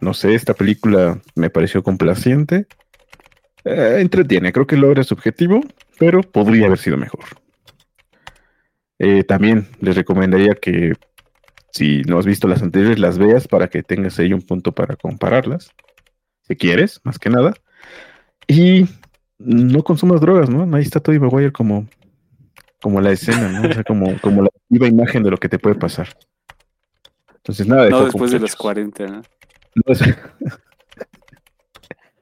no 0.00 0.14
sé, 0.14 0.34
esta 0.34 0.54
película 0.54 1.20
me 1.34 1.50
pareció 1.50 1.82
complaciente. 1.82 2.66
Eh, 3.64 3.96
entretiene, 3.98 4.52
creo 4.52 4.68
que 4.68 4.76
logra 4.76 5.02
su 5.02 5.14
objetivo, 5.14 5.62
pero 5.98 6.22
podría 6.22 6.66
haber 6.66 6.78
sido 6.78 6.96
mejor. 6.96 7.24
Eh, 9.00 9.24
también 9.24 9.66
les 9.80 9.96
recomendaría 9.96 10.54
que 10.54 10.92
si 11.72 12.02
no 12.02 12.20
has 12.20 12.26
visto 12.26 12.46
las 12.46 12.62
anteriores, 12.62 13.00
las 13.00 13.18
veas 13.18 13.48
para 13.48 13.66
que 13.66 13.82
tengas 13.82 14.16
ahí 14.20 14.32
un 14.32 14.42
punto 14.42 14.70
para 14.70 14.94
compararlas. 14.94 15.72
Si 16.42 16.54
quieres, 16.54 17.00
más 17.02 17.18
que 17.18 17.30
nada. 17.30 17.54
Y 18.46 18.86
no 19.38 19.82
consumas 19.82 20.20
drogas, 20.20 20.48
¿no? 20.48 20.76
Ahí 20.76 20.82
está 20.82 21.00
Tobey 21.00 21.18
Maguire 21.18 21.52
como, 21.52 21.86
como 22.80 23.00
la 23.00 23.10
escena, 23.10 23.48
¿no? 23.48 23.68
O 23.68 23.72
sea, 23.72 23.84
como, 23.84 24.18
como 24.20 24.42
la 24.42 24.50
viva 24.68 24.86
imagen 24.86 25.22
de 25.22 25.30
lo 25.30 25.38
que 25.38 25.48
te 25.48 25.58
puede 25.58 25.76
pasar. 25.76 26.08
Entonces, 27.36 27.66
nada 27.66 27.84
de 27.84 27.90
No 27.90 28.04
después 28.04 28.30
de 28.30 28.38
los 28.38 28.52
muchachos. 28.52 28.60
40. 28.60 29.06
¿no? 29.06 29.22
No 29.86 29.94
sé. 29.94 30.16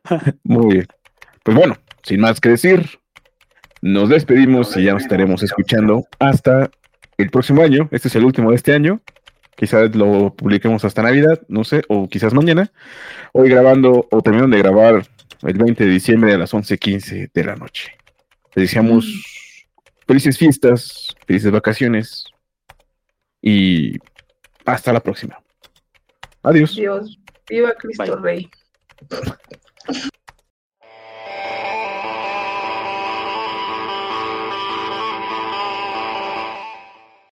Muy 0.44 0.74
bien. 0.74 0.86
Pues 1.44 1.56
bueno, 1.56 1.76
sin 2.02 2.20
más 2.20 2.40
que 2.40 2.50
decir, 2.50 3.00
nos 3.82 4.08
despedimos 4.08 4.76
y 4.76 4.84
ya 4.84 4.94
nos 4.94 5.02
estaremos 5.02 5.42
escuchando 5.42 6.06
hasta 6.18 6.70
el 7.18 7.30
próximo 7.30 7.62
año. 7.62 7.88
Este 7.90 8.08
es 8.08 8.16
el 8.16 8.24
último 8.24 8.50
de 8.50 8.56
este 8.56 8.72
año. 8.72 9.00
Quizás 9.56 9.94
lo 9.94 10.34
publiquemos 10.34 10.84
hasta 10.84 11.02
Navidad, 11.02 11.40
no 11.48 11.64
sé, 11.64 11.82
o 11.88 12.08
quizás 12.08 12.32
mañana. 12.32 12.72
Hoy 13.32 13.50
grabando 13.50 14.08
o 14.10 14.22
terminando 14.22 14.56
de 14.56 14.62
grabar 14.62 15.06
el 15.42 15.58
20 15.58 15.84
de 15.84 15.90
diciembre 15.90 16.34
a 16.34 16.38
las 16.38 16.52
11:15 16.52 17.30
de 17.32 17.44
la 17.44 17.56
noche. 17.56 17.96
Les 18.54 18.64
deseamos 18.64 19.06
felices 20.06 20.36
fiestas, 20.36 21.14
felices 21.26 21.50
vacaciones 21.50 22.24
y 23.40 23.96
hasta 24.64 24.92
la 24.92 25.00
próxima. 25.00 25.38
Adiós. 26.42 26.74
Dios, 26.74 27.18
viva 27.48 27.74
Cristo 27.74 28.20
Bye. 28.20 28.22
Rey. 28.22 28.50